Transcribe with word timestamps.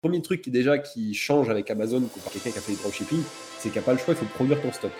premier 0.00 0.22
truc 0.22 0.40
qui 0.40 0.50
déjà 0.50 0.78
qui 0.78 1.12
change 1.12 1.50
avec 1.50 1.70
Amazon 1.70 2.00
par 2.00 2.32
quelqu'un 2.32 2.50
qui 2.50 2.58
a 2.58 2.60
fait 2.62 2.72
du 2.72 2.78
dropshipping, 2.78 3.22
c'est 3.58 3.68
qu'il 3.68 3.72
n'y 3.72 3.78
a 3.78 3.82
pas 3.82 3.92
le 3.92 3.98
choix, 3.98 4.14
il 4.14 4.16
faut 4.16 4.24
produire 4.34 4.60
ton 4.62 4.72
stock. 4.72 4.92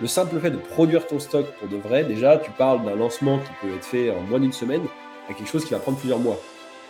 Le 0.00 0.06
simple 0.08 0.40
fait 0.40 0.50
de 0.50 0.56
produire 0.56 1.06
ton 1.06 1.20
stock 1.20 1.46
pour 1.58 1.68
de 1.68 1.76
vrai, 1.76 2.04
déjà, 2.04 2.36
tu 2.38 2.50
parles 2.52 2.84
d'un 2.84 2.96
lancement 2.96 3.38
qui 3.38 3.50
peut 3.60 3.74
être 3.74 3.84
fait 3.84 4.10
en 4.10 4.22
moins 4.22 4.40
d'une 4.40 4.52
semaine 4.52 4.82
à 5.28 5.34
quelque 5.34 5.48
chose 5.48 5.64
qui 5.64 5.72
va 5.72 5.78
prendre 5.78 5.98
plusieurs 5.98 6.18
mois. 6.18 6.40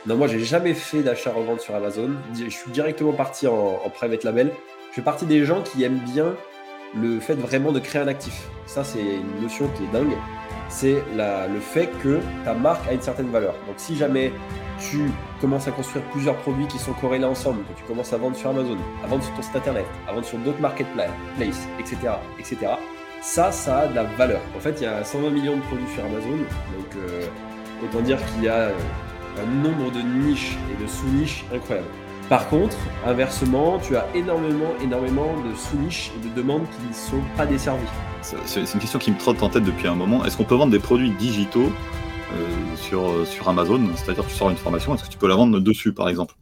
Non, 0.06 0.16
moi, 0.16 0.26
j'ai 0.26 0.40
jamais 0.40 0.72
fait 0.72 1.02
d'achat-revente 1.02 1.60
sur 1.60 1.74
Amazon. 1.74 2.12
Je 2.32 2.48
suis 2.48 2.70
directement 2.70 3.12
parti 3.12 3.46
en, 3.46 3.80
en 3.84 3.90
private 3.90 4.24
label. 4.24 4.52
Je 4.90 4.94
fais 4.94 5.02
partie 5.02 5.26
des 5.26 5.44
gens 5.44 5.62
qui 5.62 5.82
aiment 5.82 6.00
bien 6.14 6.34
le 6.94 7.20
fait 7.20 7.34
vraiment 7.34 7.72
de 7.72 7.80
créer 7.80 8.02
un 8.02 8.08
actif. 8.08 8.48
Ça, 8.66 8.84
c'est 8.84 9.00
une 9.00 9.42
notion 9.42 9.68
qui 9.76 9.84
est 9.84 9.92
dingue. 9.92 10.16
C'est 10.68 11.02
le 11.16 11.60
fait 11.60 11.90
que 12.02 12.20
ta 12.44 12.54
marque 12.54 12.86
a 12.88 12.92
une 12.92 13.00
certaine 13.00 13.30
valeur. 13.30 13.54
Donc, 13.66 13.74
si 13.76 13.96
jamais 13.96 14.32
tu 14.78 15.10
commences 15.40 15.66
à 15.68 15.72
construire 15.72 16.04
plusieurs 16.06 16.36
produits 16.36 16.66
qui 16.68 16.78
sont 16.78 16.92
corrélés 16.92 17.24
ensemble, 17.24 17.64
que 17.64 17.78
tu 17.78 17.84
commences 17.84 18.12
à 18.12 18.18
vendre 18.18 18.36
sur 18.36 18.50
Amazon, 18.50 18.76
à 19.04 19.06
vendre 19.06 19.22
sur 19.22 19.34
ton 19.34 19.42
site 19.42 19.56
internet, 19.56 19.86
à 20.08 20.12
vendre 20.12 20.24
sur 20.24 20.38
d'autres 20.38 20.60
marketplaces, 20.60 21.10
etc., 21.78 21.96
etc., 22.38 22.72
ça, 23.22 23.52
ça 23.52 23.80
a 23.80 23.86
de 23.86 23.94
la 23.94 24.04
valeur. 24.04 24.40
En 24.56 24.60
fait, 24.60 24.76
il 24.78 24.84
y 24.84 24.86
a 24.86 25.04
120 25.04 25.30
millions 25.30 25.56
de 25.56 25.62
produits 25.62 25.88
sur 25.94 26.04
Amazon, 26.04 26.38
donc 26.38 26.96
euh, 26.96 27.26
autant 27.84 28.00
dire 28.00 28.18
qu'il 28.26 28.44
y 28.44 28.48
a 28.48 28.54
euh, 28.54 28.72
un 29.42 29.62
nombre 29.62 29.90
de 29.92 30.00
niches 30.00 30.56
et 30.72 30.82
de 30.82 30.88
sous-niches 30.88 31.44
incroyables. 31.52 31.86
Par 32.30 32.48
contre, 32.48 32.76
inversement, 33.04 33.80
tu 33.80 33.96
as 33.96 34.06
énormément, 34.14 34.70
énormément 34.80 35.34
de 35.42 35.52
sous-niches 35.52 36.12
et 36.14 36.28
de 36.28 36.32
demandes 36.32 36.62
qui 36.62 36.88
ne 36.88 36.92
sont 36.94 37.24
pas 37.36 37.44
desservies. 37.44 37.82
C'est 38.22 38.60
une 38.72 38.78
question 38.78 39.00
qui 39.00 39.10
me 39.10 39.18
trotte 39.18 39.42
en 39.42 39.48
tête 39.48 39.64
depuis 39.64 39.88
un 39.88 39.96
moment. 39.96 40.24
Est-ce 40.24 40.36
qu'on 40.36 40.44
peut 40.44 40.54
vendre 40.54 40.70
des 40.70 40.78
produits 40.78 41.10
digitaux 41.10 41.72
euh, 42.32 42.46
sur, 42.76 43.26
sur 43.26 43.48
Amazon? 43.48 43.80
C'est-à-dire 43.96 44.24
tu 44.24 44.32
sors 44.36 44.48
une 44.48 44.56
formation, 44.56 44.94
est-ce 44.94 45.02
que 45.02 45.08
tu 45.08 45.18
peux 45.18 45.26
la 45.26 45.34
vendre 45.34 45.58
dessus 45.58 45.92
par 45.92 46.08
exemple? 46.08 46.36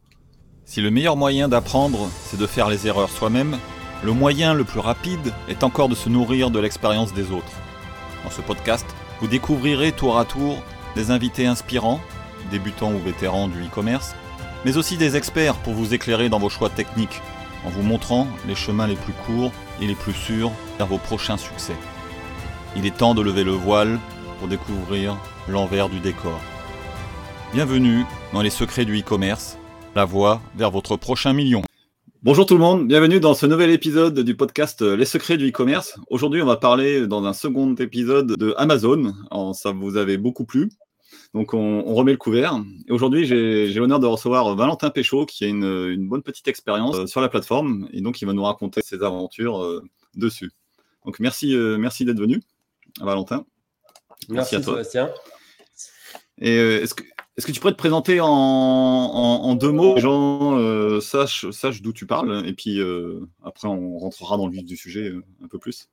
Si 0.63 0.79
le 0.79 0.91
meilleur 0.91 1.17
moyen 1.17 1.47
d'apprendre, 1.47 2.07
c'est 2.21 2.39
de 2.39 2.45
faire 2.45 2.69
les 2.69 2.85
erreurs 2.85 3.09
soi-même, 3.09 3.57
le 4.03 4.11
moyen 4.11 4.53
le 4.53 4.65
plus 4.65 4.81
rapide 4.81 5.33
est 5.47 5.63
encore 5.63 5.89
de 5.89 5.95
se 5.95 6.07
nourrir 6.07 6.51
de 6.51 6.59
l'expérience 6.59 7.15
des 7.15 7.31
autres. 7.31 7.57
Dans 8.23 8.29
ce 8.29 8.41
podcast, 8.41 8.85
vous 9.21 9.27
découvrirez 9.27 9.91
tour 9.91 10.19
à 10.19 10.25
tour 10.25 10.61
des 10.95 11.09
invités 11.09 11.47
inspirants, 11.47 11.99
débutants 12.51 12.93
ou 12.93 12.99
vétérans 12.99 13.47
du 13.47 13.63
e-commerce, 13.63 14.13
mais 14.65 14.77
aussi 14.77 14.97
des 14.97 15.15
experts 15.15 15.55
pour 15.55 15.73
vous 15.73 15.93
éclairer 15.93 16.29
dans 16.29 16.39
vos 16.39 16.49
choix 16.49 16.69
techniques, 16.69 17.21
en 17.65 17.69
vous 17.69 17.83
montrant 17.83 18.27
les 18.47 18.55
chemins 18.55 18.87
les 18.87 18.95
plus 18.95 19.13
courts 19.25 19.51
et 19.81 19.87
les 19.87 19.95
plus 19.95 20.13
sûrs 20.13 20.51
vers 20.77 20.87
vos 20.87 20.97
prochains 20.97 21.37
succès. 21.37 21.75
Il 22.75 22.85
est 22.85 22.95
temps 22.95 23.15
de 23.15 23.21
lever 23.21 23.43
le 23.43 23.51
voile 23.51 23.99
pour 24.39 24.47
découvrir 24.47 25.17
l'envers 25.47 25.89
du 25.89 25.99
décor. 25.99 26.39
Bienvenue 27.53 28.05
dans 28.33 28.41
les 28.41 28.49
secrets 28.49 28.85
du 28.85 28.99
e-commerce, 28.99 29.57
la 29.95 30.05
voie 30.05 30.41
vers 30.55 30.71
votre 30.71 30.97
prochain 30.97 31.33
million. 31.33 31.63
Bonjour 32.21 32.45
tout 32.45 32.55
le 32.55 32.59
monde, 32.59 32.85
bienvenue 32.85 33.21
dans 33.21 33.33
ce 33.33 33.45
nouvel 33.45 33.69
épisode 33.71 34.19
du 34.19 34.35
podcast 34.35 34.81
Les 34.81 35.05
secrets 35.05 35.37
du 35.37 35.49
e-commerce. 35.49 35.97
Aujourd'hui, 36.09 36.41
on 36.41 36.45
va 36.45 36.57
parler 36.57 37.07
dans 37.07 37.23
un 37.23 37.31
second 37.31 37.73
épisode 37.75 38.35
de 38.37 38.53
Amazon. 38.57 39.13
ça 39.53 39.71
vous 39.71 39.95
avait 39.95 40.17
beaucoup 40.17 40.43
plu. 40.43 40.69
Donc, 41.35 41.53
on, 41.53 41.93
remet 41.93 42.11
le 42.11 42.17
couvert. 42.17 42.59
Et 42.87 42.91
aujourd'hui, 42.91 43.25
j'ai 43.25 43.71
l'honneur 43.73 43.99
de 43.99 44.07
recevoir 44.07 44.55
Valentin 44.55 44.89
Péchaud, 44.89 45.25
qui 45.25 45.45
a 45.45 45.47
une, 45.47 46.07
bonne 46.07 46.23
petite 46.23 46.47
expérience 46.47 46.95
euh, 46.95 47.05
sur 47.05 47.21
la 47.21 47.29
plateforme. 47.29 47.87
Et 47.93 48.01
donc, 48.01 48.21
il 48.21 48.25
va 48.25 48.33
nous 48.33 48.43
raconter 48.43 48.81
ses 48.81 49.03
aventures 49.03 49.61
euh, 49.61 49.83
dessus. 50.15 50.51
Donc, 51.05 51.19
merci, 51.19 51.55
euh, 51.55 51.77
merci 51.77 52.03
d'être 52.03 52.19
venu, 52.19 52.41
Valentin. 52.99 53.45
Merci, 54.27 54.55
à 54.55 54.61
toi. 54.61 54.73
Sébastien. 54.73 55.11
Et 56.41 56.55
est-ce 56.55 56.95
que, 56.95 57.03
est 57.03 57.45
que 57.45 57.51
tu 57.51 57.59
pourrais 57.59 57.73
te 57.73 57.77
présenter 57.77 58.19
en, 58.21 59.55
deux 59.55 59.71
mots 59.71 59.95
Les 59.95 60.01
gens 60.01 60.99
sachent, 61.01 61.81
d'où 61.81 61.93
tu 61.93 62.07
parles. 62.07 62.43
Et 62.47 62.53
puis, 62.53 62.79
après, 63.43 63.67
on 63.67 63.99
rentrera 63.99 64.37
dans 64.37 64.47
le 64.47 64.53
vif 64.53 64.65
du 64.65 64.77
sujet 64.77 65.13
un 65.43 65.47
peu 65.47 65.59
plus. 65.59 65.89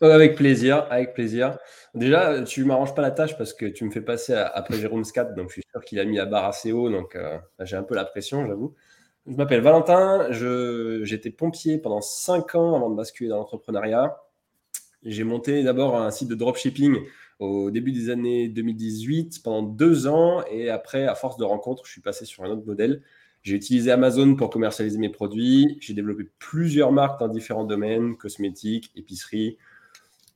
Avec 0.00 0.34
plaisir, 0.36 0.86
avec 0.90 1.14
plaisir. 1.14 1.58
Déjà, 1.94 2.42
tu 2.42 2.64
m'arranges 2.64 2.94
pas 2.94 3.02
la 3.02 3.10
tâche 3.10 3.38
parce 3.38 3.54
que 3.54 3.66
tu 3.66 3.84
me 3.84 3.90
fais 3.90 4.00
passer 4.00 4.34
après 4.34 4.76
Jérôme 4.76 5.04
Scat, 5.04 5.26
donc 5.36 5.48
je 5.48 5.54
suis 5.54 5.62
sûr 5.70 5.84
qu'il 5.84 6.00
a 6.00 6.04
mis 6.04 6.16
la 6.16 6.26
barre 6.26 6.46
assez 6.46 6.72
haut, 6.72 6.90
donc 6.90 7.14
euh, 7.14 7.38
j'ai 7.60 7.76
un 7.76 7.82
peu 7.84 7.94
la 7.94 8.04
pression, 8.04 8.46
j'avoue. 8.46 8.74
Je 9.26 9.36
m'appelle 9.36 9.62
Valentin, 9.62 10.28
j'étais 10.30 11.30
pompier 11.30 11.78
pendant 11.78 12.02
5 12.02 12.56
ans 12.56 12.76
avant 12.76 12.90
de 12.90 12.96
basculer 12.96 13.30
dans 13.30 13.38
l'entrepreneuriat. 13.38 14.20
J'ai 15.02 15.24
monté 15.24 15.62
d'abord 15.62 15.96
un 15.96 16.10
site 16.10 16.28
de 16.28 16.34
dropshipping 16.34 16.98
au 17.38 17.70
début 17.70 17.92
des 17.92 18.10
années 18.10 18.48
2018 18.48 19.42
pendant 19.42 19.62
deux 19.62 20.06
ans 20.06 20.44
et 20.50 20.70
après, 20.70 21.06
à 21.06 21.14
force 21.14 21.36
de 21.36 21.44
rencontres, 21.44 21.84
je 21.86 21.92
suis 21.92 22.00
passé 22.00 22.24
sur 22.24 22.44
un 22.44 22.50
autre 22.50 22.66
modèle. 22.66 23.02
J'ai 23.42 23.56
utilisé 23.56 23.90
Amazon 23.90 24.34
pour 24.36 24.50
commercialiser 24.50 24.98
mes 24.98 25.10
produits. 25.10 25.76
J'ai 25.80 25.92
développé 25.92 26.24
plusieurs 26.38 26.92
marques 26.92 27.20
dans 27.20 27.28
différents 27.28 27.64
domaines, 27.64 28.16
cosmétiques, 28.16 28.90
épicerie, 28.96 29.58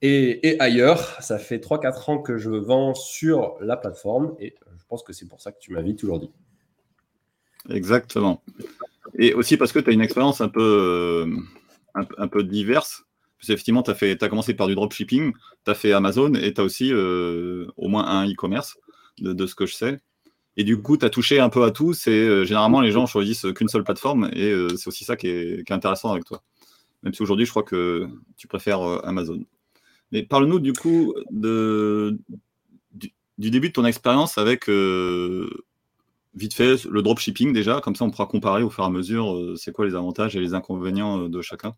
et, 0.03 0.57
ailleurs. 0.61 1.21
Ça 1.21 1.39
fait 1.39 1.59
3-4 1.59 2.11
ans 2.11 2.19
que 2.19 2.39
je 2.39 2.51
vends 2.51 2.95
sur 2.95 3.57
la 3.61 3.77
plateforme 3.77 4.35
et 4.39 4.55
je 4.79 4.85
pense 4.89 5.03
que 5.03 5.13
c'est 5.13 5.27
pour 5.27 5.41
ça 5.41 5.53
que 5.53 5.59
tu 5.59 5.73
m'invites 5.73 6.03
aujourd'hui. 6.05 6.31
Exactement. 7.69 8.43
Et 9.19 9.35
aussi 9.35 9.57
parce 9.57 9.73
que 9.73 9.79
tu 9.79 9.91
as 9.91 9.93
une 9.93 10.01
expérience 10.01 10.41
un 10.41 10.49
peu, 10.49 10.63
euh, 10.63 11.37
un, 11.95 12.29
peu 12.29 12.45
diverse. 12.45 13.05
Parce 13.39 13.51
effectivement, 13.51 13.83
tu 13.83 13.91
as, 13.91 14.29
commencé 14.29 14.55
par 14.55 14.67
du 14.67 14.75
dropshipping, 14.75 15.33
tu 15.65 15.71
as 15.71 15.75
fait 15.75 15.93
Amazon 15.93 16.35
et 16.35 16.55
tu 16.55 16.61
as 16.61 16.65
aussi 16.65 16.93
euh, 16.93 17.67
au 17.77 17.89
moins 17.89 18.07
un 18.07 18.29
e-commerce, 18.29 18.79
de, 19.19 19.47
ce 19.47 19.55
que 19.55 19.67
je 19.67 19.75
sais. 19.75 19.99
Et 20.57 20.65
du 20.65 20.81
coup, 20.81 20.97
tu 20.97 21.05
as 21.05 21.11
touché 21.11 21.39
un 21.39 21.49
peu 21.49 21.65
à 21.65 21.71
tout. 21.71 21.93
C'est 21.93 22.11
euh, 22.11 22.45
généralement 22.45 22.81
les 22.81 22.91
gens 22.91 23.07
choisissent 23.07 23.47
qu'une 23.55 23.69
seule 23.69 23.85
plateforme 23.85 24.31
et 24.33 24.53
c'est 24.77 24.89
aussi 24.89 25.05
ça 25.05 25.17
qui 25.17 25.29
est, 25.29 25.71
intéressant 25.71 26.13
avec 26.13 26.25
toi. 26.25 26.43
Même 27.03 27.15
si 27.15 27.23
aujourd'hui, 27.23 27.47
je 27.47 27.51
crois 27.51 27.63
que 27.63 28.09
tu 28.37 28.49
préfères 28.49 28.81
Amazon. 29.05 29.45
Mais 30.13 30.23
parle-nous 30.23 30.59
du 30.59 30.73
coup 30.73 31.15
du, 31.31 32.19
début 33.51 33.69
de 33.69 33.73
ton 33.73 33.85
expérience 33.85 34.39
avec, 34.39 34.69
euh, 34.69 35.49
vite 36.35 36.55
fait, 36.55 36.85
le 36.85 37.03
dropshipping 37.03 37.53
déjà, 37.53 37.81
comme 37.81 37.95
ça 37.95 38.05
on 38.05 38.11
pourra 38.11 38.27
comparer 38.27 38.63
au 38.63 38.71
fur 38.71 38.85
et 38.85 38.87
à 38.87 38.91
mesure 38.91 39.35
euh, 39.35 39.57
c'est 39.57 39.73
quoi 39.73 39.87
les 39.87 39.95
avantages 39.95 40.35
et 40.37 40.41
les 40.41 40.55
inconvénients 40.55 41.25
euh, 41.25 41.29
de 41.29 41.43
chacun. 41.43 41.75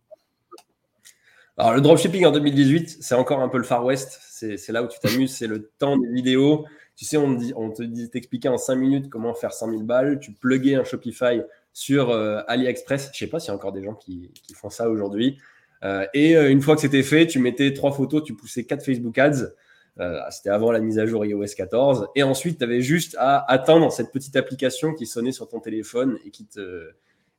Alors 1.57 1.75
le 1.75 1.81
dropshipping 1.81 2.25
en 2.25 2.33
2018, 2.33 2.99
c'est 3.01 3.15
encore 3.15 3.41
un 3.41 3.49
peu 3.49 3.59
le 3.59 3.65
Far 3.65 3.85
West, 3.85 4.19
c'est 4.23 4.69
là 4.69 4.83
où 4.83 4.89
tu 4.89 4.99
t'amuses, 4.99 5.35
c'est 5.35 5.47
le 5.47 5.71
temps 5.79 5.99
des 5.99 6.09
vidéos. 6.09 6.65
Tu 6.97 7.05
sais, 7.05 7.17
on, 7.17 7.37
te 7.37 7.83
dit, 7.83 8.09
t'expliquait 8.11 8.49
en 8.49 8.59
5 8.59 8.75
minutes 8.77 9.11
comment 9.11 9.35
faire 9.35 9.53
100 9.53 9.71
000 9.71 9.83
balles, 9.83 10.21
tu 10.21 10.33
pluguais 10.33 10.75
un 10.75 10.85
Shopify 10.85 11.43
sur 11.73 12.11
AliExpress. 12.13 13.11
Je 13.13 13.19
sais 13.19 13.27
pas 13.27 13.41
s'il 13.41 13.49
y 13.49 13.51
a 13.51 13.55
encore 13.55 13.73
des 13.73 13.83
gens 13.83 13.95
qui 13.95 14.31
font 14.55 14.71
ça 14.71 14.89
aujourd'hui. 14.89 15.39
Euh, 15.85 16.07
et 16.15 16.37
euh, 16.37 16.51
une 16.51 16.61
fois 16.61 16.75
que 16.75 16.83
c'était 16.83 17.03
fait, 17.03 17.27
tu 17.27 17.39
mettais 17.39 17.73
trois 17.73 17.93
photos, 17.93 18.23
tu 18.23 18.35
poussais 18.35 18.65
quatre 18.65 18.85
Facebook 18.85 19.17
Ads. 19.19 19.53
Euh, 19.99 20.21
c'était 20.31 20.51
avant 20.51 20.71
la 20.71 20.81
mise 20.81 20.99
à 20.99 21.07
jour 21.07 21.25
iOS 21.25 21.47
14. 21.57 22.09
Et 22.15 22.23
ensuite, 22.23 22.59
tu 22.59 22.65
avais 22.65 22.81
juste 22.81 23.17
à 23.19 23.51
attendre 23.51 23.91
cette 23.93 24.13
petite 24.13 24.37
application 24.37 24.95
qui 24.95 25.07
sonnait 25.07 25.33
sur 25.33 25.49
ton 25.49 25.61
téléphone 25.61 26.19
et 26.25 26.31
qui 26.31 26.47
te 26.47 26.91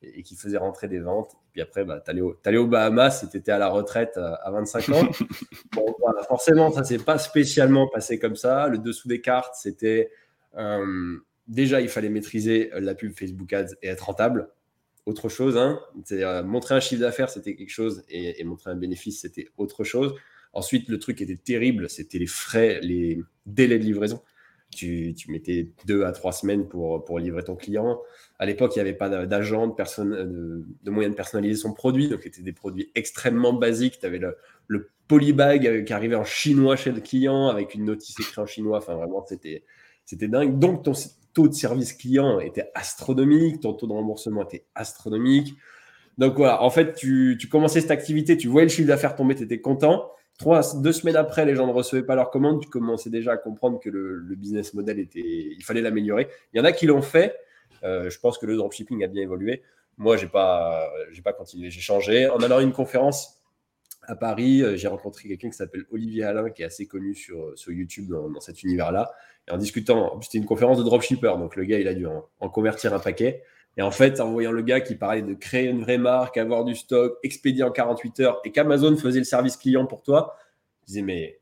et 0.04 0.24
qui 0.24 0.36
faisait 0.36 0.58
rentrer 0.58 0.88
des 0.88 1.00
ventes. 1.00 1.32
Et 1.34 1.50
puis 1.52 1.62
après, 1.62 1.86
bah, 1.86 2.02
tu 2.04 2.10
allais, 2.10 2.58
au 2.58 2.68
Bahamas 2.68 3.24
et 3.24 3.30
tu 3.30 3.38
étais 3.38 3.52
à 3.52 3.60
la 3.60 3.70
retraite 3.70 4.18
à 4.18 4.50
25 4.50 4.90
ans. 4.90 5.08
bon, 5.74 5.96
forcément, 6.28 6.72
ça 6.72 6.84
s'est 6.84 6.98
pas 6.98 7.20
spécialement 7.20 7.88
passé 7.88 8.18
comme 8.18 8.36
ça. 8.36 8.68
Le 8.68 8.80
dessous 8.80 9.08
des 9.08 9.22
cartes, 9.22 9.54
c'était 9.54 10.10
déjà, 11.48 11.82
il 11.82 11.88
fallait 11.88 12.10
maîtriser 12.10 12.72
la 12.74 12.96
pub 12.96 13.14
Facebook 13.14 13.54
Ads 13.54 13.76
et 13.84 13.90
être 13.90 14.06
rentable 14.06 14.50
autre 15.06 15.30
chose. 15.30 15.58
Hein. 15.58 15.80
Euh, 16.12 16.44
montrer 16.44 16.76
un 16.76 16.80
chiffre 16.80 17.02
d'affaires, 17.02 17.30
c'était 17.30 17.56
quelque 17.56 17.72
chose, 17.72 18.04
et, 18.10 18.44
montrer 18.44 18.72
un 18.72 18.76
bénéfice, 18.76 19.22
c'était 19.22 19.48
autre 19.58 19.84
chose. 19.84 20.16
Ensuite, 20.54 20.90
le 20.90 21.00
truc 21.00 21.18
qui 21.18 21.24
était 21.24 21.38
terrible, 21.38 21.90
c'était 21.90 22.20
les 22.20 22.28
frais, 22.28 22.80
les 22.82 23.22
délais 23.46 23.80
de 23.80 23.84
livraison. 23.84 24.22
Tu, 24.74 25.14
mettais 25.28 25.70
deux 25.86 26.06
à 26.06 26.14
trois 26.14 26.32
semaines 26.32 26.68
pour, 26.68 27.20
livrer 27.20 27.44
ton 27.44 27.56
client. 27.56 28.02
À 28.40 28.46
l'époque, 28.46 28.74
il 28.76 28.80
n'y 28.80 28.82
avait 28.82 28.98
pas 28.98 29.10
d'agent, 29.26 29.68
de, 29.68 29.74
personne, 29.74 30.12
de, 30.12 30.66
de, 30.82 30.92
moyen 30.92 31.10
de 31.10 31.16
personnaliser 31.16 31.60
son 31.60 31.74
produit. 31.74 32.08
Donc, 32.08 32.22
c'était 32.24 32.42
des 32.42 32.54
produits 32.54 32.90
extrêmement 32.96 33.52
basiques. 33.52 34.00
Tu 34.00 34.06
avais 34.06 34.20
le, 34.20 34.38
le 34.68 34.90
polybag 35.10 35.68
euh, 35.68 35.82
qui 35.82 35.92
arrivait 35.92 36.16
en 36.16 36.24
chinois 36.24 36.78
chez 36.78 36.94
le 36.94 37.02
client 37.02 37.48
avec 37.48 37.76
une 37.76 37.84
notice 37.84 38.18
écrite 38.18 38.38
en 38.38 38.46
chinois. 38.46 38.78
Enfin, 38.78 38.96
vraiment, 38.96 39.26
c'était 39.28 40.28
dingue. 40.28 40.58
Donc, 40.58 40.84
ton, 40.84 40.94
taux 41.34 41.48
de 41.48 41.54
service 41.54 41.94
client 41.94 42.40
était 42.40 42.72
astronomique, 42.76 43.62
ton 43.62 43.74
taux 43.74 43.88
de 43.88 43.94
remboursement 43.94 44.44
était 44.44 44.66
astronomique. 44.76 45.56
Donc 46.18 46.36
voilà, 46.36 46.62
en 46.62 46.70
fait, 46.70 46.94
tu, 46.94 47.38
commençais 47.50 47.82
cette 47.82 47.92
activité, 47.92 48.38
tu 48.38 48.48
voyais 48.48 48.66
le 48.66 48.72
chiffre 48.72 48.88
d'affaires 48.88 49.16
tomber, 49.16 49.36
tu 49.36 49.44
étais 49.44 49.62
content. 49.62 50.12
Trois, 50.38 50.62
deux 50.76 50.92
semaines 50.92 51.16
après, 51.16 51.46
les 51.46 51.56
gens 51.56 51.68
ne 51.68 51.72
recevaient 51.72 52.04
pas 52.04 52.16
leurs 52.16 52.32
commandes, 52.32 52.62
tu 52.62 52.70
commençais 52.70 53.10
déjà 53.10 53.34
à 53.34 53.38
comprendre 53.38 53.80
que 53.80 53.90
le, 53.90 54.36
business 54.36 54.74
model 54.74 55.00
était, 55.00 55.20
il 55.22 55.64
fallait 55.64 55.82
l'améliorer. 55.82 56.28
Il 56.54 56.58
y 56.58 56.62
en 56.62 56.66
a 56.66 56.72
qui 56.72 56.86
l'ont 56.86 57.02
fait. 57.02 57.36
Euh, 57.84 58.10
je 58.10 58.20
pense 58.20 58.38
que 58.38 58.46
le 58.46 58.58
dropshipping 58.58 59.04
a 59.04 59.08
bien 59.08 59.24
évolué. 59.24 59.62
Moi, 59.98 60.18
j'ai 60.18 60.28
pas, 60.28 60.90
j'ai 61.12 61.22
pas 61.22 61.34
continué, 61.34 61.70
j'ai 61.70 61.82
changé. 61.82 62.28
En 62.30 62.40
allant 62.40 62.58
à 62.58 62.62
une 62.62 62.74
conférence 62.74 63.41
à 64.12 64.16
Paris, 64.16 64.62
euh, 64.62 64.76
j'ai 64.76 64.90
rencontré 64.90 65.30
quelqu'un 65.30 65.50
qui 65.50 65.56
s'appelle 65.56 65.86
Olivier 65.90 66.26
Alain, 66.26 66.50
qui 66.50 66.64
est 66.64 66.66
assez 66.66 66.86
connu 66.86 67.16
sur, 67.16 67.58
sur 67.58 67.72
YouTube 67.72 68.10
dans 68.10 68.42
cet 68.42 68.62
univers-là. 68.62 69.10
Et 69.48 69.52
en 69.52 69.58
discutant, 69.58 70.20
c'était 70.22 70.38
une 70.38 70.46
conférence 70.46 70.78
de 70.78 70.84
dropshipper, 70.84 71.34
donc 71.40 71.56
le 71.56 71.64
gars, 71.64 71.80
il 71.80 71.88
a 71.88 71.94
dû 71.94 72.06
en, 72.06 72.50
convertir 72.50 72.94
un 72.94 73.00
paquet. 73.00 73.42
Et 73.78 73.82
en 73.82 73.92
fait, 73.92 74.20
en 74.20 74.32
voyant 74.32 74.52
le 74.52 74.62
gars 74.64 74.82
qui 74.82 74.96
parlait 74.96 75.22
de 75.22 75.34
créer 75.34 75.70
une 75.70 75.82
vraie 75.82 75.98
marque, 75.98 76.36
avoir 76.38 76.66
du 76.66 76.76
stock, 76.76 77.18
expédier 77.24 77.64
en 77.64 77.72
48 77.72 78.20
heures 78.20 78.42
et 78.44 78.52
qu'Amazon 78.52 78.98
faisait 78.98 79.20
le 79.20 79.26
service 79.26 79.56
client 79.56 79.86
pour 79.86 80.04
toi, 80.04 80.36
je 80.82 80.88
disais, 80.88 81.02
mais 81.02 81.40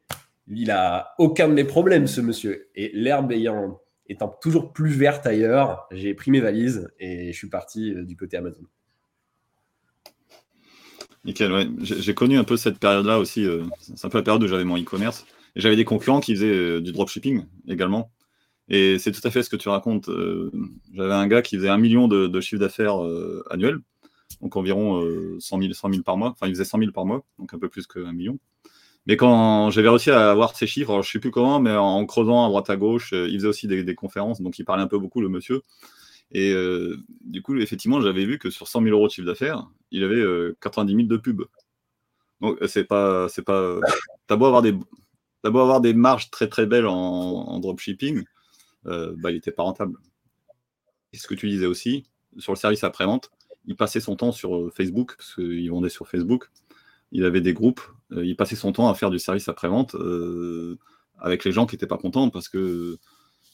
il 0.47 0.69
a 0.69 1.15
aucun 1.17 1.47
de 1.47 1.53
mes 1.53 1.63
problèmes, 1.63 2.05
ce 2.05 2.21
monsieur. 2.21 2.69
Et 2.75 2.91
l'herbe 2.93 3.31
ayant, 3.31 3.81
étant 4.07 4.27
toujours 4.27 4.73
plus 4.73 4.91
verte 4.91 5.25
ailleurs, 5.25 5.87
j'ai 5.89 6.13
pris 6.13 6.29
mes 6.29 6.39
valises 6.39 6.87
et 6.99 7.31
je 7.31 7.37
suis 7.37 7.49
parti 7.49 7.95
euh, 7.95 8.03
du 8.03 8.15
côté 8.15 8.37
Amazon. 8.37 8.61
Nickel. 11.25 11.71
J'ai 11.81 12.13
connu 12.13 12.37
un 12.37 12.43
peu 12.43 12.57
cette 12.57 12.79
période-là 12.79 13.19
aussi. 13.19 13.45
Euh, 13.45 13.63
c'est 13.81 14.05
un 14.05 14.09
peu 14.09 14.17
la 14.17 14.23
période 14.23 14.43
où 14.43 14.47
j'avais 14.47 14.63
mon 14.63 14.77
e-commerce. 14.77 15.25
Et 15.55 15.61
j'avais 15.61 15.75
des 15.75 15.85
concurrents 15.85 16.19
qui 16.19 16.35
faisaient 16.35 16.47
euh, 16.47 16.81
du 16.81 16.91
dropshipping 16.91 17.45
également. 17.67 18.11
Et 18.69 18.99
c'est 18.99 19.11
tout 19.11 19.25
à 19.27 19.31
fait 19.31 19.43
ce 19.43 19.49
que 19.49 19.55
tu 19.55 19.67
racontes. 19.69 20.09
Euh, 20.09 20.51
j'avais 20.93 21.13
un 21.13 21.27
gars 21.27 21.41
qui 21.41 21.57
faisait 21.57 21.69
un 21.69 21.77
million 21.77 22.07
de, 22.07 22.27
de 22.27 22.41
chiffre 22.41 22.59
d'affaires 22.59 22.99
annuel, 23.49 23.79
donc 24.41 24.55
environ 24.55 25.03
100 25.39 25.59
000, 25.59 25.73
100 25.73 26.03
par 26.03 26.17
mois. 26.17 26.29
Enfin, 26.29 26.45
il 26.47 26.51
faisait 26.51 26.65
100 26.65 26.77
000 26.77 26.91
par 26.91 27.05
mois, 27.05 27.23
donc 27.39 27.51
un 27.53 27.57
peu 27.57 27.67
plus 27.67 27.87
qu'un 27.87 28.13
million. 28.13 28.37
Mais 29.07 29.17
quand 29.17 29.71
j'avais 29.71 29.89
réussi 29.89 30.11
à 30.11 30.29
avoir 30.29 30.55
ces 30.55 30.67
chiffres, 30.67 30.93
je 31.01 31.09
ne 31.09 31.11
sais 31.13 31.19
plus 31.19 31.31
comment, 31.31 31.59
mais 31.59 31.71
en 31.71 32.05
creusant 32.05 32.45
à 32.45 32.47
droite 32.47 32.69
à 32.69 32.77
gauche, 32.77 33.11
il 33.11 33.33
faisait 33.33 33.47
aussi 33.47 33.67
des 33.67 33.95
conférences, 33.95 34.39
donc 34.39 34.59
il 34.59 34.65
parlait 34.65 34.83
un 34.83 34.87
peu 34.87 34.99
beaucoup, 34.99 35.19
le 35.19 35.29
monsieur. 35.29 35.63
Et 36.31 36.51
euh, 36.51 36.97
du 37.21 37.41
coup, 37.41 37.55
effectivement, 37.57 38.01
j'avais 38.01 38.25
vu 38.25 38.37
que 38.37 38.49
sur 38.49 38.67
100 38.67 38.83
000 38.83 38.95
euros 38.95 39.07
de 39.07 39.11
chiffre 39.11 39.27
d'affaires, 39.27 39.67
il 39.91 40.03
avait 40.03 40.23
90 40.61 40.93
euh, 40.93 40.97
000 40.97 41.07
de 41.07 41.17
pub. 41.17 41.43
Donc, 42.41 42.57
c'est 42.67 42.85
pas. 42.85 43.27
c'est 43.29 43.43
pas 43.43 43.79
T'as 44.27 44.35
beau, 44.35 44.45
avoir 44.45 44.61
des, 44.61 44.73
beau 44.73 45.59
avoir 45.59 45.81
des 45.81 45.93
marges 45.93 46.29
très 46.29 46.47
très 46.47 46.67
belles 46.67 46.85
en, 46.85 47.59
dropshipping, 47.59 48.23
euh, 48.85 49.15
bah, 49.17 49.31
il 49.31 49.35
n'était 49.35 49.51
pas 49.51 49.63
rentable. 49.63 49.97
Et 51.13 51.17
ce 51.17 51.27
que 51.27 51.33
tu 51.33 51.49
disais 51.49 51.65
aussi, 51.65 52.05
sur 52.37 52.53
le 52.53 52.57
service 52.57 52.83
après-vente, 52.83 53.31
il 53.65 53.75
passait 53.75 53.99
son 53.99 54.15
temps 54.15 54.31
sur 54.31 54.71
Facebook, 54.71 55.15
parce 55.17 55.33
qu'il 55.33 55.67
vendait 55.71 55.89
sur 55.89 56.07
Facebook. 56.07 56.51
Il 57.11 57.25
avait 57.25 57.41
des 57.41 57.53
groupes, 57.53 57.81
il 58.11 58.35
passait 58.35 58.55
son 58.55 58.71
temps 58.71 58.87
à 58.87 58.93
faire 58.93 59.09
du 59.09 59.17
service 59.17 59.49
après-vente 59.49 59.95
avec 61.17 61.43
les 61.43 61.51
gens 61.51 61.65
qui 61.65 61.73
n'étaient 61.75 61.87
pas 61.87 61.97
contents 61.97 62.29
parce 62.29 62.49
que 62.49 62.99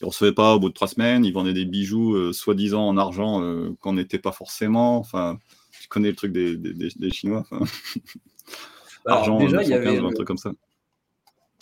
ne 0.05 0.11
recevait 0.11 0.33
pas 0.33 0.55
au 0.55 0.59
bout 0.59 0.69
de 0.69 0.73
trois 0.73 0.87
semaines, 0.87 1.25
il 1.25 1.33
vendait 1.33 1.53
des 1.53 1.65
bijoux 1.65 2.15
euh, 2.15 2.33
soi-disant 2.33 2.87
en 2.87 2.97
argent 2.97 3.41
euh, 3.41 3.75
qu'on 3.81 3.93
n'était 3.93 4.19
pas 4.19 4.31
forcément. 4.31 4.97
Enfin, 4.97 5.39
tu 5.81 5.87
connais 5.87 6.09
le 6.09 6.15
truc 6.15 6.31
des, 6.31 7.09
Chinois. 7.11 7.45
argent, 9.05 9.37
déjà, 9.37 9.63
il 9.63 9.69
y 9.69 9.73
avait 9.73 9.97
un 9.97 10.11
truc 10.11 10.27
comme 10.27 10.37
ça. 10.37 10.51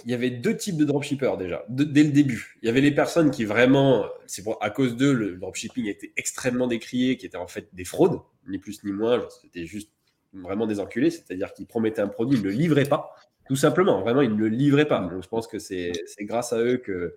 Il 0.06 0.12
y 0.12 0.14
avait 0.14 0.32
deux 0.32 0.58
types 0.58 0.76
de 0.76 0.84
dropshippers 0.84 1.38
déjà, 1.38 1.64
dès 1.70 2.04
le 2.04 2.12
début. 2.12 2.58
Il 2.62 2.66
y 2.66 2.70
avait 2.70 2.82
les 2.82 2.92
personnes 2.92 3.32
qui 3.32 3.46
vraiment, 3.46 4.06
c'est 4.26 4.44
à 4.60 4.70
cause 4.70 4.98
d'eux, 4.98 5.14
le 5.14 5.38
dropshipping 5.38 5.88
était 5.88 6.12
extrêmement 6.18 6.68
décrié, 6.68 7.16
qui 7.16 7.26
étaient 7.26 7.38
en 7.38 7.48
fait 7.48 7.70
des 7.72 7.86
fraudes, 7.86 8.20
ni 8.50 8.58
plus 8.58 8.84
ni 8.84 8.92
moins. 8.92 9.26
C'était 9.42 9.66
juste 9.66 9.92
vraiment 10.34 10.68
des 10.68 10.80
enculés, 10.80 11.10
c'est-à-dire 11.10 11.54
qu'ils 11.54 11.68
promettaient 11.68 12.02
un 12.02 12.08
produit, 12.08 12.38
ils 12.38 12.44
ne 12.44 12.50
le 12.50 12.54
livraient 12.54 12.86
pas, 12.86 13.16
tout 13.48 13.56
simplement. 13.56 14.02
Vraiment, 14.02 14.22
ils 14.22 14.34
ne 14.34 14.40
le 14.40 14.50
livraient 14.50 14.88
pas. 14.88 15.00
Donc, 15.00 15.24
je 15.24 15.28
pense 15.28 15.48
que 15.48 15.60
c'est 15.60 15.94
grâce 16.22 16.52
à 16.52 16.60
eux 16.60 16.78
que 16.78 17.16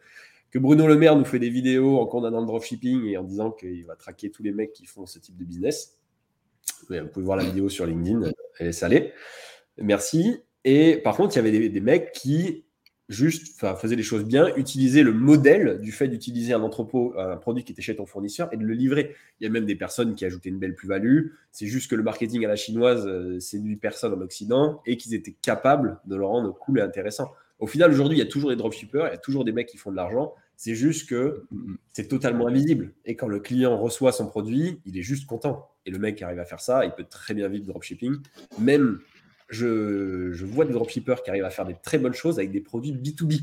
Bruno 0.59 0.87
Le 0.87 0.97
Maire 0.97 1.17
nous 1.17 1.25
fait 1.25 1.39
des 1.39 1.51
vidéos 1.51 1.99
en 1.99 2.07
condamnant 2.07 2.41
le 2.41 2.47
dropshipping 2.47 3.07
et 3.07 3.17
en 3.17 3.25
disant 3.25 3.51
qu'il 3.51 3.85
va 3.85 3.97
traquer 3.97 4.31
tous 4.31 4.43
les 4.43 4.53
mecs 4.53 4.73
qui 4.73 4.87
font 4.87 5.07
ce 5.07 5.19
type 5.19 5.37
de 5.37 5.45
business. 5.45 5.99
vous 6.89 7.09
pouvez 7.13 7.25
voir 7.25 7.37
la 7.37 7.45
vidéo 7.45 7.69
sur 7.69 7.87
LinkedIn, 7.87 8.31
elle 8.59 8.67
est 8.67 8.73
salée. 8.73 9.13
Merci. 9.79 10.39
Et 10.65 10.97
par 10.97 11.17
contre, 11.17 11.35
il 11.35 11.37
y 11.37 11.39
avait 11.39 11.69
des, 11.69 11.81
mecs 11.81 12.13
qui 12.13 12.65
juste 13.09 13.61
faisaient 13.61 13.95
les 13.95 14.03
choses 14.03 14.25
bien, 14.25 14.53
utilisaient 14.57 15.05
le 15.05 15.13
modèle 15.13 15.81
du 15.81 15.93
fait 15.93 16.09
d'utiliser 16.09 16.55
un 16.55 16.63
entrepôt, 16.63 17.15
un 17.17 17.37
produit 17.37 17.63
qui 17.63 17.71
était 17.73 17.83
chez 17.83 17.95
ton 17.95 18.05
fournisseur 18.05 18.53
et 18.53 18.57
de 18.57 18.65
le 18.65 18.75
livrer. 18.75 19.15
Il 19.39 19.45
y 19.45 19.47
a 19.47 19.51
même 19.51 19.65
des 19.65 19.77
personnes 19.77 20.17
qui 20.17 20.25
ajoutaient 20.25 20.49
une 20.49 20.59
belle 20.59 20.75
plus-value. 20.75 21.29
C'est 21.53 21.67
juste 21.67 21.89
que 21.89 21.95
le 21.95 22.03
marketing 22.03 22.45
à 22.45 22.49
la 22.49 22.57
chinoise 22.57 23.07
euh, 23.07 23.39
séduit 23.39 23.77
personne 23.77 24.13
en 24.13 24.21
Occident 24.21 24.83
et 24.87 24.97
qu'ils 24.97 25.15
étaient 25.15 25.37
capables 25.41 26.01
de 26.05 26.17
le 26.17 26.25
rendre 26.25 26.53
cool 26.53 26.81
et 26.81 26.83
intéressant. 26.83 27.31
Au 27.59 27.67
final, 27.67 27.91
aujourd'hui, 27.93 28.19
il 28.19 28.21
y 28.21 28.27
a 28.27 28.31
toujours 28.31 28.51
des 28.51 28.57
dropshippers, 28.57 29.05
il 29.07 29.13
y 29.13 29.15
a 29.15 29.19
toujours 29.19 29.45
des 29.45 29.53
mecs 29.53 29.69
qui 29.69 29.77
font 29.77 29.91
de 29.91 29.97
l'argent. 29.97 30.35
C'est 30.57 30.75
juste 30.75 31.09
que 31.09 31.47
c'est 31.93 32.09
totalement 32.09 32.49
invisible. 32.49 32.93
Et 33.05 33.15
quand 33.15 33.29
le 33.29 33.41
client 33.41 33.79
reçoit 33.79 34.13
son 34.13 34.27
produit, 34.27 34.81
il 34.87 34.97
est 34.99 35.03
juste 35.03 35.27
content. 35.27 35.71
Et 35.85 35.91
le 35.91 35.99
mec 35.99 36.17
qui 36.17 36.25
arrive 36.25 36.39
à 36.39 36.47
faire 36.47 36.61
ça, 36.61 36.85
il 36.85 36.93
peut 36.93 37.05
très 37.05 37.35
bien 37.35 37.49
vivre 37.49 37.65
du 37.65 37.71
dropshipping. 37.71 38.17
Même, 38.59 39.01
je, 39.49 40.45
vois 40.45 40.65
des 40.65 40.73
dropshippers 40.73 41.23
qui 41.23 41.31
arrivent 41.31 41.45
à 41.45 41.51
faire 41.51 41.67
des 41.67 41.77
très 41.83 41.99
bonnes 41.99 42.15
choses 42.15 42.39
avec 42.39 42.53
des 42.53 42.63
produits 42.63 42.93
B2B. 42.93 43.43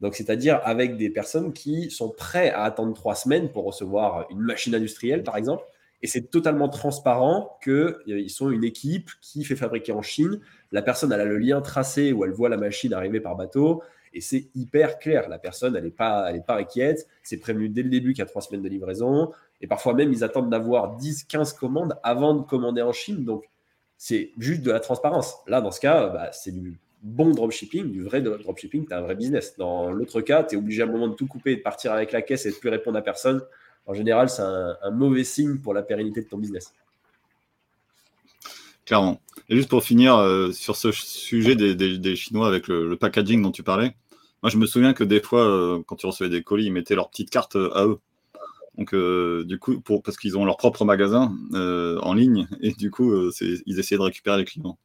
Donc, 0.00 0.14
c'est-à-dire 0.14 0.60
avec 0.64 0.96
des 0.96 1.10
personnes 1.10 1.52
qui 1.52 1.90
sont 1.90 2.10
prêts 2.10 2.50
à 2.50 2.62
attendre 2.62 2.94
trois 2.94 3.16
semaines 3.16 3.50
pour 3.50 3.64
recevoir 3.64 4.26
une 4.30 4.40
machine 4.40 4.74
industrielle, 4.74 5.24
par 5.24 5.36
exemple. 5.36 5.64
Et 6.02 6.06
c'est 6.08 6.30
totalement 6.30 6.68
transparent 6.68 7.58
qu'ils 7.62 7.72
euh, 7.72 8.28
sont 8.28 8.50
une 8.50 8.64
équipe 8.64 9.10
qui 9.20 9.44
fait 9.44 9.54
fabriquer 9.54 9.92
en 9.92 10.02
Chine. 10.02 10.40
La 10.72 10.82
personne, 10.82 11.12
elle 11.12 11.20
a 11.20 11.24
le 11.24 11.38
lien 11.38 11.60
tracé 11.60 12.12
où 12.12 12.24
elle 12.24 12.32
voit 12.32 12.48
la 12.48 12.56
machine 12.56 12.92
arriver 12.92 13.20
par 13.20 13.36
bateau. 13.36 13.82
Et 14.14 14.20
c'est 14.20 14.48
hyper 14.54 14.98
clair. 14.98 15.28
La 15.28 15.38
personne, 15.38 15.76
elle 15.76 15.84
n'est 15.84 15.90
pas, 15.90 16.32
inquiète. 16.48 17.06
C'est 17.22 17.38
prévenu 17.38 17.68
dès 17.68 17.82
le 17.82 17.90
début 17.90 18.12
qu'il 18.12 18.20
y 18.20 18.22
a 18.22 18.26
trois 18.26 18.42
semaines 18.42 18.62
de 18.62 18.68
livraison. 18.68 19.32
Et 19.60 19.66
parfois 19.66 19.94
même, 19.94 20.12
ils 20.12 20.24
attendent 20.24 20.50
d'avoir 20.50 20.96
10, 20.96 21.24
15 21.24 21.52
commandes 21.54 21.96
avant 22.02 22.34
de 22.34 22.42
commander 22.42 22.82
en 22.82 22.92
Chine. 22.92 23.24
Donc, 23.24 23.44
c'est 23.96 24.32
juste 24.38 24.62
de 24.62 24.70
la 24.70 24.80
transparence. 24.80 25.36
Là, 25.46 25.60
dans 25.60 25.70
ce 25.70 25.80
cas, 25.80 26.08
bah, 26.08 26.30
c'est 26.32 26.52
du 26.52 26.78
bon 27.02 27.30
dropshipping, 27.30 27.90
du 27.90 28.02
vrai 28.02 28.20
dropshipping. 28.20 28.86
Tu 28.86 28.92
as 28.92 28.98
un 28.98 29.02
vrai 29.02 29.14
business. 29.14 29.56
Dans 29.56 29.90
l'autre 29.90 30.20
cas, 30.20 30.42
tu 30.44 30.54
es 30.54 30.58
obligé 30.58 30.82
à 30.82 30.86
un 30.86 30.90
moment 30.90 31.08
de 31.08 31.14
tout 31.14 31.26
couper, 31.26 31.56
de 31.56 31.62
partir 31.62 31.92
avec 31.92 32.12
la 32.12 32.22
caisse 32.22 32.46
et 32.46 32.50
de 32.50 32.56
plus 32.56 32.68
répondre 32.68 32.98
à 32.98 33.02
personne 33.02 33.42
en 33.86 33.94
général, 33.94 34.28
c'est 34.28 34.42
un, 34.42 34.90
mauvais 34.92 35.24
signe 35.24 35.58
pour 35.58 35.74
la 35.74 35.82
pérennité 35.82 36.22
de 36.22 36.28
ton 36.28 36.38
business. 36.38 36.72
Clairement. 38.84 39.20
Et 39.48 39.56
juste 39.56 39.68
pour 39.68 39.82
finir 39.82 40.16
euh, 40.16 40.52
sur 40.52 40.76
ce 40.76 40.92
sujet 40.92 41.56
des, 41.56 42.16
Chinois 42.16 42.46
avec 42.46 42.68
le, 42.68 42.96
packaging 42.96 43.42
dont 43.42 43.50
tu 43.50 43.62
parlais, 43.62 43.94
moi 44.42 44.50
je 44.50 44.56
me 44.56 44.66
souviens 44.66 44.92
que 44.92 45.04
des 45.04 45.20
fois, 45.20 45.44
euh, 45.44 45.82
quand 45.86 45.96
tu 45.96 46.06
recevais 46.06 46.30
des 46.30 46.42
colis, 46.42 46.66
ils 46.66 46.72
mettaient 46.72 46.94
leur 46.94 47.10
petite 47.10 47.30
carte 47.30 47.56
euh, 47.56 47.70
à 47.74 47.86
eux. 47.86 47.98
Donc, 48.78 48.94
du 48.94 49.58
coup, 49.58 49.82
parce 50.00 50.16
qu'ils 50.16 50.38
ont 50.38 50.46
leur 50.46 50.56
propre 50.56 50.86
magasin 50.86 51.30
en 51.52 52.14
ligne, 52.14 52.48
et 52.62 52.72
du 52.72 52.90
coup, 52.90 53.12
ils 53.66 53.78
essayaient 53.78 53.98
de 53.98 54.02
récupérer 54.02 54.38
les 54.38 54.46
clients. 54.46 54.78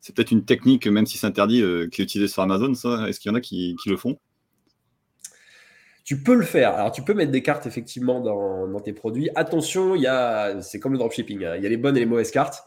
C'est 0.00 0.12
peut-être 0.12 0.32
une 0.32 0.44
technique, 0.44 0.88
même 0.88 1.06
si 1.06 1.18
c'est 1.18 1.28
interdit, 1.28 1.62
qui 1.92 2.02
est 2.02 2.04
utilisée 2.04 2.26
sur 2.26 2.42
Amazon, 2.42 2.74
ça 2.74 3.08
Est-ce 3.08 3.20
qu'il 3.20 3.30
y 3.30 3.32
en 3.32 3.36
a 3.36 3.40
qui 3.40 3.76
le 3.86 3.96
font? 3.96 4.18
Tu 6.04 6.20
peux 6.20 6.34
le 6.34 6.44
faire. 6.44 6.74
Alors, 6.74 6.90
tu 6.90 7.02
peux 7.02 7.14
mettre 7.14 7.30
des 7.30 7.42
cartes 7.42 7.66
effectivement 7.66 8.20
dans, 8.20 8.80
tes 8.80 8.92
produits. 8.92 9.30
Attention, 9.36 9.94
c'est 10.60 10.80
comme 10.80 10.92
le 10.92 10.98
dropshipping. 10.98 11.44
Hein. 11.44 11.54
Il 11.56 11.62
y 11.62 11.66
a 11.66 11.68
les 11.68 11.76
bonnes 11.76 11.96
et 11.96 12.00
les 12.00 12.06
mauvaises 12.06 12.32
cartes. 12.32 12.64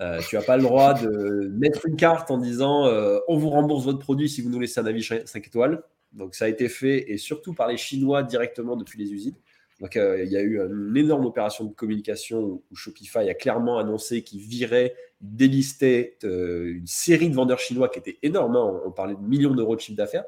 Euh, 0.00 0.20
tu 0.28 0.36
n'as 0.36 0.42
pas 0.42 0.56
le 0.56 0.62
droit 0.64 0.94
de 0.94 1.52
mettre 1.54 1.86
une 1.86 1.96
carte 1.96 2.30
en 2.30 2.38
disant 2.38 2.86
euh, 2.86 3.18
on 3.28 3.36
vous 3.36 3.50
rembourse 3.50 3.84
votre 3.84 4.00
produit 4.00 4.28
si 4.28 4.42
vous 4.42 4.50
nous 4.50 4.58
laissez 4.58 4.80
un 4.80 4.86
avis 4.86 5.02
5 5.02 5.46
étoiles. 5.46 5.82
Donc, 6.12 6.34
ça 6.34 6.46
a 6.46 6.48
été 6.48 6.68
fait 6.68 7.10
et 7.10 7.18
surtout 7.18 7.54
par 7.54 7.68
les 7.68 7.76
Chinois 7.76 8.22
directement 8.22 8.76
depuis 8.76 8.98
les 8.98 9.12
usines. 9.12 9.36
Donc, 9.80 9.96
euh, 9.96 10.22
il 10.24 10.30
y 10.30 10.36
a 10.36 10.40
eu 10.40 10.60
une 10.60 10.96
énorme 10.96 11.26
opération 11.26 11.64
de 11.64 11.74
communication 11.74 12.62
où 12.70 12.76
Shopify 12.76 13.28
a 13.28 13.34
clairement 13.34 13.78
annoncé 13.78 14.22
qu'il 14.22 14.40
virait, 14.40 14.94
délistait 15.20 16.16
une 16.22 16.86
série 16.86 17.28
de 17.28 17.34
vendeurs 17.34 17.58
chinois 17.58 17.88
qui 17.88 17.98
était 17.98 18.18
énorme. 18.22 18.56
Hein. 18.56 18.80
On, 18.84 18.92
parlait 18.92 19.14
de 19.14 19.20
millions 19.20 19.54
d'euros 19.54 19.74
de 19.74 19.80
chiffre 19.80 19.96
d'affaires 19.96 20.24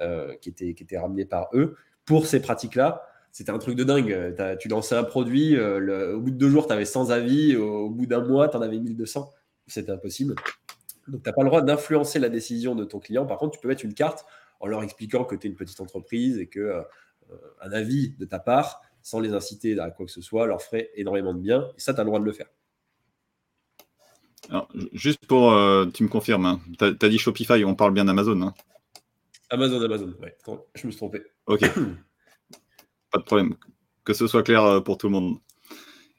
étaient, 0.00 0.74
qui 0.74 0.82
étaient 0.82 0.98
ramenés 0.98 1.26
par 1.26 1.50
eux 1.52 1.76
pour 2.06 2.26
ces 2.26 2.40
pratiques-là, 2.40 3.06
c'était 3.38 3.52
un 3.52 3.58
truc 3.58 3.76
de 3.76 3.84
dingue. 3.84 4.34
tu 4.58 4.66
lançais 4.66 4.96
un 4.96 5.04
produit, 5.04 5.54
euh, 5.54 6.16
au 6.16 6.20
bout 6.20 6.32
de 6.32 6.36
deux 6.36 6.48
jours, 6.48 6.66
tu 6.66 6.72
avais 6.72 6.84
100 6.84 7.10
avis, 7.10 7.54
au, 7.54 7.88
bout 7.88 8.04
d'un 8.04 8.24
mois, 8.24 8.48
tu 8.48 8.56
en 8.56 8.62
avais 8.62 8.80
1200. 8.80 9.30
C'était 9.68 9.92
impossible. 9.92 10.34
Donc, 11.06 11.22
tu 11.22 11.28
n'as 11.28 11.32
pas 11.32 11.42
le 11.42 11.48
droit 11.48 11.62
d'influencer 11.62 12.18
la 12.18 12.30
décision 12.30 12.74
de 12.74 12.82
ton 12.82 12.98
client. 12.98 13.26
Par 13.26 13.38
contre, 13.38 13.52
tu 13.52 13.60
peux 13.60 13.68
mettre 13.68 13.84
une 13.84 13.94
carte 13.94 14.26
en 14.58 14.66
leur 14.66 14.82
expliquant 14.82 15.22
que 15.22 15.36
tu 15.36 15.46
es 15.46 15.50
une 15.50 15.54
petite 15.54 15.80
entreprise 15.80 16.40
et 16.40 16.48
que 16.48 16.58
euh, 16.58 16.82
un 17.60 17.70
avis 17.70 18.16
de 18.18 18.24
ta 18.24 18.40
part, 18.40 18.82
sans 19.02 19.20
les 19.20 19.32
inciter 19.32 19.78
à 19.78 19.88
quoi 19.92 20.04
que 20.04 20.10
ce 20.10 20.20
soit, 20.20 20.48
leur 20.48 20.60
ferait 20.60 20.90
énormément 20.96 21.32
de 21.32 21.38
bien. 21.38 21.68
Et 21.76 21.80
ça, 21.80 21.94
tu 21.94 22.00
as 22.00 22.02
le 22.02 22.08
droit 22.08 22.18
de 22.18 22.24
le 22.24 22.32
faire. 22.32 22.48
juste 24.92 25.24
pour, 25.26 25.52
euh, 25.52 25.86
tu 25.86 26.02
me 26.02 26.08
confirmes, 26.08 26.44
hein. 26.44 26.60
tu 26.76 26.84
as, 26.84 27.08
dit 27.08 27.18
Shopify, 27.18 27.64
on 27.64 27.76
parle 27.76 27.94
bien 27.94 28.04
d'Amazon. 28.04 28.42
Hein. 28.42 28.54
Amazon, 29.48 29.80
Amazon, 29.80 30.12
ouais. 30.20 30.36
Je 30.74 30.86
me 30.88 30.90
suis 30.90 30.98
trompé. 30.98 31.22
Ok. 31.46 31.62
Pas 33.10 33.18
de 33.18 33.24
problème. 33.24 33.54
Que 34.04 34.14
ce 34.14 34.26
soit 34.26 34.42
clair 34.42 34.64
euh, 34.64 34.80
pour 34.80 34.98
tout 34.98 35.06
le 35.06 35.12
monde. 35.12 35.38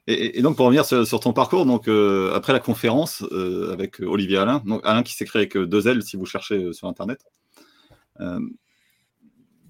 Et, 0.08 0.42
donc, 0.42 0.56
pour 0.56 0.66
revenir 0.66 0.86
sur, 0.86 1.20
ton 1.20 1.34
parcours, 1.34 1.68
donc, 1.68 1.88
euh, 1.88 2.34
après 2.34 2.52
la 2.52 2.60
conférence 2.60 3.24
euh, 3.32 3.72
avec 3.72 4.00
Olivier 4.00 4.38
Alain, 4.38 4.64
donc 4.66 4.82
Alain 4.84 5.04
qui 5.04 5.14
s'est 5.14 5.26
créé 5.26 5.42
avec 5.42 5.56
deux 5.56 5.88
L 5.88 6.02
si 6.02 6.18
vous 6.18 6.26
cherchez 6.26 6.74
sur 6.74 6.88
Internet. 6.88 7.24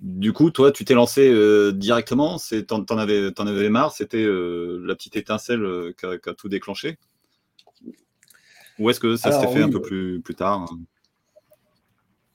du 0.01 0.31
coup, 0.31 0.49
toi, 0.49 0.71
tu 0.71 0.85
t'es 0.85 0.93
lancé 0.93 1.73
directement, 1.73 2.37
t'en, 2.67 2.85
en 2.89 2.97
avais, 2.97 3.37
en 3.37 3.47
avais 3.47 3.69
marre, 3.69 3.91
c'était 3.91 4.25
la 4.25 4.95
petite 4.95 5.17
étincelle 5.17 5.93
qui 5.99 6.05
a, 6.05 6.33
tout 6.33 6.47
déclenché 6.47 6.97
Ou 8.77 8.89
est-ce 8.89 9.01
que 9.01 9.17
ça 9.17 9.33
s'est 9.33 9.51
fait 9.51 9.63
un 9.63 9.69
peu 9.69 9.81
plus, 9.81 10.21
plus 10.21 10.35
tard 10.35 10.69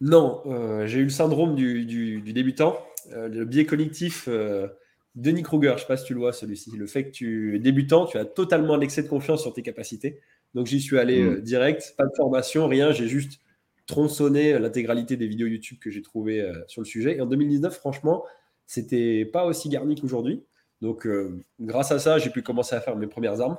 non, 0.04 0.42
euh, 0.46 0.86
j'ai 0.86 1.00
eu 1.00 1.04
le 1.04 1.08
syndrome 1.08 1.54
du, 1.54 2.20
débutant. 2.20 2.78
Euh, 3.12 3.28
le 3.28 3.44
biais 3.44 3.66
cognitif 3.66 4.26
euh, 4.28 4.68
Denis 5.14 5.42
Kruger, 5.42 5.68
je 5.70 5.74
ne 5.74 5.78
sais 5.78 5.86
pas 5.86 5.96
si 5.96 6.04
tu 6.04 6.14
le 6.14 6.20
vois 6.20 6.32
celui-ci. 6.32 6.76
Le 6.76 6.86
fait 6.86 7.04
que 7.04 7.10
tu 7.10 7.56
es 7.56 7.58
débutant, 7.58 8.06
tu 8.06 8.18
as 8.18 8.24
totalement 8.24 8.76
l'excès 8.76 9.02
de 9.02 9.08
confiance 9.08 9.42
sur 9.42 9.52
tes 9.52 9.62
capacités. 9.62 10.20
Donc 10.54 10.66
j'y 10.66 10.80
suis 10.80 10.98
allé 10.98 11.22
mm. 11.22 11.40
direct, 11.40 11.94
pas 11.96 12.04
de 12.04 12.14
formation, 12.16 12.66
rien. 12.66 12.92
J'ai 12.92 13.08
juste 13.08 13.40
tronçonné 13.86 14.58
l'intégralité 14.58 15.16
des 15.16 15.26
vidéos 15.26 15.46
YouTube 15.46 15.78
que 15.78 15.90
j'ai 15.90 16.02
trouvées 16.02 16.50
sur 16.68 16.80
le 16.80 16.86
sujet. 16.86 17.16
Et 17.16 17.20
en 17.20 17.26
2019, 17.26 17.76
franchement, 17.76 18.24
c'était 18.66 19.24
pas 19.24 19.44
aussi 19.44 19.68
garni 19.68 19.94
qu'aujourd'hui. 20.00 20.42
Donc, 20.80 21.06
euh, 21.06 21.42
grâce 21.60 21.92
à 21.92 21.98
ça, 21.98 22.18
j'ai 22.18 22.30
pu 22.30 22.42
commencer 22.42 22.74
à 22.74 22.80
faire 22.80 22.96
mes 22.96 23.06
premières 23.06 23.40
armes. 23.40 23.56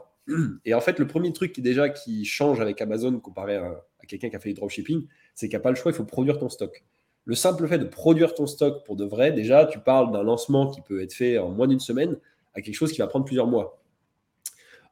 Et 0.65 0.73
en 0.73 0.81
fait, 0.81 0.99
le 0.99 1.07
premier 1.07 1.33
truc 1.33 1.53
qui 1.53 1.61
déjà 1.61 1.89
qui 1.89 2.25
change 2.25 2.59
avec 2.59 2.81
Amazon 2.81 3.19
comparé 3.19 3.55
à, 3.55 3.83
quelqu'un 4.07 4.29
qui 4.29 4.35
a 4.35 4.39
fait 4.39 4.49
du 4.49 4.55
dropshipping, 4.55 5.07
c'est 5.33 5.47
qu'il 5.47 5.57
n'y 5.57 5.61
a 5.61 5.63
pas 5.63 5.71
le 5.71 5.75
choix, 5.75 5.91
il 5.91 5.95
faut 5.95 6.05
produire 6.05 6.37
ton 6.37 6.49
stock. 6.49 6.83
Le 7.25 7.35
simple 7.35 7.67
fait 7.67 7.79
de 7.79 7.85
produire 7.85 8.33
ton 8.33 8.45
stock 8.45 8.85
pour 8.85 8.95
de 8.95 9.05
vrai, 9.05 9.31
déjà, 9.31 9.65
tu 9.65 9.79
parles 9.79 10.11
d'un 10.11 10.23
lancement 10.23 10.71
qui 10.71 10.81
peut 10.81 11.01
être 11.01 11.13
fait 11.13 11.37
en 11.39 11.49
moins 11.49 11.67
d'une 11.67 11.79
semaine 11.79 12.17
à 12.53 12.61
quelque 12.61 12.75
chose 12.75 12.91
qui 12.91 12.99
va 12.99 13.07
prendre 13.07 13.25
plusieurs 13.25 13.47
mois. 13.47 13.81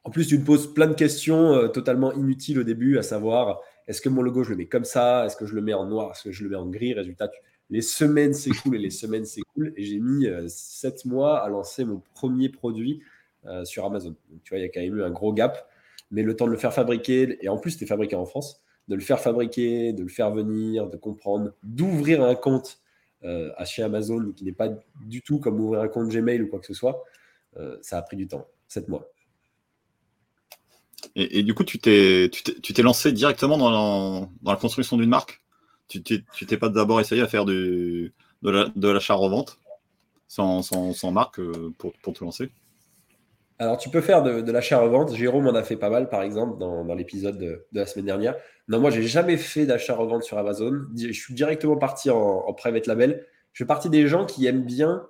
En 0.03 0.09
plus, 0.09 0.27
tu 0.27 0.39
te 0.39 0.45
poses 0.45 0.73
plein 0.73 0.87
de 0.87 0.95
questions 0.95 1.53
euh, 1.53 1.67
totalement 1.67 2.11
inutiles 2.13 2.59
au 2.59 2.63
début, 2.63 2.97
à 2.97 3.03
savoir 3.03 3.61
est-ce 3.87 4.01
que 4.01 4.09
mon 4.09 4.21
logo, 4.21 4.43
je 4.43 4.49
le 4.49 4.55
mets 4.55 4.65
comme 4.65 4.85
ça? 4.85 5.25
Est-ce 5.25 5.35
que 5.35 5.45
je 5.45 5.55
le 5.55 5.61
mets 5.61 5.73
en 5.73 5.85
noir? 5.85 6.11
Est-ce 6.11 6.23
que 6.23 6.31
je 6.31 6.43
le 6.43 6.49
mets 6.49 6.55
en 6.55 6.67
gris? 6.67 6.93
Résultat, 6.93 7.29
les 7.69 7.81
semaines 7.81 8.33
s'écoulent 8.33 8.75
et 8.75 8.79
les 8.79 8.89
semaines 8.89 9.25
s'écoulent. 9.25 9.73
Et 9.77 9.83
j'ai 9.83 9.99
mis 9.99 10.27
euh, 10.27 10.45
sept 10.47 11.05
mois 11.05 11.39
à 11.39 11.49
lancer 11.49 11.85
mon 11.85 12.01
premier 12.13 12.49
produit 12.49 13.01
euh, 13.45 13.65
sur 13.65 13.85
Amazon. 13.85 14.15
Tu 14.43 14.49
vois, 14.49 14.59
il 14.59 14.61
y 14.61 14.65
a 14.65 14.69
quand 14.69 14.81
même 14.81 14.97
eu 14.97 15.03
un 15.03 15.11
gros 15.11 15.33
gap. 15.33 15.69
Mais 16.11 16.23
le 16.23 16.35
temps 16.35 16.45
de 16.45 16.51
le 16.51 16.57
faire 16.57 16.73
fabriquer, 16.73 17.37
et 17.41 17.49
en 17.49 17.57
plus, 17.57 17.71
c'était 17.71 17.85
fabriqué 17.85 18.15
en 18.15 18.25
France, 18.25 18.62
de 18.87 18.95
le 18.95 19.01
faire 19.01 19.19
fabriquer, 19.19 19.93
de 19.93 20.03
le 20.03 20.09
faire 20.09 20.31
venir, 20.31 20.89
de 20.89 20.97
comprendre, 20.97 21.53
d'ouvrir 21.63 22.23
un 22.23 22.35
compte 22.35 22.79
euh, 23.23 23.51
à 23.57 23.65
chez 23.65 23.83
Amazon 23.83 24.31
qui 24.35 24.43
n'est 24.43 24.51
pas 24.51 24.69
du 25.05 25.21
tout 25.21 25.39
comme 25.39 25.59
ouvrir 25.59 25.81
un 25.81 25.87
compte 25.87 26.09
Gmail 26.09 26.41
ou 26.41 26.47
quoi 26.47 26.59
que 26.59 26.67
ce 26.67 26.73
soit, 26.73 27.03
ça 27.81 27.99
a 27.99 28.01
pris 28.01 28.17
du 28.17 28.27
temps, 28.27 28.47
sept 28.67 28.87
mois. 28.87 29.07
Et, 31.15 31.43
du 31.43 31.53
coup, 31.53 31.63
tu 31.63 31.77
t'es, 31.79 32.29
tu 32.31 32.73
t'es, 32.73 32.81
lancé 32.81 33.11
directement 33.11 33.57
dans 33.57 34.29
la 34.43 34.55
construction 34.55 34.97
d'une 34.97 35.09
marque? 35.09 35.41
Tu 35.87 36.01
t'es 36.01 36.57
pas 36.57 36.69
d'abord 36.69 36.99
essayé 37.01 37.21
à 37.21 37.27
faire 37.27 37.45
du, 37.45 38.13
de 38.41 38.87
l'achat-revente 38.87 39.59
sans, 40.27 40.61
sans, 40.63 41.11
marque 41.11 41.39
euh, 41.39 41.71
pour, 41.77 42.13
te 42.13 42.23
lancer? 42.23 42.49
Alors, 43.59 43.77
tu 43.77 43.89
peux 43.89 44.01
faire 44.01 44.23
de, 44.23 44.51
l'achat-revente. 44.51 45.15
Jérôme 45.15 45.47
en 45.47 45.55
a 45.55 45.63
fait 45.63 45.77
pas 45.77 45.89
mal, 45.89 46.09
par 46.09 46.23
exemple, 46.23 46.57
dans, 46.57 46.83
l'épisode 46.95 47.37
de, 47.37 47.65
la 47.71 47.85
semaine 47.85 48.05
dernière. 48.05 48.35
Non, 48.67 48.79
moi, 48.79 48.89
j'ai 48.89 49.03
jamais 49.03 49.37
fait 49.37 49.65
d'achat-revente 49.65 50.23
sur 50.23 50.37
Amazon. 50.37 50.81
Je 50.95 51.11
suis 51.11 51.33
directement 51.33 51.77
parti 51.77 52.09
en, 52.09 52.17
en 52.17 52.53
private 52.53 52.87
label. 52.87 53.25
Je 53.53 53.63
fais 53.63 53.67
partie 53.67 53.89
des 53.89 54.07
gens 54.07 54.25
qui 54.25 54.45
aiment 54.47 54.65
bien 54.65 55.05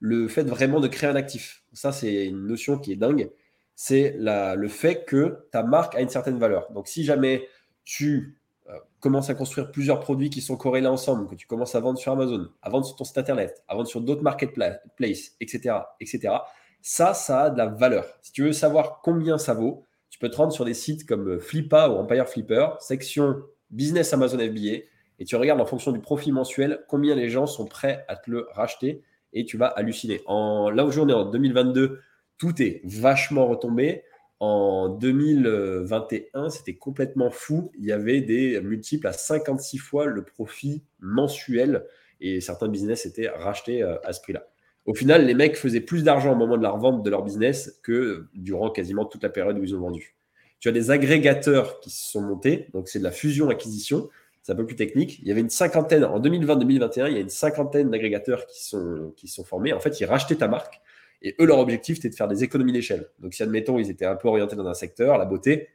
le 0.00 0.28
fait 0.28 0.44
vraiment 0.44 0.80
de 0.80 0.88
créer 0.88 1.10
un 1.10 1.16
actif. 1.16 1.62
Ça, 1.72 1.92
c'est 1.92 2.26
une 2.26 2.46
notion 2.46 2.78
qui 2.78 2.92
est 2.92 2.96
dingue. 2.96 3.30
C'est 3.74 4.16
le 4.18 4.68
fait 4.68 5.04
que 5.04 5.46
ta 5.50 5.62
marque 5.62 5.94
a 5.94 6.00
une 6.00 6.08
certaine 6.08 6.38
valeur. 6.38 6.70
Donc, 6.72 6.88
si 6.88 7.04
jamais 7.04 7.46
tu 7.84 8.38
euh, 8.68 8.74
commences 9.00 9.30
à 9.30 9.34
construire 9.34 9.70
plusieurs 9.70 10.00
produits 10.00 10.30
qui 10.30 10.40
sont 10.40 10.56
corrélés 10.56 10.88
ensemble, 10.88 11.28
que 11.28 11.34
tu 11.34 11.46
commences 11.46 11.74
à 11.74 11.80
vendre 11.80 11.98
sur 11.98 12.12
Amazon, 12.12 12.48
à 12.62 12.70
vendre 12.70 12.84
sur 12.84 12.96
ton 12.96 13.04
site 13.04 13.18
internet, 13.18 13.62
à 13.68 13.74
vendre 13.74 13.88
sur 13.88 14.00
d'autres 14.00 14.22
marketplaces, 14.22 15.36
etc., 15.40 15.76
etc., 16.00 16.34
ça, 16.80 17.14
ça 17.14 17.42
a 17.42 17.50
de 17.50 17.58
la 17.58 17.66
valeur. 17.66 18.06
Si 18.22 18.32
tu 18.32 18.44
veux 18.44 18.52
savoir 18.52 19.00
combien 19.02 19.38
ça 19.38 19.54
vaut, 19.54 19.84
tu 20.10 20.18
peux 20.18 20.30
te 20.30 20.36
rendre 20.36 20.52
sur 20.52 20.64
des 20.64 20.74
sites 20.74 21.06
comme 21.06 21.38
Flippa 21.38 21.88
ou 21.88 21.96
Empire 21.96 22.28
Flipper, 22.28 22.68
section 22.80 23.42
business 23.70 24.12
Amazon 24.12 24.38
FBA, 24.38 24.84
et 25.18 25.24
tu 25.24 25.36
regardes 25.36 25.60
en 25.60 25.66
fonction 25.66 25.92
du 25.92 26.00
profit 26.00 26.32
mensuel 26.32 26.84
combien 26.88 27.14
les 27.14 27.28
gens 27.28 27.46
sont 27.46 27.66
prêts 27.66 28.04
à 28.08 28.16
te 28.16 28.30
le 28.30 28.46
racheter 28.52 29.02
et 29.32 29.44
tu 29.44 29.56
vas 29.56 29.66
halluciner. 29.66 30.20
En, 30.26 30.70
là 30.70 30.84
aujourd'hui, 30.84 31.14
on 31.14 31.18
est 31.18 31.26
en 31.26 31.30
2022, 31.30 32.00
tout 32.38 32.62
est 32.62 32.80
vachement 32.84 33.46
retombé. 33.46 34.04
En 34.40 34.88
2021, 34.88 36.50
c'était 36.50 36.76
complètement 36.76 37.30
fou. 37.30 37.72
Il 37.76 37.84
y 37.84 37.92
avait 37.92 38.20
des 38.20 38.60
multiples 38.60 39.08
à 39.08 39.12
56 39.12 39.78
fois 39.78 40.06
le 40.06 40.22
profit 40.24 40.84
mensuel 41.00 41.84
et 42.20 42.40
certains 42.40 42.68
business 42.68 43.04
étaient 43.04 43.28
rachetés 43.28 43.82
euh, 43.82 43.96
à 44.04 44.12
ce 44.12 44.20
prix-là. 44.20 44.46
Au 44.88 44.94
final, 44.94 45.26
les 45.26 45.34
mecs 45.34 45.56
faisaient 45.56 45.82
plus 45.82 46.02
d'argent 46.02 46.32
au 46.32 46.34
moment 46.34 46.56
de 46.56 46.62
la 46.62 46.70
revente 46.70 47.02
de 47.02 47.10
leur 47.10 47.22
business 47.22 47.78
que 47.82 48.26
durant 48.32 48.70
quasiment 48.70 49.04
toute 49.04 49.22
la 49.22 49.28
période 49.28 49.58
où 49.58 49.62
ils 49.62 49.74
ont 49.74 49.80
vendu. 49.80 50.16
Tu 50.60 50.68
as 50.70 50.72
des 50.72 50.90
agrégateurs 50.90 51.78
qui 51.80 51.90
se 51.90 52.10
sont 52.10 52.22
montés, 52.22 52.68
donc 52.72 52.88
c'est 52.88 52.98
de 52.98 53.04
la 53.04 53.10
fusion-acquisition, 53.10 54.08
c'est 54.42 54.52
un 54.52 54.56
peu 54.56 54.64
plus 54.64 54.76
technique. 54.76 55.18
Il 55.18 55.28
y 55.28 55.30
avait 55.30 55.42
une 55.42 55.50
cinquantaine, 55.50 56.06
en 56.06 56.18
2020-2021, 56.20 57.08
il 57.08 57.12
y 57.12 57.16
a 57.18 57.20
une 57.20 57.28
cinquantaine 57.28 57.90
d'agrégateurs 57.90 58.46
qui 58.46 58.64
sont, 58.64 59.12
sont 59.26 59.44
formés. 59.44 59.74
En 59.74 59.80
fait, 59.80 60.00
ils 60.00 60.06
rachetaient 60.06 60.36
ta 60.36 60.48
marque 60.48 60.80
et 61.20 61.34
eux, 61.38 61.44
leur 61.44 61.58
objectif, 61.58 61.96
c'était 61.96 62.08
de 62.08 62.14
faire 62.14 62.28
des 62.28 62.42
économies 62.42 62.72
d'échelle. 62.72 63.10
Donc, 63.18 63.34
si 63.34 63.42
admettons, 63.42 63.78
ils 63.78 63.90
étaient 63.90 64.06
un 64.06 64.16
peu 64.16 64.28
orientés 64.28 64.56
dans 64.56 64.66
un 64.66 64.74
secteur, 64.74 65.18
la 65.18 65.26
beauté, 65.26 65.68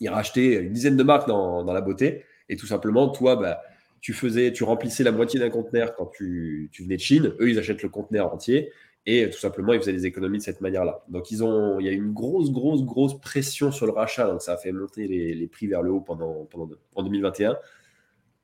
ils 0.00 0.08
rachetaient 0.10 0.56
une 0.56 0.72
dizaine 0.72 0.98
de 0.98 1.02
marques 1.02 1.28
dans, 1.28 1.64
dans 1.64 1.72
la 1.72 1.80
beauté. 1.80 2.24
Et 2.48 2.56
tout 2.56 2.66
simplement, 2.66 3.08
toi, 3.08 3.36
bah, 3.36 3.62
tu 4.04 4.12
faisais, 4.12 4.52
tu 4.52 4.64
remplissais 4.64 5.02
la 5.02 5.12
moitié 5.12 5.40
d'un 5.40 5.48
conteneur 5.48 5.94
quand 5.94 6.04
tu, 6.04 6.70
venais 6.78 6.96
de 6.96 7.00
Chine. 7.00 7.32
Eux, 7.40 7.48
ils 7.48 7.58
achètent 7.58 7.82
le 7.82 7.88
conteneur 7.88 8.34
entier. 8.34 8.70
Et 9.06 9.30
tout 9.30 9.38
simplement, 9.38 9.72
ils 9.72 9.80
faisaient 9.80 9.94
des 9.94 10.04
économies 10.04 10.36
de 10.36 10.42
cette 10.42 10.60
manière-là. 10.60 11.02
Donc, 11.08 11.30
ils 11.30 11.42
ont, 11.42 11.80
il 11.80 11.86
y 11.86 11.88
a 11.88 11.92
eu 11.92 11.96
une 11.96 12.12
grosse, 12.12 12.52
grosse, 12.52 12.84
grosse 12.84 13.18
pression 13.18 13.72
sur 13.72 13.86
le 13.86 13.92
rachat. 13.92 14.26
Donc, 14.26 14.42
ça 14.42 14.52
a 14.52 14.56
fait 14.58 14.72
monter 14.72 15.08
les, 15.08 15.46
prix 15.46 15.68
vers 15.68 15.80
le 15.80 15.90
haut 15.90 16.02
pendant, 16.02 16.44
pendant 16.50 16.68
en 16.94 17.02
2021. 17.02 17.56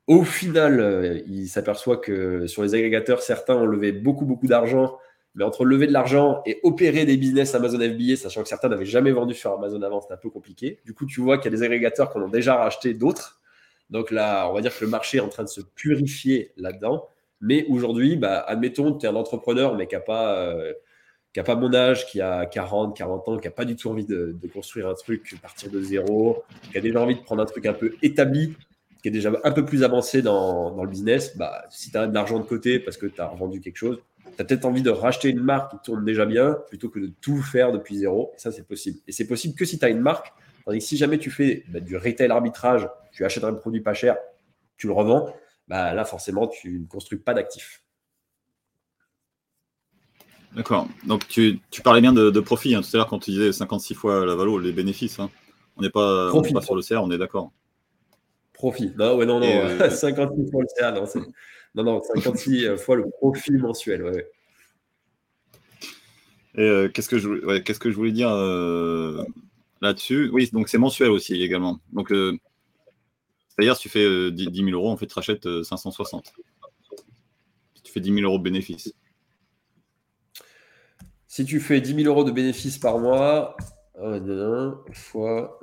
Au 0.07 0.23
final, 0.23 0.79
euh, 0.79 1.19
il 1.27 1.47
s'aperçoit 1.47 1.97
que 1.97 2.47
sur 2.47 2.63
les 2.63 2.73
agrégateurs, 2.73 3.21
certains 3.21 3.55
ont 3.55 3.67
levé 3.67 3.91
beaucoup, 3.91 4.25
beaucoup 4.25 4.47
d'argent 4.47 4.97
mais 5.35 5.45
entre 5.45 5.63
lever 5.63 5.87
de 5.87 5.93
l'argent 5.93 6.41
et 6.45 6.59
opérer 6.61 7.05
des 7.05 7.15
business 7.15 7.55
Amazon 7.55 7.77
FBA, 7.77 8.17
sachant 8.17 8.43
que 8.43 8.49
certains 8.49 8.67
n'avaient 8.67 8.83
jamais 8.83 9.11
vendu 9.11 9.33
sur 9.33 9.53
Amazon 9.53 9.81
avant, 9.81 10.01
c'est 10.01 10.13
un 10.13 10.17
peu 10.17 10.29
compliqué. 10.29 10.81
Du 10.83 10.93
coup, 10.93 11.05
tu 11.05 11.21
vois 11.21 11.37
qu'il 11.37 11.49
y 11.49 11.55
a 11.55 11.57
des 11.57 11.63
agrégateurs 11.63 12.11
qui 12.11 12.17
en 12.17 12.23
ont 12.23 12.27
déjà 12.27 12.55
racheté 12.55 12.93
d'autres. 12.93 13.40
Donc 13.91 14.09
là, 14.09 14.49
on 14.49 14.53
va 14.53 14.61
dire 14.61 14.75
que 14.75 14.83
le 14.83 14.89
marché 14.89 15.17
est 15.17 15.21
en 15.21 15.29
train 15.29 15.43
de 15.43 15.49
se 15.49 15.61
purifier 15.61 16.51
là-dedans. 16.57 17.07
Mais 17.41 17.65
aujourd'hui, 17.69 18.15
bah, 18.15 18.39
admettons, 18.47 18.97
tu 18.97 19.05
es 19.05 19.09
un 19.09 19.15
entrepreneur, 19.15 19.75
mais 19.75 19.87
qui 19.87 19.95
n'a 19.95 20.01
pas, 20.01 20.35
euh, 20.37 20.73
pas 21.45 21.55
mon 21.55 21.73
âge, 21.73 22.05
qui 22.07 22.21
a 22.21 22.45
40, 22.45 22.95
40 22.95 23.27
ans, 23.27 23.37
qui 23.37 23.47
n'a 23.47 23.51
pas 23.51 23.65
du 23.65 23.75
tout 23.75 23.89
envie 23.89 24.05
de, 24.05 24.35
construire 24.53 24.87
un 24.87 24.93
truc, 24.93 25.33
à 25.37 25.41
partir 25.41 25.69
de 25.69 25.81
zéro, 25.81 26.43
qui 26.71 26.77
a 26.77 26.81
déjà 26.81 27.01
envie 27.01 27.15
de 27.15 27.21
prendre 27.21 27.41
un 27.41 27.45
truc 27.45 27.65
un 27.65 27.73
peu 27.73 27.95
établi, 28.01 28.55
qui 29.01 29.09
est 29.09 29.11
déjà 29.11 29.31
un 29.43 29.51
peu 29.51 29.65
plus 29.65 29.83
avancé 29.83 30.21
dans, 30.21 30.71
dans 30.71 30.83
le 30.83 30.89
business, 30.89 31.35
bah, 31.35 31.65
si 31.69 31.91
tu 31.91 31.97
as 31.97 32.07
de 32.07 32.13
l'argent 32.13 32.39
de 32.39 32.45
côté 32.45 32.79
parce 32.79 32.97
que 32.97 33.07
tu 33.07 33.19
as 33.19 33.27
revendu 33.27 33.59
quelque 33.59 33.77
chose, 33.77 33.99
tu 34.35 34.41
as 34.41 34.45
peut-être 34.45 34.65
envie 34.65 34.83
de 34.83 34.89
racheter 34.89 35.29
une 35.29 35.41
marque 35.41 35.71
qui 35.71 35.77
tourne 35.83 36.05
déjà 36.05 36.25
bien 36.25 36.57
plutôt 36.69 36.89
que 36.89 36.99
de 36.99 37.11
tout 37.21 37.41
faire 37.41 37.71
depuis 37.71 37.97
zéro. 37.97 38.31
Et 38.35 38.39
ça, 38.39 38.51
c'est 38.51 38.65
possible. 38.67 38.99
Et 39.07 39.11
c'est 39.11 39.27
possible 39.27 39.55
que 39.55 39.65
si 39.65 39.79
tu 39.79 39.85
as 39.85 39.89
une 39.89 39.99
marque. 39.99 40.31
Tandis 40.65 40.79
que 40.79 40.85
si 40.85 40.97
jamais 40.97 41.17
tu 41.17 41.31
fais 41.31 41.63
bah, 41.67 41.79
du 41.79 41.97
retail 41.97 42.29
arbitrage, 42.29 42.87
tu 43.11 43.25
achètes 43.25 43.43
un 43.43 43.53
produit 43.53 43.81
pas 43.81 43.93
cher, 43.93 44.17
tu 44.77 44.87
le 44.87 44.93
revends, 44.93 45.33
bah, 45.67 45.93
là, 45.93 46.05
forcément, 46.05 46.47
tu 46.47 46.79
ne 46.79 46.85
construis 46.85 47.19
pas 47.19 47.33
d'actifs. 47.33 47.83
D'accord. 50.55 50.87
Donc, 51.05 51.27
tu, 51.27 51.61
parlais 51.83 52.01
bien 52.01 52.13
de, 52.13 52.39
profit 52.39 52.75
hein. 52.75 52.81
tout 52.81 52.89
à 52.93 52.97
l'heure 52.97 53.07
quand 53.07 53.19
tu 53.19 53.31
disais 53.31 53.53
56 53.53 53.93
fois 53.93 54.25
la 54.25 54.35
valeur, 54.35 54.59
les 54.59 54.73
bénéfices. 54.73 55.19
Hein. 55.19 55.29
On 55.77 55.81
n'est 55.81 55.89
pas, 55.89 56.31
pas, 56.31 56.61
sur 56.61 56.75
le 56.75 56.81
CR, 56.81 57.01
on 57.01 57.11
est 57.11 57.17
d'accord. 57.17 57.51
Profit. 58.53 58.93
Non, 58.97 59.15
ouais, 59.15 59.25
non, 59.25 59.39
non. 59.39 59.89
56 59.89 60.19
euh, 60.19 60.51
fois 60.51 60.61
le 60.61 60.67
CR, 60.67 60.93
non, 60.93 61.83
non, 61.83 61.83
non, 61.83 62.01
56 62.15 62.77
fois 62.77 62.97
le 62.97 63.09
profit 63.09 63.53
mensuel. 63.53 64.03
Ouais, 64.03 64.27
Et 66.55 66.61
euh, 66.61 66.89
qu'est-ce 66.89 67.07
que 67.07 67.17
je, 67.17 67.59
qu'est-ce 67.59 67.79
que 67.79 67.89
je 67.89 67.95
voulais 67.95 68.11
dire 68.11 68.29
euh, 68.29 69.23
là-dessus 69.81 70.29
Oui, 70.31 70.49
donc 70.51 70.69
c'est 70.69 70.77
mensuel 70.77 71.09
aussi 71.09 71.41
également. 71.41 71.79
Donc, 71.91 72.11
euh, 72.11 72.37
c'est-à-dire, 73.49 73.75
si 73.75 73.83
tu 73.83 73.89
fais 73.89 74.31
10, 74.31 74.51
000 74.53 74.69
euros, 74.69 74.89
en 74.89 74.97
fait, 74.97 75.07
tu 75.07 75.13
rachètes 75.13 75.47
560. 75.63 76.33
Si 77.75 77.81
tu 77.83 77.91
fais 77.91 77.99
10 77.99 78.13
000 78.13 78.25
euros 78.25 78.37
de 78.37 78.43
bénéfices. 78.43 78.93
Si 81.27 81.45
tu 81.45 81.59
fais 81.59 81.81
10 81.81 81.95
000 81.95 82.07
euros 82.07 82.23
de 82.23 82.31
bénéfices 82.31 82.77
par 82.77 82.99
mois, 82.99 83.55
1 84.01 84.75
fois 84.93 85.59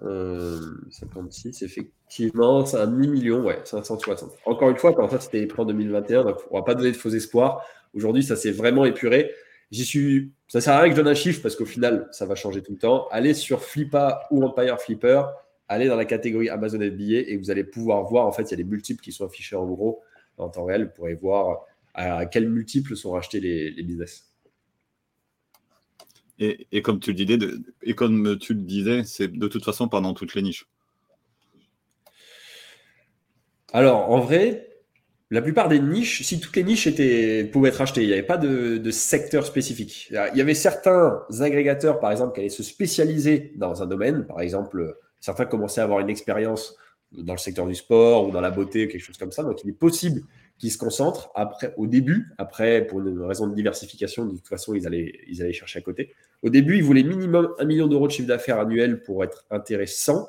56, 0.91 1.63
effectivement, 1.63 2.65
c'est 2.65 2.77
un 2.77 2.87
demi-million, 2.87 3.43
ouais, 3.43 3.61
560. 3.65 4.31
Encore 4.45 4.71
une 4.71 4.77
fois, 4.77 4.93
quand 4.93 5.09
ça 5.09 5.21
c'était 5.21 5.49
en 5.57 5.65
2021, 5.65 6.25
donc 6.25 6.37
on 6.51 6.57
ne 6.57 6.61
va 6.61 6.65
pas 6.65 6.75
donner 6.75 6.93
de 6.93 6.97
faux 6.97 7.11
espoirs. 7.11 7.63
Aujourd'hui, 7.95 8.23
ça 8.23 8.37
s'est 8.37 8.53
vraiment 8.53 8.85
épuré. 8.85 9.31
J'y 9.71 9.85
suis. 9.85 10.33
Ça 10.49 10.61
sert 10.61 10.75
à 10.75 10.81
rien 10.81 10.91
que 10.91 10.97
je 10.97 11.03
donne 11.03 11.11
un 11.11 11.15
chiffre 11.15 11.43
parce 11.43 11.57
qu'au 11.57 11.67
final, 11.67 12.09
ça 12.11 12.25
va 12.25 12.35
changer 12.35 12.63
tout 12.63 12.73
le 12.73 12.79
temps. 12.79 13.07
Allez 13.11 13.35
sur 13.35 13.63
Flippa 13.63 14.27
ou 14.31 14.43
Empire 14.45 14.81
Flipper, 14.81 15.23
allez 15.69 15.89
dans 15.89 15.97
la 15.97 16.07
catégorie 16.07 16.49
Amazon 16.49 16.79
FBA 16.79 17.29
et 17.29 17.37
vous 17.37 17.51
allez 17.51 17.65
pouvoir 17.65 18.05
voir. 18.05 18.27
En 18.27 18.33
fait, 18.33 18.45
il 18.45 18.51
y 18.53 18.55
a 18.55 18.57
des 18.57 18.65
multiples 18.65 19.03
qui 19.03 19.13
sont 19.13 19.27
affichés 19.27 19.57
en 19.57 19.67
gros 19.67 20.03
en 20.39 20.49
temps 20.49 20.65
réel. 20.65 20.85
Vous 20.85 20.91
pourrez 20.95 21.15
voir 21.15 21.67
à 21.95 22.27
quels 22.27 22.49
multiples 22.49 22.97
sont 22.97 23.11
rachetés 23.11 23.41
les, 23.41 23.71
les 23.71 23.83
business. 23.83 24.29
Et, 26.41 26.83
comme 26.83 27.01
tu 27.01 27.11
le 27.11 27.17
disais, 27.17 27.39
et 27.83 27.95
comme 27.95 28.39
tu 28.39 28.55
le 28.55 28.61
disais, 28.61 29.03
c'est 29.03 29.27
de 29.29 29.49
toute 29.49 29.65
façon 29.65 29.89
pendant 29.89 30.15
toutes 30.15 30.35
les 30.35 30.43
niches. 30.43 30.69
Alors, 33.73 34.11
en 34.11 34.21
vrai, 34.21 34.68
la 35.31 35.43
plupart 35.43 35.69
des 35.69 35.79
niches, 35.79 36.23
si 36.23 36.41
toutes 36.41 36.57
les 36.57 36.65
niches 36.65 36.89
pouvaient 37.51 37.69
être 37.69 37.81
achetées, 37.81 38.03
il 38.03 38.07
n'y 38.07 38.15
avait 38.15 38.23
pas 38.23 38.39
de, 38.39 38.91
secteur 38.91 39.45
spécifique. 39.45 40.09
Il 40.11 40.39
y 40.39 40.41
avait 40.41 40.55
certains 40.55 41.23
agrégateurs, 41.41 42.01
par 42.01 42.11
exemple, 42.11 42.35
qui 42.35 42.41
allaient 42.41 42.49
se 42.49 42.63
spécialiser 42.63 43.53
dans 43.57 43.83
un 43.83 43.87
domaine. 43.87 44.25
Par 44.27 44.41
exemple, 44.41 44.97
certains 45.21 45.45
commençaient 45.45 45.83
à 45.83 45.85
avoir 45.85 46.01
une 46.01 46.09
expérience 46.09 46.77
dans 47.13 47.35
le 47.35 47.39
secteur 47.39 47.67
du 47.67 47.75
sport 47.75 48.29
ou 48.29 48.31
dans 48.31 48.41
la 48.41 48.51
beauté 48.51 48.87
ou 48.87 48.89
quelque 48.89 49.03
chose 49.03 49.19
comme 49.19 49.33
ça. 49.33 49.43
Donc, 49.43 49.63
il 49.65 49.71
est 49.71 49.79
possible 49.79 50.23
qu'ils 50.59 50.73
se 50.73 50.79
concentrent 50.79 51.31
après, 51.35 51.75
au 51.77 51.87
début. 51.87 52.33
Après, 52.39 52.87
pour 52.87 53.01
une 53.01 53.23
raison 53.23 53.47
de 53.47 53.55
diversification, 53.55 54.25
de 54.25 54.37
toute 54.37 54.49
façon, 54.49 54.75
ils 54.75 54.87
allaient, 54.87 55.13
ils 55.29 55.43
allaient 55.43 55.53
chercher 55.53 55.79
à 55.79 55.83
côté. 55.83 56.15
Au 56.43 56.51
début, 56.51 56.77
ils 56.77 56.85
voulaient 56.85 57.03
minimum 57.03 57.55
un 57.59 57.65
million 57.65 57.87
d'euros 57.87 58.07
de 58.07 58.13
chiffre 58.13 58.29
d'affaires 58.29 58.59
annuel 58.59 59.03
pour 59.03 59.25
être 59.25 59.45
intéressant. 59.51 60.29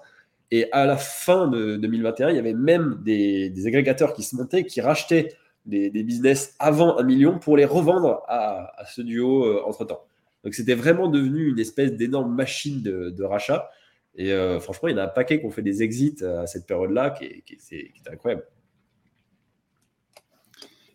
Et 0.51 0.72
à 0.72 0.86
la 0.86 0.98
fin 0.98 1.48
de 1.48 1.75
2021, 1.75 2.29
il 2.29 2.36
y 2.36 2.39
avait 2.39 2.53
même 2.53 3.01
des, 3.03 3.68
agrégateurs 3.68 4.13
qui 4.13 4.24
se 4.24 4.36
montaient, 4.36 4.65
qui 4.65 4.82
rachetaient 4.82 5.36
des, 5.65 5.91
business 5.91 6.56
avant 6.58 6.98
un 6.98 7.03
million 7.03 7.38
pour 7.38 7.56
les 7.56 7.65
revendre 7.65 8.24
à, 8.27 8.72
ce 8.91 9.01
duo 9.01 9.46
euh, 9.46 9.62
entre-temps. 9.65 10.03
Donc 10.44 10.53
c'était 10.53 10.74
vraiment 10.74 11.08
devenu 11.08 11.50
une 11.50 11.60
espèce 11.60 11.94
d'énorme 11.94 12.34
machine 12.34 12.82
de, 12.82 13.24
rachat. 13.24 13.70
Et 14.15 14.32
euh, 14.34 14.60
franchement, 14.60 14.88
il 14.88 14.94
y 14.94 14.96
en 14.96 15.00
a 15.00 15.03
un 15.06 15.10
paquet 15.10 15.39
qui 15.39 15.46
ont 15.46 15.51
fait 15.51 15.62
des 15.62 15.84
exits 15.84 16.24
à 16.24 16.48
cette 16.48 16.65
période-là 16.65 17.12
qui, 17.12 17.25
est 17.25 18.12
incroyable. 18.12 18.44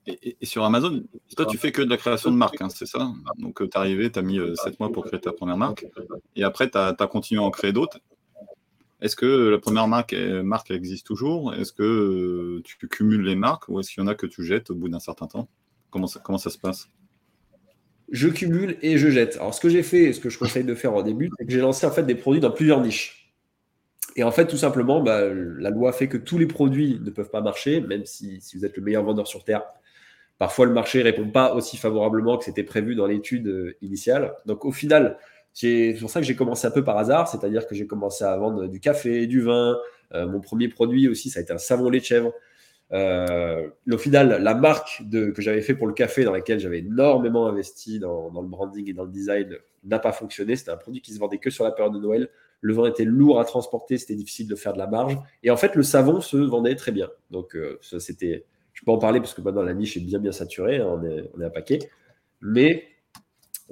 Et, 0.07 0.37
sur 0.43 0.65
Amazon, 0.65 1.03
toi, 1.37 1.47
tu 1.47 1.57
fais 1.57 1.73
que 1.73 1.81
de 1.81 1.89
la 1.89 1.97
création 1.97 2.31
de 2.31 2.37
marque, 2.37 2.61
hein, 2.61 2.69
c'est 2.69 2.87
ça? 2.87 3.11
Donc, 3.39 3.59
tu 3.59 3.65
es 3.65 3.77
arrivé, 3.79 4.13
tu 4.13 4.19
as 4.19 4.23
mis 4.23 4.37
7 4.37 4.67
euh, 4.67 4.71
mois 4.79 4.93
pour 4.93 5.07
créer 5.07 5.21
ta 5.21 5.33
première 5.33 5.57
marque. 5.57 5.87
Et 6.37 6.45
après, 6.45 6.69
tu 6.69 6.77
as, 6.77 6.95
continué 7.11 7.41
à 7.41 7.45
en 7.45 7.51
créer 7.51 7.73
d'autres. 7.73 7.99
Est-ce 9.01 9.17
que 9.17 9.49
la 9.49 9.59
première 9.59 9.89
marque, 9.89 10.15
existe 10.71 11.07
toujours? 11.07 11.55
Est-ce 11.55 11.73
que 11.73 11.83
euh, 11.83 12.63
tu 12.65 12.89
cumules 12.89 13.23
les 13.23 13.37
marques 13.37 13.69
ou 13.69 13.81
est-ce 13.81 13.91
qu'il 13.93 14.03
y 14.03 14.05
en 14.05 14.09
a 14.09 14.15
que 14.15 14.27
tu 14.27 14.45
jettes 14.45 14.71
au 14.71 14.75
bout 14.75 14.89
d'un 14.89 15.01
certain 15.01 15.27
temps? 15.27 15.49
Comment 15.91 16.07
ça, 16.07 16.21
comment 16.25 16.39
ça 16.39 16.51
se 16.51 16.59
passe? 16.59 16.89
Je 18.11 18.29
cumule 18.29 18.77
et 18.83 18.99
je 18.99 19.09
jette. 19.09 19.37
Alors, 19.37 19.55
ce 19.55 19.61
que 19.61 19.69
j'ai 19.69 19.83
fait 19.83 20.05
et 20.05 20.13
ce 20.13 20.21
que 20.21 20.31
je 20.31 20.39
conseille 20.39 20.65
de 20.65 20.75
faire 20.75 20.95
au 20.95 21.03
début, 21.03 21.31
c'est 21.39 21.45
que 21.45 21.53
j'ai 21.53 21.61
lancé 21.61 21.87
en 21.87 21.91
fait 21.91 22.05
des 22.05 22.15
produits 22.15 22.41
dans 22.41 22.51
plusieurs 22.51 22.81
niches. 22.81 23.33
Et 24.17 24.23
en 24.23 24.31
fait, 24.31 24.47
tout 24.47 24.57
simplement, 24.57 25.03
bah, 25.03 25.23
la 25.25 25.71
loi 25.71 25.93
fait 25.93 26.09
que 26.09 26.17
tous 26.17 26.39
les 26.39 26.47
produits 26.47 27.01
ne 27.03 27.11
peuvent 27.11 27.31
pas 27.31 27.41
marcher, 27.41 27.81
même 27.81 28.05
si, 28.07 28.41
si 28.41 28.57
vous 28.57 28.65
êtes 28.65 28.77
le 28.77 28.83
meilleur 28.83 29.03
vendeur 29.03 29.27
sur 29.27 29.43
Terre, 29.45 29.65
Parfois, 30.39 30.67
le 30.67 30.73
marché 30.73 30.99
ne 30.99 31.05
répond 31.05 31.31
pas 31.31 31.55
aussi 31.55 31.77
favorablement 31.77 32.37
que 32.37 32.45
c'était 32.45 32.65
prévu 32.65 32.97
dans 32.97 33.07
l'étude 33.07 33.47
euh, 33.47 33.77
initiale. 33.83 34.35
Donc, 34.47 34.65
au 34.65 34.73
final, 34.73 35.17
c'est 35.55 35.97
pour 36.01 36.11
ça 36.11 36.21
que 36.21 36.27
j'ai 36.27 36.35
commencé 36.35 36.67
un 36.67 36.73
peu 36.73 36.83
par 36.83 36.99
hasard, 36.99 37.29
c'est-à-dire 37.29 37.67
que 37.67 37.77
j'ai 37.77 37.87
commencé 37.87 38.25
à 38.25 38.37
vendre 38.37 38.67
du 38.67 38.81
café, 38.81 39.27
du 39.29 39.41
vin. 39.41 39.79
Euh, 40.13 40.27
mon 40.27 40.41
premier 40.41 40.69
produit 40.69 41.09
aussi, 41.09 41.31
ça 41.31 41.39
a 41.39 41.43
été 41.45 41.53
un 41.53 41.59
savon 41.59 41.89
lait 41.89 42.01
de 42.01 42.05
chèvre. 42.05 42.33
Euh, 42.93 43.69
au 43.91 43.99
final, 43.99 44.43
la 44.43 44.55
marque 44.55 45.03
que 45.11 45.41
j'avais 45.41 45.63
fait 45.63 45.75
pour 45.75 45.87
le 45.87 45.95
café, 45.95 46.25
dans 46.25 46.33
laquelle 46.33 46.59
j'avais 46.59 46.81
énormément 46.81 47.47
investi 47.47 48.01
dans, 48.01 48.31
le 48.35 48.49
branding 48.49 48.91
et 48.91 48.93
dans 48.93 49.05
le 49.05 49.11
design, 49.11 49.57
n'a 49.85 50.01
pas 50.01 50.13
fonctionné. 50.13 50.57
C'était 50.57 50.73
un 50.73 50.77
produit 50.77 51.01
qui 51.01 51.13
se 51.13 51.21
vendait 51.21 51.39
que 51.39 51.51
sur 51.51 51.65
la 51.65 51.71
période 51.71 51.95
de 51.95 52.01
Noël. 52.01 52.29
Le 52.61 52.75
vin 52.75 52.87
était 52.87 53.05
lourd 53.05 53.39
à 53.39 53.45
transporter, 53.45 53.97
c'était 53.97 54.17
difficile 54.17 54.49
de 54.49 54.57
faire 54.57 54.73
de 54.73 54.79
la 54.79 54.89
marge. 54.89 55.17
Et 55.45 55.51
en 55.51 55.57
fait, 55.57 55.77
le 55.77 55.83
savon 55.85 56.21
se 56.21 56.37
vendait 56.37 56.75
très 56.75 56.93
bien. 56.93 57.11
Donc, 57.31 57.57
ça, 57.81 58.01
c'était 58.01 58.45
je 58.73 58.85
peux 58.85 58.91
en 58.91 58.99
parler 58.99 59.21
parce 59.21 59.35
que 59.35 59.41
maintenant 59.41 59.63
la 59.63 59.73
niche 59.73 59.97
est 59.97 60.01
bien 60.01 60.19
bien 60.19 60.33
saturée, 60.33 60.79
hein, 60.79 60.89
on, 60.89 61.05
est, 61.05 61.31
on 61.39 61.41
à 61.41 61.49
paquet. 61.51 61.79
Mais 62.41 62.85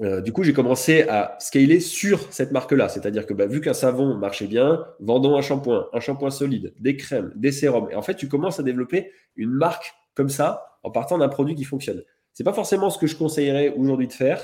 euh, 0.01 0.21
du 0.23 0.33
coup, 0.33 0.43
j'ai 0.43 0.55
commencé 0.55 1.03
à 1.03 1.37
scaler 1.39 1.81
sur 1.81 2.33
cette 2.33 2.51
marque-là. 2.51 2.89
C'est-à-dire 2.89 3.27
que 3.27 3.35
bah, 3.35 3.47
vu 3.47 3.61
qu'un 3.61 3.75
savon 3.75 4.15
marchait 4.15 4.47
bien, 4.47 4.85
vendons 5.01 5.37
un 5.37 5.43
shampoing, 5.43 5.87
un 5.93 6.01
shampoing 6.01 6.31
solide, 6.31 6.73
des 6.79 6.97
crèmes, 6.97 7.33
des 7.37 7.53
sérums. 7.53 7.89
Et 7.91 7.95
en 7.95 8.03
fait, 8.03 8.15
tu 8.15 8.29
commences 8.29 8.59
à 8.59 8.63
développer 8.63 9.13
une 9.37 9.51
marque 9.51 9.95
comme 10.15 10.31
ça 10.31 10.79
en 10.83 10.91
partant 10.91 11.19
d'un 11.19 11.29
produit 11.29 11.55
qui 11.55 11.65
fonctionne. 11.65 12.03
C'est 12.33 12.45
pas 12.45 12.55
forcément 12.55 12.89
ce 12.89 12.99
que 12.99 13.07
je 13.07 13.17
conseillerais 13.17 13.75
aujourd'hui 13.77 14.09
de 14.09 14.13
faire, 14.13 14.43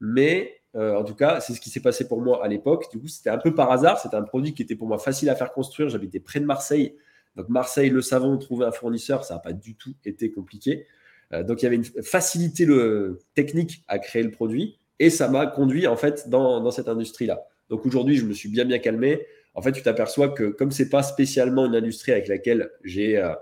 mais 0.00 0.60
euh, 0.76 0.94
en 0.94 1.04
tout 1.04 1.14
cas, 1.14 1.40
c'est 1.40 1.54
ce 1.54 1.60
qui 1.60 1.70
s'est 1.70 1.80
passé 1.80 2.06
pour 2.06 2.20
moi 2.20 2.44
à 2.44 2.48
l'époque. 2.48 2.90
Du 2.92 3.00
coup, 3.00 3.08
c'était 3.08 3.30
un 3.30 3.38
peu 3.38 3.54
par 3.54 3.72
hasard. 3.72 3.98
C'était 3.98 4.16
un 4.16 4.22
produit 4.22 4.52
qui 4.52 4.62
était 4.62 4.76
pour 4.76 4.86
moi 4.86 4.98
facile 4.98 5.30
à 5.30 5.34
faire 5.34 5.52
construire. 5.52 5.88
J'habitais 5.88 6.20
près 6.20 6.40
de 6.40 6.44
Marseille. 6.44 6.94
Donc 7.36 7.48
Marseille, 7.48 7.90
le 7.90 8.02
savon, 8.02 8.36
trouver 8.38 8.66
un 8.66 8.72
fournisseur, 8.72 9.24
ça 9.24 9.34
n'a 9.34 9.40
pas 9.40 9.52
du 9.52 9.76
tout 9.76 9.94
été 10.04 10.30
compliqué. 10.30 10.86
Euh, 11.32 11.42
donc 11.42 11.62
il 11.62 11.64
y 11.64 11.66
avait 11.66 11.76
une 11.76 11.84
facilité 11.84 12.64
le, 12.64 13.20
technique 13.34 13.84
à 13.88 13.98
créer 13.98 14.22
le 14.22 14.30
produit 14.30 14.79
et 15.00 15.10
ça 15.10 15.28
m'a 15.28 15.46
conduit 15.46 15.88
en 15.88 15.96
fait 15.96 16.28
dans, 16.28 16.70
cette 16.70 16.88
industrie-là. 16.88 17.42
Donc 17.70 17.84
aujourd'hui, 17.86 18.16
je 18.16 18.24
me 18.26 18.32
suis 18.32 18.48
bien 18.48 18.64
bien 18.64 18.78
calmé. 18.78 19.26
En 19.54 19.62
fait, 19.62 19.72
tu 19.72 19.82
t'aperçois 19.82 20.28
que 20.28 20.44
comme 20.44 20.70
c'est 20.70 20.90
pas 20.90 21.02
spécialement 21.02 21.66
une 21.66 21.74
industrie 21.74 22.12
avec 22.12 22.28
laquelle 22.28 22.70
j'ai 22.84 23.16
euh, 23.16 23.34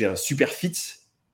un 0.00 0.16
super 0.16 0.48
fit, 0.48 0.72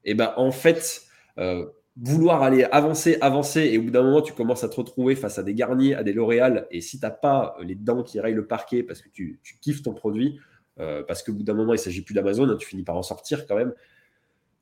et 0.05 0.11
eh 0.11 0.15
ben 0.15 0.33
en 0.37 0.51
fait 0.51 1.03
euh, 1.39 1.67
vouloir 1.97 2.43
aller 2.43 2.65
avancer, 2.65 3.19
avancer, 3.21 3.61
et 3.61 3.79
au 3.79 3.83
bout 3.83 3.91
d'un 3.91 4.03
moment, 4.03 4.23
tu 4.23 4.33
commences 4.33 4.65
à 4.65 4.69
te 4.69 4.77
retrouver 4.77 5.15
face 5.15 5.39
à 5.39 5.43
des 5.43 5.55
Garnier, 5.55 5.95
à 5.95 6.03
des 6.03 6.13
L'Oréal, 6.13 6.67
et 6.71 6.81
si 6.81 6.99
tu 6.99 7.05
n'as 7.05 7.11
pas 7.11 7.57
les 7.61 7.77
dents 7.77 8.03
qui 8.03 8.19
rayent 8.19 8.35
le 8.35 8.47
parquet 8.47 8.83
parce 8.83 9.01
que 9.01 9.09
tu, 9.11 9.41
kiffes 9.61 9.83
ton 9.83 9.93
produit, 9.93 10.41
euh, 10.81 11.05
parce 11.05 11.23
qu'au 11.23 11.33
bout 11.33 11.45
d'un 11.45 11.55
moment, 11.55 11.73
il 11.73 11.77
ne 11.77 11.83
s'agit 11.83 12.03
plus 12.03 12.15
d'Amazon, 12.15 12.49
hein, 12.49 12.57
tu 12.59 12.67
finis 12.67 12.83
par 12.83 12.97
en 12.97 13.03
sortir 13.03 13.47
quand 13.47 13.57
même. 13.57 13.73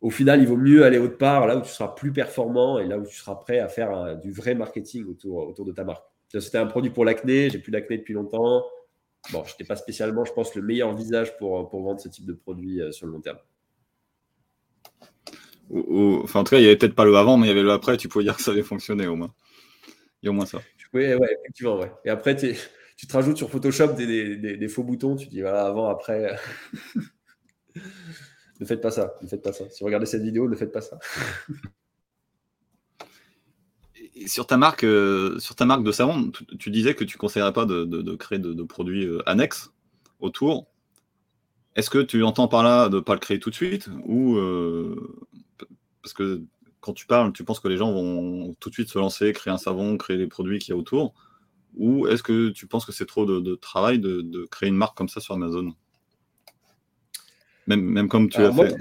Au 0.03 0.11
final, 0.11 0.43
il 0.43 0.49
vaut 0.49 0.57
mieux 0.57 0.85
aller 0.85 0.99
autre 0.99 1.17
part, 1.17 1.47
là 1.47 1.57
où 1.57 1.63
tu 1.63 1.71
seras 1.71 1.89
plus 1.89 2.13
performant 2.13 2.79
et 2.79 2.87
là 2.87 2.99
où 2.99 3.07
tu 3.07 3.17
seras 3.17 3.37
prêt 3.37 3.61
à 3.61 3.69
faire 3.69 4.19
du 4.19 4.33
vrai 4.33 4.55
marketing 4.55 5.07
autour, 5.07 5.49
autour 5.49 5.65
de 5.65 5.73
ta 5.73 5.85
marque. 5.85 6.05
C'était 6.29 6.59
un 6.59 6.67
produit 6.67 6.91
pour 6.91 7.05
l'acné, 7.05 7.51
j'ai 7.51 7.59
plus 7.59 7.73
d'acné 7.73 7.99
depuis 7.99 8.15
longtemps. 8.15 8.65
Bon, 9.31 9.45
je 9.45 9.53
n'étais 9.53 9.65
pas 9.65 9.77
spécialement, 9.77 10.25
je 10.25 10.33
pense, 10.33 10.55
le 10.55 10.63
meilleur 10.63 10.93
visage 10.95 11.37
pour, 11.39 11.69
pour 11.69 11.83
vendre 11.83 12.01
ce 12.01 12.09
type 12.09 12.27
de 12.27 12.33
produit 12.33 12.81
euh, 12.81 12.91
sur 12.91 13.07
le 13.07 13.13
long 13.13 13.21
terme. 13.21 13.39
enfin, 16.25 16.41
en 16.41 16.45
tout 16.45 16.51
cas, 16.51 16.59
il 16.59 16.63
n'y 16.63 16.67
avait 16.67 16.77
peut-être 16.77 16.97
pas 16.97 17.05
le 17.05 17.17
avant, 17.17 17.37
mais 17.37 17.47
il 17.47 17.49
y 17.51 17.53
avait 17.53 17.63
le 17.63 17.71
après. 17.71 17.97
Tu 17.97 18.09
pouvais 18.09 18.25
dire 18.25 18.37
que 18.37 18.43
ça 18.43 18.51
avait 18.51 18.63
fonctionné 18.63 19.07
au 19.07 19.15
moins. 19.15 19.33
Il 20.23 20.27
y 20.27 20.29
a 20.29 20.31
au 20.33 20.35
moins 20.35 20.47
ça. 20.47 20.61
Oui, 20.93 21.15
ouais, 21.15 21.39
effectivement. 21.41 21.79
Ouais. 21.79 21.93
Et 22.05 22.11
après, 22.11 22.35
tu 22.35 22.57
tu 23.03 23.09
te 23.09 23.15
rajoutes 23.15 23.37
sur 23.37 23.51
Photoshop 23.51 23.95
des, 23.95 24.69
faux 24.69 24.85
boutons, 24.85 25.17
tu 25.17 25.27
dis 25.27 25.41
voilà, 25.41 25.67
avant, 25.67 25.89
après. 25.89 26.37
Ne 28.63 28.67
faites 28.67 28.81
pas 28.81 28.91
ça, 28.91 29.15
ne 29.23 29.29
faites 29.29 29.43
pas 29.43 29.53
ça. 29.53 29.69
Si 29.71 29.81
vous 29.81 29.87
regardez 29.87 30.07
cette 30.07 30.23
vidéo, 30.23 30.49
ne 30.49 30.57
faites 30.57 30.73
pas 30.73 30.81
ça. 30.81 30.99
sur 34.27 34.47
ta 34.47 34.57
marque, 34.57 34.85
euh, 34.85 35.39
sur 35.39 35.55
ta 35.55 35.65
marque 35.65 35.85
de 35.85 35.93
savon, 35.93 36.33
tu, 36.59 36.71
disais 36.71 36.95
que 36.95 37.05
tu 37.05 37.17
ne 37.17 37.21
conseillerais 37.21 37.53
pas 37.53 37.67
de, 37.67 38.15
créer 38.17 38.39
de, 38.39 38.63
produits 38.63 39.07
euh, 39.07 39.29
annexes 39.29 39.73
autour. 40.21 40.67
Est-ce 41.75 41.91
que 41.91 41.99
tu 41.99 42.23
entends 42.23 42.49
par 42.49 42.63
là 42.63 42.89
de 42.89 42.97
ne 42.97 43.01
pas 43.01 43.15
le 43.15 43.21
créer 43.21 43.39
tout 43.41 43.51
de 43.51 43.55
suite 43.55 43.89
ou 44.05 44.37
euh, 44.37 45.25
parce 46.03 46.13
que 46.13 46.43
quand 46.81 46.93
tu 46.93 47.07
parles, 47.07 47.33
tu 47.33 47.45
penses 47.45 47.61
que 47.61 47.69
les 47.69 47.77
gens 47.77 47.93
vont 47.93 48.55
tout 48.61 48.69
de 48.69 48.75
suite 48.75 48.89
se 48.89 48.99
lancer, 48.99 49.33
créer 49.33 49.53
un 49.53 49.59
savon, 49.59 49.97
créer 49.97 50.17
les 50.17 50.27
produits 50.27 50.59
qu'il 50.59 50.75
y 50.75 50.77
a 50.77 50.77
autour 50.77 51.15
ou 51.75 52.07
est-ce 52.07 52.23
que 52.23 52.51
tu 52.51 52.67
penses 52.67 52.85
que 52.85 52.93
c'est 52.93 53.07
trop 53.07 53.25
de, 53.25 53.55
travail 53.55 53.99
de, 53.99 54.47
créer 54.51 54.69
une 54.69 54.77
marque 54.77 54.97
comme 54.97 55.09
ça 55.09 55.21
sur 55.21 55.35
Amazon? 55.35 55.73
Même, 57.67 57.83
même 57.83 58.09
comme 58.09 58.29
tu 58.29 58.41
as 58.41 58.53
fait. 58.53 58.77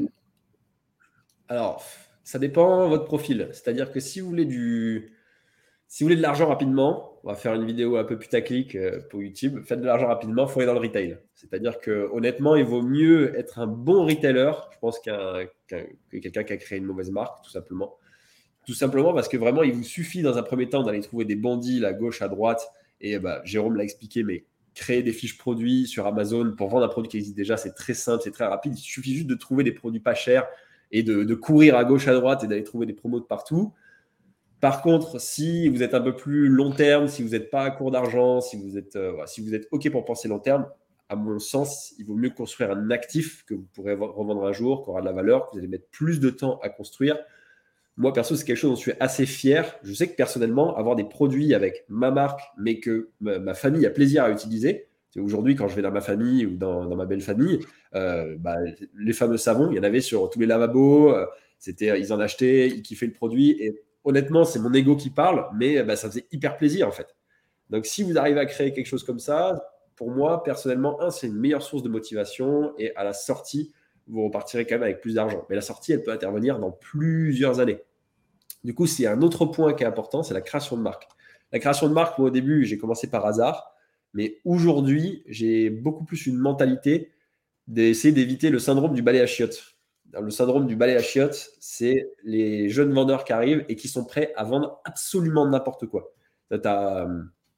Alors, 1.48 1.84
ça 2.24 2.40
dépend 2.40 2.86
de 2.86 2.90
votre 2.90 3.06
profil. 3.06 3.50
C'est-à-dire 3.52 3.92
que 3.92 4.00
si 4.00 4.20
vous 4.20 4.30
voulez 4.30 4.46
du, 4.46 5.14
si 5.92 6.04
vous 6.04 6.06
voulez 6.06 6.16
de 6.16 6.22
l'argent 6.22 6.48
rapidement, 6.48 7.20
on 7.26 7.28
va 7.28 7.36
faire 7.36 7.54
une 7.54 7.66
vidéo 7.66 7.98
un 7.98 8.06
peu 8.06 8.18
putaclic 8.18 8.76
euh, 8.76 9.02
pour 9.10 9.22
YouTube. 9.22 9.60
Faites 9.66 9.82
de 9.82 9.86
l'argent 9.86 10.08
rapidement, 10.08 10.46
il 10.48 10.50
faut 10.50 10.62
aller 10.62 10.68
dans 10.68 10.74
le 10.74 10.80
retail. 10.80 11.18
C'est-à-dire 11.36 11.82
que 11.82 12.10
honnêtement, 12.14 12.56
il 12.56 12.64
vaut 12.64 12.82
mieux 12.82 13.38
être 13.38 13.60
un 13.60 13.68
bon 13.68 14.06
retailer, 14.06 14.54
je 14.72 14.80
pense, 14.80 15.00
qu'un, 15.00 15.46
que 15.68 16.18
quelqu'un 16.18 16.46
qui 16.46 16.54
a 16.54 16.58
créé 16.58 16.80
une 16.80 16.86
mauvaise 16.86 17.12
marque, 17.12 17.44
tout 17.44 17.52
simplement. 17.52 17.98
Tout 18.66 18.74
simplement 18.74 19.14
parce 19.14 19.28
que 19.28 19.36
vraiment, 19.36 19.64
il 19.64 19.74
vous 19.74 19.84
suffit 19.84 20.22
dans 20.22 20.38
un 20.38 20.44
premier 20.44 20.70
temps 20.70 20.84
d'aller 20.84 21.02
trouver 21.02 21.26
des 21.26 21.36
bandits 21.36 21.84
à 21.84 21.92
gauche, 21.92 22.22
à 22.22 22.30
droite, 22.30 22.72
et 23.02 23.20
bah, 23.20 23.42
Jérôme 23.44 23.76
l'a 23.76 23.84
expliqué, 23.84 24.24
mais 24.24 24.46
créer 24.74 25.04
des 25.04 25.12
fiches 25.12 25.38
produits 25.38 25.88
sur 25.88 26.08
Amazon 26.08 26.54
pour 26.56 26.70
vendre 26.70 26.86
un 26.86 26.90
produit 26.90 27.10
qui 27.10 27.18
existe 27.18 27.36
déjà, 27.36 27.58
c'est 27.58 27.74
très 27.74 27.94
simple, 27.94 28.22
c'est 28.24 28.32
très 28.32 28.46
rapide. 28.46 28.74
Il 28.78 28.82
suffit 28.82 29.14
juste 29.14 29.28
de 29.28 29.36
trouver 29.36 29.64
des 29.64 29.72
produits 29.72 30.00
pas 30.00 30.14
chers 30.14 30.48
et 30.92 31.04
de, 31.04 31.34
courir 31.36 31.76
à 31.76 31.86
gauche, 31.86 32.08
à 32.08 32.14
droite 32.14 32.44
et 32.44 32.48
d'aller 32.48 32.64
trouver 32.64 32.86
des 32.86 32.94
promos 32.94 33.20
de 33.20 33.26
partout. 33.26 33.74
Par 34.60 34.82
contre, 34.82 35.20
si 35.20 35.68
vous 35.70 35.82
êtes 35.84 35.94
un 35.94 36.02
peu 36.02 36.16
plus 36.16 36.48
long 36.48 36.72
terme, 36.72 37.08
si 37.08 37.24
vous 37.24 37.30
n'êtes 37.30 37.50
pas 37.50 37.64
à 37.64 37.72
court 37.72 37.92
d'argent, 37.92 38.42
si 38.42 38.58
vous 38.62 38.78
êtes, 38.78 38.96
euh, 38.96 39.14
si 39.26 39.42
vous 39.42 39.56
êtes 39.56 39.68
OK 39.72 39.90
pour 39.90 40.06
penser 40.06 40.28
long 40.28 40.40
terme, 40.40 40.68
à 41.10 41.16
mon 41.16 41.40
sens, 41.40 41.94
il 41.98 42.06
vaut 42.06 42.16
mieux 42.16 42.30
construire 42.30 42.72
un 42.72 42.92
actif 42.92 43.44
que 43.46 43.54
vous 43.54 43.66
pourrez 43.74 43.94
revendre 43.94 44.46
un 44.46 44.54
jour, 44.54 44.84
qui 44.84 44.90
aura 44.90 45.02
de 45.02 45.06
la 45.06 45.12
valeur, 45.12 45.48
que 45.48 45.54
vous 45.54 45.58
allez 45.58 45.68
mettre 45.68 45.90
plus 45.92 46.20
de 46.20 46.30
temps 46.30 46.60
à 46.62 46.70
construire 46.70 47.18
moi, 48.02 48.14
perso, 48.14 48.36
c'est 48.36 48.46
quelque 48.46 48.58
chose 48.58 48.72
dont 48.72 48.76
je 48.76 48.82
suis 48.82 48.94
assez 49.00 49.26
fier. 49.26 49.76
Je 49.84 49.94
sais 49.94 50.08
que 50.08 50.16
personnellement, 50.16 50.76
avoir 50.76 50.96
des 50.96 51.04
produits 51.04 51.54
avec 51.54 51.86
ma 51.88 52.10
marque, 52.10 52.42
mais 52.58 52.80
que 52.80 53.10
ma, 53.20 53.54
famille 53.54 53.86
a 53.86 53.92
plaisir 53.92 54.24
à 54.24 54.32
utiliser, 54.32 54.88
Aujourd'hui, 55.20 55.56
quand 55.56 55.68
je 55.68 55.76
vais 55.76 55.82
dans 55.82 55.92
ma 55.92 56.00
famille 56.00 56.46
ou 56.46 56.56
dans, 56.56 56.96
ma 56.96 57.06
belle 57.06 57.20
famille, 57.20 57.60
euh, 57.96 58.38
bah, 58.40 58.56
les 58.98 59.12
fameux 59.12 59.36
savons, 59.36 59.70
il 59.70 59.76
y 59.76 59.80
en 59.80 59.84
avait 59.84 60.00
sur 60.00 60.30
tous 60.30 60.40
les 60.40 60.46
lavabos. 60.46 61.14
Euh, 61.14 61.26
ils 61.68 62.14
en 62.14 62.20
achetaient, 62.22 62.70
ils 62.70 62.82
kiffaient 62.82 63.08
le 63.08 63.12
produit. 63.12 63.52
Et 63.60 63.84
honnêtement, 64.06 64.46
c'est 64.46 64.60
mon 64.60 64.74
ego 64.74 64.96
qui 64.96 65.10
parle, 65.10 65.48
mais 65.54 65.84
bah, 65.84 65.98
ça 65.98 66.10
faisait 66.10 66.28
hyper 66.32 66.56
plaisir 66.56 66.88
en 66.88 66.92
fait. 66.92 67.08
Donc, 67.70 67.86
si 67.86 68.04
vous 68.04 68.18
arrivez 68.18 68.40
à 68.40 68.46
créer 68.46 68.72
quelque 68.72 68.86
chose 68.86 69.04
comme 69.04 69.20
ça, 69.20 69.62
pour 69.98 70.12
moi, 70.12 70.44
personnellement, 70.44 71.02
un, 71.02 71.12
c'est 71.12 71.28
une 71.28 71.38
meilleure 71.38 71.62
source 71.62 71.84
de 71.84 71.90
motivation. 71.90 72.74
Et 72.78 72.96
à 72.96 73.04
la 73.04 73.12
sortie, 73.12 73.74
vous 74.08 74.24
repartirez 74.24 74.66
quand 74.66 74.76
même 74.76 74.84
avec 74.84 75.02
plus 75.02 75.16
d'argent. 75.16 75.46
Mais 75.50 75.56
la 75.56 75.62
sortie, 75.62 75.92
elle 75.92 76.04
peut 76.04 76.12
intervenir 76.12 76.58
dans 76.58 76.72
plusieurs 76.72 77.60
années. 77.60 77.82
Du 78.64 78.74
coup, 78.74 78.86
c'est 78.86 79.08
un 79.08 79.22
autre 79.22 79.46
point 79.46 79.74
qui 79.74 79.84
est 79.84 79.88
important, 79.88 80.24
c'est 80.24 80.34
la 80.34 80.42
création 80.42 80.78
de 80.78 80.82
marque. 80.82 81.08
La 81.52 81.60
création 81.60 81.88
de 81.90 81.94
marque, 81.94 82.18
moi 82.18 82.28
au 82.28 82.32
début, 82.32 82.66
j'ai 82.66 82.78
commencé 82.78 83.10
par 83.10 83.26
hasard, 83.26 83.74
mais 84.14 84.40
aujourd'hui, 84.46 85.24
j'ai 85.28 85.70
beaucoup 85.70 86.04
plus 86.04 86.28
une 86.28 86.38
mentalité 86.38 87.12
d'essayer 87.68 88.14
d'éviter 88.14 88.50
le 88.50 88.60
syndrome 88.60 88.94
du 88.94 89.02
balai 89.02 89.22
à 89.22 89.28
chiottes. 89.28 89.76
Le 90.14 90.30
syndrome 90.30 90.68
du 90.68 90.76
balai 90.76 90.96
à 90.96 91.02
chiottes, 91.02 91.52
c'est 91.60 92.12
les 92.24 92.70
jeunes 92.70 92.94
vendeurs 92.94 93.24
qui 93.24 93.34
arrivent 93.34 93.66
et 93.70 93.76
qui 93.76 93.88
sont 93.88 94.04
prêts 94.04 94.34
à 94.36 94.44
vendre 94.44 94.82
absolument 94.84 95.48
n'importe 95.48 95.88
quoi. 95.88 96.14
As, 96.52 97.08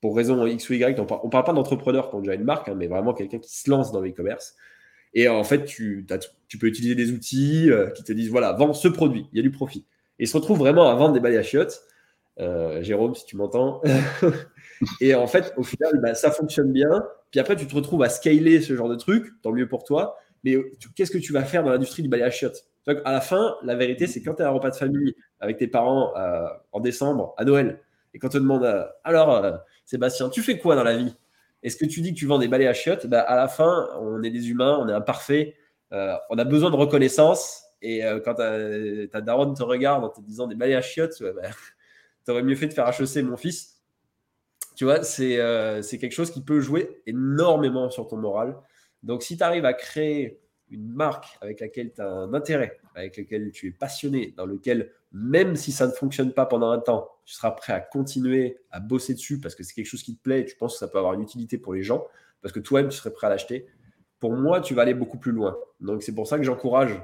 pour 0.01 0.15
raison 0.15 0.45
X 0.45 0.69
ou 0.69 0.73
Y, 0.73 0.99
on 0.99 1.03
ne 1.03 1.29
parle, 1.29 1.45
pas 1.45 1.53
d'entrepreneur 1.53 2.09
qui 2.09 2.15
ont 2.15 2.19
déjà 2.19 2.35
une 2.35 2.43
marque, 2.43 2.69
hein, 2.69 2.75
mais 2.75 2.87
vraiment 2.87 3.13
quelqu'un 3.13 3.39
qui 3.39 3.55
se 3.55 3.69
lance 3.69 3.91
dans 3.91 4.01
l'e-commerce. 4.01 4.55
Et 5.13 5.27
en 5.29 5.43
fait, 5.43 5.65
tu, 5.65 6.05
tu, 6.47 6.57
peux 6.57 6.67
utiliser 6.67 6.95
des 6.95 7.11
outils 7.11 7.71
euh, 7.71 7.89
qui 7.91 8.03
te 8.03 8.11
disent 8.11 8.29
voilà, 8.29 8.53
vends 8.53 8.73
ce 8.73 8.87
produit, 8.87 9.27
il 9.31 9.37
y 9.37 9.39
a 9.39 9.43
du 9.43 9.51
profit. 9.51 9.85
Et 10.19 10.23
ils 10.23 10.27
se 10.27 10.37
retrouvent 10.37 10.59
vraiment 10.59 10.89
à 10.89 10.95
vendre 10.95 11.13
des 11.13 11.19
balais 11.19 11.37
à 11.37 11.43
chiottes. 11.43 11.83
Euh, 12.39 12.81
Jérôme, 12.81 13.15
si 13.15 13.25
tu 13.25 13.37
m'entends. 13.37 13.81
et 15.01 15.15
en 15.15 15.27
fait, 15.27 15.53
au 15.57 15.63
final, 15.63 15.99
bah, 16.01 16.15
ça 16.15 16.31
fonctionne 16.31 16.71
bien. 16.71 17.05
Puis 17.31 17.39
après, 17.39 17.55
tu 17.55 17.67
te 17.67 17.75
retrouves 17.75 18.03
à 18.03 18.09
scaler 18.09 18.61
ce 18.61 18.75
genre 18.75 18.89
de 18.89 18.95
truc, 18.95 19.27
tant 19.41 19.51
mieux 19.51 19.67
pour 19.67 19.83
toi. 19.83 20.17
Mais 20.43 20.55
qu'est-ce 20.95 21.11
que 21.11 21.17
tu 21.17 21.31
vas 21.33 21.43
faire 21.43 21.63
dans 21.63 21.71
l'industrie 21.71 22.03
du 22.03 22.09
balai 22.09 22.23
à 22.23 22.31
chiottes? 22.31 22.65
À 23.05 23.13
la 23.13 23.21
fin, 23.21 23.55
la 23.63 23.75
vérité, 23.75 24.07
c'est 24.07 24.21
quand 24.21 24.35
tu 24.35 24.43
as 24.43 24.47
un 24.47 24.51
repas 24.51 24.69
de 24.69 24.75
famille 24.75 25.15
avec 25.39 25.57
tes 25.57 25.67
parents 25.67 26.13
euh, 26.17 26.47
en 26.73 26.81
décembre, 26.81 27.33
à 27.37 27.45
Noël, 27.45 27.79
et 28.13 28.19
quand 28.19 28.27
on 28.27 28.31
te 28.31 28.37
demande 28.37 28.89
alors, 29.05 29.59
Sébastien, 29.85 30.29
tu 30.29 30.41
fais 30.41 30.59
quoi 30.59 30.75
dans 30.75 30.83
la 30.83 30.97
vie? 30.97 31.15
Est-ce 31.63 31.77
que 31.77 31.85
tu 31.85 32.01
dis 32.01 32.13
que 32.13 32.19
tu 32.19 32.25
vends 32.25 32.39
des 32.39 32.47
balais 32.47 32.67
à 32.67 32.73
chiottes? 32.73 33.07
Bah, 33.07 33.21
À 33.21 33.35
la 33.35 33.47
fin, 33.47 33.89
on 33.99 34.21
est 34.21 34.29
des 34.29 34.49
humains, 34.49 34.77
on 34.79 34.89
est 34.89 34.93
imparfait, 34.93 35.55
euh, 35.93 36.15
on 36.29 36.37
a 36.37 36.43
besoin 36.43 36.69
de 36.69 36.75
reconnaissance. 36.75 37.62
Et 37.83 38.03
euh, 38.03 38.21
quand 38.21 38.35
ta, 38.35 39.21
daronne 39.21 39.53
te 39.53 39.61
regarde 39.61 40.05
en 40.05 40.09
te 40.09 40.21
disant 40.21 40.47
des 40.47 40.55
balais 40.55 40.73
à 40.73 40.81
chiottes, 40.81 41.21
bah, 41.21 41.41
tu 42.25 42.31
aurais 42.31 42.41
mieux 42.41 42.55
fait 42.55 42.67
de 42.67 42.73
faire 42.73 42.87
HEC, 42.87 43.23
mon 43.23 43.37
fils. 43.37 43.81
Tu 44.75 44.85
vois, 44.85 45.01
euh, 45.19 45.81
c'est 45.81 45.97
quelque 45.99 46.13
chose 46.13 46.31
qui 46.31 46.41
peut 46.41 46.61
jouer 46.61 47.01
énormément 47.05 47.89
sur 47.89 48.07
ton 48.07 48.17
moral. 48.17 48.57
Donc, 49.03 49.21
si 49.21 49.37
tu 49.37 49.43
arrives 49.43 49.65
à 49.65 49.73
créer 49.73 50.39
une 50.69 50.87
marque 50.87 51.37
avec 51.41 51.59
laquelle 51.59 51.93
tu 51.93 52.01
as 52.01 52.09
un 52.09 52.33
intérêt, 52.33 52.79
avec 52.95 53.17
laquelle 53.17 53.51
tu 53.51 53.67
es 53.67 53.71
passionné, 53.71 54.33
dans 54.35 54.45
lequel, 54.45 54.91
même 55.11 55.57
si 55.57 55.73
ça 55.73 55.85
ne 55.85 55.91
fonctionne 55.91 56.33
pas 56.33 56.45
pendant 56.45 56.71
un 56.71 56.79
temps, 56.79 57.11
tu 57.25 57.35
seras 57.35 57.51
prêt 57.51 57.73
à 57.73 57.81
continuer 57.81 58.57
à 58.71 58.79
bosser 58.79 59.13
dessus 59.13 59.39
parce 59.39 59.55
que 59.55 59.63
c'est 59.63 59.73
quelque 59.73 59.87
chose 59.87 60.03
qui 60.03 60.15
te 60.15 60.21
plaît 60.21 60.39
et 60.39 60.45
tu 60.45 60.55
penses 60.55 60.73
que 60.73 60.79
ça 60.79 60.87
peut 60.87 60.97
avoir 60.97 61.13
une 61.13 61.21
utilité 61.21 61.57
pour 61.57 61.73
les 61.73 61.83
gens, 61.83 62.07
parce 62.41 62.53
que 62.53 62.61
toi-même, 62.61 62.89
tu 62.89 62.97
serais 62.97 63.11
prêt 63.11 63.27
à 63.27 63.29
l'acheter, 63.29 63.67
pour 64.21 64.31
moi, 64.31 64.61
tu 64.61 64.73
vas 64.73 64.83
aller 64.83 64.93
beaucoup 64.93 65.17
plus 65.19 65.33
loin. 65.33 65.57
Donc, 65.81 66.01
c'est 66.01 66.15
pour 66.15 66.27
ça 66.27 66.37
que 66.37 66.43
j'encourage, 66.43 66.97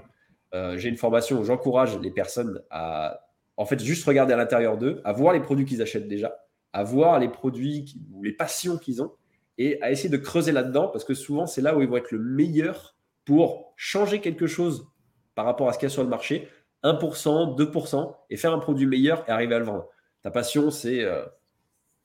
euh, 0.53 0.77
j'ai 0.77 0.89
une 0.89 0.97
formation 0.97 1.39
où 1.39 1.43
j'encourage 1.43 1.97
les 1.99 2.11
personnes 2.11 2.61
à, 2.69 3.27
en 3.57 3.65
fait, 3.65 3.79
juste 3.83 4.05
regarder 4.05 4.33
à 4.33 4.37
l'intérieur 4.37 4.77
d'eux, 4.77 5.01
à 5.03 5.13
voir 5.13 5.33
les 5.33 5.39
produits 5.39 5.65
qu'ils 5.65 5.81
achètent 5.81 6.07
déjà, 6.07 6.45
à 6.73 6.83
voir 6.83 7.19
les 7.19 7.29
produits 7.29 7.93
ou 8.13 8.23
les 8.23 8.31
passions 8.31 8.77
qu'ils 8.77 9.01
ont 9.01 9.13
et 9.57 9.81
à 9.81 9.91
essayer 9.91 10.09
de 10.09 10.17
creuser 10.17 10.51
là-dedans 10.51 10.87
parce 10.87 11.03
que 11.03 11.13
souvent, 11.13 11.45
c'est 11.45 11.61
là 11.61 11.75
où 11.75 11.81
ils 11.81 11.87
vont 11.87 11.97
être 11.97 12.11
le 12.11 12.19
meilleur 12.19 12.95
pour 13.25 13.73
changer 13.75 14.21
quelque 14.21 14.47
chose 14.47 14.87
par 15.35 15.45
rapport 15.45 15.69
à 15.69 15.73
ce 15.73 15.77
qu'il 15.77 15.87
y 15.87 15.91
a 15.91 15.93
sur 15.93 16.03
le 16.03 16.09
marché, 16.09 16.47
1%, 16.83 17.57
2%, 17.57 18.15
et 18.29 18.37
faire 18.37 18.53
un 18.53 18.59
produit 18.59 18.85
meilleur 18.85 19.23
et 19.27 19.31
arriver 19.31 19.55
à 19.55 19.59
le 19.59 19.65
vendre. 19.65 19.87
Ta 20.21 20.31
passion, 20.31 20.71
c'est 20.71 21.03
euh, 21.03 21.25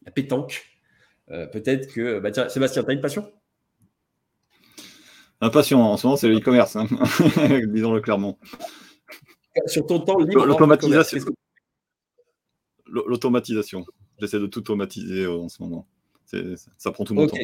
la 0.04 0.12
pétanque. 0.12 0.64
Euh, 1.30 1.46
peut-être 1.46 1.92
que. 1.92 2.18
Bah 2.18 2.30
tiens, 2.30 2.48
Sébastien, 2.48 2.84
tu 2.84 2.92
une 2.92 3.00
passion? 3.00 3.30
Ma 5.40 5.50
passion 5.50 5.82
en 5.82 5.96
ce 5.96 6.06
moment, 6.06 6.16
c'est 6.16 6.28
le 6.28 6.36
e-commerce, 6.36 6.76
hein. 6.76 6.86
disons-le 7.68 8.00
clairement. 8.00 8.38
Sur 9.66 9.86
ton 9.86 10.00
temps 10.00 10.18
libre, 10.18 10.46
l'automatisation. 10.46 11.24
L'automatisation. 12.86 13.84
J'essaie 14.18 14.38
de 14.38 14.46
tout 14.46 14.60
automatiser 14.60 15.24
euh, 15.24 15.40
en 15.40 15.48
ce 15.48 15.62
moment. 15.62 15.86
Ça 16.76 16.92
prend 16.92 17.04
tout 17.04 17.14
mon 17.14 17.26
temps. 17.26 17.36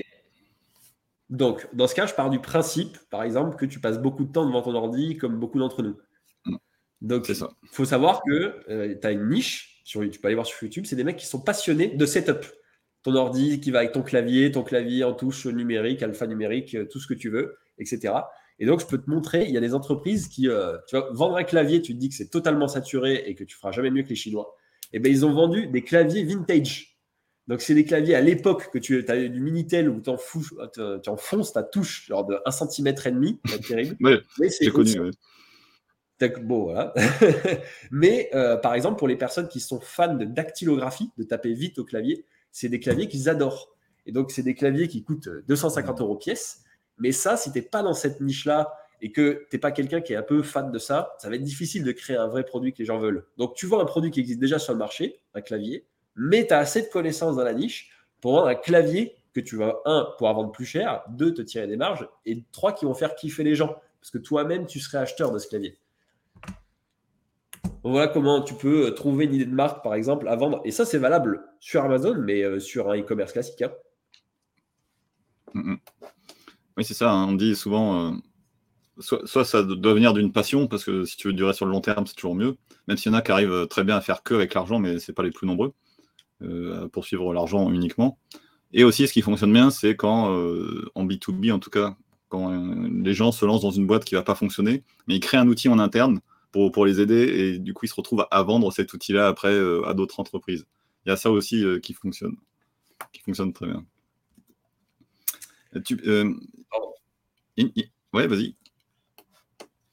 Donc, 1.30 1.68
dans 1.72 1.86
ce 1.86 1.94
cas, 1.94 2.06
je 2.06 2.14
pars 2.14 2.28
du 2.28 2.40
principe, 2.40 2.98
par 3.08 3.22
exemple, 3.22 3.56
que 3.56 3.64
tu 3.64 3.80
passes 3.80 4.00
beaucoup 4.00 4.24
de 4.24 4.32
temps 4.32 4.46
devant 4.46 4.62
ton 4.62 4.74
ordi, 4.74 5.16
comme 5.16 5.38
beaucoup 5.38 5.60
d'entre 5.60 5.82
nous. 5.82 5.96
Mm. 6.44 6.56
Donc, 7.02 7.28
il 7.28 7.36
faut 7.70 7.84
savoir 7.84 8.22
que 8.22 8.62
euh, 8.68 8.96
tu 9.00 9.06
as 9.06 9.12
une 9.12 9.28
niche, 9.28 9.80
sur, 9.84 10.00
tu 10.10 10.18
peux 10.18 10.26
aller 10.26 10.34
voir 10.34 10.46
sur 10.46 10.62
YouTube, 10.62 10.86
c'est 10.86 10.96
des 10.96 11.04
mecs 11.04 11.16
qui 11.16 11.26
sont 11.26 11.40
passionnés 11.40 11.88
de 11.88 12.06
setup. 12.06 12.44
Ton 13.02 13.14
ordi 13.14 13.60
qui 13.60 13.70
va 13.70 13.78
avec 13.78 13.92
ton 13.92 14.02
clavier, 14.02 14.50
ton 14.50 14.62
clavier 14.62 15.04
en 15.04 15.14
touche 15.14 15.46
numérique, 15.46 16.02
alphanumérique, 16.02 16.74
euh, 16.74 16.86
tout 16.86 16.98
ce 16.98 17.06
que 17.06 17.14
tu 17.14 17.30
veux, 17.30 17.56
etc. 17.80 18.14
Et 18.60 18.66
donc, 18.66 18.80
je 18.80 18.86
peux 18.86 18.98
te 18.98 19.08
montrer, 19.08 19.44
il 19.44 19.50
y 19.50 19.56
a 19.56 19.60
des 19.60 19.74
entreprises 19.74 20.28
qui, 20.28 20.48
euh, 20.48 20.76
tu 20.86 20.94
vas 20.94 21.08
vendre 21.12 21.36
un 21.36 21.44
clavier, 21.44 21.80
tu 21.80 21.94
te 21.94 21.98
dis 21.98 22.10
que 22.10 22.14
c'est 22.14 22.28
totalement 22.28 22.68
saturé 22.68 23.24
et 23.26 23.34
que 23.34 23.42
tu 23.42 23.56
feras 23.56 23.72
jamais 23.72 23.90
mieux 23.90 24.02
que 24.02 24.10
les 24.10 24.14
Chinois. 24.14 24.54
Et 24.92 24.96
eh 24.96 24.98
bien, 24.98 25.10
ils 25.10 25.24
ont 25.24 25.32
vendu 25.32 25.66
des 25.66 25.82
claviers 25.82 26.24
vintage. 26.24 26.98
Donc, 27.48 27.62
c'est 27.62 27.74
des 27.74 27.84
claviers 27.84 28.14
à 28.14 28.20
l'époque 28.20 28.70
que 28.70 28.78
tu 28.78 29.04
as 29.08 29.28
du 29.28 29.40
Minitel 29.40 29.88
où 29.88 30.00
tu 30.00 30.10
enfonces 30.10 31.52
ta 31.52 31.62
touche 31.62 32.06
genre 32.06 32.26
de 32.26 32.38
1 32.44 32.50
cm 32.50 32.88
et 32.88 33.10
demi. 33.10 33.40
C'est 33.46 33.66
terrible. 33.66 34.22
c'est 34.48 34.70
connu. 34.70 35.10
Bon, 36.42 36.64
voilà. 36.64 36.92
Mais 37.90 38.28
euh, 38.34 38.56
par 38.56 38.74
exemple, 38.74 38.98
pour 38.98 39.08
les 39.08 39.16
personnes 39.16 39.48
qui 39.48 39.60
sont 39.60 39.80
fans 39.80 40.14
de 40.14 40.24
dactylographie, 40.24 41.10
de 41.16 41.24
taper 41.24 41.54
vite 41.54 41.78
au 41.78 41.84
clavier, 41.84 42.26
c'est 42.52 42.68
des 42.68 42.80
claviers 42.80 43.08
qu'ils 43.08 43.28
adorent. 43.28 43.74
Et 44.06 44.12
donc, 44.12 44.30
c'est 44.30 44.42
des 44.42 44.54
claviers 44.54 44.88
qui 44.88 45.02
coûtent 45.02 45.28
250 45.48 46.00
euros 46.00 46.16
pièce. 46.16 46.62
Mais 47.00 47.12
ça, 47.12 47.36
si 47.36 47.50
tu 47.50 47.58
n'es 47.58 47.64
pas 47.64 47.82
dans 47.82 47.94
cette 47.94 48.20
niche-là 48.20 48.72
et 49.00 49.10
que 49.10 49.46
tu 49.50 49.56
n'es 49.56 49.58
pas 49.58 49.72
quelqu'un 49.72 50.00
qui 50.00 50.12
est 50.12 50.16
un 50.16 50.22
peu 50.22 50.42
fan 50.42 50.70
de 50.70 50.78
ça, 50.78 51.14
ça 51.18 51.28
va 51.28 51.34
être 51.34 51.42
difficile 51.42 51.82
de 51.82 51.92
créer 51.92 52.16
un 52.16 52.28
vrai 52.28 52.44
produit 52.44 52.72
que 52.72 52.78
les 52.78 52.84
gens 52.84 52.98
veulent. 52.98 53.26
Donc, 53.38 53.54
tu 53.54 53.66
vois 53.66 53.82
un 53.82 53.86
produit 53.86 54.10
qui 54.10 54.20
existe 54.20 54.38
déjà 54.38 54.58
sur 54.58 54.74
le 54.74 54.78
marché, 54.78 55.20
un 55.34 55.40
clavier, 55.40 55.86
mais 56.14 56.46
tu 56.46 56.52
as 56.52 56.58
assez 56.58 56.82
de 56.82 56.88
connaissances 56.88 57.36
dans 57.36 57.44
la 57.44 57.54
niche 57.54 57.90
pour 58.20 58.32
vendre 58.32 58.48
un 58.48 58.54
clavier 58.54 59.16
que 59.32 59.40
tu 59.40 59.56
vas, 59.56 59.80
un, 59.86 60.08
pouvoir 60.18 60.34
vendre 60.34 60.52
plus 60.52 60.66
cher, 60.66 61.02
deux, 61.08 61.32
te 61.32 61.42
tirer 61.42 61.66
des 61.66 61.76
marges, 61.76 62.06
et 62.26 62.44
trois, 62.52 62.72
qui 62.72 62.84
vont 62.84 62.94
faire 62.94 63.14
kiffer 63.14 63.44
les 63.44 63.54
gens. 63.54 63.76
Parce 64.00 64.10
que 64.10 64.18
toi-même, 64.18 64.66
tu 64.66 64.80
serais 64.80 64.98
acheteur 64.98 65.32
de 65.32 65.38
ce 65.38 65.48
clavier. 65.48 65.78
voilà 67.82 68.08
comment 68.08 68.42
tu 68.42 68.54
peux 68.54 68.88
euh, 68.88 68.90
trouver 68.90 69.26
une 69.26 69.34
idée 69.34 69.44
de 69.46 69.54
marque, 69.54 69.82
par 69.82 69.94
exemple, 69.94 70.28
à 70.28 70.36
vendre. 70.36 70.60
Et 70.64 70.70
ça, 70.70 70.84
c'est 70.84 70.98
valable 70.98 71.42
sur 71.60 71.82
Amazon, 71.82 72.16
mais 72.18 72.42
euh, 72.42 72.60
sur 72.60 72.90
un 72.90 72.98
e-commerce 72.98 73.32
classique. 73.32 73.62
Hein. 73.62 73.72
Oui, 76.80 76.84
c'est 76.84 76.94
ça. 76.94 77.12
Hein. 77.12 77.28
On 77.28 77.32
dit 77.34 77.54
souvent, 77.54 78.08
euh, 78.08 78.12
soit, 78.98 79.20
soit, 79.26 79.44
ça 79.44 79.62
doit 79.62 79.94
venir 79.94 80.14
d'une 80.14 80.32
passion, 80.32 80.66
parce 80.66 80.84
que 80.84 81.04
si 81.04 81.16
tu 81.16 81.28
veux 81.28 81.34
durer 81.34 81.52
sur 81.52 81.66
le 81.66 81.72
long 81.72 81.80
terme, 81.80 82.06
c'est 82.06 82.14
toujours 82.14 82.34
mieux. 82.34 82.56
Même 82.88 82.96
s'il 82.96 83.12
y 83.12 83.14
en 83.14 83.18
a 83.18 83.22
qui 83.22 83.30
arrivent 83.30 83.68
très 83.68 83.84
bien 83.84 83.96
à 83.96 84.00
faire 84.00 84.22
que 84.22 84.34
avec 84.34 84.54
l'argent, 84.54 84.80
mais 84.80 84.98
ce 84.98 85.12
n'est 85.12 85.14
pas 85.14 85.22
les 85.22 85.30
plus 85.30 85.46
nombreux. 85.46 85.72
Euh, 86.42 86.88
poursuivre 86.88 87.34
l'argent 87.34 87.70
uniquement. 87.70 88.18
Et 88.72 88.82
aussi, 88.82 89.06
ce 89.06 89.12
qui 89.12 89.20
fonctionne 89.20 89.52
bien, 89.52 89.68
c'est 89.68 89.94
quand, 89.94 90.34
euh, 90.34 90.90
en 90.94 91.04
B2B 91.04 91.52
en 91.52 91.58
tout 91.58 91.68
cas, 91.68 91.96
quand 92.30 92.50
euh, 92.50 92.88
les 93.04 93.12
gens 93.12 93.30
se 93.30 93.44
lancent 93.44 93.60
dans 93.60 93.70
une 93.70 93.86
boîte 93.86 94.06
qui 94.06 94.14
ne 94.14 94.20
va 94.20 94.24
pas 94.24 94.34
fonctionner, 94.34 94.82
mais 95.06 95.16
ils 95.16 95.20
créent 95.20 95.36
un 95.36 95.48
outil 95.48 95.68
en 95.68 95.78
interne 95.78 96.20
pour, 96.50 96.72
pour 96.72 96.86
les 96.86 96.98
aider 96.98 97.24
et 97.24 97.58
du 97.58 97.74
coup, 97.74 97.84
ils 97.84 97.88
se 97.88 97.94
retrouvent 97.94 98.26
à, 98.30 98.42
vendre 98.42 98.72
cet 98.72 98.94
outil-là 98.94 99.28
après 99.28 99.54
à 99.86 99.92
d'autres 99.92 100.18
entreprises. 100.18 100.64
Il 101.04 101.10
y 101.10 101.12
a 101.12 101.16
ça 101.16 101.30
aussi 101.30 101.62
qui 101.82 101.92
fonctionne, 101.92 102.36
qui 103.12 103.20
fonctionne 103.20 103.52
très 103.52 103.66
bien. 103.66 103.84
Tu, 105.84 106.00
ouais, 108.12 108.26
vas-y. 108.26 108.54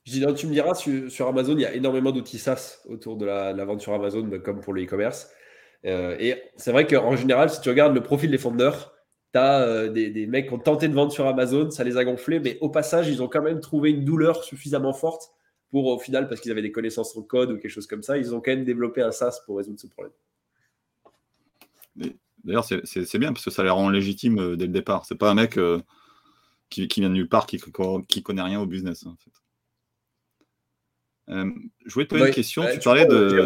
tu 0.05 0.47
me 0.47 0.51
diras, 0.51 0.73
sur, 0.75 1.27
Amazon, 1.27 1.53
il 1.53 1.61
y 1.61 1.65
a 1.65 1.73
énormément 1.73 2.11
d'outils 2.11 2.39
SaaS 2.39 2.81
autour 2.87 3.17
de 3.17 3.25
la, 3.25 3.53
de 3.53 3.57
la, 3.57 3.65
vente 3.65 3.81
sur 3.81 3.93
Amazon, 3.93 4.29
comme 4.43 4.61
pour 4.61 4.73
le 4.73 4.83
e-commerce. 4.83 5.29
Euh, 5.85 6.15
et 6.19 6.41
c'est 6.55 6.71
vrai 6.71 6.87
qu'en 6.87 7.15
général, 7.15 7.49
si 7.49 7.61
tu 7.61 7.69
regardes 7.69 7.93
le 7.93 8.01
profil 8.01 8.31
des 8.31 8.37
fondeurs, 8.37 8.93
tu 9.33 9.39
as 9.39 9.61
euh, 9.61 9.89
des, 9.89 10.27
mecs 10.27 10.47
qui 10.47 10.53
ont 10.53 10.59
tenté 10.59 10.87
de 10.87 10.93
vendre 10.93 11.11
sur 11.11 11.27
Amazon, 11.27 11.69
ça 11.69 11.83
les 11.83 11.97
a 11.97 12.05
gonflés, 12.05 12.39
mais 12.39 12.57
au 12.61 12.69
passage, 12.69 13.07
ils 13.07 13.21
ont 13.21 13.27
quand 13.27 13.41
même 13.41 13.59
trouvé 13.59 13.91
une 13.91 14.03
douleur 14.03 14.43
suffisamment 14.43 14.93
forte 14.93 15.31
pour, 15.69 15.85
au 15.85 15.99
final, 15.99 16.27
parce 16.27 16.41
qu'ils 16.41 16.51
avaient 16.51 16.61
des 16.61 16.71
connaissances 16.71 17.15
en 17.15 17.21
code 17.21 17.51
ou 17.51 17.57
quelque 17.57 17.69
chose 17.69 17.87
comme 17.87 18.03
ça, 18.03 18.17
ils 18.17 18.33
ont 18.33 18.41
quand 18.41 18.51
même 18.51 18.63
développé 18.63 19.01
un 19.01 19.11
SaaS 19.11 19.41
pour 19.45 19.57
résoudre 19.57 19.79
ce 19.79 19.87
problème. 19.87 20.13
D'ailleurs, 22.47 22.63
c'est 22.63 23.17
bien 23.17 23.33
parce 23.33 23.43
que 23.43 23.51
ça 23.51 23.61
les 23.61 23.69
rend 23.69 23.89
légitimes 23.89 24.39
euh, 24.39 24.55
dès 24.55 24.67
le 24.67 24.71
départ. 24.71 25.05
C'est 25.05 25.17
pas 25.17 25.29
un 25.29 25.35
mec 25.35 25.59
qui, 26.69 26.87
vient 26.87 27.09
de 27.09 27.13
nulle 27.13 27.27
part, 27.27 27.45
qui, 27.45 27.61
qui 28.07 28.23
connaît 28.23 28.41
rien 28.41 28.61
au 28.61 28.65
business. 28.65 29.05
En 29.05 29.17
fait. 29.17 29.31
je 31.27 31.93
voulais 31.93 32.05
te 32.05 32.15
poser 32.15 32.27
une 32.27 32.33
question. 32.33 32.63
tu, 32.71 32.79
parlais 32.79 33.05
de. 33.05 33.43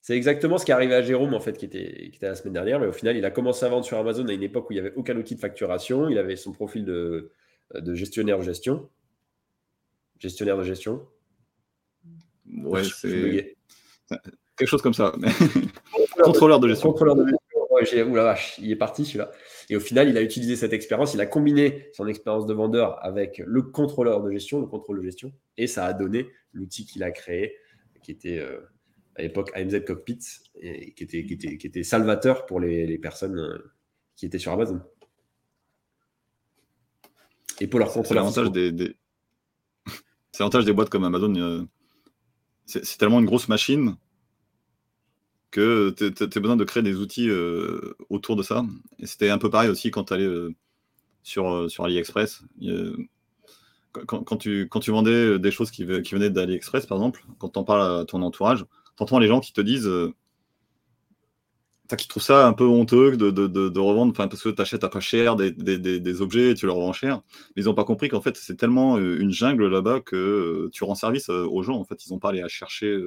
C'est 0.00 0.16
exactement 0.16 0.58
ce 0.58 0.64
qui 0.64 0.72
est 0.72 0.74
arrivé 0.74 0.96
à 0.96 1.02
Jérôme, 1.02 1.32
en 1.32 1.38
fait, 1.38 1.56
qui 1.56 1.64
était, 1.64 2.08
qui 2.10 2.16
était 2.16 2.26
la 2.26 2.34
semaine 2.34 2.54
dernière. 2.54 2.80
Mais 2.80 2.88
au 2.88 2.92
final, 2.92 3.16
il 3.16 3.24
a 3.24 3.30
commencé 3.30 3.64
à 3.64 3.68
vendre 3.68 3.84
sur 3.84 3.96
Amazon 3.96 4.26
à 4.26 4.32
une 4.32 4.42
époque 4.42 4.68
où 4.68 4.72
il 4.72 4.76
n'y 4.76 4.80
avait 4.80 4.94
aucun 4.96 5.16
outil 5.16 5.36
de 5.36 5.40
facturation. 5.40 6.08
Il 6.08 6.18
avait 6.18 6.34
son 6.34 6.50
profil 6.50 6.84
de, 6.84 7.30
de 7.72 7.94
gestionnaire 7.94 8.38
de 8.38 8.42
gestion. 8.42 8.90
Gestionnaire 10.18 10.58
de 10.58 10.64
gestion. 10.64 11.06
Ouais, 12.52 12.82
c'est 12.82 13.56
quelque 14.56 14.68
chose 14.68 14.82
comme 14.82 14.94
ça. 14.94 15.12
Contrôleur 16.22 16.60
de 16.60 16.68
gestion. 16.68 16.90
Contrôleur 16.90 17.16
de 17.16 17.24
gestion. 17.24 17.38
j'ai, 17.82 18.02
oula 18.02 18.24
vache, 18.24 18.58
il 18.58 18.70
est 18.70 18.76
parti 18.76 19.04
celui-là. 19.04 19.30
Et 19.70 19.76
au 19.76 19.80
final, 19.80 20.08
il 20.08 20.16
a 20.16 20.22
utilisé 20.22 20.56
cette 20.56 20.72
expérience, 20.72 21.14
il 21.14 21.20
a 21.20 21.26
combiné 21.26 21.88
son 21.92 22.06
expérience 22.06 22.46
de 22.46 22.54
vendeur 22.54 23.04
avec 23.04 23.42
le 23.44 23.62
contrôleur 23.62 24.22
de 24.22 24.30
gestion, 24.30 24.60
le 24.60 24.66
contrôle 24.66 24.98
de 24.98 25.04
gestion, 25.04 25.32
et 25.56 25.66
ça 25.66 25.86
a 25.86 25.92
donné 25.92 26.28
l'outil 26.52 26.86
qu'il 26.86 27.02
a 27.02 27.10
créé, 27.10 27.56
qui 28.02 28.10
était 28.10 28.38
euh, 28.38 28.60
à 29.16 29.22
l'époque 29.22 29.50
AMZ 29.54 29.84
Cockpit, 29.84 30.18
et 30.56 30.92
qui 30.92 31.04
était, 31.04 31.24
qui 31.24 31.34
était, 31.34 31.56
qui 31.56 31.66
était 31.66 31.82
salvateur 31.82 32.46
pour 32.46 32.60
les, 32.60 32.98
personnes 32.98 33.38
euh, 33.38 33.72
qui 34.16 34.26
étaient 34.26 34.38
sur 34.38 34.52
Amazon. 34.52 34.80
Et 37.60 37.66
pour 37.66 37.78
leur 37.78 37.92
contrôleur. 37.92 38.28
C'est 38.32 38.40
l'avantage 38.40 38.52
des, 38.52 38.96
l'avantage 40.38 40.64
des 40.64 40.72
boîtes 40.72 40.90
comme 40.90 41.04
Amazon. 41.04 41.34
Euh, 41.36 41.62
c'est 42.64 42.96
tellement 42.96 43.20
une 43.20 43.26
grosse 43.26 43.48
machine 43.48 43.96
que 45.52 45.90
tu 45.90 46.24
as 46.24 46.40
besoin 46.40 46.56
de 46.56 46.64
créer 46.64 46.82
des 46.82 46.96
outils 46.96 47.28
euh, 47.28 47.94
autour 48.08 48.34
de 48.34 48.42
ça. 48.42 48.64
Et 48.98 49.06
c'était 49.06 49.30
un 49.30 49.38
peu 49.38 49.50
pareil 49.50 49.68
aussi 49.68 49.90
quand 49.92 50.04
tu 50.04 50.14
allais 50.14 50.24
euh, 50.24 50.52
sur, 51.22 51.52
euh, 51.52 51.68
sur 51.68 51.84
AliExpress. 51.84 52.42
Quand, 54.06 54.38
tu, 54.38 54.68
quand 54.70 54.80
tu 54.80 54.90
vendais 54.90 55.38
des 55.38 55.50
choses 55.50 55.70
qui, 55.70 55.86
qui 56.02 56.14
venaient 56.14 56.30
d'AliExpress, 56.30 56.86
par 56.86 56.96
exemple, 56.96 57.26
quand 57.38 57.50
tu 57.50 57.58
en 57.58 57.64
parles 57.64 58.00
à 58.00 58.04
ton 58.06 58.22
entourage, 58.22 58.64
tu 58.96 59.02
entends 59.02 59.18
les 59.18 59.28
gens 59.28 59.40
qui 59.40 59.52
te 59.52 59.60
disent 59.60 59.90
qui 61.96 62.08
trouvent 62.08 62.22
ça 62.22 62.46
un 62.46 62.52
peu 62.52 62.64
honteux 62.64 63.16
de, 63.16 63.30
de, 63.30 63.46
de, 63.46 63.80
revendre, 63.80 64.12
parce 64.12 64.42
que 64.42 64.48
tu 64.48 64.62
achètes 64.62 64.84
à 64.84 64.88
pas 64.88 65.00
cher 65.00 65.36
des, 65.36 66.22
objets 66.22 66.50
et 66.50 66.54
tu 66.54 66.66
leur 66.66 66.76
vends 66.76 66.92
cher. 66.92 67.22
Mais 67.54 67.62
ils 67.62 67.64
n'ont 67.66 67.74
pas 67.74 67.84
compris 67.84 68.08
qu'en 68.08 68.20
fait, 68.20 68.36
c'est 68.36 68.56
tellement 68.56 68.96
euh, 68.96 69.18
une 69.20 69.30
jungle 69.30 69.68
là-bas 69.68 70.00
que 70.00 70.16
euh, 70.16 70.70
tu 70.72 70.84
rends 70.84 70.94
service 70.94 71.28
euh, 71.30 71.44
aux 71.44 71.62
gens. 71.62 71.78
En 71.78 71.84
fait, 71.84 72.04
ils 72.06 72.12
n'ont 72.12 72.18
pas 72.18 72.30
allé 72.30 72.42
à 72.42 72.48
chercher, 72.48 72.98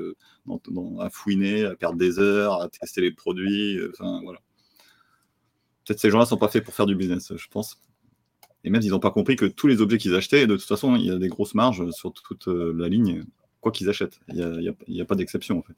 à 0.99 1.09
fouiner, 1.09 1.65
à 1.65 1.75
perdre 1.75 1.97
des 1.97 2.19
heures, 2.19 2.61
à 2.61 2.69
tester 2.69 3.01
les 3.01 3.11
produits. 3.11 3.79
Enfin, 3.91 4.21
voilà. 4.23 4.39
Peut-être 5.85 5.99
ces 5.99 6.09
gens-là 6.09 6.23
ne 6.23 6.29
sont 6.29 6.37
pas 6.37 6.47
faits 6.47 6.63
pour 6.63 6.73
faire 6.73 6.87
du 6.87 6.95
business, 6.95 7.33
je 7.35 7.47
pense. 7.49 7.79
Et 8.63 8.69
même, 8.69 8.81
ils 8.81 8.89
n'ont 8.89 8.99
pas 8.99 9.11
compris 9.11 9.35
que 9.35 9.45
tous 9.45 9.67
les 9.67 9.81
objets 9.81 9.99
qu'ils 9.99 10.15
achetaient, 10.15 10.47
de 10.47 10.55
toute 10.55 10.67
façon, 10.67 10.95
il 10.95 11.05
y 11.05 11.11
a 11.11 11.17
des 11.17 11.27
grosses 11.27 11.53
marges 11.53 11.89
sur 11.91 12.11
toute 12.11 12.47
la 12.47 12.87
ligne, 12.87 13.23
quoi 13.61 13.71
qu'ils 13.71 13.89
achètent. 13.89 14.19
Il 14.29 14.35
n'y 14.89 14.99
a, 14.99 15.03
a, 15.03 15.05
pas 15.05 15.15
d'exception, 15.15 15.59
en 15.59 15.61
fait. 15.61 15.75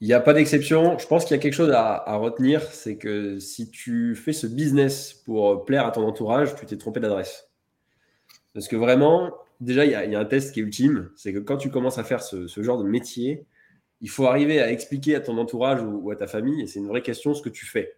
Il 0.00 0.06
n'y 0.06 0.12
a 0.12 0.20
pas 0.20 0.34
d'exception. 0.34 0.98
Je 0.98 1.06
pense 1.06 1.24
qu'il 1.24 1.36
y 1.36 1.40
a 1.40 1.42
quelque 1.42 1.54
chose 1.54 1.70
à, 1.70 2.16
retenir, 2.16 2.62
c'est 2.62 2.96
que 2.96 3.38
si 3.38 3.70
tu 3.70 4.14
fais 4.14 4.32
ce 4.32 4.46
business 4.46 5.14
pour 5.14 5.64
plaire 5.64 5.86
à 5.86 5.92
ton 5.92 6.06
entourage, 6.06 6.54
tu 6.56 6.66
t'es 6.66 6.76
trompé 6.76 7.00
d'adresse. 7.00 7.48
Parce 8.52 8.68
que 8.68 8.76
vraiment, 8.76 9.34
déjà, 9.60 9.84
il 9.84 9.90
y, 9.90 9.94
a, 9.94 10.18
un 10.18 10.24
test 10.24 10.52
qui 10.52 10.60
est 10.60 10.62
ultime, 10.62 11.10
c'est 11.16 11.32
que 11.32 11.38
quand 11.38 11.56
tu 11.56 11.70
commences 11.70 11.98
à 11.98 12.04
faire 12.04 12.22
ce, 12.22 12.46
genre 12.62 12.78
de 12.78 12.84
métier, 12.84 13.46
il 14.00 14.10
faut 14.10 14.26
arriver 14.26 14.60
à 14.60 14.70
expliquer 14.70 15.14
à 15.14 15.20
ton 15.20 15.38
entourage 15.38 15.82
ou, 15.82 16.10
à 16.10 16.16
ta 16.16 16.26
famille, 16.26 16.62
et 16.62 16.66
c'est 16.66 16.80
une 16.80 16.88
vraie 16.88 17.02
question, 17.02 17.34
ce 17.34 17.42
que 17.42 17.48
tu 17.48 17.64
fais. 17.64 17.96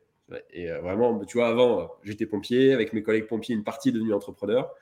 Et 0.53 0.71
euh, 0.71 0.81
vraiment, 0.81 1.25
tu 1.25 1.39
vois, 1.39 1.49
avant, 1.49 1.91
j'étais 2.03 2.27
pompier, 2.27 2.73
avec 2.73 2.93
mes 2.93 3.03
collègues 3.03 3.27
pompiers, 3.27 3.55
une 3.55 3.65
partie 3.65 3.91
est 3.91 3.93
devenue 3.93 4.13
entrepreneur. 4.13 4.73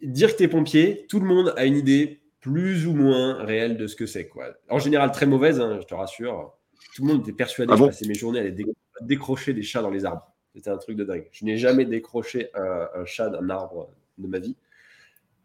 Dire 0.00 0.32
que 0.32 0.38
tu 0.38 0.44
es 0.44 0.48
pompier, 0.48 1.06
tout 1.08 1.20
le 1.20 1.26
monde 1.26 1.52
a 1.56 1.64
une 1.64 1.76
idée 1.76 2.20
plus 2.40 2.86
ou 2.86 2.94
moins 2.94 3.44
réelle 3.44 3.76
de 3.76 3.86
ce 3.86 3.96
que 3.96 4.06
c'est. 4.06 4.28
Quoi. 4.28 4.54
En 4.68 4.78
général, 4.78 5.12
très 5.12 5.26
mauvaise, 5.26 5.60
hein, 5.60 5.78
je 5.80 5.86
te 5.86 5.94
rassure. 5.94 6.56
Tout 6.94 7.02
le 7.02 7.12
monde 7.12 7.22
était 7.22 7.32
persuadé 7.32 7.72
ah 7.74 7.78
que 7.78 8.06
mes 8.06 8.14
journées 8.14 8.40
à 8.40 9.04
décrocher 9.04 9.52
des 9.52 9.62
chats 9.62 9.82
dans 9.82 9.90
les 9.90 10.04
arbres. 10.04 10.32
C'était 10.54 10.70
un 10.70 10.78
truc 10.78 10.96
de 10.96 11.04
dingue. 11.04 11.28
Je 11.30 11.44
n'ai 11.44 11.56
jamais 11.56 11.84
décroché 11.84 12.50
un, 12.54 13.04
chat 13.04 13.28
d'un 13.28 13.48
arbre 13.50 13.90
de 14.18 14.26
ma 14.26 14.38
vie. 14.38 14.56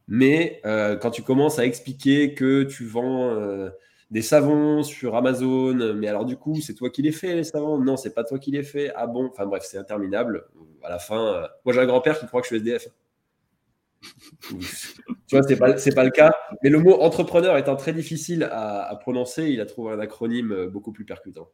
Mais 0.08 0.62
euh, 0.66 0.96
quand 0.96 1.12
tu 1.12 1.22
commences 1.22 1.60
à 1.60 1.66
expliquer 1.66 2.34
que 2.34 2.64
tu 2.64 2.86
vends 2.86 3.32
euh, 3.32 3.70
des 4.12 4.22
savons 4.22 4.84
sur 4.84 5.16
Amazon, 5.16 5.94
mais 5.96 6.08
alors 6.08 6.26
du 6.26 6.36
coup, 6.36 6.60
c'est 6.62 6.74
toi 6.74 6.90
qui 6.90 7.02
les 7.02 7.12
fais, 7.12 7.36
les 7.36 7.44
savons? 7.44 7.78
Non, 7.78 7.96
c'est 7.96 8.14
pas 8.14 8.24
toi 8.24 8.38
qui 8.38 8.52
les 8.52 8.64
fais. 8.64 8.92
Ah 8.96 9.08
bon? 9.08 9.28
Enfin 9.28 9.46
bref, 9.46 9.64
c'est 9.66 9.78
interminable. 9.78 10.46
À 10.84 10.90
la 10.90 11.00
fin, 11.00 11.36
euh, 11.36 11.48
moi 11.66 11.74
j'ai 11.74 11.80
un 11.80 11.86
grand-père 11.86 12.20
qui 12.20 12.28
croit 12.28 12.42
que 12.42 12.48
je 12.48 12.56
suis 12.56 12.58
SDF 12.58 12.90
tu 14.42 14.56
vois, 15.32 15.44
c'est 15.44 15.56
pas, 15.58 15.74
pas 15.74 16.04
le 16.04 16.12
cas. 16.12 16.34
Mais 16.64 16.70
le 16.70 16.80
mot 16.80 17.02
entrepreneur 17.02 17.58
étant 17.58 17.76
très 17.76 17.94
difficile 17.94 18.44
à, 18.52 18.96
prononcer, 19.02 19.46
il 19.46 19.62
a 19.62 19.66
trouvé 19.66 19.94
un 19.94 20.00
acronyme 20.00 20.52
euh, 20.52 20.70
beaucoup 20.70 20.92
plus 20.92 21.06
percutant. 21.06 21.50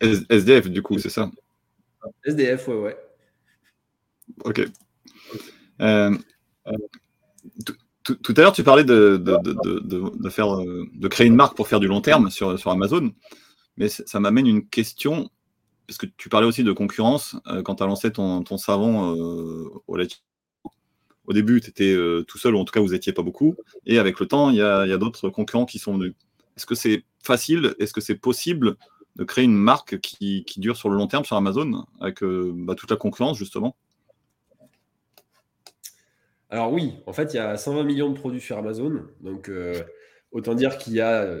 SDF, 0.00 0.68
du 0.68 0.82
coup, 0.82 0.98
c'est 0.98 1.10
ça? 1.10 1.30
SDF, 2.24 2.68
ouais, 2.68 2.74
ouais. 2.74 2.96
Ok. 4.44 4.62
Euh, 5.80 6.16
tout, 8.04 8.34
à 8.36 8.40
l'heure, 8.40 8.52
tu 8.52 8.64
parlais 8.64 8.84
de, 8.84 9.16
de, 9.16 10.28
faire, 10.30 10.54
euh, 10.56 10.86
de 10.94 11.08
créer 11.08 11.26
une 11.26 11.34
marque 11.34 11.56
pour 11.56 11.68
faire 11.68 11.80
du 11.80 11.86
long 11.86 12.00
terme 12.00 12.30
sur, 12.30 12.58
sur 12.58 12.70
Amazon. 12.70 13.12
Mais 13.76 13.88
ça 13.88 14.20
m'amène 14.20 14.46
une 14.46 14.68
question 14.68 15.30
parce 15.86 15.98
que 15.98 16.06
tu 16.16 16.28
parlais 16.28 16.46
aussi 16.46 16.64
de 16.64 16.72
concurrence 16.72 17.36
euh, 17.48 17.62
quand 17.62 17.76
tu 17.76 17.82
as 17.82 17.86
lancé 17.86 18.12
ton, 18.12 18.44
savon 18.56 19.16
euh, 19.16 19.68
au 19.86 19.96
lait. 19.96 20.08
Au 21.26 21.32
début, 21.32 21.60
tu 21.60 21.70
étais 21.70 21.92
euh, 21.92 22.24
tout 22.26 22.38
seul, 22.38 22.54
ou 22.54 22.58
en 22.58 22.64
tout 22.64 22.72
cas, 22.72 22.80
vous 22.80 22.92
n'étiez 22.92 23.12
pas 23.12 23.22
beaucoup. 23.22 23.54
Et 23.86 23.98
avec 23.98 24.18
le 24.18 24.26
temps, 24.26 24.50
il 24.50 24.56
y 24.56 24.62
a, 24.62 24.96
d'autres 24.96 25.28
concurrents 25.28 25.66
qui 25.66 25.78
sont 25.78 25.96
venus. 25.96 26.14
Est-ce 26.56 26.66
que 26.66 26.74
c'est 26.74 27.04
facile 27.22 27.74
Est-ce 27.78 27.92
que 27.92 28.00
c'est 28.00 28.16
possible 28.16 28.76
de 29.16 29.24
créer 29.24 29.44
une 29.44 29.54
marque 29.54 30.00
qui, 30.00 30.44
dure 30.56 30.76
sur 30.76 30.88
le 30.88 30.96
long 30.96 31.06
terme 31.06 31.24
sur 31.24 31.36
Amazon 31.36 31.84
avec 32.00 32.22
bah, 32.22 32.74
toute 32.74 32.90
la 32.90 32.96
concurrence, 32.96 33.38
justement? 33.38 33.76
Alors 36.50 36.72
oui, 36.72 36.94
en 37.06 37.12
fait, 37.12 37.32
il 37.32 37.36
y 37.36 37.40
a 37.40 37.56
120 37.56 37.84
millions 37.84 38.10
de 38.10 38.18
produits 38.18 38.40
sur 38.40 38.58
Amazon. 38.58 39.04
Donc, 39.20 39.50
autant 40.32 40.54
dire 40.54 40.76
qu'il 40.76 40.94
y 40.94 41.00
a 41.00 41.36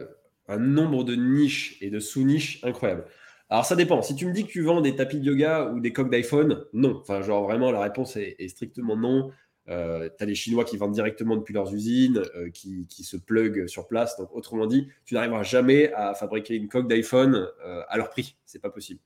un 0.48 0.58
nombre 0.58 1.04
de 1.04 1.14
niches 1.14 1.76
et 1.80 1.90
de 1.90 1.98
sous-niches 1.98 2.60
incroyables. 2.62 3.04
Alors 3.52 3.66
ça 3.66 3.76
dépend. 3.76 4.00
Si 4.00 4.14
tu 4.14 4.24
me 4.24 4.32
dis 4.32 4.46
que 4.46 4.50
tu 4.50 4.62
vends 4.62 4.80
des 4.80 4.96
tapis 4.96 5.20
de 5.20 5.26
yoga 5.26 5.66
ou 5.66 5.80
des 5.80 5.92
coques 5.92 6.10
d'iPhone, 6.10 6.64
non. 6.72 6.96
Enfin, 7.02 7.20
genre 7.20 7.42
vraiment, 7.44 7.70
la 7.70 7.80
réponse 7.80 8.16
est, 8.16 8.48
strictement 8.48 8.96
non. 8.96 9.30
Euh, 9.68 10.08
tu 10.16 10.24
as 10.24 10.26
les 10.26 10.34
Chinois 10.34 10.64
qui 10.64 10.78
vendent 10.78 10.94
directement 10.94 11.36
depuis 11.36 11.52
leurs 11.52 11.70
usines, 11.74 12.22
euh, 12.34 12.48
qui, 12.48 12.86
se 12.88 13.18
pluguent 13.18 13.66
sur 13.66 13.88
place. 13.88 14.16
Donc, 14.16 14.30
autrement 14.32 14.64
dit, 14.64 14.88
tu 15.04 15.12
n'arriveras 15.12 15.42
jamais 15.42 15.92
à 15.92 16.14
fabriquer 16.14 16.54
une 16.54 16.70
coque 16.70 16.88
d'iPhone 16.88 17.46
euh, 17.62 17.82
à 17.88 17.98
leur 17.98 18.08
prix. 18.08 18.36
C'est 18.46 18.58
pas 18.58 18.70
possible. 18.70 19.00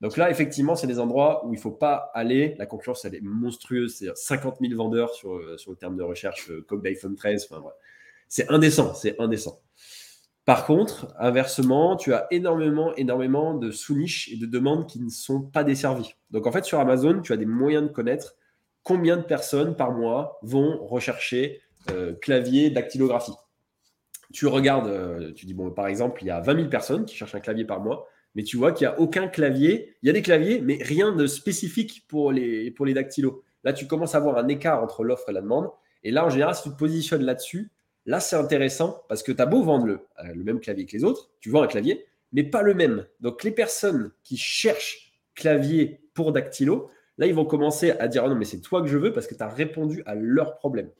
Donc 0.00 0.16
là, 0.16 0.32
effectivement, 0.32 0.74
c'est 0.74 0.88
des 0.88 0.98
endroits 0.98 1.46
où 1.46 1.52
il 1.52 1.58
ne 1.58 1.62
faut 1.62 1.70
pas 1.70 2.10
aller. 2.12 2.56
La 2.58 2.66
concurrence, 2.66 3.04
elle 3.04 3.14
est 3.14 3.22
monstrueuse. 3.22 3.94
C'est 3.94 4.10
50 4.16 4.56
000 4.60 4.74
vendeurs 4.74 5.14
sur, 5.14 5.38
le 5.38 5.76
terme 5.76 5.96
de 5.96 6.02
recherche 6.02 6.50
coque 6.66 6.82
d'iPhone 6.82 7.14
13. 7.14 7.46
Enfin, 7.48 7.62
C'est 8.26 8.50
indécent. 8.50 8.94
C'est 8.94 9.20
indécent. 9.20 9.60
Par 10.44 10.66
contre, 10.66 11.14
inversement, 11.20 11.96
tu 11.96 12.12
as 12.12 12.26
énormément, 12.32 12.94
énormément 12.96 13.54
de 13.54 13.70
sous-niches 13.70 14.28
et 14.32 14.36
de 14.36 14.46
demandes 14.46 14.88
qui 14.88 15.00
ne 15.00 15.08
sont 15.08 15.40
pas 15.40 15.62
desservies. 15.62 16.14
Donc 16.30 16.46
en 16.46 16.52
fait, 16.52 16.64
sur 16.64 16.80
Amazon, 16.80 17.20
tu 17.20 17.32
as 17.32 17.36
des 17.36 17.46
moyens 17.46 17.84
de 17.84 17.92
connaître 17.92 18.34
combien 18.82 19.16
de 19.16 19.22
personnes 19.22 19.76
par 19.76 19.92
mois 19.92 20.38
vont 20.42 20.84
rechercher 20.84 21.60
euh, 21.90 22.14
clavier 22.14 22.70
dactylographie. 22.70 23.34
Tu 24.32 24.46
regardes, 24.46 24.88
euh, 24.88 25.32
tu 25.32 25.46
dis, 25.46 25.54
bon, 25.54 25.70
par 25.70 25.86
exemple, 25.86 26.22
il 26.22 26.26
y 26.26 26.30
a 26.30 26.40
20 26.40 26.56
000 26.56 26.68
personnes 26.68 27.04
qui 27.04 27.14
cherchent 27.14 27.34
un 27.34 27.40
clavier 27.40 27.64
par 27.64 27.80
mois, 27.80 28.08
mais 28.34 28.42
tu 28.42 28.56
vois 28.56 28.72
qu'il 28.72 28.86
n'y 28.86 28.92
a 28.92 28.98
aucun 28.98 29.28
clavier. 29.28 29.94
Il 30.02 30.06
y 30.06 30.10
a 30.10 30.12
des 30.12 30.22
claviers, 30.22 30.60
mais 30.60 30.78
rien 30.80 31.12
de 31.12 31.26
spécifique 31.26 32.04
pour 32.08 32.32
les, 32.32 32.70
pour 32.70 32.86
les 32.86 32.94
dactylos. 32.94 33.44
Là, 33.62 33.72
tu 33.72 33.86
commences 33.86 34.14
à 34.14 34.18
avoir 34.18 34.38
un 34.38 34.48
écart 34.48 34.82
entre 34.82 35.04
l'offre 35.04 35.28
et 35.28 35.32
la 35.32 35.42
demande. 35.42 35.70
Et 36.02 36.10
là, 36.10 36.24
en 36.24 36.30
général, 36.30 36.54
si 36.54 36.64
tu 36.64 36.70
te 36.70 36.76
positionnes 36.76 37.22
là-dessus, 37.22 37.70
Là, 38.06 38.20
c'est 38.20 38.36
intéressant 38.36 39.02
parce 39.08 39.22
que 39.22 39.32
tu 39.32 39.40
as 39.40 39.46
beau 39.46 39.62
vendre 39.62 39.86
le, 39.86 40.00
euh, 40.24 40.34
le, 40.34 40.42
même 40.42 40.60
clavier 40.60 40.86
que 40.86 40.92
les 40.92 41.04
autres, 41.04 41.30
tu 41.40 41.50
vends 41.50 41.62
un 41.62 41.68
clavier, 41.68 42.04
mais 42.32 42.42
pas 42.42 42.62
le 42.62 42.74
même. 42.74 43.06
Donc, 43.20 43.44
les 43.44 43.52
personnes 43.52 44.12
qui 44.24 44.36
cherchent 44.36 45.12
clavier 45.34 46.00
pour 46.14 46.32
dactylo, 46.32 46.90
là, 47.18 47.26
ils 47.26 47.34
vont 47.34 47.44
commencer 47.44 47.92
à 47.92 48.08
dire 48.08 48.24
oh 48.24 48.28
non, 48.28 48.34
mais 48.34 48.44
c'est 48.44 48.60
toi 48.60 48.82
que 48.82 48.88
je 48.88 48.98
veux 48.98 49.12
parce 49.12 49.26
que 49.26 49.34
tu 49.34 49.42
as 49.42 49.48
répondu 49.48 50.02
à 50.06 50.14
leurs 50.14 50.56
problèmes. 50.56 50.90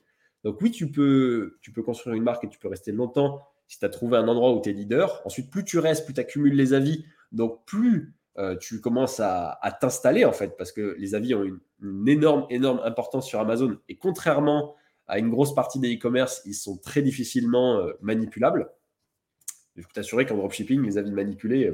Donc, 0.43 0.61
oui, 0.61 0.71
tu 0.71 0.91
peux, 0.91 1.57
tu 1.61 1.71
peux 1.71 1.83
construire 1.83 2.15
une 2.15 2.23
marque 2.23 2.43
et 2.45 2.49
tu 2.49 2.59
peux 2.59 2.67
rester 2.67 2.91
longtemps 2.91 3.41
si 3.67 3.79
tu 3.79 3.85
as 3.85 3.89
trouvé 3.89 4.17
un 4.17 4.27
endroit 4.27 4.53
où 4.53 4.61
tu 4.61 4.69
es 4.69 4.73
leader. 4.73 5.21
Ensuite, 5.25 5.49
plus 5.49 5.65
tu 5.65 5.79
restes, 5.79 6.05
plus 6.05 6.13
tu 6.13 6.21
accumules 6.21 6.55
les 6.55 6.73
avis. 6.73 7.05
Donc, 7.31 7.65
plus 7.65 8.13
euh, 8.37 8.55
tu 8.57 8.81
commences 8.81 9.19
à, 9.19 9.59
t'installer, 9.79 10.25
en 10.25 10.31
fait, 10.31 10.57
parce 10.57 10.71
que 10.71 10.95
les 10.97 11.15
avis 11.15 11.35
ont 11.35 11.43
une, 11.43 11.59
une, 11.81 12.07
énorme, 12.07 12.45
énorme 12.49 12.81
importance 12.83 13.27
sur 13.27 13.39
Amazon. 13.39 13.77
Et 13.89 13.97
contrairement 13.97 14.75
à 15.13 15.19
une 15.19 15.29
grosse 15.29 15.53
partie 15.53 15.79
des 15.79 15.95
e-commerce, 15.95 16.41
ils 16.47 16.55
sont 16.55 16.75
très 16.75 17.03
difficilement 17.03 17.77
euh, 17.77 17.93
manipulables. 18.01 18.71
Je 19.75 19.83
peux 19.83 19.93
t'assurer 19.93 20.25
qu'en 20.25 20.37
dropshipping, 20.37 20.83
les 20.83 20.97
avis 20.97 21.11
manipulés, 21.11 21.71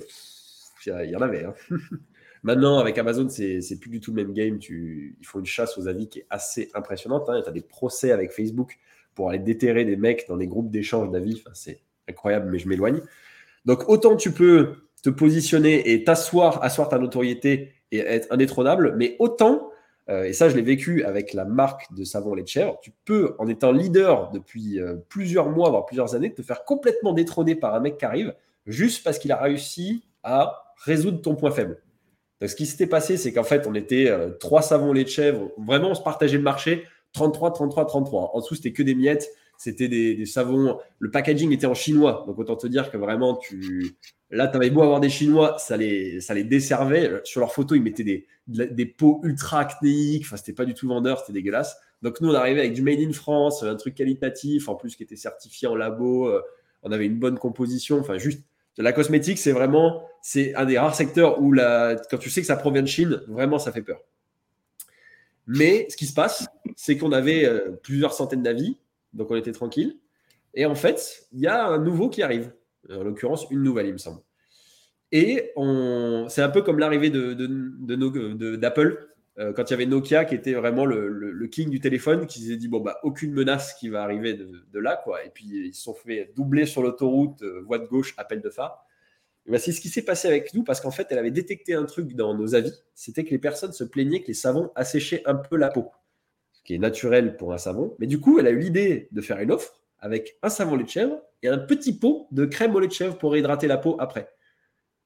il 0.85 1.09
y 1.09 1.15
en 1.15 1.21
avait. 1.21 1.45
Hein. 1.45 1.53
Maintenant, 2.43 2.79
avec 2.79 2.97
Amazon, 2.97 3.29
c'est 3.29 3.79
plus 3.79 3.89
du 3.89 4.01
tout 4.01 4.11
le 4.11 4.21
même 4.23 4.33
game. 4.33 4.59
Tu, 4.59 5.15
ils 5.21 5.25
font 5.25 5.39
une 5.39 5.45
chasse 5.45 5.77
aux 5.77 5.87
avis 5.87 6.09
qui 6.09 6.19
est 6.19 6.25
assez 6.29 6.69
impressionnante. 6.73 7.29
Hein. 7.29 7.41
Tu 7.41 7.49
as 7.49 7.53
des 7.53 7.61
procès 7.61 8.11
avec 8.11 8.31
Facebook 8.33 8.77
pour 9.15 9.29
aller 9.29 9.39
déterrer 9.39 9.85
des 9.85 9.95
mecs 9.95 10.25
dans 10.27 10.37
des 10.37 10.47
groupes 10.47 10.69
d'échange 10.69 11.09
d'avis. 11.09 11.41
c'est 11.53 11.79
incroyable, 12.09 12.49
mais 12.51 12.59
je 12.59 12.67
m'éloigne. 12.67 12.99
Donc, 13.63 13.87
autant 13.87 14.17
tu 14.17 14.31
peux 14.31 14.83
te 15.01 15.09
positionner 15.09 15.93
et 15.93 16.03
t'asseoir, 16.03 16.61
asseoir 16.61 16.89
ta 16.89 16.99
notoriété 16.99 17.71
et 17.91 17.99
être 17.99 18.27
indétrônable, 18.31 18.95
mais 18.97 19.15
autant 19.19 19.68
euh, 20.09 20.23
et 20.23 20.33
ça, 20.33 20.49
je 20.49 20.55
l'ai 20.55 20.61
vécu 20.61 21.03
avec 21.03 21.33
la 21.33 21.45
marque 21.45 21.93
de 21.93 22.03
savon 22.03 22.33
lait 22.33 22.43
de 22.43 22.47
chèvre. 22.47 22.79
Tu 22.81 22.91
peux, 23.05 23.35
en 23.37 23.47
étant 23.47 23.71
leader 23.71 24.31
depuis 24.31 24.79
euh, 24.79 24.95
plusieurs 25.07 25.49
mois, 25.49 25.69
voire 25.69 25.85
plusieurs 25.85 26.15
années, 26.15 26.33
te 26.33 26.41
faire 26.41 26.65
complètement 26.65 27.13
détrôner 27.13 27.55
par 27.55 27.75
un 27.75 27.79
mec 27.79 27.97
qui 27.97 28.05
arrive 28.05 28.33
juste 28.65 29.03
parce 29.03 29.19
qu'il 29.19 29.31
a 29.31 29.37
réussi 29.37 30.03
à 30.23 30.63
résoudre 30.83 31.21
ton 31.21 31.35
point 31.35 31.51
faible. 31.51 31.81
Ce 32.45 32.55
qui 32.55 32.65
s'était 32.65 32.87
passé, 32.87 33.17
c'est 33.17 33.33
qu'en 33.33 33.43
fait, 33.43 33.67
on 33.67 33.75
était 33.75 34.09
euh, 34.09 34.29
trois 34.31 34.61
savons 34.61 34.93
lait 34.93 35.03
de 35.03 35.09
chèvre. 35.09 35.51
Vraiment, 35.57 35.89
on 35.89 35.95
se 35.95 36.01
partageait 36.01 36.37
le 36.37 36.43
marché 36.43 36.85
33, 37.13 37.53
33, 37.53 37.85
33. 37.85 38.31
En 38.33 38.39
dessous, 38.39 38.55
c'était 38.55 38.71
que 38.71 38.83
des 38.83 38.95
miettes. 38.95 39.29
C'était 39.59 39.89
des, 39.89 40.25
savons. 40.25 40.79
Le 40.99 41.11
packaging 41.11 41.51
était 41.51 41.65
en 41.65 41.73
chinois. 41.73 42.23
Donc, 42.27 42.39
autant 42.39 42.55
te 42.55 42.65
dire 42.65 42.89
que 42.89 42.95
vraiment, 42.95 43.35
tu. 43.35 43.97
Là, 44.31 44.47
tu 44.47 44.55
avais 44.55 44.69
beau 44.69 44.83
avoir 44.83 45.01
des 45.01 45.09
Chinois, 45.09 45.57
ça 45.57 45.75
les, 45.75 46.21
ça 46.21 46.33
les 46.33 46.45
desservait. 46.45 47.19
Sur 47.25 47.41
leurs 47.41 47.51
photos, 47.51 47.77
ils 47.77 47.81
mettaient 47.83 48.05
des, 48.05 48.25
des 48.47 48.85
pots 48.85 49.19
ultra 49.23 49.59
acnéiques. 49.59 50.23
Enfin, 50.25 50.37
c'était 50.37 50.53
pas 50.53 50.63
du 50.63 50.73
tout 50.73 50.87
vendeur, 50.87 51.19
c'était 51.19 51.33
dégueulasse. 51.33 51.75
Donc, 52.01 52.21
nous, 52.21 52.29
on 52.29 52.33
arrivait 52.35 52.61
avec 52.61 52.73
du 52.73 52.81
Made 52.81 53.01
in 53.01 53.11
France, 53.11 53.61
un 53.61 53.75
truc 53.75 53.95
qualitatif, 53.95 54.69
en 54.69 54.75
plus 54.75 54.95
qui 54.95 55.03
était 55.03 55.17
certifié 55.17 55.67
en 55.67 55.75
labo. 55.75 56.29
Euh, 56.29 56.41
on 56.83 56.93
avait 56.93 57.05
une 57.05 57.19
bonne 57.19 57.37
composition. 57.37 57.99
Enfin, 57.99 58.17
juste 58.17 58.41
la 58.77 58.93
cosmétique, 58.93 59.39
c'est 59.39 59.51
vraiment 59.51 60.07
c'est 60.21 60.55
un 60.55 60.65
des 60.65 60.79
rares 60.79 60.95
secteurs 60.95 61.41
où 61.41 61.51
la, 61.51 61.97
quand 62.09 62.17
tu 62.17 62.29
sais 62.29 62.39
que 62.39 62.47
ça 62.47 62.55
provient 62.55 62.81
de 62.81 62.87
Chine, 62.87 63.21
vraiment 63.27 63.59
ça 63.59 63.73
fait 63.73 63.81
peur. 63.81 63.99
Mais 65.47 65.85
ce 65.89 65.97
qui 65.97 66.05
se 66.05 66.13
passe, 66.13 66.47
c'est 66.77 66.97
qu'on 66.97 67.11
avait 67.11 67.45
euh, 67.45 67.71
plusieurs 67.83 68.13
centaines 68.13 68.43
d'avis, 68.43 68.77
donc 69.13 69.31
on 69.31 69.35
était 69.35 69.51
tranquille. 69.51 69.99
Et 70.53 70.65
en 70.65 70.75
fait, 70.75 71.27
il 71.31 71.39
y 71.39 71.47
a 71.47 71.67
un 71.67 71.79
nouveau 71.79 72.09
qui 72.09 72.23
arrive. 72.23 72.51
En 72.89 73.03
l'occurrence, 73.03 73.45
une 73.51 73.61
nouvelle, 73.61 73.87
il 73.87 73.93
me 73.93 73.97
semble. 73.97 74.21
Et 75.11 75.53
c'est 76.27 76.41
un 76.41 76.49
peu 76.49 76.61
comme 76.61 76.79
l'arrivée 76.79 77.09
d'Apple 77.09 77.29
de, 77.29 78.57
de, 78.57 79.09
euh, 79.39 79.53
quand 79.53 79.69
il 79.69 79.71
y 79.71 79.73
avait 79.73 79.85
Nokia 79.85 80.25
qui 80.25 80.35
était 80.35 80.53
vraiment 80.53 80.85
le, 80.85 81.47
king 81.47 81.69
du 81.69 81.79
téléphone, 81.79 82.27
qui 82.27 82.41
s'est 82.41 82.57
dit 82.57 82.67
bon 82.67 82.79
bah 82.79 82.99
aucune 83.03 83.33
menace 83.33 83.73
qui 83.75 83.89
va 83.89 84.03
arriver 84.03 84.33
de, 84.33 84.79
là 84.79 85.01
quoi. 85.03 85.23
Et 85.25 85.29
puis 85.29 85.45
ils 85.45 85.73
se 85.73 85.83
sont 85.83 85.93
fait 85.93 86.31
doubler 86.35 86.65
sur 86.65 86.83
l'autoroute, 86.83 87.41
euh, 87.41 87.63
voie 87.65 87.79
de 87.79 87.87
gauche, 87.87 88.13
appel 88.17 88.41
de 88.41 88.49
phare. 88.49 88.85
Bah, 89.47 89.57
c'est 89.57 89.71
ce 89.71 89.81
qui 89.81 89.89
s'est 89.89 90.03
passé 90.03 90.27
avec 90.27 90.53
nous 90.53 90.63
parce 90.63 90.79
qu'en 90.79 90.91
fait 90.91 91.07
elle 91.09 91.17
avait 91.17 91.31
détecté 91.31 91.73
un 91.73 91.85
truc 91.85 92.13
dans 92.13 92.35
nos 92.35 92.53
avis, 92.53 92.73
c'était 92.93 93.23
que 93.23 93.31
les 93.31 93.39
personnes 93.39 93.71
se 93.71 93.83
plaignaient 93.83 94.21
que 94.21 94.27
les 94.27 94.35
savons 94.35 94.71
asséchaient 94.75 95.23
un 95.25 95.35
peu 95.35 95.57
la 95.57 95.69
peau, 95.69 95.89
qui 96.63 96.75
est 96.75 96.79
naturel 96.79 97.37
pour 97.37 97.53
un 97.53 97.57
savon. 97.57 97.95
Mais 97.99 98.07
du 98.07 98.19
coup 98.19 98.39
elle 98.39 98.47
a 98.47 98.51
eu 98.51 98.59
l'idée 98.59 99.07
de 99.11 99.21
faire 99.21 99.39
une 99.39 99.51
offre 99.51 99.81
avec 99.99 100.37
un 100.43 100.49
savon 100.49 100.75
lait 100.75 100.83
de 100.83 100.89
chèvre 100.89 101.21
et 101.43 101.47
un 101.47 101.57
petit 101.57 101.97
pot 101.97 102.27
de 102.31 102.45
crème 102.45 102.75
au 102.75 102.79
lait 102.79 102.87
de 102.87 102.93
chèvre 102.93 103.17
pour 103.17 103.35
hydrater 103.35 103.67
la 103.67 103.77
peau 103.77 103.95
après. 103.99 104.29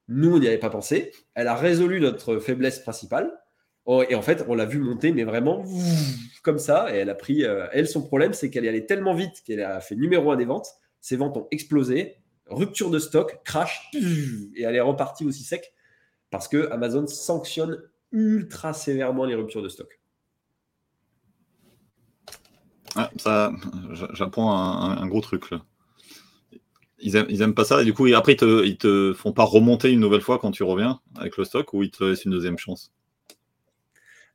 Nous, 0.08 0.36
on 0.36 0.38
n'y 0.38 0.46
avait 0.46 0.58
pas 0.58 0.70
pensé. 0.70 1.12
Elle 1.34 1.48
a 1.48 1.54
résolu 1.54 1.98
notre 1.98 2.38
faiblesse 2.38 2.78
principale 2.78 3.32
Oh, 3.86 4.02
et 4.08 4.14
en 4.14 4.22
fait, 4.22 4.44
on 4.48 4.54
l'a 4.54 4.64
vu 4.64 4.78
monter, 4.78 5.12
mais 5.12 5.24
vraiment 5.24 5.62
comme 6.42 6.58
ça. 6.58 6.94
Et 6.94 6.98
elle 6.98 7.10
a 7.10 7.14
pris. 7.14 7.44
Euh, 7.44 7.66
elle, 7.72 7.86
son 7.86 8.02
problème, 8.02 8.32
c'est 8.32 8.48
qu'elle 8.50 8.64
est 8.64 8.68
allée 8.68 8.86
tellement 8.86 9.14
vite 9.14 9.42
qu'elle 9.44 9.60
a 9.60 9.80
fait 9.80 9.94
numéro 9.94 10.30
un 10.30 10.36
des 10.36 10.46
ventes. 10.46 10.68
Ses 11.00 11.16
ventes 11.16 11.36
ont 11.36 11.48
explosé. 11.50 12.16
Rupture 12.46 12.90
de 12.90 12.98
stock, 12.98 13.40
crash, 13.44 13.90
et 13.94 14.62
elle 14.64 14.76
est 14.76 14.80
repartie 14.80 15.24
aussi 15.24 15.44
sec 15.44 15.72
parce 16.28 16.46
que 16.46 16.70
Amazon 16.72 17.06
sanctionne 17.06 17.80
ultra 18.12 18.74
sévèrement 18.74 19.24
les 19.24 19.34
ruptures 19.34 19.62
de 19.62 19.70
stock. 19.70 19.98
Ah, 22.96 23.10
ça, 23.16 23.52
j'apprends 24.12 24.52
un, 24.56 25.06
gros 25.06 25.20
truc 25.20 25.50
là. 25.50 25.62
Ils 27.00 27.16
aiment, 27.16 27.54
pas 27.54 27.64
ça 27.64 27.82
et 27.82 27.84
du 27.84 27.92
coup 27.92 28.06
après 28.14 28.32
ils 28.32 28.36
te, 28.36 28.64
ils 28.64 28.78
te 28.78 29.12
font 29.12 29.32
pas 29.32 29.44
remonter 29.44 29.90
une 29.90 30.00
nouvelle 30.00 30.22
fois 30.22 30.38
quand 30.38 30.52
tu 30.52 30.62
reviens 30.62 31.00
avec 31.16 31.36
le 31.36 31.44
stock 31.44 31.74
ou 31.74 31.82
ils 31.82 31.90
te 31.90 32.02
laissent 32.02 32.24
une 32.24 32.30
deuxième 32.30 32.56
chance? 32.56 32.94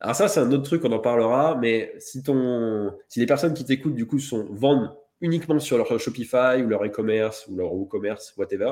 Alors 0.02 0.16
ça, 0.16 0.28
c'est 0.30 0.40
un 0.40 0.52
autre 0.52 0.64
truc, 0.64 0.86
on 0.86 0.92
en 0.92 1.00
parlera, 1.00 1.58
mais 1.60 1.94
si, 2.00 2.24
ton, 2.24 2.94
si 3.10 3.20
les 3.20 3.26
personnes 3.26 3.54
qui 3.54 3.66
t'écoutent, 3.66 3.96
du 3.96 4.06
coup, 4.06 4.20
sont, 4.20 4.48
vendent 4.50 4.96
uniquement 5.20 5.60
sur 5.60 5.78
leur 5.78 6.00
Shopify 6.00 6.62
ou 6.64 6.68
leur 6.68 6.86
e-commerce 6.86 7.48
ou 7.48 7.58
leur 7.58 7.74
WooCommerce, 7.74 8.34
whatever, 8.38 8.72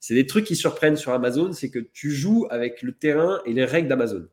c'est 0.00 0.14
des 0.14 0.26
trucs 0.26 0.46
qui 0.46 0.56
surprennent 0.56 0.96
sur 0.96 1.12
Amazon, 1.12 1.52
c'est 1.52 1.70
que 1.70 1.78
tu 1.78 2.10
joues 2.10 2.46
avec 2.50 2.82
le 2.82 2.92
terrain 2.92 3.40
et 3.44 3.52
les 3.52 3.66
règles 3.66 3.88
d'Amazon. 3.88 4.26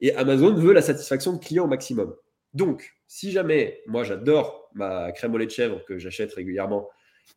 Et 0.00 0.14
Amazon 0.14 0.54
veut 0.54 0.72
la 0.72 0.82
satisfaction 0.82 1.34
de 1.34 1.38
client 1.38 1.64
au 1.64 1.68
maximum. 1.68 2.14
Donc, 2.56 2.94
si 3.06 3.32
jamais, 3.32 3.82
moi 3.86 4.02
j'adore 4.02 4.70
ma 4.74 5.12
crème 5.12 5.34
au 5.34 5.38
lait 5.38 5.46
de 5.46 5.50
chèvre 5.50 5.84
que 5.84 5.98
j'achète 5.98 6.32
régulièrement 6.32 6.88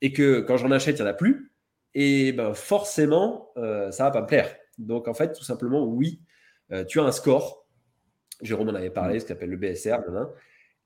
et 0.02 0.14
que 0.14 0.40
quand 0.40 0.56
j'en 0.56 0.72
achète, 0.72 0.98
il 0.98 1.02
n'y 1.02 1.08
en 1.08 1.12
a 1.12 1.14
plus, 1.14 1.52
et 1.94 2.32
ben 2.32 2.54
forcément, 2.54 3.52
euh, 3.58 3.92
ça 3.92 4.06
va 4.06 4.12
pas 4.12 4.22
me 4.22 4.28
plaire. 4.28 4.56
Donc 4.78 5.10
en 5.10 5.14
fait, 5.14 5.34
tout 5.34 5.44
simplement, 5.44 5.84
oui, 5.84 6.22
euh, 6.72 6.86
tu 6.86 7.00
as 7.00 7.04
un 7.04 7.12
score 7.12 7.68
Jérôme 8.42 8.70
en 8.70 8.74
avait 8.74 8.90
parlé, 8.90 9.20
ce 9.20 9.26
qu'on 9.26 9.34
appelle 9.34 9.50
le 9.50 9.58
BSR. 9.58 9.98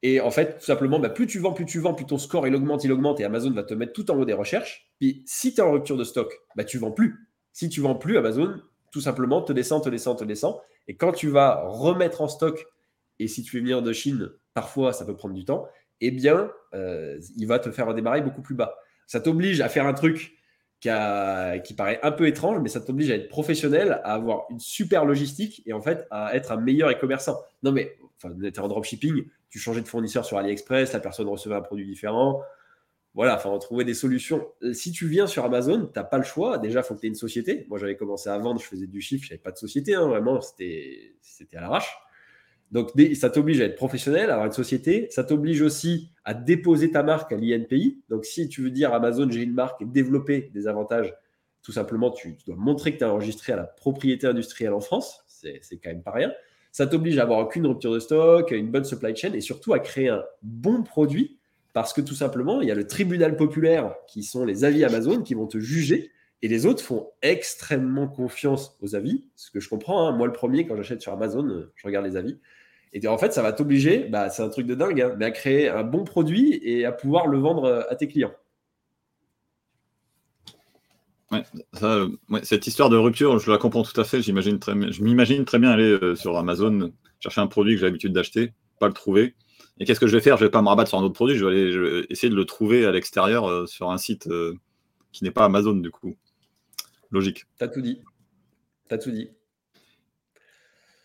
Et 0.01 0.19
en 0.19 0.31
fait, 0.31 0.57
tout 0.57 0.65
simplement, 0.65 0.99
bah, 0.99 1.09
plus 1.09 1.27
tu 1.27 1.37
vends, 1.37 1.53
plus 1.53 1.65
tu 1.65 1.79
vends, 1.79 1.93
plus 1.93 2.07
ton 2.07 2.17
score 2.17 2.47
il 2.47 2.55
augmente, 2.55 2.83
il 2.83 2.91
augmente, 2.91 3.19
et 3.19 3.23
Amazon 3.23 3.51
va 3.51 3.63
te 3.63 3.75
mettre 3.75 3.93
tout 3.93 4.09
en 4.09 4.17
haut 4.17 4.25
des 4.25 4.33
recherches. 4.33 4.91
Puis 4.99 5.21
si 5.27 5.53
tu 5.53 5.61
es 5.61 5.63
en 5.63 5.71
rupture 5.71 5.95
de 5.95 6.03
stock, 6.03 6.33
bah, 6.55 6.63
tu 6.63 6.79
vends 6.79 6.91
plus. 6.91 7.29
Si 7.51 7.69
tu 7.69 7.81
vends 7.81 7.93
plus, 7.93 8.17
Amazon, 8.17 8.59
tout 8.91 9.01
simplement, 9.01 9.43
te 9.43 9.53
descend, 9.53 9.83
te 9.83 9.89
descend, 9.89 10.17
te 10.17 10.23
descend. 10.23 10.57
Et 10.87 10.95
quand 10.95 11.11
tu 11.11 11.29
vas 11.29 11.63
remettre 11.67 12.21
en 12.21 12.27
stock, 12.27 12.65
et 13.19 13.27
si 13.27 13.43
tu 13.43 13.55
veux 13.55 13.61
venir 13.61 13.81
de 13.81 13.93
Chine, 13.93 14.31
parfois 14.53 14.93
ça 14.93 15.05
peut 15.05 15.15
prendre 15.15 15.33
du 15.33 15.45
temps, 15.45 15.67
eh 16.01 16.11
bien, 16.11 16.51
euh, 16.73 17.19
il 17.37 17.47
va 17.47 17.59
te 17.59 17.71
faire 17.71 17.87
redémarrer 17.87 18.21
beaucoup 18.21 18.41
plus 18.41 18.55
bas. 18.55 18.75
Ça 19.07 19.19
t'oblige 19.19 19.61
à 19.61 19.69
faire 19.69 19.85
un 19.85 19.93
truc 19.93 20.37
qui, 20.79 20.89
paraît 20.89 21.99
un 22.03 22.11
peu 22.11 22.27
étrange, 22.27 22.59
mais 22.61 22.67
ça 22.67 22.81
t'oblige 22.81 23.09
à 23.09 23.15
être 23.15 23.29
professionnel, 23.29 24.01
à 24.03 24.13
avoir 24.13 24.45
une 24.49 24.59
super 24.59 25.05
logistique 25.05 25.63
et 25.65 25.71
en 25.71 25.81
fait 25.81 26.05
à 26.11 26.35
être 26.35 26.51
un 26.51 26.57
meilleur 26.57 26.89
e-commerçant. 26.89 27.41
Non, 27.63 27.71
mais 27.71 27.95
enfin, 28.17 28.35
tu 28.53 28.59
en 28.59 28.67
dropshipping, 28.67 29.25
tu 29.49 29.59
changeais 29.59 29.81
de 29.81 29.87
fournisseur 29.87 30.25
sur 30.25 30.37
AliExpress, 30.37 30.91
la 30.91 30.99
personne 30.99 31.27
recevait 31.27 31.55
un 31.55 31.61
produit 31.61 31.85
différent. 31.85 32.41
Voilà, 33.13 33.35
enfin, 33.35 33.51
on 33.51 33.59
trouvait 33.59 33.85
des 33.85 33.93
solutions. 33.93 34.47
Si 34.73 34.91
tu 34.91 35.07
viens 35.07 35.27
sur 35.27 35.45
Amazon, 35.45 35.85
tu 35.85 35.99
n'as 35.99 36.03
pas 36.03 36.17
le 36.17 36.23
choix. 36.23 36.57
Déjà, 36.57 36.79
il 36.79 36.83
faut 36.83 36.95
que 36.95 36.99
tu 36.99 37.05
aies 37.05 37.09
une 37.09 37.15
société. 37.15 37.65
Moi, 37.69 37.77
j'avais 37.77 37.95
commencé 37.95 38.27
à 38.27 38.37
vendre, 38.39 38.59
je 38.59 38.65
faisais 38.65 38.87
du 38.87 39.01
chiffre, 39.01 39.23
je 39.23 39.29
n'avais 39.29 39.41
pas 39.41 39.51
de 39.51 39.57
société, 39.57 39.93
hein, 39.93 40.07
vraiment, 40.07 40.41
c'était 40.41 41.15
à 41.53 41.61
l'arrache. 41.61 41.95
Donc, 42.73 42.89
ça 43.13 43.29
t'oblige 43.29 43.61
à 43.61 43.65
être 43.65 43.75
professionnel, 43.75 44.31
à 44.31 44.33
avoir 44.33 44.47
une 44.47 44.51
société. 44.51 45.07
Ça 45.11 45.23
t'oblige 45.23 45.61
aussi 45.61 46.09
à 46.25 46.33
déposer 46.33 46.89
ta 46.89 47.03
marque 47.03 47.31
à 47.31 47.37
l'INPI. 47.37 48.01
Donc, 48.09 48.25
si 48.25 48.49
tu 48.49 48.63
veux 48.63 48.71
dire 48.71 48.95
Amazon, 48.95 49.29
j'ai 49.29 49.43
une 49.43 49.53
marque 49.53 49.79
et 49.83 49.85
développer 49.85 50.49
des 50.55 50.67
avantages, 50.67 51.13
tout 51.61 51.71
simplement, 51.71 52.09
tu, 52.09 52.35
dois 52.47 52.55
montrer 52.55 52.93
que 52.93 52.97
tu 52.97 53.03
es 53.03 53.07
enregistré 53.07 53.53
à 53.53 53.57
la 53.57 53.65
propriété 53.65 54.25
industrielle 54.25 54.73
en 54.73 54.79
France. 54.79 55.23
C'est 55.27 55.61
quand 55.77 55.91
même 55.91 56.01
pas 56.01 56.13
rien. 56.13 56.33
Ça 56.71 56.87
t'oblige 56.87 57.19
à 57.19 57.23
avoir 57.23 57.39
aucune 57.41 57.67
rupture 57.67 57.93
de 57.93 57.99
stock, 57.99 58.49
une 58.49 58.71
bonne 58.71 58.85
supply 58.85 59.15
chain 59.15 59.33
et 59.33 59.41
surtout 59.41 59.73
à 59.73 59.79
créer 59.79 60.09
un 60.09 60.23
bon 60.41 60.81
produit 60.81 61.37
parce 61.73 61.93
que 61.93 62.01
tout 62.01 62.15
simplement, 62.15 62.59
il 62.61 62.67
y 62.67 62.71
a 62.71 62.75
le 62.75 62.87
tribunal 62.87 63.37
populaire 63.37 63.93
qui 64.07 64.23
sont 64.23 64.45
les 64.45 64.63
avis 64.63 64.83
Amazon 64.83 65.21
qui 65.21 65.35
vont 65.35 65.45
te 65.45 65.59
juger 65.59 66.09
et 66.41 66.47
les 66.47 66.65
autres 66.65 66.83
font 66.83 67.11
extrêmement 67.21 68.07
confiance 68.07 68.75
aux 68.81 68.95
avis. 68.95 69.25
Ce 69.35 69.51
que 69.51 69.59
je 69.59 69.69
comprends, 69.69 70.07
hein. 70.07 70.11
moi 70.11 70.25
le 70.25 70.33
premier, 70.33 70.65
quand 70.65 70.75
j'achète 70.75 71.03
sur 71.03 71.13
Amazon, 71.13 71.67
je 71.75 71.87
regarde 71.87 72.05
les 72.05 72.17
avis. 72.17 72.39
Et 72.93 73.07
en 73.07 73.17
fait, 73.17 73.33
ça 73.33 73.41
va 73.41 73.51
t'obliger, 73.53 74.07
bah, 74.09 74.29
c'est 74.29 74.43
un 74.43 74.49
truc 74.49 74.67
de 74.67 74.75
dingue, 74.75 75.01
hein, 75.01 75.15
mais 75.17 75.25
à 75.25 75.31
créer 75.31 75.67
un 75.67 75.83
bon 75.83 76.03
produit 76.03 76.59
et 76.63 76.85
à 76.85 76.91
pouvoir 76.91 77.27
le 77.27 77.39
vendre 77.39 77.65
euh, 77.65 77.81
à 77.89 77.95
tes 77.95 78.07
clients. 78.07 78.33
cette 82.43 82.67
histoire 82.67 82.89
de 82.89 82.97
rupture, 82.97 83.39
je 83.39 83.49
la 83.49 83.57
comprends 83.57 83.81
tout 83.81 83.99
à 83.99 84.03
fait. 84.03 84.21
J'imagine 84.21 84.59
très, 84.59 84.73
je 84.91 85.03
m'imagine 85.03 85.43
très 85.43 85.57
bien 85.57 85.71
aller 85.71 85.89
euh, 85.89 86.15
sur 86.15 86.37
Amazon, 86.37 86.93
chercher 87.19 87.41
un 87.41 87.47
produit 87.47 87.73
que 87.73 87.79
j'ai 87.79 87.87
l'habitude 87.87 88.13
d'acheter, 88.13 88.53
pas 88.79 88.87
le 88.87 88.93
trouver. 88.93 89.33
Et 89.79 89.85
qu'est-ce 89.85 89.99
que 89.99 90.05
je 90.05 90.15
vais 90.15 90.21
faire? 90.21 90.37
Je 90.37 90.45
vais 90.45 90.51
pas 90.51 90.61
me 90.61 90.67
rabattre 90.67 90.89
sur 90.89 90.99
un 90.99 91.03
autre 91.03 91.15
produit, 91.15 91.35
je 91.35 91.45
vais, 91.45 91.51
aller, 91.51 92.05
essayer 92.11 92.29
de 92.29 92.35
le 92.35 92.45
trouver 92.45 92.85
à 92.85 92.91
l'extérieur 92.91 93.49
euh, 93.49 93.65
sur 93.65 93.89
un 93.89 93.97
site 93.97 94.29
qui 95.11 95.23
n'est 95.23 95.31
pas 95.31 95.45
Amazon 95.45 95.73
du 95.73 95.89
coup. 95.89 96.15
Logique. 97.09 97.45
T'as 97.57 97.69
tout 97.69 97.81
dit. 97.81 98.01
T'as 98.87 98.99
tout 98.99 99.11
dit. 99.11 99.31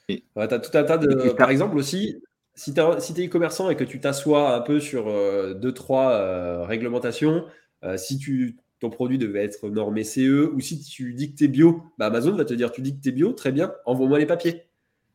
Tu 0.08 0.22
as 0.36 0.58
tout 0.58 0.76
un 0.76 0.84
tas 0.84 0.98
de. 0.98 1.30
Par 1.32 1.50
exemple, 1.50 1.76
aussi, 1.76 2.16
si 2.54 2.74
tu 2.74 2.80
es 2.80 3.26
e-commerçant 3.26 3.70
et 3.70 3.76
que 3.76 3.84
tu 3.84 4.00
t'assois 4.00 4.54
un 4.54 4.60
peu 4.60 4.80
sur 4.80 5.08
euh, 5.08 5.54
deux, 5.54 5.72
trois 5.72 6.12
euh, 6.12 6.64
réglementations, 6.64 7.44
euh, 7.84 7.96
si 7.96 8.18
tu, 8.18 8.56
ton 8.80 8.90
produit 8.90 9.18
devait 9.18 9.44
être 9.44 9.68
normé 9.68 10.04
CE 10.04 10.50
ou 10.52 10.60
si 10.60 10.80
tu 10.80 11.12
dis 11.12 11.32
que 11.32 11.36
tu 11.36 11.44
es 11.44 11.48
bio, 11.48 11.82
bah 11.98 12.06
Amazon 12.06 12.32
va 12.32 12.44
te 12.44 12.54
dire 12.54 12.72
tu 12.72 12.80
dis 12.80 12.96
que 12.96 13.02
tu 13.02 13.10
es 13.10 13.12
bio, 13.12 13.32
très 13.32 13.52
bien, 13.52 13.72
envoie-moi 13.84 14.18
les 14.18 14.26
papiers. 14.26 14.64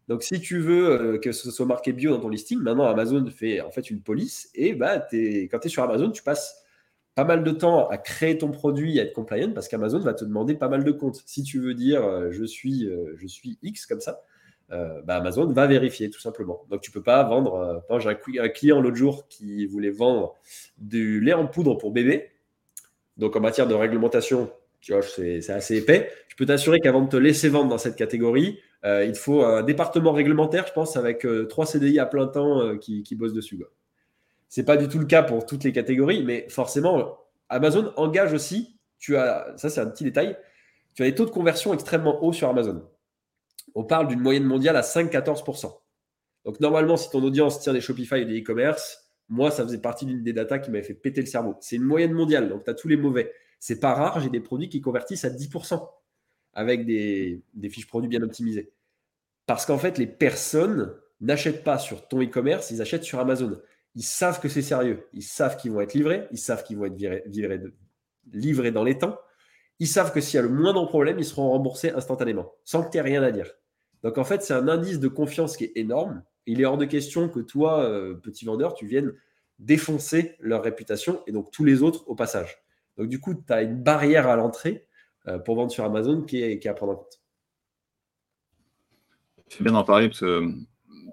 Donc, 0.09 0.21
si 0.21 0.39
tu 0.41 0.59
veux 0.59 1.17
que 1.17 1.31
ce 1.31 1.49
soit 1.49 1.65
marqué 1.65 1.93
bio 1.93 2.11
dans 2.11 2.19
ton 2.19 2.29
listing, 2.29 2.59
maintenant 2.59 2.85
Amazon 2.85 3.25
fait 3.29 3.61
en 3.61 3.71
fait 3.71 3.89
une 3.89 4.01
police 4.01 4.49
et 4.53 4.73
bah, 4.73 5.07
es, 5.13 5.43
quand 5.43 5.59
tu 5.59 5.67
es 5.67 5.69
sur 5.69 5.81
Amazon, 5.81 6.11
tu 6.11 6.23
passes 6.23 6.61
pas 7.15 7.23
mal 7.23 7.43
de 7.43 7.51
temps 7.51 7.87
à 7.87 7.97
créer 7.97 8.37
ton 8.37 8.51
produit, 8.51 8.99
à 8.99 9.03
être 9.03 9.13
compliant 9.13 9.51
parce 9.53 9.69
qu'Amazon 9.69 9.99
va 9.99 10.13
te 10.13 10.25
demander 10.25 10.55
pas 10.55 10.67
mal 10.67 10.83
de 10.83 10.91
comptes. 10.91 11.23
Si 11.25 11.43
tu 11.43 11.59
veux 11.59 11.73
dire 11.73 12.31
je, 12.31 12.43
suis, 12.43 12.89
je 13.15 13.27
suis 13.27 13.57
X 13.61 13.85
comme 13.85 14.01
ça, 14.01 14.23
euh, 14.73 15.01
bah, 15.03 15.15
Amazon 15.15 15.45
va 15.51 15.67
vérifier 15.67 16.09
tout 16.09 16.19
simplement. 16.19 16.65
Donc 16.69 16.81
tu 16.81 16.91
peux 16.91 17.01
pas 17.01 17.23
vendre. 17.23 17.83
Euh, 17.89 17.99
j'ai 17.99 18.39
un, 18.39 18.49
client 18.49 18.81
l'autre 18.81 18.95
jour 18.95 19.27
qui 19.27 19.65
voulait 19.65 19.91
vendre 19.91 20.35
du 20.77 21.21
lait 21.21 21.33
en 21.33 21.47
poudre 21.47 21.75
pour 21.75 21.91
bébé. 21.91 22.31
Donc 23.17 23.35
en 23.35 23.39
matière 23.39 23.67
de 23.67 23.75
réglementation, 23.75 24.51
tu 24.81 24.93
c'est 25.01 25.49
assez 25.49 25.77
épais. 25.77 26.09
Je 26.27 26.35
peux 26.35 26.45
t'assurer 26.45 26.79
qu'avant 26.79 27.01
de 27.01 27.09
te 27.09 27.17
laisser 27.17 27.49
vendre 27.49 27.69
dans 27.69 27.77
cette 27.77 27.95
catégorie, 27.95 28.59
euh, 28.83 29.05
il 29.05 29.15
faut 29.15 29.43
un 29.43 29.63
département 29.63 30.11
réglementaire, 30.11 30.67
je 30.67 30.73
pense, 30.73 30.97
avec 30.97 31.25
trois 31.47 31.65
CDI 31.65 31.99
à 31.99 32.05
plein 32.05 32.27
temps 32.27 32.77
qui, 32.77 33.03
qui, 33.03 33.15
bossent 33.15 33.33
dessus. 33.33 33.63
Ce 34.49 34.59
n'est 34.59 34.65
pas 34.65 34.75
du 34.75 34.87
tout 34.89 34.99
le 34.99 35.05
cas 35.05 35.23
pour 35.23 35.45
toutes 35.45 35.63
les 35.63 35.71
catégories, 35.71 36.23
mais 36.23 36.47
forcément, 36.49 37.19
Amazon 37.49 37.93
engage 37.95 38.33
aussi 38.33 38.73
tu 39.03 39.17
as, 39.17 39.47
ça 39.57 39.69
c'est 39.69 39.81
un 39.81 39.87
petit 39.87 40.05
détail, 40.05 40.37
tu 40.93 41.03
as 41.03 41.05
des 41.05 41.13
taux 41.13 41.25
de 41.25 41.29
conversion 41.29 41.73
extrêmement 41.73 42.23
hauts 42.23 42.31
sur 42.31 42.47
Amazon. 42.47 42.83
On 43.75 43.83
parle 43.83 44.07
d'une 44.07 44.19
moyenne 44.19 44.45
mondiale 44.45 44.75
à 44.75 44.81
5-14%. 44.81 45.73
Donc 46.45 46.59
normalement, 46.59 46.97
si 46.97 47.09
ton 47.09 47.23
audience 47.23 47.59
tient 47.59 47.73
des 47.73 47.81
Shopify 47.81 48.15
et 48.15 48.25
des 48.25 48.41
e-commerce, 48.41 49.03
moi, 49.29 49.51
ça 49.51 49.63
faisait 49.63 49.79
partie 49.79 50.05
d'une 50.05 50.23
des 50.23 50.33
datas 50.33 50.59
qui 50.59 50.71
m'avait 50.71 50.83
fait 50.83 50.93
péter 50.93 51.21
le 51.21 51.27
cerveau. 51.27 51.55
C'est 51.61 51.77
une 51.77 51.83
moyenne 51.83 52.11
mondiale, 52.11 52.49
donc 52.49 52.65
tu 52.65 52.69
as 52.69 52.73
tous 52.73 52.87
les 52.87 52.97
mauvais. 52.97 53.31
C'est 53.59 53.79
pas 53.79 53.93
rare, 53.93 54.19
j'ai 54.19 54.29
des 54.29 54.41
produits 54.41 54.69
qui 54.69 54.81
convertissent 54.81 55.25
à 55.25 55.29
10% 55.29 55.87
avec 56.53 56.85
des, 56.85 57.41
fiches 57.69 57.87
produits 57.87 58.09
bien 58.09 58.21
optimisées. 58.21 58.71
Parce 59.45 59.65
qu'en 59.65 59.77
fait, 59.77 59.97
les 59.97 60.07
personnes 60.07 60.93
n'achètent 61.21 61.63
pas 61.63 61.79
sur 61.79 62.07
ton 62.07 62.21
e-commerce, 62.21 62.71
ils 62.71 62.81
achètent 62.81 63.03
sur 63.03 63.19
Amazon. 63.19 63.59
Ils 63.95 64.03
savent 64.03 64.39
que 64.39 64.49
c'est 64.49 64.61
sérieux, 64.61 65.07
ils 65.13 65.23
savent 65.23 65.57
qu'ils 65.57 65.71
vont 65.71 65.81
être 65.81 65.93
livrés, 65.93 66.27
ils 66.31 66.37
savent 66.37 66.63
qu'ils 66.63 66.77
vont 66.77 66.85
être 66.85 67.73
livrés, 68.31 68.71
dans 68.71 68.83
les 68.83 68.97
temps. 68.97 69.17
Ils 69.79 69.87
savent 69.87 70.11
que 70.13 70.21
s'il 70.21 70.35
y 70.35 70.39
a 70.39 70.43
le 70.43 70.49
moindre 70.49 70.85
problème, 70.85 71.19
ils 71.19 71.25
seront 71.25 71.49
remboursés 71.49 71.91
instantanément, 71.91 72.53
sans 72.63 72.83
que 72.83 72.91
tu 72.91 72.97
aies 72.97 73.01
rien 73.01 73.23
à 73.23 73.31
dire. 73.31 73.51
Donc 74.03 74.17
en 74.17 74.23
fait, 74.23 74.43
c'est 74.43 74.53
un 74.53 74.67
indice 74.67 74.99
de 74.99 75.07
confiance 75.07 75.57
qui 75.57 75.65
est 75.65 75.71
énorme. 75.75 76.23
Il 76.45 76.61
est 76.61 76.65
hors 76.65 76.77
de 76.77 76.85
question 76.85 77.29
que 77.29 77.39
toi, 77.39 77.83
euh, 77.83 78.15
petit 78.15 78.45
vendeur, 78.45 78.73
tu 78.73 78.85
viennes 78.85 79.13
défoncer 79.59 80.35
leur 80.39 80.63
réputation 80.63 81.21
et 81.27 81.31
donc 81.31 81.51
tous 81.51 81.63
les 81.63 81.81
autres 81.81 82.03
au 82.07 82.15
passage. 82.15 82.57
Donc 82.97 83.07
du 83.07 83.19
coup, 83.19 83.33
tu 83.33 83.53
as 83.53 83.61
une 83.61 83.81
barrière 83.81 84.27
à 84.27 84.35
l'entrée 84.35 84.85
euh, 85.27 85.39
pour 85.39 85.55
vendre 85.55 85.71
sur 85.71 85.85
Amazon 85.85 86.21
qui 86.23 86.41
est, 86.41 86.59
qui 86.59 86.67
est 86.67 86.71
à 86.71 86.73
prendre 86.73 86.93
en 86.93 86.95
compte. 86.97 87.21
C'est 89.47 89.63
bien 89.63 89.71
d'en 89.71 89.83
parler 89.83 90.07
parce 90.07 90.19
que 90.19 90.51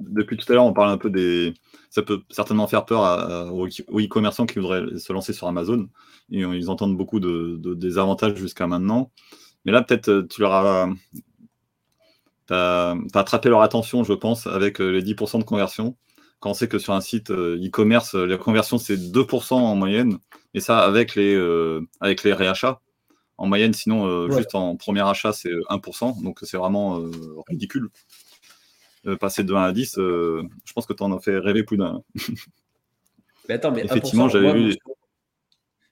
depuis 0.01 0.37
tout 0.37 0.51
à 0.51 0.55
l'heure, 0.55 0.65
on 0.65 0.73
parle 0.73 0.91
un 0.91 0.99
peu 0.99 1.11
des. 1.11 1.55
Ça 1.91 2.03
peut 2.03 2.23
certainement 2.31 2.67
faire 2.67 2.85
peur 2.85 3.53
aux 3.53 3.67
e-commerçants 3.67 4.47
qui 4.47 4.59
voudraient 4.59 4.99
se 4.99 5.13
lancer 5.13 5.33
sur 5.33 5.47
Amazon. 5.47 5.89
ils 6.31 6.71
entendent 6.71 6.97
beaucoup 6.97 7.21
de, 7.21 7.75
désavantages 7.75 8.37
jusqu'à 8.37 8.67
maintenant. 8.67 9.11
Mais 9.65 9.73
là, 9.73 9.83
peut-être, 9.83 10.09
euh, 10.09 10.27
tu 10.27 10.41
leur 10.41 10.55
as. 10.55 10.91
As, 12.53 12.95
attrapé 13.15 13.49
leur 13.49 13.63
attention, 13.63 14.05
je 14.05 14.13
pense, 14.13 14.47
avec 14.47 14.81
euh, 14.81 14.91
les 14.91 15.03
10% 15.03 15.39
de 15.39 15.45
conversion. 15.45 15.97
Quand 16.41 16.51
on 16.51 16.55
sait 16.55 16.69
que 16.69 16.79
sur 16.79 16.95
un 16.95 17.01
site 17.01 17.31
euh, 17.31 17.61
e-commerce, 17.63 18.15
la 18.15 18.37
conversion, 18.39 18.79
c'est 18.79 18.97
2% 18.97 19.55
en 19.55 19.77
moyenne. 19.77 20.19
Et 20.55 20.61
ça, 20.61 20.81
avec 20.81 21.15
les, 21.15 21.39
avec 22.01 22.25
les 22.25 22.33
réachats. 22.33 22.81
En 23.39 23.47
moyenne, 23.47 23.73
sinon, 23.73 24.31
juste 24.31 24.55
en 24.55 24.77
premier 24.77 25.01
achat, 25.01 25.33
c'est 25.33 25.53
1%. 25.71 26.23
Donc, 26.23 26.41
c'est 26.43 26.57
vraiment 26.57 27.01
ridicule. 27.47 27.91
Euh, 29.07 29.17
passer 29.17 29.45
de 29.45 29.55
1 29.55 29.63
à 29.63 29.73
10, 29.73 29.97
euh, 29.97 30.43
je 30.67 30.73
pense 30.75 30.85
que 30.85 30.93
tu 30.93 31.03
en 31.03 31.17
as 31.17 31.21
fait 31.21 31.39
rêver 31.39 31.63
plus 31.63 31.79
d'un. 31.79 32.03
mais 33.49 33.55
attends, 33.55 33.71
mais 33.71 33.83
effectivement, 33.83 34.29
j'avais 34.29 34.53
vu. 34.53 34.77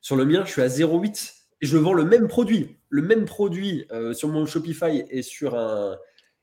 Sur 0.03 0.17
le 0.17 0.27
mien, 0.27 0.45
je 0.45 0.51
suis 0.51 0.61
à 0.61 0.69
0,8 0.69 1.33
et 1.63 1.67
je 1.67 1.79
vends 1.79 1.95
le 1.95 2.05
même 2.05 2.29
produit. 2.29 2.77
Le 2.91 3.01
même 3.01 3.25
produit 3.25 3.87
euh, 3.93 4.13
sur 4.13 4.29
mon 4.29 4.45
Shopify 4.45 5.05
et 5.09 5.23
sur 5.23 5.55
un, 5.55 5.97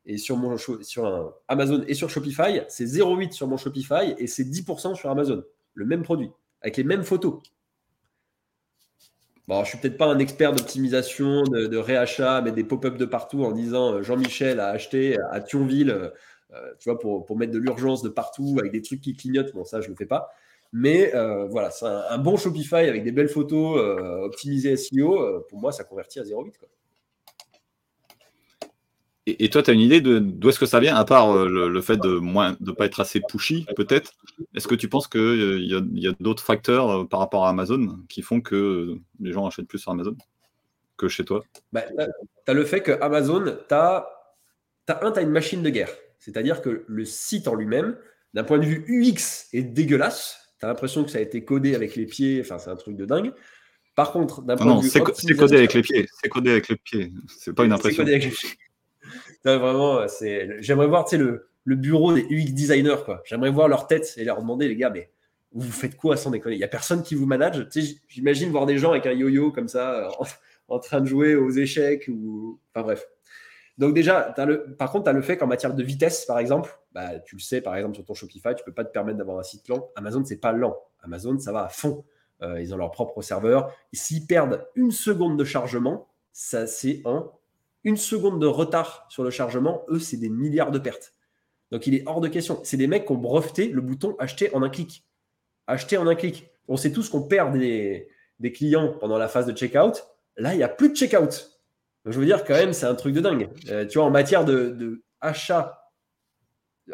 et 0.06 0.18
sur 0.18 0.38
mon 0.38 0.58
sur 0.58 1.34
Amazon 1.48 1.84
et 1.88 1.94
sur 1.94 2.10
Shopify, 2.10 2.62
c'est 2.68 2.86
0,8 2.86 3.32
sur 3.32 3.48
mon 3.48 3.58
Shopify 3.58 4.16
et 4.18 4.28
c'est 4.28 4.44
10% 4.44 4.96
sur 4.96 5.10
Amazon. 5.10 5.44
Le 5.74 5.86
même 5.86 6.04
produit, 6.04 6.32
avec 6.62 6.78
les 6.78 6.84
mêmes 6.84 7.04
photos. 7.04 7.42
Bon, 9.48 9.64
je 9.64 9.70
suis 9.70 9.78
peut-être 9.78 9.98
pas 9.98 10.08
un 10.08 10.18
expert 10.18 10.54
d'optimisation, 10.54 11.44
de, 11.44 11.78
réachat, 11.78 12.42
mais 12.42 12.52
des 12.52 12.64
pop-up 12.64 12.98
de 12.98 13.06
partout 13.06 13.44
en 13.44 13.52
disant 13.52 14.02
Jean-Michel 14.02 14.60
a 14.60 14.70
acheté 14.70 15.18
à 15.32 15.40
Thionville 15.40 16.12
euh, 16.56 16.74
tu 16.80 16.90
vois, 16.90 17.00
pour, 17.00 17.38
mettre 17.38 17.52
de 17.52 17.58
l'urgence 17.58 18.02
de 18.02 18.10
partout 18.10 18.58
avec 18.60 18.72
des 18.72 18.82
trucs 18.82 19.02
qui 19.02 19.16
clignotent. 19.16 19.54
Bon, 19.54 19.66
ça, 19.66 19.82
je 19.82 19.90
le 19.90 19.96
fais 19.96 20.06
pas. 20.06 20.30
Mais 20.74 21.16
euh, 21.16 21.46
voilà, 21.46 21.72
c'est 21.72 21.86
un, 21.86 22.18
bon 22.18 22.38
Shopify 22.38 22.76
avec 22.76 23.04
des 23.04 23.12
belles 23.12 23.30
photos 23.30 23.78
euh, 23.80 24.24
optimisées 24.24 24.76
SEO. 24.76 25.42
pour 25.50 25.60
moi, 25.60 25.72
ça 25.72 25.84
convertit 25.84 26.20
à 26.20 26.24
0,8. 26.24 26.54
Et, 29.28 29.46
et, 29.46 29.50
toi, 29.50 29.64
tu 29.64 29.72
as 29.72 29.74
une 29.74 29.80
idée 29.80 30.02
d'où 30.02 30.50
est-ce 30.50 30.60
que 30.60 30.66
ça 30.66 30.80
vient, 30.80 30.96
à 30.96 31.04
part 31.04 31.34
le, 31.34 31.82
fait 31.82 31.98
de 31.98 32.20
ne 32.20 32.64
de 32.64 32.72
pas 32.72 32.86
être 32.86 33.00
assez 33.00 33.22
pushy, 33.22 33.66
peut-être? 33.76 34.14
Est-ce 34.54 34.68
que 34.68 34.76
tu 34.76 34.88
penses 34.88 35.08
qu'il 35.08 35.66
y 35.66 36.08
a, 36.08 36.10
a 36.10 36.14
d'autres 36.20 36.44
facteurs 36.44 37.08
par 37.08 37.20
rapport 37.20 37.46
à 37.46 37.50
Amazon 37.50 38.00
qui 38.08 38.22
font 38.22 38.42
que 38.42 38.98
les 39.20 39.32
gens 39.32 39.48
achètent 39.48 39.68
plus 39.68 39.80
sur 39.80 39.92
Amazon 39.92 40.16
que 40.98 41.08
chez 41.08 41.26
toi? 41.26 41.44
Bah, 41.74 41.84
Tu 41.98 42.52
as 42.52 42.54
le 42.54 42.66
fait 42.66 42.82
que 42.82 42.92
Amazon, 43.02 43.44
tu 43.68 43.74
as, 43.74 44.08
as 44.88 45.22
une 45.22 45.30
machine 45.30 45.64
de 45.64 45.70
guerre. 45.70 45.92
C'est-à-dire 46.20 46.62
que 46.62 46.86
le 46.88 47.06
site 47.06 47.48
en 47.48 47.56
lui-même, 47.56 47.98
d'un 48.34 48.44
point 48.44 48.60
de 48.60 48.66
vue 48.66 48.86
UX, 48.88 49.48
est 49.54 49.64
dégueulasse. 49.64 50.54
Tu 50.60 50.66
as 50.66 50.70
l'impression 50.70 51.04
que 51.04 51.12
ça 51.12 51.18
a 51.18 51.22
été 51.22 51.44
codé 51.44 51.76
avec 51.76 51.96
les 51.96 52.06
pieds. 52.06 52.42
Enfin, 52.42 52.58
c'est 52.58 52.70
un 52.70 52.76
truc 52.76 52.96
de 52.96 53.06
dingue. 53.06 53.32
Par 53.96 54.12
contre, 54.12 54.42
d'un 54.42 54.58
point 54.58 54.78
de 54.78 54.82
vue. 54.82 54.90
C'est 54.90 55.02
codé 55.36 55.58
avec 55.58 55.74
les 55.74 55.82
pieds. 55.82 56.08
C'est 56.22 56.30
codé 56.30 56.52
avec 56.52 56.68
les 56.68 56.76
pieds. 56.76 57.12
C'est 57.28 57.54
pas 57.54 57.66
une 57.66 57.72
impression. 57.72 58.04
Codé 58.04 58.14
avec 58.14 58.26
les 58.26 58.32
pieds. 58.32 58.50
Vraiment, 59.46 60.06
j'aimerais 60.60 60.88
voir 60.88 61.06
le, 61.14 61.48
le 61.64 61.76
bureau 61.76 62.14
des 62.14 62.24
UX 62.24 62.52
designers. 62.52 62.96
J'aimerais 63.26 63.52
voir 63.52 63.68
leur 63.68 63.88
tête 63.88 64.14
et 64.18 64.24
leur 64.24 64.42
demander, 64.42 64.68
les 64.68 64.76
gars, 64.76 64.90
mais 64.90 65.12
vous 65.52 65.72
faites 65.72 65.96
quoi 65.96 66.18
sans 66.18 66.32
déconner? 66.32 66.56
Il 66.56 66.60
n'y 66.60 66.64
a 66.64 66.70
personne 66.70 67.04
qui 67.04 67.16
vous 67.16 67.26
manage? 67.26 67.68
J'imagine 68.08 68.50
voir 68.52 68.66
des 68.66 68.78
gens 68.78 68.92
avec 68.92 69.06
un 69.06 69.14
yo-yo 69.14 69.52
comme 69.52 69.68
ça, 69.68 70.10
en, 70.20 70.26
en, 70.76 70.80
train 70.80 71.02
de 71.02 71.06
jouer 71.06 71.36
aux 71.36 71.52
échecs. 71.52 72.10
ou 72.10 72.60
Enfin 72.74 72.84
bref. 72.84 73.06
Donc 73.78 73.94
déjà, 73.94 74.34
le, 74.46 74.76
par 74.76 74.92
contre, 74.92 75.06
tu 75.06 75.10
as 75.10 75.14
le 75.14 75.22
fait 75.22 75.38
qu'en 75.38 75.48
matière 75.48 75.74
de 75.74 75.84
vitesse, 75.84 76.26
par 76.26 76.40
exemple, 76.40 76.78
bah, 76.94 77.20
tu 77.20 77.36
le 77.36 77.42
sais, 77.42 77.62
par 77.62 77.76
exemple, 77.76 77.96
sur 77.96 78.06
ton 78.06 78.14
Shopify, 78.14 78.50
tu 78.56 78.62
ne 78.62 78.66
peux 78.66 78.74
pas 78.74 78.86
te 78.86 78.92
permettre 78.92 79.18
d'avoir 79.18 79.40
un 79.40 79.44
site 79.44 79.68
lent. 79.68 79.90
Amazon, 79.96 80.24
c'est 80.24 80.40
pas 80.40 80.54
lent. 80.54 80.78
Amazon, 81.04 81.38
ça 81.40 81.52
va 81.52 81.66
à 81.66 81.70
fond. 81.70 82.06
Euh, 82.42 82.62
ils 82.62 82.74
ont 82.74 82.78
leur 82.78 82.92
propre 82.92 83.22
serveur. 83.22 83.74
S'ils 83.94 84.28
perdent 84.28 84.66
une 84.76 84.92
seconde 84.92 85.38
de 85.38 85.44
chargement, 85.44 86.08
ça 86.32 86.68
c'est 86.68 87.02
un. 87.06 87.30
Une 87.86 87.96
seconde 87.96 88.42
de 88.42 88.48
retard 88.48 89.06
sur 89.10 89.24
le 89.24 89.30
chargement, 89.30 89.84
eux, 89.90 90.00
c'est 90.00 90.18
des 90.18 90.30
milliards 90.30 90.72
de 90.72 90.80
pertes. 90.80 91.14
Donc 91.72 91.88
il 91.88 91.96
est 91.96 92.04
hors 92.06 92.20
de 92.20 92.28
question. 92.28 92.60
C'est 92.64 92.78
des 92.78 92.88
mecs 92.88 93.06
qui 93.06 93.14
ont 93.14 93.18
breveté 93.18 93.70
le 93.70 93.80
bouton 93.80 94.16
acheter 94.20 94.54
en 94.54 94.62
un 94.62 94.70
clic. 94.70 95.06
Acheter 95.68 95.98
en 95.98 96.08
un 96.08 96.16
clic. 96.16 96.50
On 96.68 96.76
sait 96.76 96.92
tous 96.92 97.08
qu'on 97.08 97.22
perd 97.22 97.58
des, 97.58 98.10
clients 98.54 98.98
pendant 99.00 99.18
la 99.18 99.30
phase 99.30 99.46
de 99.46 99.56
checkout. 99.56 100.04
Là, 100.36 100.54
il 100.54 100.58
n'y 100.58 100.64
a 100.64 100.68
plus 100.68 100.90
de 100.90 100.96
checkout 100.96 101.56
je 102.06 102.20
veux 102.20 102.26
dire, 102.26 102.44
quand 102.44 102.54
même, 102.54 102.74
c'est 102.74 102.86
un 102.86 102.96
truc 102.96 103.14
de 103.16 103.22
dingue. 103.22 103.50
Euh, 103.70 103.86
tu 103.86 103.98
vois, 103.98 104.08
en 104.08 104.12
matière 104.12 104.46
de, 104.46 105.04
achat 105.22 105.92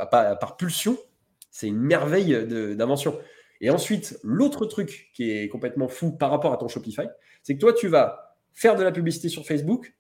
par, 0.10 0.56
pulsion, 0.58 0.98
c'est 1.50 1.68
une 1.68 1.80
merveille 1.80 2.46
d'invention. 2.76 3.20
Et 3.60 3.70
ensuite, 3.70 4.18
l'autre 4.24 4.66
truc 4.66 5.12
qui 5.14 5.32
est 5.32 5.50
complètement 5.50 5.88
fou 5.88 6.12
par 6.12 6.32
rapport 6.32 6.54
à 6.54 6.58
ton 6.58 6.68
Shopify, 6.68 7.08
c'est 7.44 7.56
que 7.56 7.60
toi, 7.60 7.74
tu 7.74 7.88
vas 7.88 8.38
faire 8.54 8.76
de 8.76 8.84
la 8.84 8.92
publicité 8.92 9.28
sur 9.28 9.46
Facebook. 9.46 9.94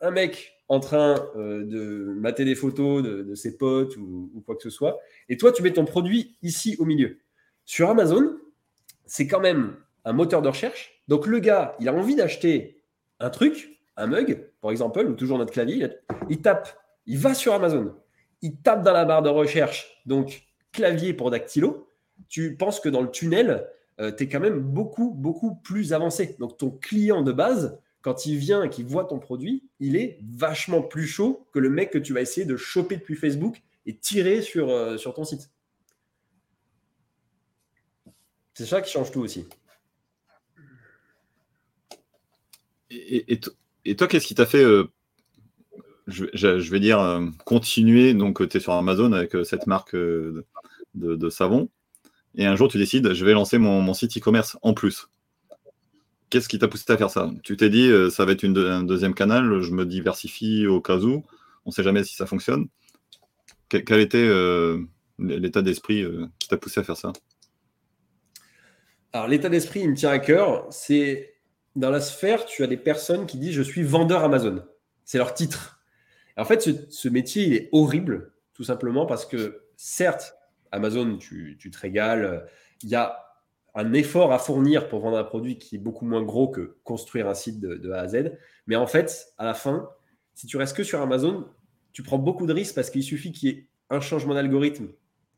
Un 0.00 0.10
mec 0.10 0.54
en 0.68 0.80
train 0.80 1.14
euh, 1.36 1.64
de 1.64 2.12
mater 2.16 2.44
des 2.44 2.54
photos 2.54 3.02
de, 3.02 3.34
ses 3.34 3.56
potes 3.56 3.96
ou, 3.96 4.42
quoi 4.44 4.54
que 4.56 4.62
ce 4.62 4.70
soit. 4.70 5.00
Et 5.28 5.36
toi, 5.36 5.52
tu 5.52 5.62
mets 5.62 5.72
ton 5.72 5.84
produit 5.84 6.36
ici 6.42 6.76
au 6.78 6.84
milieu. 6.84 7.18
Sur 7.64 7.88
Amazon, 7.90 8.36
c'est 9.06 9.26
quand 9.26 9.40
même 9.40 9.76
un 10.04 10.12
moteur 10.12 10.42
de 10.42 10.48
recherche. 10.48 11.02
Donc 11.08 11.26
le 11.26 11.38
gars, 11.38 11.74
il 11.80 11.88
a 11.88 11.94
envie 11.94 12.14
d'acheter 12.14 12.82
un 13.20 13.30
truc, 13.30 13.78
un 13.96 14.06
mug, 14.06 14.46
par 14.60 14.70
exemple, 14.70 15.00
ou 15.00 15.14
toujours 15.14 15.38
notre 15.38 15.52
clavier, 15.52 15.88
il 16.28 16.40
tape, 16.40 16.68
il 17.06 17.18
va 17.18 17.34
sur 17.34 17.54
Amazon, 17.54 17.94
il 18.42 18.56
tape 18.56 18.82
dans 18.82 18.92
la 18.92 19.04
barre 19.04 19.22
de 19.22 19.28
recherche, 19.28 20.02
donc 20.06 20.42
clavier 20.72 21.14
pour 21.14 21.30
dactylo, 21.30 21.88
tu 22.28 22.56
penses 22.56 22.80
que 22.80 22.88
dans 22.88 23.02
le 23.02 23.10
tunnel, 23.10 23.66
euh, 24.00 24.12
tu 24.12 24.24
es 24.24 24.28
quand 24.28 24.40
même 24.40 24.60
beaucoup, 24.60 25.12
beaucoup 25.14 25.56
plus 25.56 25.92
avancé. 25.92 26.36
Donc 26.38 26.56
ton 26.58 26.70
client 26.70 27.22
de 27.22 27.32
base, 27.32 27.80
quand 28.02 28.26
il 28.26 28.36
vient 28.36 28.62
et 28.62 28.70
qu'il 28.70 28.86
voit 28.86 29.04
ton 29.04 29.18
produit, 29.18 29.64
il 29.80 29.96
est 29.96 30.18
vachement 30.22 30.82
plus 30.82 31.06
chaud 31.06 31.46
que 31.52 31.58
le 31.58 31.68
mec 31.68 31.90
que 31.90 31.98
tu 31.98 32.12
vas 32.12 32.20
essayer 32.20 32.46
de 32.46 32.56
choper 32.56 32.96
depuis 32.96 33.16
Facebook 33.16 33.62
et 33.86 33.96
tirer 33.96 34.42
sur, 34.42 34.68
euh, 34.68 34.96
ton 34.96 35.24
site. 35.24 35.50
C'est 38.54 38.66
ça 38.66 38.82
qui 38.82 38.92
change 38.92 39.10
tout 39.10 39.20
aussi. 39.20 39.46
Et, 42.90 43.40
toi, 43.96 44.08
qu'est-ce 44.08 44.26
qui 44.26 44.34
t'a 44.34 44.46
fait, 44.46 44.62
euh, 44.62 44.84
je, 46.06 46.70
vais 46.70 46.80
dire, 46.80 47.00
euh, 47.00 47.26
continuer 47.44 48.14
Donc, 48.14 48.46
tu 48.48 48.56
es 48.56 48.60
sur 48.60 48.72
Amazon 48.72 49.12
avec 49.12 49.36
cette 49.44 49.66
marque 49.66 49.94
de, 49.94 51.30
savon. 51.30 51.68
Et 52.34 52.46
un 52.46 52.56
jour, 52.56 52.68
tu 52.68 52.78
décides, 52.78 53.12
je 53.12 53.24
vais 53.24 53.32
lancer 53.32 53.58
mon, 53.58 53.94
site 53.94 54.16
e-commerce 54.16 54.58
en 54.62 54.74
plus. 54.74 55.08
Qu'est-ce 56.30 56.48
qui 56.48 56.58
t'a 56.58 56.68
poussé 56.68 56.84
à 56.88 56.96
faire 56.96 57.10
ça? 57.10 57.30
Tu 57.42 57.56
t'es 57.56 57.70
dit, 57.70 57.90
ça 58.10 58.24
va 58.24 58.32
être 58.32 58.44
un 58.44 58.82
deuxième 58.82 59.14
canal, 59.14 59.62
je 59.62 59.72
me 59.72 59.86
diversifie 59.86 60.66
au 60.66 60.80
cas 60.80 60.98
où, 60.98 61.24
on 61.64 61.70
ne 61.70 61.72
sait 61.72 61.82
jamais 61.82 62.04
si 62.04 62.14
ça 62.14 62.26
fonctionne. 62.26 62.68
quel 63.68 64.00
était 64.00 64.28
l'état 65.18 65.62
d'esprit 65.62 66.04
qui 66.38 66.48
t'a 66.48 66.56
poussé 66.56 66.80
à 66.80 66.84
faire 66.84 66.96
ça? 66.96 67.12
Alors, 69.12 69.28
l'état 69.28 69.48
d'esprit, 69.48 69.80
il 69.80 69.90
me 69.90 69.96
tient 69.96 70.10
à 70.10 70.18
cœur. 70.18 70.66
C'est 70.70 71.34
dans 71.76 71.90
la 71.90 72.00
sphère, 72.00 72.44
tu 72.44 72.62
as 72.62 72.66
des 72.66 72.76
personnes 72.76 73.26
qui 73.26 73.38
disent 73.38 73.54
je 73.54 73.62
suis 73.62 73.82
vendeur 73.82 74.24
Amazon. 74.24 74.64
C'est 75.04 75.18
leur 75.18 75.34
titre. 75.34 75.80
en 76.36 76.44
fait, 76.44 76.90
ce, 76.90 77.08
métier, 77.08 77.44
il 77.44 77.54
est 77.54 77.68
horrible, 77.72 78.32
tout 78.52 78.64
simplement 78.64 79.06
parce 79.06 79.24
que, 79.24 79.62
certes, 79.76 80.34
Amazon, 80.72 81.16
tu, 81.16 81.56
te 81.58 81.78
régales. 81.78 82.46
Il 82.82 82.90
y 82.90 82.94
a 82.94 83.27
un 83.74 83.92
effort 83.92 84.32
à 84.32 84.38
fournir 84.38 84.88
pour 84.88 85.00
vendre 85.00 85.18
un 85.18 85.24
produit 85.24 85.58
qui 85.58 85.76
est 85.76 85.78
beaucoup 85.78 86.04
moins 86.04 86.22
gros 86.22 86.48
que 86.48 86.76
construire 86.84 87.28
un 87.28 87.34
site 87.34 87.60
de, 87.60 87.90
A 87.92 88.00
à 88.00 88.08
Z. 88.08 88.32
Mais 88.66 88.76
en 88.76 88.86
fait, 88.86 89.32
à 89.38 89.44
la 89.44 89.54
fin, 89.54 89.88
si 90.34 90.46
tu 90.46 90.56
restes 90.56 90.76
que 90.76 90.82
sur 90.82 91.00
Amazon, 91.00 91.46
tu 91.92 92.02
prends 92.02 92.18
beaucoup 92.18 92.46
de 92.46 92.52
risques 92.52 92.74
parce 92.74 92.90
qu'il 92.90 93.02
suffit 93.02 93.32
qu'il 93.32 93.48
y 93.48 93.52
ait 93.52 93.68
un 93.90 94.00
changement 94.00 94.34
d'algorithme, 94.34 94.88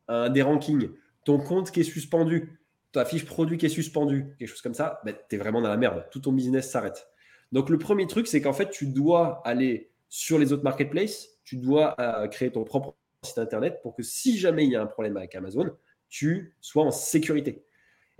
un 0.08 0.30
des 0.30 0.42
rankings, 0.42 0.90
ton 1.24 1.38
compte 1.38 1.70
qui 1.70 1.80
est 1.80 1.84
suspendu, 1.84 2.58
ta 2.92 3.04
fiche 3.04 3.24
produit 3.24 3.58
qui 3.58 3.66
est 3.66 3.70
suspendue, 3.70 4.34
quelque 4.38 4.48
chose 4.48 4.62
comme 4.62 4.74
ça, 4.74 5.00
ben, 5.04 5.14
tu 5.28 5.36
es 5.36 5.38
vraiment 5.38 5.60
dans 5.60 5.68
la 5.68 5.76
merde. 5.76 6.06
Tout 6.10 6.20
ton 6.20 6.32
business 6.32 6.70
s'arrête. 6.70 7.08
Donc 7.52 7.68
le 7.68 7.78
premier 7.78 8.06
truc, 8.06 8.26
c'est 8.26 8.40
qu'en 8.40 8.52
fait, 8.52 8.70
tu 8.70 8.86
dois 8.86 9.42
aller 9.44 9.90
sur 10.08 10.38
les 10.38 10.52
autres 10.52 10.64
marketplaces, 10.64 11.28
tu 11.44 11.56
dois 11.56 11.94
euh, 12.00 12.26
créer 12.28 12.50
ton 12.50 12.64
propre 12.64 12.94
site 13.22 13.38
internet 13.38 13.80
pour 13.82 13.94
que 13.94 14.02
si 14.02 14.38
jamais 14.38 14.64
il 14.64 14.70
y 14.70 14.76
a 14.76 14.82
un 14.82 14.86
problème 14.86 15.16
avec 15.16 15.34
Amazon, 15.34 15.70
tu 16.08 16.56
sois 16.60 16.84
en 16.84 16.90
sécurité. 16.90 17.64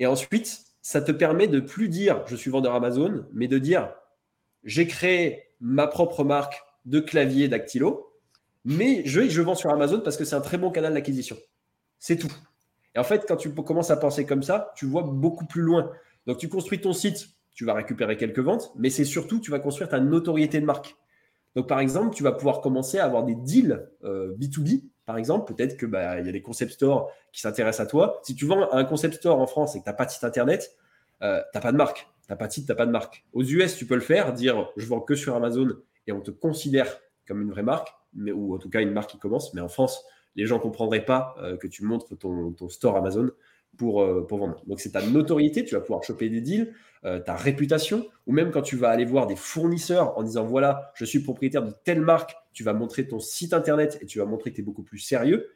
Et 0.01 0.07
ensuite, 0.07 0.65
ça 0.83 1.01
te 1.03 1.13
permet 1.13 1.47
de 1.47 1.61
plus 1.61 1.89
dire 1.89 2.25
je 2.27 2.35
suis 2.35 2.51
vendeur 2.51 2.75
Amazon, 2.75 3.27
mais 3.33 3.47
de 3.47 3.59
dire 3.59 3.93
j'ai 4.65 4.87
créé 4.87 5.45
ma 5.61 5.87
propre 5.87 6.25
marque 6.25 6.63
de 6.87 7.01
clavier 7.01 7.49
dactylo, 7.49 8.11
mais 8.65 9.03
je, 9.05 9.41
vends 9.41 9.55
sur 9.55 9.71
Amazon 9.71 10.01
parce 10.01 10.17
que 10.17 10.25
c'est 10.25 10.35
un 10.35 10.41
très 10.41 10.59
bon 10.59 10.71
canal 10.71 10.95
d'acquisition. 10.95 11.37
C'est 11.99 12.17
tout. 12.17 12.33
Et 12.95 12.99
en 12.99 13.05
fait, 13.05 13.25
quand 13.29 13.37
tu 13.37 13.53
commences 13.55 13.91
à 13.91 13.97
penser 13.97 14.27
comme 14.27 14.43
ça, 14.43 14.73
tu 14.75 14.87
vois 14.87 15.03
beaucoup 15.03 15.47
plus 15.47 15.63
loin. 15.63 15.93
Donc 16.27 16.39
tu 16.39 16.49
construis 16.49 16.81
ton 16.81 16.93
site, 16.95 17.29
tu 17.55 17.65
vas 17.65 17.75
récupérer 17.75 18.17
quelques 18.17 18.41
ventes, 18.41 18.73
mais 18.77 18.91
c'est 18.91 19.05
surtout 19.05 19.39
tu 19.39 19.51
vas 19.51 19.61
construire 19.61 19.91
ta 19.91 20.01
notoriété 20.01 20.61
de 20.61 20.67
marque. 20.67 20.97
Donc 21.55 21.69
par 21.69 21.81
exemple, 21.81 22.15
tu 22.15 22.23
vas 22.23 22.33
pouvoir 22.33 22.63
commencer 22.63 22.99
à 22.99 23.05
avoir 23.05 23.25
des 23.25 23.35
deals 23.35 23.87
B2B 24.03 24.83
euh, 24.83 24.89
par 25.11 25.19
exemple, 25.19 25.53
peut-être 25.53 25.77
qu'il 25.77 25.89
bah, 25.89 26.21
y 26.21 26.29
a 26.29 26.31
des 26.31 26.41
concept 26.41 26.71
stores 26.71 27.11
qui 27.33 27.41
s'intéressent 27.41 27.85
à 27.85 27.91
toi. 27.91 28.21
Si 28.23 28.37
tu 28.37 28.47
vends 28.47 28.73
un 28.73 28.85
concept 28.85 29.15
store 29.15 29.41
en 29.41 29.49
France 29.49 29.75
et 29.75 29.81
que 29.81 29.83
tu 29.83 29.91
n'as 29.91 29.95
pas 29.95 30.05
de 30.05 30.13
site 30.13 30.23
internet, 30.23 30.77
euh, 31.21 31.43
tu 31.51 31.59
n'as 31.59 31.61
pas 31.61 31.73
de 31.73 31.77
marque. 31.77 32.07
Tu 32.25 32.31
n'as 32.31 32.37
pas 32.37 32.47
de 32.47 32.53
site, 32.53 32.67
tu 32.67 32.71
n'as 32.71 32.77
pas 32.77 32.87
de 32.87 32.93
marque. 32.93 33.25
Aux 33.33 33.43
US, 33.43 33.77
tu 33.77 33.87
peux 33.87 33.97
le 33.97 34.03
faire, 34.03 34.33
dire 34.33 34.71
je 34.77 34.87
vends 34.87 35.01
que 35.01 35.17
sur 35.17 35.35
Amazon 35.35 35.67
et 36.07 36.13
on 36.13 36.21
te 36.21 36.31
considère 36.31 37.01
comme 37.27 37.43
une 37.43 37.51
vraie 37.51 37.65
marque, 37.65 37.89
mais, 38.15 38.31
ou 38.31 38.55
en 38.55 38.59
tout 38.59 38.71
cas 38.71 38.83
une 38.83 38.93
marque 38.93 39.11
qui 39.11 39.19
commence. 39.19 39.53
Mais 39.53 39.61
en 39.61 39.69
France, 39.69 40.05
les 40.37 40.47
gens 40.47 40.59
ne 40.59 40.63
comprendraient 40.63 41.05
pas 41.05 41.35
euh, 41.39 41.57
que 41.57 41.67
tu 41.67 41.83
montres 41.83 42.17
ton, 42.17 42.55
store 42.69 42.97
Amazon 42.97 43.31
pour, 43.77 44.03
euh, 44.03 44.27
pour 44.27 44.39
vendre. 44.39 44.63
Donc 44.67 44.81
c'est 44.81 44.93
ta 44.93 45.03
notoriété, 45.03 45.65
tu 45.65 45.75
vas 45.75 45.81
pouvoir 45.81 46.03
choper 46.03 46.29
des 46.29 46.41
deals, 46.41 46.75
ta 47.25 47.35
réputation, 47.35 48.07
ou 48.27 48.33
même 48.33 48.51
quand 48.51 48.61
tu 48.61 48.77
vas 48.77 48.91
aller 48.91 49.07
voir 49.07 49.27
des 49.27 49.35
fournisseurs 49.35 50.19
en 50.19 50.23
disant 50.23 50.45
voilà, 50.45 50.93
je 50.95 51.07
suis 51.07 51.21
propriétaire 51.21 51.63
de 51.63 51.73
telle 51.83 52.03
marque, 52.03 52.35
tu 52.53 52.63
vas 52.63 52.75
montrer 52.75 53.09
ton 53.09 53.21
site 53.21 53.55
internet 53.55 53.99
et 54.03 54.07
tu 54.07 54.19
vas 54.19 54.27
montrer 54.27 54.51
que 54.51 54.57
tu 54.57 54.61
es 54.61 54.65
beaucoup 54.65 54.83
plus 54.83 54.99
sérieux. 54.99 55.49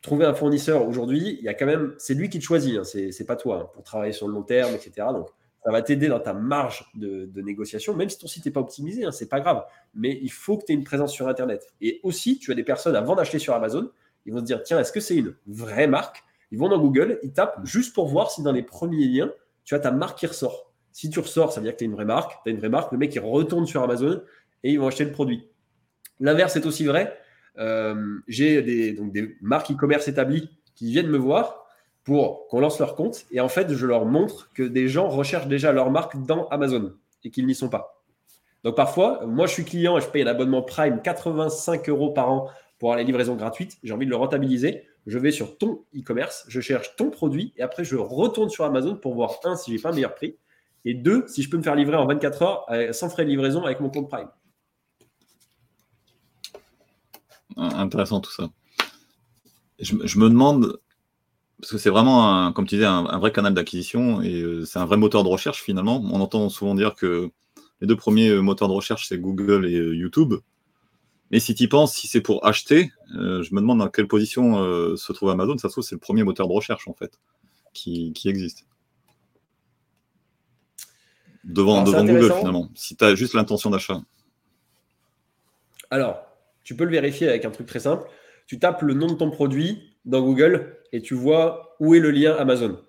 Trouver 0.00 0.24
un 0.24 0.34
fournisseur 0.34 0.86
aujourd'hui, 0.86 1.36
il 1.38 1.44
y 1.44 1.48
a 1.48 1.54
quand 1.54 1.66
même, 1.66 1.94
c'est 1.98 2.14
lui 2.14 2.28
qui 2.28 2.38
te 2.38 2.44
choisit, 2.44 2.78
hein, 2.78 2.84
c'est 2.84 3.26
pas 3.26 3.36
toi, 3.36 3.62
hein, 3.62 3.70
pour 3.74 3.82
travailler 3.82 4.12
sur 4.12 4.28
le 4.28 4.34
long 4.34 4.42
terme, 4.42 4.74
etc. 4.74 5.08
Donc, 5.12 5.28
ça 5.64 5.70
va 5.70 5.82
t'aider 5.82 6.08
dans 6.08 6.20
ta 6.20 6.34
marge 6.34 6.84
de, 6.94 7.40
négociation, 7.40 7.94
même 7.94 8.08
si 8.08 8.18
ton 8.18 8.26
site 8.26 8.44
n'est 8.46 8.52
pas 8.52 8.60
optimisé, 8.60 9.04
hein, 9.04 9.12
c'est 9.12 9.28
pas 9.28 9.40
grave. 9.40 9.64
Mais 9.94 10.18
il 10.22 10.30
faut 10.30 10.56
que 10.56 10.64
tu 10.64 10.72
aies 10.72 10.74
une 10.74 10.84
présence 10.84 11.12
sur 11.12 11.28
Internet. 11.28 11.66
Et 11.80 12.00
aussi, 12.02 12.38
tu 12.38 12.50
as 12.50 12.54
des 12.54 12.64
personnes, 12.64 12.96
avant 12.96 13.14
d'acheter 13.14 13.38
sur 13.38 13.54
Amazon, 13.54 13.90
ils 14.24 14.32
vont 14.32 14.40
se 14.40 14.44
dire 14.44 14.62
tiens, 14.62 14.78
est-ce 14.80 14.92
que 14.92 15.00
c'est 15.00 15.16
une 15.16 15.34
vraie 15.46 15.86
marque? 15.86 16.24
Ils 16.52 16.58
vont 16.58 16.68
dans 16.68 16.78
Google, 16.78 17.18
ils 17.22 17.32
tapent 17.32 17.58
juste 17.64 17.94
pour 17.94 18.06
voir 18.06 18.30
si 18.30 18.42
dans 18.42 18.52
les 18.52 18.62
premiers 18.62 19.06
liens, 19.06 19.32
tu 19.64 19.74
as 19.74 19.80
ta 19.80 19.90
marque 19.90 20.18
qui 20.18 20.26
ressort. 20.26 20.70
Si 20.92 21.10
tu 21.10 21.18
ressors, 21.18 21.52
ça 21.52 21.60
veut 21.60 21.64
dire 21.64 21.72
que 21.72 21.78
tu 21.78 21.84
as 21.84 21.86
une 21.86 21.94
vraie 21.94 22.04
marque. 22.04 22.32
Tu 22.44 22.50
as 22.50 22.52
une 22.52 22.58
vraie 22.58 22.68
marque, 22.68 22.92
le 22.92 22.98
mec, 22.98 23.14
il 23.14 23.20
retourne 23.20 23.66
sur 23.66 23.82
Amazon 23.82 24.22
et 24.62 24.70
ils 24.70 24.78
vont 24.78 24.86
acheter 24.86 25.04
le 25.04 25.12
produit. 25.12 25.48
L'inverse 26.20 26.54
est 26.56 26.66
aussi 26.66 26.84
vrai. 26.84 27.18
Euh, 27.58 28.18
j'ai 28.28 28.62
des, 28.62 28.92
des 28.92 29.36
marques 29.40 29.70
e-commerce 29.72 30.06
établies 30.08 30.50
qui 30.74 30.92
viennent 30.92 31.08
me 31.08 31.18
voir 31.18 31.66
pour 32.04 32.48
qu'on 32.48 32.60
lance 32.60 32.78
leur 32.78 32.94
compte. 32.94 33.24
Et 33.30 33.40
en 33.40 33.48
fait, 33.48 33.72
je 33.72 33.86
leur 33.86 34.04
montre 34.04 34.50
que 34.52 34.62
des 34.62 34.88
gens 34.88 35.08
recherchent 35.08 35.48
déjà 35.48 35.72
leur 35.72 35.90
marque 35.90 36.22
dans 36.24 36.46
Amazon 36.48 36.92
et 37.24 37.30
qu'ils 37.30 37.46
n'y 37.46 37.54
sont 37.54 37.68
pas. 37.68 38.02
Donc 38.64 38.76
parfois, 38.76 39.26
moi 39.26 39.46
je 39.46 39.52
suis 39.52 39.64
client 39.64 39.98
et 39.98 40.00
je 40.00 40.06
paye 40.06 40.22
un 40.22 40.26
abonnement 40.26 40.62
Prime 40.62 41.00
85 41.02 41.88
euros 41.88 42.10
par 42.10 42.30
an 42.30 42.48
pour 42.78 42.90
avoir 42.90 42.98
les 42.98 43.04
livraisons 43.04 43.34
gratuites. 43.34 43.78
J'ai 43.82 43.92
envie 43.92 44.06
de 44.06 44.10
le 44.10 44.16
rentabiliser. 44.16 44.84
Je 45.06 45.18
vais 45.18 45.32
sur 45.32 45.58
ton 45.58 45.84
e-commerce, 45.96 46.44
je 46.48 46.60
cherche 46.60 46.94
ton 46.96 47.10
produit 47.10 47.52
et 47.56 47.62
après 47.62 47.84
je 47.84 47.96
retourne 47.96 48.50
sur 48.50 48.64
Amazon 48.64 48.96
pour 48.96 49.14
voir 49.14 49.40
un 49.44 49.56
si 49.56 49.72
j'ai 49.72 49.82
pas 49.82 49.90
un 49.90 49.94
meilleur 49.94 50.14
prix 50.14 50.36
et 50.84 50.94
deux 50.94 51.26
si 51.26 51.42
je 51.42 51.50
peux 51.50 51.56
me 51.56 51.62
faire 51.62 51.74
livrer 51.74 51.96
en 51.96 52.06
24 52.06 52.42
heures 52.42 52.66
euh, 52.70 52.92
sans 52.92 53.08
frais 53.08 53.24
de 53.24 53.30
livraison 53.30 53.64
avec 53.64 53.80
mon 53.80 53.90
compte 53.90 54.08
Prime. 54.08 54.28
intéressant 57.56 58.20
tout 58.20 58.30
ça. 58.32 58.48
Je, 59.78 60.18
me 60.18 60.28
demande, 60.28 60.78
parce 61.60 61.72
que 61.72 61.78
c'est 61.78 61.90
vraiment, 61.90 62.52
comme 62.52 62.66
tu 62.66 62.76
disais, 62.76 62.86
un, 62.86 63.18
vrai 63.18 63.32
canal 63.32 63.52
d'acquisition 63.52 64.22
et 64.22 64.40
euh, 64.40 64.64
c'est 64.64 64.78
un 64.78 64.84
vrai 64.84 64.96
moteur 64.96 65.24
de 65.24 65.28
recherche 65.28 65.60
finalement. 65.62 66.00
On 66.12 66.20
entend 66.20 66.48
souvent 66.48 66.74
dire 66.76 66.94
que 66.94 67.30
les 67.80 67.88
deux 67.88 67.96
premiers 67.96 68.28
euh, 68.28 68.40
moteurs 68.40 68.68
de 68.68 68.72
recherche, 68.72 69.08
c'est 69.08 69.18
Google 69.18 69.66
et 69.66 69.72
YouTube. 69.72 70.34
Mais 71.32 71.40
si 71.40 71.54
tu 71.54 71.64
y 71.64 71.68
penses, 71.68 71.94
si 71.94 72.06
c'est 72.06 72.20
pour 72.20 72.46
acheter, 72.46 72.92
je 73.10 73.54
me 73.54 73.60
demande 73.60 73.78
dans 73.78 73.88
quelle 73.88 74.06
position 74.06 74.54
se 74.96 75.12
trouve 75.12 75.30
Amazon. 75.30 75.56
Ça 75.58 75.68
se 75.68 75.72
trouve, 75.72 75.84
c'est 75.84 75.94
le 75.94 76.00
premier 76.00 76.22
moteur 76.22 76.46
de 76.46 76.52
recherche 76.52 76.86
en 76.86 76.94
fait 76.94 77.18
qui, 77.72 78.12
existe. 78.26 78.66
Devant, 81.44 81.82
devant 81.82 82.04
Google 82.04 82.32
finalement, 82.38 82.68
si 82.74 82.96
tu 82.96 83.04
as 83.04 83.14
juste 83.14 83.34
l'intention 83.34 83.70
d'achat. 83.70 84.00
Alors, 85.90 86.24
tu 86.62 86.76
peux 86.76 86.84
le 86.84 86.90
vérifier 86.90 87.28
avec 87.28 87.44
un 87.44 87.50
truc 87.50 87.66
très 87.66 87.80
simple. 87.80 88.08
Tu 88.46 88.58
tapes 88.58 88.82
le 88.82 88.94
nom 88.94 89.08
de 89.08 89.14
ton 89.14 89.30
produit 89.30 89.96
dans 90.04 90.22
Google 90.22 90.76
et 90.92 91.00
tu 91.00 91.14
vois 91.14 91.76
où 91.80 91.94
est 91.94 91.98
le 91.98 92.10
lien 92.10 92.34
Amazon. 92.36 92.80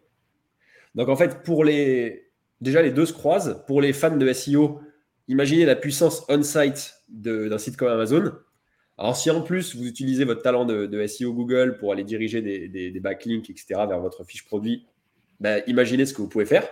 Donc 0.95 1.09
en 1.09 1.15
fait, 1.15 1.43
pour 1.43 1.63
les 1.63 2.31
déjà 2.61 2.81
les 2.81 2.91
deux 2.91 3.05
se 3.05 3.13
croisent. 3.13 3.63
Pour 3.67 3.81
les 3.81 3.93
fans 3.93 4.15
de 4.15 4.31
SEO, 4.33 4.81
imaginez 5.27 5.65
la 5.65 5.75
puissance 5.75 6.25
on-site 6.29 6.95
d'un 7.09 7.57
site 7.57 7.77
comme 7.77 7.89
Amazon. 7.89 8.31
Alors 8.97 9.15
si 9.15 9.29
en 9.31 9.41
plus 9.41 9.75
vous 9.75 9.87
utilisez 9.87 10.23
votre 10.23 10.41
talent 10.41 10.65
de, 10.65 11.07
SEO 11.07 11.33
Google 11.33 11.77
pour 11.79 11.91
aller 11.91 12.03
diriger 12.03 12.41
des, 12.41 12.99
backlinks, 12.99 13.49
etc. 13.49 13.65
vers 13.87 13.99
votre 13.99 14.23
fiche 14.23 14.45
produit, 14.45 14.85
bah, 15.39 15.59
imaginez 15.67 16.05
ce 16.05 16.13
que 16.13 16.21
vous 16.21 16.29
pouvez 16.29 16.45
faire. 16.45 16.67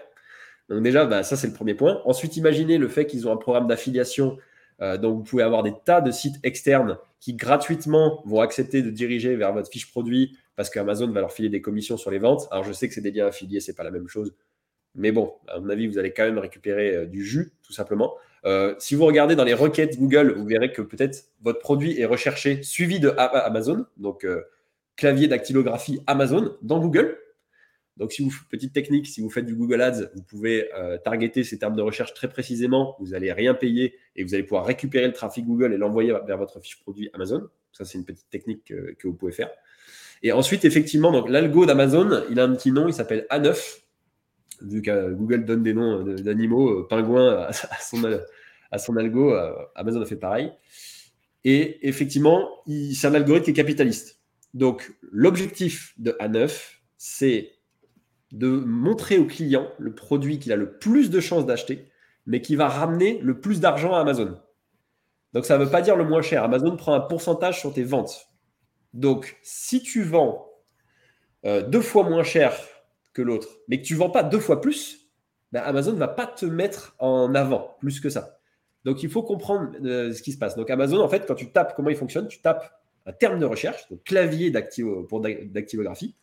Donc 0.69 0.83
déjà, 0.83 1.05
bah, 1.05 1.23
ça 1.23 1.35
c'est 1.35 1.47
le 1.47 1.53
premier 1.53 1.73
point. 1.73 2.01
Ensuite, 2.05 2.37
imaginez 2.37 2.77
le 2.77 2.87
fait 2.87 3.05
qu'ils 3.05 3.27
ont 3.27 3.31
un 3.31 3.37
programme 3.37 3.67
d'affiliation 3.67 4.37
euh, 4.81 4.97
donc, 4.97 5.17
vous 5.17 5.23
pouvez 5.23 5.43
avoir 5.43 5.63
des 5.63 5.73
tas 5.85 6.01
de 6.01 6.11
sites 6.11 6.37
externes 6.43 6.97
qui 7.19 7.33
gratuitement 7.33 8.23
vont 8.25 8.41
accepter 8.41 8.81
de 8.81 8.89
diriger 8.89 9.35
vers 9.35 9.53
votre 9.53 9.69
fiche 9.69 9.91
produit 9.91 10.37
parce 10.55 10.69
qu'Amazon 10.69 11.11
va 11.11 11.21
leur 11.21 11.31
filer 11.31 11.49
des 11.49 11.61
commissions 11.61 11.97
sur 11.97 12.09
les 12.11 12.17
ventes. 12.17 12.47
Alors, 12.51 12.63
je 12.63 12.73
sais 12.73 12.87
que 12.87 12.93
c'est 12.93 13.01
des 13.01 13.11
liens 13.11 13.27
affiliés, 13.27 13.59
c'est 13.59 13.75
pas 13.75 13.83
la 13.83 13.91
même 13.91 14.07
chose. 14.07 14.33
Mais 14.95 15.11
bon, 15.11 15.33
à 15.47 15.59
mon 15.59 15.69
avis, 15.69 15.87
vous 15.87 15.97
allez 15.97 16.11
quand 16.11 16.23
même 16.23 16.39
récupérer 16.39 16.95
euh, 16.95 17.05
du 17.05 17.23
jus, 17.23 17.51
tout 17.63 17.73
simplement. 17.73 18.15
Euh, 18.45 18.75
si 18.79 18.95
vous 18.95 19.05
regardez 19.05 19.35
dans 19.35 19.43
les 19.43 19.53
requêtes 19.53 19.99
Google, 19.99 20.33
vous 20.37 20.45
verrez 20.45 20.71
que 20.71 20.81
peut-être 20.81 21.25
votre 21.41 21.59
produit 21.59 21.99
est 21.99 22.05
recherché 22.05 22.63
suivi 22.63 22.99
de 22.99 23.13
Amazon, 23.17 23.85
donc 23.97 24.25
clavier 24.95 25.27
dactylographie 25.27 26.01
Amazon 26.07 26.55
dans 26.61 26.79
Google. 26.79 27.17
Donc, 27.97 28.13
si 28.13 28.23
vous 28.23 28.31
petite 28.49 28.73
technique, 28.73 29.05
si 29.05 29.21
vous 29.21 29.29
faites 29.29 29.45
du 29.45 29.53
Google 29.53 29.81
Ads, 29.81 30.09
vous 30.15 30.23
pouvez 30.23 30.73
euh, 30.73 30.97
targeter 30.97 31.43
ces 31.43 31.59
termes 31.59 31.75
de 31.75 31.81
recherche 31.81 32.13
très 32.13 32.29
précisément. 32.29 32.95
Vous 32.99 33.09
n'allez 33.09 33.33
rien 33.33 33.53
payer 33.53 33.95
et 34.15 34.23
vous 34.23 34.33
allez 34.33 34.43
pouvoir 34.43 34.65
récupérer 34.65 35.07
le 35.07 35.13
trafic 35.13 35.45
Google 35.45 35.73
et 35.73 35.77
l'envoyer 35.77 36.13
vers 36.25 36.37
votre 36.37 36.59
fiche 36.61 36.79
produit 36.79 37.09
Amazon. 37.13 37.47
Ça, 37.73 37.85
c'est 37.85 37.97
une 37.97 38.05
petite 38.05 38.29
technique 38.29 38.63
que, 38.65 39.07
vous 39.07 39.13
pouvez 39.13 39.31
faire. 39.31 39.49
Et 40.23 40.31
ensuite, 40.31 40.65
effectivement, 40.65 41.25
l'algo 41.27 41.65
d'Amazon, 41.65 42.23
il 42.29 42.39
a 42.39 42.43
un 42.43 42.55
petit 42.55 42.71
nom, 42.71 42.87
il 42.87 42.93
s'appelle 42.93 43.25
A9. 43.29 43.81
Vu 44.61 44.81
que 44.81 45.11
Google 45.13 45.45
donne 45.45 45.63
des 45.63 45.73
noms 45.73 46.03
d'animaux, 46.03 46.69
euh, 46.69 46.87
pingouin 46.87 47.47
à, 47.47 47.53
son, 47.53 48.03
à 48.71 48.77
son 48.77 48.97
algo, 48.97 49.33
euh, 49.33 49.53
Amazon 49.75 50.01
a 50.01 50.05
fait 50.05 50.15
pareil. 50.15 50.51
Et 51.43 51.87
effectivement, 51.87 52.47
c'est 52.93 53.07
un 53.07 53.13
algorithme 53.15 53.45
qui 53.45 53.51
est 53.51 53.55
capitaliste. 53.55 54.19
Donc, 54.53 54.93
l'objectif 55.11 55.93
de 55.97 56.11
A9, 56.19 56.51
c'est 56.97 57.53
de 58.31 58.47
montrer 58.47 59.17
au 59.17 59.25
client 59.25 59.71
le 59.79 59.93
produit 59.93 60.39
qu'il 60.39 60.51
a 60.51 60.55
le 60.55 60.77
plus 60.77 61.09
de 61.09 61.19
chances 61.19 61.45
d'acheter, 61.45 61.89
mais 62.25 62.41
qui 62.41 62.55
va 62.55 62.67
ramener 62.67 63.19
le 63.21 63.39
plus 63.39 63.59
d'argent 63.59 63.93
à 63.93 63.99
Amazon. 63.99 64.37
Donc 65.33 65.45
ça 65.45 65.57
ne 65.57 65.63
veut 65.63 65.71
pas 65.71 65.81
dire 65.81 65.95
le 65.95 66.03
moins 66.03 66.21
cher. 66.21 66.43
Amazon 66.43 66.75
prend 66.75 66.93
un 66.93 66.99
pourcentage 66.99 67.59
sur 67.59 67.73
tes 67.73 67.83
ventes. 67.83 68.29
Donc 68.93 69.37
si 69.41 69.81
tu 69.81 70.03
vends 70.03 70.49
euh, 71.45 71.61
deux 71.61 71.81
fois 71.81 72.07
moins 72.07 72.23
cher 72.23 72.53
que 73.13 73.21
l'autre, 73.21 73.49
mais 73.67 73.81
que 73.81 73.85
tu 73.85 73.93
ne 73.93 73.99
vends 73.99 74.09
pas 74.09 74.23
deux 74.23 74.39
fois 74.39 74.61
plus, 74.61 75.09
ben 75.51 75.61
Amazon 75.61 75.93
ne 75.93 75.97
va 75.97 76.07
pas 76.07 76.27
te 76.27 76.45
mettre 76.45 76.95
en 76.99 77.35
avant 77.35 77.75
plus 77.79 77.99
que 77.99 78.09
ça. 78.09 78.39
Donc 78.85 79.03
il 79.03 79.09
faut 79.09 79.23
comprendre 79.23 79.71
euh, 79.83 80.13
ce 80.13 80.21
qui 80.21 80.31
se 80.31 80.37
passe. 80.37 80.55
Donc 80.55 80.69
Amazon, 80.69 81.01
en 81.01 81.09
fait, 81.09 81.25
quand 81.27 81.35
tu 81.35 81.51
tapes 81.51 81.75
comment 81.75 81.89
il 81.89 81.95
fonctionne, 81.95 82.27
tu 82.27 82.41
tapes 82.41 82.81
un 83.05 83.11
terme 83.11 83.39
de 83.39 83.45
recherche, 83.45 83.89
donc 83.89 84.03
clavier 84.03 84.51
pour 85.09 85.21
d'activographie, 85.21 86.15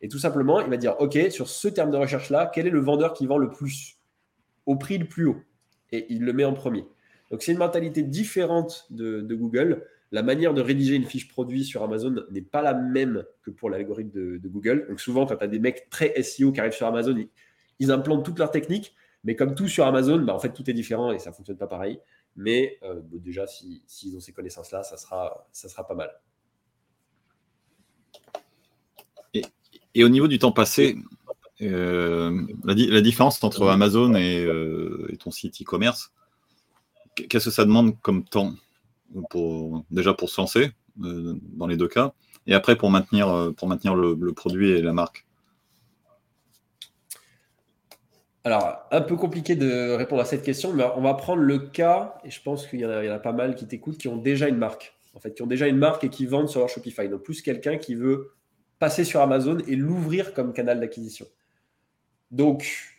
et 0.00 0.08
tout 0.08 0.18
simplement, 0.18 0.60
il 0.60 0.70
va 0.70 0.76
dire, 0.76 0.96
OK, 1.00 1.18
sur 1.30 1.48
ce 1.48 1.68
terme 1.68 1.90
de 1.90 1.96
recherche-là, 1.96 2.50
quel 2.52 2.66
est 2.66 2.70
le 2.70 2.80
vendeur 2.80 3.12
qui 3.14 3.26
vend 3.26 3.38
le 3.38 3.50
plus 3.50 3.98
au 4.66 4.76
prix 4.76 4.98
le 4.98 5.06
plus 5.06 5.26
haut? 5.26 5.42
Et 5.90 6.06
il 6.10 6.22
le 6.22 6.32
met 6.32 6.44
en 6.44 6.54
premier. 6.54 6.86
Donc 7.30 7.42
c'est 7.42 7.52
une 7.52 7.58
mentalité 7.58 8.02
différente 8.02 8.86
de, 8.90 9.20
Google. 9.34 9.84
La 10.10 10.22
manière 10.22 10.54
de 10.54 10.62
rédiger 10.62 10.94
une 10.94 11.04
fiche 11.04 11.28
produit 11.28 11.64
sur 11.64 11.82
Amazon 11.82 12.24
n'est 12.30 12.42
pas 12.42 12.62
la 12.62 12.72
même 12.72 13.24
que 13.42 13.50
pour 13.50 13.68
l'algorithme 13.68 14.38
de, 14.38 14.48
Google. 14.48 14.86
Donc 14.88 15.00
souvent, 15.00 15.26
quand 15.26 15.36
tu 15.36 15.44
as 15.44 15.48
des 15.48 15.58
mecs 15.58 15.90
très 15.90 16.20
SEO 16.22 16.52
qui 16.52 16.60
arrivent 16.60 16.72
sur 16.72 16.86
Amazon, 16.86 17.16
ils, 17.78 17.90
implantent 17.90 18.24
toute 18.24 18.38
leur 18.38 18.50
technique. 18.50 18.94
Mais 19.24 19.36
comme 19.36 19.54
tout 19.54 19.68
sur 19.68 19.84
Amazon, 19.84 20.18
bah, 20.20 20.34
en 20.34 20.38
fait, 20.38 20.52
tout 20.52 20.68
est 20.70 20.72
différent 20.72 21.12
et 21.12 21.18
ça 21.18 21.30
ne 21.30 21.34
fonctionne 21.34 21.58
pas 21.58 21.66
pareil. 21.66 22.00
Mais 22.36 22.78
euh, 22.84 23.00
déjà, 23.04 23.46
s'ils 23.46 24.16
ont 24.16 24.20
ces 24.20 24.32
connaissances-là, 24.32 24.82
ça 24.82 24.96
sera, 24.96 25.46
ça 25.52 25.68
sera 25.68 25.86
pas 25.86 25.94
mal. 25.94 26.10
Et, 29.94 30.04
au 30.04 30.08
niveau 30.08 30.28
du 30.28 30.38
temps 30.38 30.52
passé, 30.52 30.96
euh, 31.60 32.46
la, 32.64 33.00
différence 33.00 33.42
entre 33.42 33.68
Amazon 33.68 34.14
euh, 34.14 35.08
et, 35.10 35.16
ton 35.16 35.30
site 35.30 35.60
e-commerce, 35.60 36.12
qu'est-ce 37.16 37.46
que 37.46 37.50
ça 37.50 37.64
demande 37.64 38.00
comme 38.00 38.24
temps? 38.24 38.54
Déjà 39.90 40.14
pour 40.14 40.28
se 40.28 40.40
lancer, 40.40 40.72
dans 40.96 41.66
les 41.66 41.76
deux 41.76 41.88
cas, 41.88 42.12
et 42.46 42.54
après 42.54 42.76
pour 42.76 42.90
maintenir, 42.90 43.52
pour 43.56 43.68
maintenir 43.68 43.94
le 43.94 44.32
produit 44.32 44.70
et 44.70 44.82
la 44.82 44.92
marque 44.92 45.26
Alors, 48.48 48.86
un 48.92 49.02
peu 49.02 49.14
compliqué 49.16 49.56
de 49.56 49.92
répondre 49.92 50.22
à 50.22 50.24
cette 50.24 50.42
question, 50.42 50.72
mais 50.72 50.82
on 50.96 51.02
va 51.02 51.12
prendre 51.12 51.42
le 51.42 51.58
cas, 51.58 52.14
et 52.24 52.30
je 52.30 52.40
pense 52.40 52.66
qu'il 52.66 52.80
y, 52.80 52.86
en 52.86 52.90
a 52.90 53.18
pas 53.18 53.32
mal 53.32 53.54
qui 53.54 53.66
t'écoutent, 53.66 53.98
qui 53.98 54.08
ont 54.08 54.16
déjà 54.16 54.48
une 54.48 54.56
marque, 54.56 54.96
en 55.14 55.20
fait, 55.20 55.34
qui 55.34 55.42
ont 55.42 55.46
déjà 55.46 55.66
une 55.66 55.76
marque 55.76 56.04
et 56.04 56.08
qui 56.08 56.24
vendent 56.24 56.48
sur 56.48 56.60
leur 56.60 56.70
Shopify. 56.70 57.10
Donc, 57.10 57.24
plus 57.24 57.42
quelqu'un 57.42 57.76
qui 57.76 57.94
veut 57.94 58.30
passer 58.78 59.04
sur 59.04 59.20
Amazon 59.20 59.58
et 59.66 59.76
l'ouvrir 59.76 60.32
comme 60.32 60.54
canal 60.54 60.80
d'acquisition. 60.80 61.26
Donc, 62.30 62.96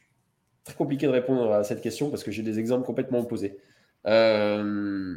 très 0.65 0.75
compliqué 0.75 1.07
de 1.07 1.11
répondre 1.11 1.51
à 1.51 1.63
cette 1.63 1.81
question 1.81 2.11
parce 2.11 2.23
que 2.23 2.29
j'ai 2.29 2.43
des 2.43 2.59
exemples 2.59 2.85
complètement 2.85 3.19
opposés. 3.19 3.57
Euh, 4.05 5.15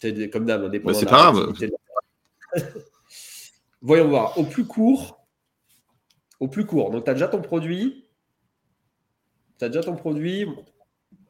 c'est 0.00 0.30
comme 0.30 0.46
d'hab, 0.46 0.64
hein, 0.64 0.92
C'est 0.94 1.06
pas 1.06 1.30
grave. 1.30 1.52
Voyons 3.82 4.08
voir. 4.08 4.36
Au 4.38 4.44
plus 4.44 4.64
court, 4.64 5.26
au 6.40 6.48
plus 6.48 6.66
court. 6.66 6.90
Donc, 6.90 7.04
tu 7.04 7.10
as 7.10 7.14
déjà 7.14 7.28
ton 7.28 7.42
produit 7.42 8.06
tu 9.58 9.64
as 9.64 9.68
déjà 9.68 9.82
ton 9.82 9.96
produit 9.96 10.46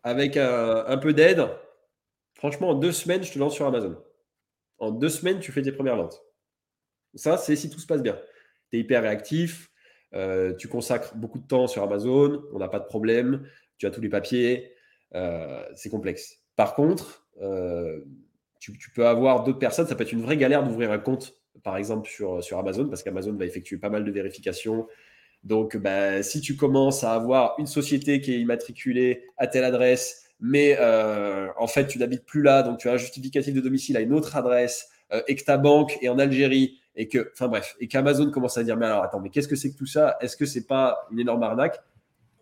avec 0.02 0.36
un, 0.36 0.98
peu 0.98 1.12
d'aide. 1.12 1.46
Franchement, 2.34 2.70
en 2.70 2.74
deux 2.74 2.92
semaines, 2.92 3.22
je 3.22 3.32
te 3.32 3.38
lance 3.38 3.54
sur 3.54 3.66
Amazon. 3.66 3.96
En 4.78 4.90
deux 4.90 5.08
semaines, 5.08 5.40
tu 5.40 5.52
fais 5.52 5.62
tes 5.62 5.72
premières 5.72 5.96
ventes. 5.96 6.22
Ça, 7.14 7.38
c'est 7.38 7.56
si 7.56 7.70
tout 7.70 7.80
se 7.80 7.86
passe 7.86 8.02
bien. 8.02 8.18
Tu 8.70 8.76
es 8.76 8.80
hyper 8.80 9.02
réactif, 9.02 9.70
euh, 10.12 10.54
tu 10.54 10.68
consacres 10.68 11.14
beaucoup 11.16 11.38
de 11.38 11.46
temps 11.46 11.66
sur 11.66 11.82
Amazon, 11.82 12.42
on 12.52 12.58
n'a 12.58 12.68
pas 12.68 12.80
de 12.80 12.84
problème, 12.84 13.48
tu 13.78 13.86
as 13.86 13.90
tous 13.90 14.00
les 14.00 14.08
papiers, 14.08 14.72
euh, 15.14 15.64
c'est 15.74 15.88
complexe. 15.88 16.42
Par 16.56 16.74
contre, 16.74 17.26
euh, 17.40 18.04
tu, 18.58 18.72
peux 18.94 19.06
avoir 19.06 19.44
d'autres 19.44 19.58
personnes, 19.58 19.86
ça 19.86 19.94
peut 19.94 20.02
être 20.02 20.12
une 20.12 20.22
vraie 20.22 20.36
galère 20.36 20.64
d'ouvrir 20.64 20.90
un 20.90 20.98
compte, 20.98 21.34
par 21.62 21.76
exemple, 21.76 22.08
sur, 22.08 22.42
sur 22.42 22.58
Amazon, 22.58 22.88
parce 22.88 23.02
qu'Amazon 23.02 23.34
va 23.34 23.44
effectuer 23.44 23.76
pas 23.76 23.90
mal 23.90 24.04
de 24.04 24.10
vérifications, 24.10 24.86
donc, 25.46 25.76
bah, 25.76 26.24
si 26.24 26.40
tu 26.40 26.56
commences 26.56 27.04
à 27.04 27.12
avoir 27.12 27.54
une 27.58 27.68
société 27.68 28.20
qui 28.20 28.34
est 28.34 28.40
immatriculée 28.40 29.22
à 29.36 29.46
telle 29.46 29.62
adresse, 29.62 30.24
mais 30.40 30.76
euh, 30.80 31.48
en 31.56 31.68
fait, 31.68 31.86
tu 31.86 31.98
n'habites 31.98 32.24
plus 32.24 32.42
là, 32.42 32.64
donc 32.64 32.78
tu 32.78 32.88
as 32.88 32.94
un 32.94 32.96
justificatif 32.96 33.54
de 33.54 33.60
domicile 33.60 33.96
à 33.96 34.00
une 34.00 34.12
autre 34.12 34.34
adresse, 34.34 34.88
euh, 35.12 35.22
et 35.28 35.36
que 35.36 35.44
ta 35.44 35.56
banque 35.56 35.98
est 36.02 36.08
en 36.08 36.18
Algérie, 36.18 36.80
et 36.96 37.06
que, 37.06 37.30
enfin 37.32 37.46
bref, 37.46 37.76
et 37.78 37.86
qu'Amazon 37.86 38.30
commence 38.32 38.58
à 38.58 38.64
dire, 38.64 38.76
mais 38.76 38.86
alors 38.86 39.04
attends, 39.04 39.20
mais 39.20 39.30
qu'est-ce 39.30 39.46
que 39.46 39.54
c'est 39.54 39.70
que 39.70 39.78
tout 39.78 39.86
ça? 39.86 40.16
Est-ce 40.20 40.36
que 40.36 40.46
c'est 40.46 40.66
pas 40.66 41.06
une 41.12 41.20
énorme 41.20 41.44
arnaque? 41.44 41.78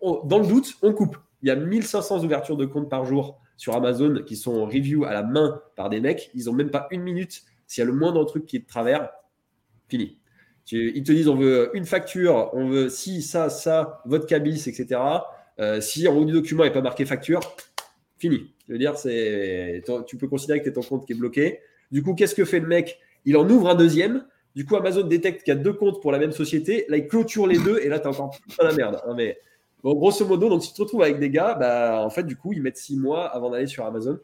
Dans 0.00 0.38
le 0.38 0.46
doute, 0.46 0.74
on 0.80 0.92
coupe. 0.94 1.18
Il 1.42 1.48
y 1.48 1.50
a 1.50 1.56
1500 1.56 2.24
ouvertures 2.24 2.56
de 2.56 2.64
comptes 2.64 2.88
par 2.88 3.04
jour 3.04 3.38
sur 3.56 3.74
Amazon 3.74 4.22
qui 4.26 4.36
sont 4.36 4.66
review 4.66 5.04
à 5.04 5.12
la 5.12 5.22
main 5.22 5.62
par 5.76 5.90
des 5.90 6.00
mecs. 6.00 6.30
Ils 6.34 6.46
n'ont 6.46 6.52
même 6.52 6.70
pas 6.70 6.88
une 6.90 7.02
minute. 7.02 7.42
S'il 7.66 7.82
y 7.82 7.86
a 7.86 7.86
le 7.86 7.96
moindre 7.96 8.24
truc 8.24 8.46
qui 8.46 8.56
est 8.56 8.60
de 8.60 8.66
travers, 8.66 9.10
fini 9.88 10.18
ils 10.72 11.02
te 11.02 11.12
disent 11.12 11.28
on 11.28 11.36
veut 11.36 11.70
une 11.74 11.84
facture, 11.84 12.50
on 12.52 12.68
veut 12.68 12.88
si, 12.88 13.22
ça, 13.22 13.50
ça, 13.50 14.02
votre 14.06 14.26
cabis, 14.26 14.68
etc. 14.68 15.00
Euh, 15.60 15.80
si 15.80 16.08
en 16.08 16.16
haut 16.16 16.24
du 16.24 16.32
document 16.32 16.64
n'est 16.64 16.72
pas 16.72 16.80
marqué 16.80 17.04
facture, 17.04 17.40
fini. 18.18 18.50
Je 18.66 18.72
veux 18.72 18.78
dire, 18.78 18.94
tu 20.06 20.16
peux 20.16 20.28
considérer 20.28 20.60
que 20.60 20.64
c'est 20.66 20.72
ton 20.72 20.82
compte 20.82 21.06
qui 21.06 21.12
est 21.12 21.16
bloqué. 21.16 21.60
Du 21.90 22.02
coup, 22.02 22.14
qu'est-ce 22.14 22.34
que 22.34 22.44
fait 22.44 22.60
le 22.60 22.66
mec? 22.66 22.98
Il 23.24 23.36
en 23.36 23.48
ouvre 23.48 23.68
un 23.68 23.74
deuxième. 23.74 24.24
Du 24.54 24.64
coup, 24.64 24.76
Amazon 24.76 25.02
détecte 25.02 25.42
qu'il 25.42 25.52
y 25.52 25.56
a 25.56 25.60
deux 25.60 25.72
comptes 25.72 26.00
pour 26.00 26.12
la 26.12 26.18
même 26.18 26.32
société. 26.32 26.86
Là, 26.88 26.96
il 26.96 27.08
clôture 27.08 27.46
les 27.46 27.58
deux 27.58 27.78
et 27.80 27.88
là, 27.88 27.98
tu 27.98 28.08
encore 28.08 28.30
plus 28.30 28.56
la 28.58 28.72
merde. 28.72 29.02
Mais 29.16 29.38
bon, 29.84 29.94
grosso 29.94 30.26
modo, 30.26 30.48
donc 30.48 30.62
si 30.64 30.70
tu 30.70 30.76
te 30.76 30.82
retrouves 30.82 31.02
avec 31.02 31.20
des 31.20 31.30
gars, 31.30 31.54
bah, 31.54 32.02
en 32.02 32.10
fait, 32.10 32.24
du 32.24 32.36
coup, 32.36 32.52
ils 32.52 32.62
mettent 32.62 32.78
six 32.78 32.96
mois 32.96 33.26
avant 33.26 33.50
d'aller 33.50 33.68
sur 33.68 33.84
Amazon 33.84 34.18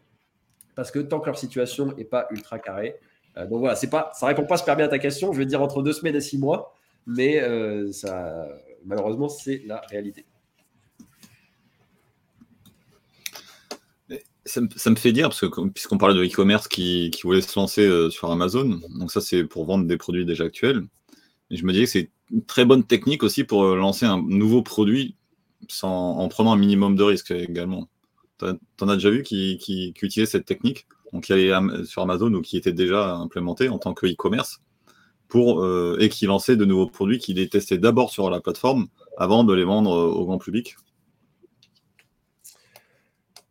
parce 0.74 0.90
que 0.90 0.98
tant 0.98 1.20
que 1.20 1.26
leur 1.26 1.38
situation 1.38 1.92
n'est 1.94 2.04
pas 2.04 2.26
ultra 2.30 2.58
carrée, 2.58 2.96
euh, 3.36 3.46
donc 3.46 3.60
voilà, 3.60 3.76
c'est 3.76 3.90
pas, 3.90 4.10
ça 4.14 4.26
répond 4.26 4.46
pas 4.46 4.56
super 4.56 4.74
bien 4.74 4.86
à 4.86 4.88
ta 4.88 4.98
question. 4.98 5.32
Je 5.32 5.38
vais 5.38 5.46
dire 5.46 5.62
entre 5.62 5.82
deux 5.82 5.92
semaines 5.92 6.16
et 6.16 6.20
six 6.20 6.38
mois, 6.38 6.74
mais 7.06 7.40
euh, 7.40 7.92
ça, 7.92 8.48
malheureusement, 8.84 9.28
c'est 9.28 9.62
la 9.66 9.82
réalité. 9.90 10.24
Ça 14.46 14.60
me, 14.60 14.96
fait 14.96 15.12
dire, 15.12 15.28
parce 15.28 15.40
que 15.42 15.68
puisqu'on 15.68 15.98
parlait 15.98 16.16
de 16.16 16.24
e-commerce 16.24 16.66
qui, 16.66 17.12
voulait 17.22 17.40
se 17.40 17.56
lancer 17.56 17.86
euh, 17.86 18.10
sur 18.10 18.32
Amazon, 18.32 18.80
donc 18.98 19.12
ça 19.12 19.20
c'est 19.20 19.44
pour 19.44 19.64
vendre 19.64 19.84
des 19.84 19.96
produits 19.96 20.24
déjà 20.24 20.44
actuels. 20.44 20.82
Et 21.50 21.56
je 21.56 21.64
me 21.64 21.72
disais 21.72 21.84
que 21.84 21.90
c'est 21.90 22.10
une 22.32 22.44
très 22.44 22.64
bonne 22.64 22.82
technique 22.82 23.22
aussi 23.22 23.44
pour 23.44 23.64
lancer 23.76 24.06
un 24.06 24.20
nouveau 24.20 24.62
produit 24.62 25.14
en 25.82 26.28
prenant 26.28 26.52
un 26.52 26.56
minimum 26.56 26.96
de 26.96 27.02
risque 27.02 27.30
également. 27.30 27.88
Tu 28.38 28.46
en 28.80 28.88
as 28.88 28.94
déjà 28.94 29.10
vu 29.10 29.22
qui, 29.22 29.58
qui, 29.58 29.92
qui 29.92 30.06
utilisait 30.06 30.30
cette 30.30 30.46
technique? 30.46 30.86
Donc 31.12 31.24
qui 31.24 31.32
allait 31.32 31.52
sur 31.84 32.02
Amazon 32.02 32.32
ou 32.34 32.40
qui 32.40 32.56
était 32.56 32.72
déjà 32.72 33.14
implémenté 33.14 33.68
en 33.68 33.78
tant 33.78 33.94
que 33.94 34.06
e-commerce, 34.06 34.60
euh, 35.34 35.96
et 36.00 36.08
qui 36.08 36.26
lançait 36.26 36.56
de 36.56 36.64
nouveaux 36.64 36.88
produits 36.88 37.18
qu'il 37.18 37.36
les 37.36 37.48
testait 37.48 37.78
d'abord 37.78 38.10
sur 38.10 38.30
la 38.30 38.40
plateforme 38.40 38.88
avant 39.16 39.44
de 39.44 39.54
les 39.54 39.64
vendre 39.64 39.92
euh, 39.92 40.10
au 40.10 40.24
grand 40.24 40.38
public 40.38 40.76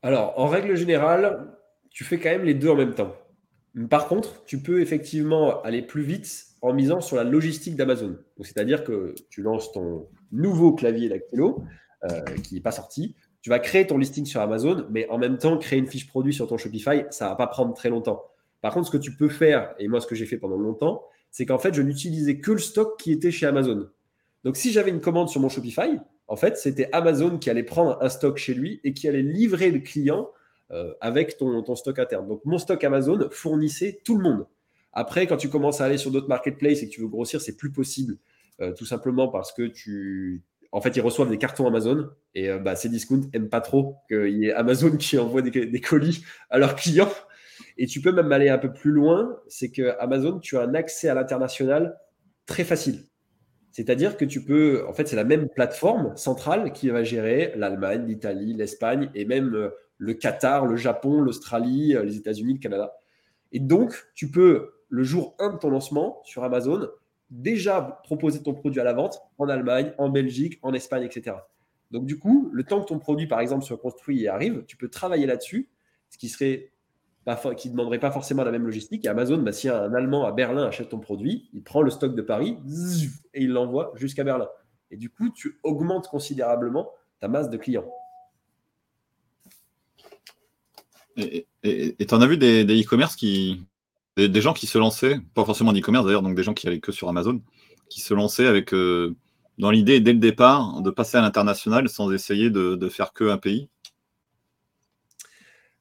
Alors, 0.01 0.34
en 0.38 0.47
règle 0.47 0.76
générale, 0.76 1.47
tu 1.89 2.03
fais 2.03 2.20
quand 2.20 2.30
même 2.30 2.43
les 2.43 2.53
deux 2.53 2.70
en 2.70 2.76
même 2.76 2.95
temps. 2.95 3.16
Par 3.89 4.07
contre, 4.07 4.43
tu 4.45 4.62
peux 4.62 4.82
effectivement 4.82 5.62
aller 5.62 5.82
plus 5.82 6.01
vite 6.01 6.47
en 6.62 6.74
misant 6.74 6.99
sur 6.99 7.16
la 7.16 7.24
logistique 7.24 7.76
d'Amazon. 7.76 8.18
C'est-à-dire 8.41 8.84
que 8.84 9.16
tu 9.30 9.41
lances 9.41 9.72
ton 9.72 10.07
nouveau 10.32 10.74
clavier 10.74 11.07
dactylo 11.07 11.64
qui 12.43 12.56
n'est 12.56 12.62
pas 12.62 12.72
sorti, 12.72 13.16
tu 13.41 13.50
vas 13.50 13.60
créer 13.60 13.88
ton 13.88 13.97
listing 13.97 14.26
sur 14.26 14.41
Amazon, 14.41 14.86
mais 14.89 15.08
en 15.10 15.18
même 15.18 15.38
temps, 15.38 15.58
créer 15.58 15.80
une 15.80 15.88
fiche 15.88 16.08
produit 16.08 16.34
sur 16.34 16.47
ton 16.47 16.58
Shopify, 16.58 17.04
ça 17.10 17.26
ne 17.26 17.30
va 17.30 17.36
pas 17.36 17.47
prendre 17.47 17.74
très 17.74 17.89
longtemps. 17.89 18.26
Par 18.62 18.74
contre, 18.74 18.88
ce 18.88 18.91
que 18.91 18.97
tu 18.97 19.16
peux 19.16 19.30
faire, 19.30 19.74
et 19.80 19.88
moi 19.88 20.02
ce 20.02 20.08
que 20.08 20.16
j'ai 20.16 20.26
fait 20.26 20.38
pendant 20.38 20.58
longtemps, 20.58 21.04
c'est 21.32 21.45
qu'en 21.45 21.60
fait, 21.60 21.74
je 21.74 21.82
n'utilisais 21.82 22.39
que 22.39 22.52
le 22.52 22.58
stock 22.60 23.00
qui 23.00 23.12
était 23.12 23.32
chez 23.32 23.45
Amazon. 23.45 23.89
Donc, 24.43 24.58
si 24.58 24.72
j'avais 24.72 24.89
une 24.89 25.02
commande 25.02 25.30
sur 25.30 25.41
mon 25.41 25.50
Shopify, 25.50 26.00
en 26.28 26.36
fait, 26.36 26.58
c'était 26.58 26.89
Amazon 26.91 27.38
qui 27.38 27.50
allait 27.50 27.64
prendre 27.64 27.97
un 28.02 28.10
stock 28.10 28.38
chez 28.38 28.54
lui 28.54 28.80
et 28.84 28.93
qui 28.93 29.08
allait 29.08 29.22
livrer 29.22 29.72
le 29.72 29.80
client 29.80 30.30
euh, 30.72 30.93
avec 31.02 31.38
ton, 31.38 31.62
ton 31.64 31.76
stock 31.76 31.97
interne. 32.00 32.28
Donc, 32.28 32.41
mon 32.45 32.58
stock 32.58 32.84
Amazon 32.84 33.30
fournissait 33.32 34.02
tout 34.04 34.18
le 34.18 34.24
monde. 34.24 34.47
Après, 34.93 35.28
quand 35.28 35.38
tu 35.38 35.50
commences 35.50 35.82
à 35.82 35.86
aller 35.86 35.97
sur 35.97 36.12
d'autres 36.12 36.28
marketplaces 36.28 36.84
et 36.84 36.89
que 36.89 36.93
tu 36.93 37.02
veux 37.02 37.08
grossir, 37.08 37.41
c'est 37.41 37.58
plus 37.58 37.72
possible. 37.72 38.18
Euh, 38.62 38.74
tout 38.74 38.86
simplement 38.86 39.30
parce 39.30 39.54
que 39.54 39.64
tu, 39.64 40.43
en 40.72 40.82
fait, 40.82 40.96
ils 40.96 41.02
reçoivent 41.02 41.30
des 41.30 41.38
cartons 41.38 41.68
Amazon 41.68 42.10
et 42.36 42.50
euh, 42.50 42.60
bah, 42.60 42.76
ces 42.76 42.90
discounts 42.90 43.30
n'aiment 43.34 43.50
pas 43.50 43.62
trop 43.62 43.98
qu'il 44.08 44.38
y 44.38 44.46
ait 44.46 44.54
Amazon 44.54 44.98
qui 44.98 45.18
envoie 45.18 45.42
des, 45.42 45.82
colis 45.82 46.24
à 46.50 46.60
leurs 46.60 46.76
clients. 46.76 47.12
Et 47.78 47.88
tu 47.88 48.02
peux 48.02 48.12
même 48.12 48.32
aller 48.32 48.50
un 48.50 48.58
peu 48.58 48.72
plus 48.72 48.92
loin, 48.92 49.38
c'est 49.48 49.72
que 49.72 49.96
Amazon, 50.00 50.40
tu 50.40 50.58
as 50.58 50.62
un 50.62 50.76
accès 50.76 51.10
à 51.10 51.14
l'international 51.14 51.98
très 52.46 52.64
facile. 52.64 53.06
C'est-à-dire 53.72 54.18
que 54.18 54.26
tu 54.26 54.44
peux, 54.44 54.86
en 54.88 54.94
fait, 54.94 55.08
c'est 55.08 55.16
la 55.16 55.24
même 55.24 55.48
plateforme 55.48 56.16
centrale 56.18 56.74
qui 56.74 56.90
va 56.90 57.04
gérer 57.04 57.54
l'Allemagne, 57.56 58.06
l'Italie, 58.06 58.54
l'Espagne 58.54 59.10
et 59.16 59.26
même 59.26 59.56
euh, 59.56 59.70
le 59.98 60.14
Qatar, 60.14 60.66
le 60.66 60.76
Japon, 60.76 61.22
l'Australie, 61.22 61.96
euh, 61.96 62.04
les 62.04 62.18
États-Unis, 62.18 62.56
le 62.56 62.60
Canada. 62.60 62.94
Et 63.52 63.60
donc, 63.60 64.08
tu 64.16 64.30
peux, 64.30 64.74
le 64.90 65.04
jour 65.04 65.36
1 65.40 65.54
de 65.54 65.58
ton 65.58 65.70
lancement 65.70 66.22
sur 66.26 66.44
Amazon, 66.44 66.90
déjà 67.30 68.02
proposer 68.04 68.42
ton 68.42 68.54
produit 68.54 68.80
à 68.82 68.84
la 68.84 68.94
vente 68.94 69.22
en 69.38 69.50
Allemagne, 69.50 69.94
en 69.98 70.10
Belgique, 70.10 70.60
en 70.62 70.74
Espagne, 70.74 71.04
etc. 71.04 71.38
Donc 71.92 72.06
du 72.06 72.18
coup, 72.20 72.50
le 72.54 72.64
temps 72.64 72.82
que 72.82 72.88
ton 72.88 73.00
produit, 73.00 73.28
par 73.28 73.40
exemple, 73.40 73.64
soit 73.64 73.78
construit 73.78 74.24
et 74.24 74.28
arrive, 74.28 74.64
tu 74.68 74.78
peux 74.78 74.90
travailler 74.90 75.26
là-dessus, 75.26 75.70
ce 76.10 76.18
qui 76.18 76.30
serait 76.30 76.72
qui 77.58 77.68
ne 77.68 77.74
demanderait 77.74 78.00
pas 78.00 78.12
forcément 78.12 78.44
la 78.44 78.52
même 78.52 78.66
logistique. 78.66 79.06
Et 79.06 79.08
Amazon, 79.08 79.38
bah, 79.38 79.52
si 79.52 79.70
un 79.70 79.94
Allemand 79.94 80.26
à 80.26 80.32
Berlin 80.32 80.66
achète 80.66 80.90
ton 80.90 81.00
produit, 81.00 81.50
il 81.54 81.64
prend 81.64 81.82
le 81.82 81.92
stock 81.92 82.16
de 82.16 82.22
Paris 82.22 82.58
et 83.34 83.44
il 83.44 83.50
l'envoie 83.50 83.92
jusqu'à 83.96 84.24
Berlin. 84.24 84.48
Et 84.92 84.98
du 84.98 85.10
coup, 85.10 85.30
tu 85.30 85.60
augmentes 85.64 86.08
considérablement 86.08 86.90
ta 87.20 87.28
masse 87.28 87.50
de 87.50 87.58
clients. 87.58 87.86
Et 91.18 91.46
tu 91.64 92.14
en 92.14 92.22
as 92.22 92.28
vu 92.28 92.38
des 92.38 92.82
e-commerce 92.82 93.16
qui, 93.16 93.64
des, 94.28 94.42
gens 94.42 94.54
qui 94.54 94.68
se 94.68 94.78
lançaient, 94.78 95.20
pas 95.34 95.46
forcément 95.46 95.72
d'e-commerce 95.72 96.06
d'ailleurs, 96.06 96.22
donc 96.22 96.36
des 96.36 96.44
gens 96.44 96.54
qui 96.54 96.68
allaient 96.68 96.80
que 96.80 96.92
sur 96.92 97.08
Amazon, 97.10 97.42
qui 97.90 98.02
se 98.02 98.14
lançaient 98.14 98.48
avec, 98.48 98.74
euh, 98.74 99.16
dans 99.58 99.72
l'idée 99.72 100.00
dès 100.00 100.14
le 100.14 100.20
départ 100.20 100.82
de 100.82 100.90
passer 100.90 101.18
à 101.18 101.22
l'international 101.22 101.88
sans 101.90 102.12
essayer 102.12 102.50
de, 102.50 102.90
faire 102.90 103.14
que 103.14 103.30
un 103.30 103.38
pays? 103.38 103.70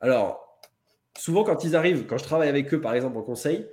Alors, 0.00 0.60
souvent, 1.16 1.44
quand 1.44 1.64
ils 1.64 1.74
arrivent, 1.74 2.06
quand 2.06 2.18
je 2.18 2.24
travaille 2.24 2.48
avec 2.48 2.72
eux, 2.72 2.80
par 2.80 2.94
exemple, 2.94 3.16
en 3.16 3.22
conseil, 3.22 3.66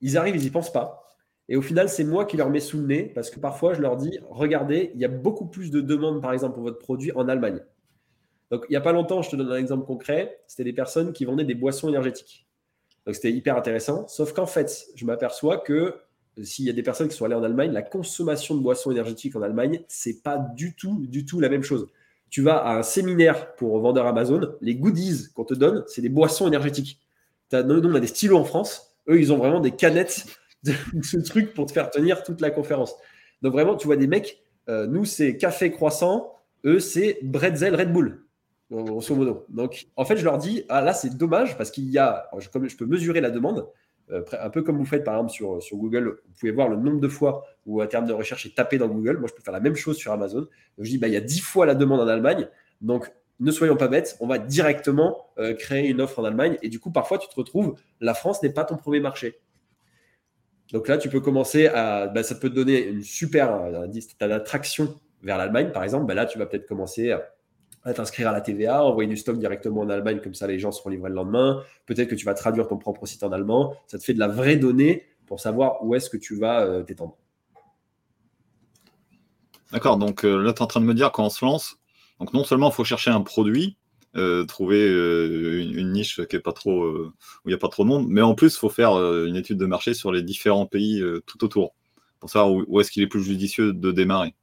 ils 0.00 0.16
arrivent, 0.16 0.36
ils 0.36 0.42
n'y 0.42 0.50
pensent 0.50 0.72
pas. 0.72 1.10
Et 1.48 1.56
au 1.56 1.62
final, 1.62 1.88
c'est 1.88 2.04
moi 2.04 2.24
qui 2.24 2.36
leur 2.36 2.50
mets 2.50 2.60
sous 2.60 2.78
le 2.78 2.86
nez 2.86 3.02
parce 3.14 3.30
que 3.30 3.40
parfois, 3.40 3.74
je 3.74 3.80
leur 3.80 3.96
dis 3.96 4.18
regardez, 4.30 4.92
il 4.94 5.00
y 5.00 5.04
a 5.04 5.08
beaucoup 5.08 5.46
plus 5.46 5.70
de 5.70 5.80
demandes, 5.80 6.22
par 6.22 6.32
exemple, 6.32 6.54
pour 6.54 6.62
votre 6.62 6.78
produit 6.78 7.12
en 7.12 7.28
Allemagne. 7.28 7.60
Donc, 8.50 8.64
il 8.68 8.72
n'y 8.72 8.76
a 8.76 8.80
pas 8.80 8.92
longtemps, 8.92 9.22
je 9.22 9.30
te 9.30 9.36
donne 9.36 9.50
un 9.50 9.56
exemple 9.56 9.86
concret 9.86 10.42
c'était 10.46 10.64
des 10.64 10.74
personnes 10.74 11.12
qui 11.12 11.24
vendaient 11.24 11.44
des 11.44 11.54
boissons 11.54 11.88
énergétiques. 11.88 12.46
Donc, 13.06 13.14
c'était 13.14 13.32
hyper 13.32 13.56
intéressant. 13.56 14.06
Sauf 14.08 14.32
qu'en 14.32 14.46
fait, 14.46 14.86
je 14.94 15.04
m'aperçois 15.04 15.58
que 15.58 15.96
s'il 16.42 16.64
y 16.64 16.70
a 16.70 16.72
des 16.72 16.82
personnes 16.82 17.08
qui 17.08 17.16
sont 17.16 17.24
allées 17.24 17.34
en 17.34 17.42
Allemagne, 17.42 17.72
la 17.72 17.82
consommation 17.82 18.54
de 18.54 18.60
boissons 18.60 18.90
énergétiques 18.90 19.36
en 19.36 19.42
Allemagne, 19.42 19.82
c'est 19.88 20.22
pas 20.22 20.38
du 20.38 20.74
tout, 20.74 21.06
du 21.06 21.24
tout 21.26 21.40
la 21.40 21.48
même 21.48 21.62
chose. 21.62 21.88
Tu 22.30 22.40
vas 22.40 22.56
à 22.56 22.78
un 22.78 22.82
séminaire 22.82 23.54
pour 23.56 23.78
vendeur 23.80 24.06
Amazon, 24.06 24.54
les 24.60 24.74
goodies 24.74 25.28
qu'on 25.34 25.44
te 25.44 25.54
donne, 25.54 25.84
c'est 25.86 26.00
des 26.00 26.08
boissons 26.08 26.46
énergétiques. 26.46 27.00
On 27.52 27.94
a 27.94 28.00
des 28.00 28.06
stylos 28.06 28.38
en 28.38 28.44
France. 28.44 28.94
Eux, 29.08 29.20
ils 29.20 29.32
ont 29.32 29.36
vraiment 29.36 29.60
des 29.60 29.72
canettes 29.72 30.24
de 30.62 30.72
ce 31.02 31.18
truc 31.18 31.52
pour 31.52 31.66
te 31.66 31.72
faire 31.72 31.90
tenir 31.90 32.22
toute 32.22 32.40
la 32.40 32.50
conférence. 32.50 32.94
Donc 33.42 33.52
vraiment, 33.52 33.76
tu 33.76 33.86
vois 33.86 33.96
des 33.96 34.06
mecs, 34.06 34.42
euh, 34.68 34.86
nous, 34.86 35.04
c'est 35.04 35.36
café 35.36 35.70
croissant, 35.70 36.32
eux, 36.64 36.78
c'est 36.78 37.18
bretzel 37.22 37.74
Red 37.74 37.92
Bull, 37.92 38.21
grosso 38.72 39.14
modo. 39.14 39.44
Donc, 39.48 39.86
en 39.96 40.04
fait, 40.04 40.16
je 40.16 40.24
leur 40.24 40.38
dis, 40.38 40.64
ah 40.68 40.80
là, 40.80 40.94
c'est 40.94 41.16
dommage 41.16 41.56
parce 41.56 41.70
qu'il 41.70 41.88
y 41.90 41.98
a, 41.98 42.30
comme 42.52 42.68
je 42.68 42.76
peux 42.76 42.86
mesurer 42.86 43.20
la 43.20 43.30
demande, 43.30 43.68
euh, 44.10 44.22
un 44.40 44.50
peu 44.50 44.62
comme 44.62 44.76
vous 44.76 44.84
faites 44.84 45.04
par 45.04 45.14
exemple 45.14 45.32
sur, 45.32 45.62
sur 45.62 45.76
Google, 45.76 46.20
vous 46.26 46.34
pouvez 46.38 46.52
voir 46.52 46.68
le 46.68 46.76
nombre 46.76 47.00
de 47.00 47.08
fois 47.08 47.44
où 47.66 47.80
un 47.80 47.86
terme 47.86 48.06
de 48.06 48.12
recherche 48.12 48.46
est 48.46 48.54
tapé 48.54 48.78
dans 48.78 48.88
Google. 48.88 49.18
Moi, 49.18 49.28
je 49.28 49.34
peux 49.34 49.42
faire 49.42 49.52
la 49.52 49.60
même 49.60 49.76
chose 49.76 49.96
sur 49.96 50.12
Amazon. 50.12 50.46
Je 50.78 50.90
dis, 50.90 50.98
bah, 50.98 51.08
il 51.08 51.14
y 51.14 51.16
a 51.16 51.20
10 51.20 51.40
fois 51.40 51.66
la 51.66 51.74
demande 51.74 52.00
en 52.00 52.08
Allemagne. 52.08 52.48
Donc, 52.80 53.12
ne 53.40 53.50
soyons 53.50 53.76
pas 53.76 53.88
bêtes, 53.88 54.16
on 54.20 54.26
va 54.26 54.38
directement 54.38 55.26
euh, 55.38 55.54
créer 55.54 55.88
une 55.88 56.00
offre 56.00 56.20
en 56.20 56.24
Allemagne. 56.24 56.58
Et 56.62 56.68
du 56.68 56.78
coup, 56.78 56.90
parfois, 56.90 57.18
tu 57.18 57.28
te 57.28 57.34
retrouves, 57.34 57.74
la 58.00 58.14
France 58.14 58.42
n'est 58.42 58.52
pas 58.52 58.64
ton 58.64 58.76
premier 58.76 59.00
marché. 59.00 59.40
Donc 60.72 60.88
là, 60.88 60.96
tu 60.96 61.08
peux 61.08 61.20
commencer 61.20 61.66
à. 61.66 62.06
Bah, 62.06 62.22
ça 62.22 62.34
peut 62.34 62.48
te 62.48 62.54
donner 62.54 62.86
une 62.86 63.02
super. 63.02 63.52
Euh, 63.54 63.86
l'attraction 64.20 64.94
vers 65.22 65.38
l'Allemagne, 65.38 65.70
par 65.72 65.84
exemple. 65.84 66.06
Bah, 66.06 66.14
là, 66.14 66.26
tu 66.26 66.38
vas 66.38 66.46
peut-être 66.46 66.66
commencer 66.66 67.10
à 67.10 67.22
t'inscrire 67.90 68.28
à 68.28 68.32
la 68.32 68.40
TVA, 68.40 68.84
envoyer 68.84 69.10
du 69.10 69.16
stock 69.16 69.38
directement 69.38 69.80
en 69.80 69.90
Allemagne, 69.90 70.20
comme 70.22 70.34
ça 70.34 70.46
les 70.46 70.58
gens 70.58 70.70
seront 70.70 70.90
livrés 70.90 71.08
le 71.08 71.16
lendemain. 71.16 71.62
Peut-être 71.86 72.08
que 72.08 72.14
tu 72.14 72.24
vas 72.24 72.34
traduire 72.34 72.68
ton 72.68 72.76
propre 72.76 73.06
site 73.06 73.24
en 73.24 73.32
allemand. 73.32 73.74
Ça 73.88 73.98
te 73.98 74.04
fait 74.04 74.14
de 74.14 74.20
la 74.20 74.28
vraie 74.28 74.56
donnée 74.56 75.06
pour 75.26 75.40
savoir 75.40 75.84
où 75.84 75.94
est-ce 75.94 76.08
que 76.08 76.16
tu 76.16 76.36
vas 76.36 76.60
euh, 76.60 76.82
t'étendre. 76.82 77.16
D'accord, 79.72 79.96
donc 79.96 80.24
euh, 80.24 80.42
là, 80.42 80.52
tu 80.52 80.58
es 80.58 80.62
en 80.62 80.66
train 80.66 80.80
de 80.80 80.84
me 80.84 80.94
dire 80.94 81.10
qu'on 81.10 81.30
se 81.30 81.44
lance, 81.44 81.78
donc 82.20 82.34
non 82.34 82.44
seulement 82.44 82.68
il 82.68 82.74
faut 82.74 82.84
chercher 82.84 83.10
un 83.10 83.22
produit, 83.22 83.78
euh, 84.14 84.44
trouver 84.44 84.86
une, 84.86 85.92
niche 85.92 86.20
qui 86.26 86.36
est 86.36 86.40
pas 86.40 86.52
trop, 86.52 86.86
où 86.86 87.12
il 87.46 87.48
n'y 87.48 87.54
a 87.54 87.58
pas 87.58 87.68
trop 87.68 87.82
de 87.82 87.88
monde, 87.88 88.06
mais 88.08 88.20
en 88.20 88.34
plus, 88.34 88.54
il 88.54 88.58
faut 88.58 88.68
faire 88.68 88.92
une 88.92 89.34
étude 89.34 89.56
de 89.56 89.66
marché 89.66 89.94
sur 89.94 90.12
les 90.12 90.22
différents 90.22 90.66
pays 90.66 91.02
tout 91.26 91.42
autour, 91.42 91.74
pour 92.20 92.28
savoir 92.28 92.52
où, 92.68 92.80
est-ce 92.80 92.90
qu'il 92.90 93.02
est 93.02 93.06
plus 93.06 93.24
judicieux 93.24 93.72
de 93.72 93.90
démarrer. 93.90 94.34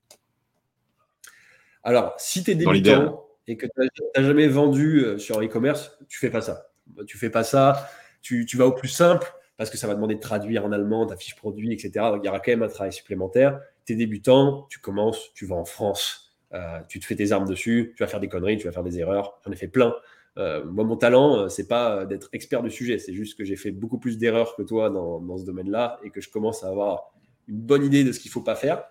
Alors, 1.84 2.16
si 2.18 2.44
tu 2.44 2.52
es 2.52 2.56
débutant, 2.56 3.29
et 3.50 3.58
que 3.58 3.66
tu 3.66 4.04
n'as 4.16 4.24
jamais 4.24 4.48
vendu 4.48 5.04
euh, 5.04 5.18
sur 5.18 5.42
e-commerce, 5.42 5.98
tu 6.08 6.20
fais 6.20 6.30
pas 6.30 6.42
ça. 6.42 6.72
Tu 7.08 7.18
fais 7.18 7.32
pas 7.32 7.44
ça. 7.44 7.90
Tu, 8.22 8.46
vas 8.56 8.68
au 8.68 8.74
plus 8.74 8.90
simple 8.90 9.28
parce 9.58 9.72
que 9.72 9.78
ça 9.78 9.88
va 9.88 9.96
demander 9.96 10.16
de 10.16 10.20
traduire 10.20 10.66
en 10.66 10.72
allemand 10.72 11.08
ta 11.08 11.18
fiche 11.18 11.36
produit, 11.36 11.74
etc. 11.74 11.92
Donc, 12.12 12.20
il 12.24 12.28
y 12.28 12.30
aura 12.30 12.40
quand 12.40 12.52
même 12.52 12.62
un 12.62 12.68
travail 12.68 12.94
supplémentaire. 12.94 13.60
Tu 13.86 13.94
es 13.94 13.96
débutant, 13.96 14.68
tu 14.70 14.80
commences, 14.80 15.34
tu 15.34 15.48
vas 15.48 15.56
en 15.56 15.66
France, 15.66 16.36
euh, 16.54 16.80
tu 16.88 17.00
te 17.00 17.06
fais 17.06 17.16
tes 17.16 17.32
armes 17.32 17.48
dessus, 17.48 17.94
tu 17.98 18.04
vas 18.04 18.08
faire 18.08 18.20
des 18.20 18.30
conneries, 18.30 18.58
tu 18.58 18.68
vas 18.68 18.72
faire 18.72 18.84
des 18.84 19.00
erreurs. 19.00 19.40
J'en 19.44 19.52
ai 19.52 19.56
fait 19.56 19.68
plein. 19.68 19.96
Euh, 20.38 20.64
moi, 20.64 20.84
mon 20.84 20.96
talent, 20.96 21.50
c'est 21.50 21.68
pas 21.68 22.06
d'être 22.06 22.30
expert 22.34 22.62
du 22.62 22.70
sujet, 22.70 23.00
c'est 23.00 23.14
juste 23.14 23.36
que 23.36 23.44
j'ai 23.44 23.56
fait 23.56 23.72
beaucoup 23.72 23.98
plus 23.98 24.20
d'erreurs 24.20 24.56
que 24.56 24.62
toi 24.62 24.92
dans, 24.92 25.20
dans 25.20 25.38
ce 25.40 25.44
domaine-là 25.44 26.00
et 26.04 26.12
que 26.12 26.22
je 26.22 26.30
commence 26.30 26.64
à 26.64 26.68
avoir 26.68 27.14
une 27.48 27.62
bonne 27.62 27.84
idée 27.84 28.04
de 28.04 28.12
ce 28.12 28.20
qu'il 28.20 28.30
faut 28.30 28.44
pas 28.44 28.56
faire. 28.56 28.84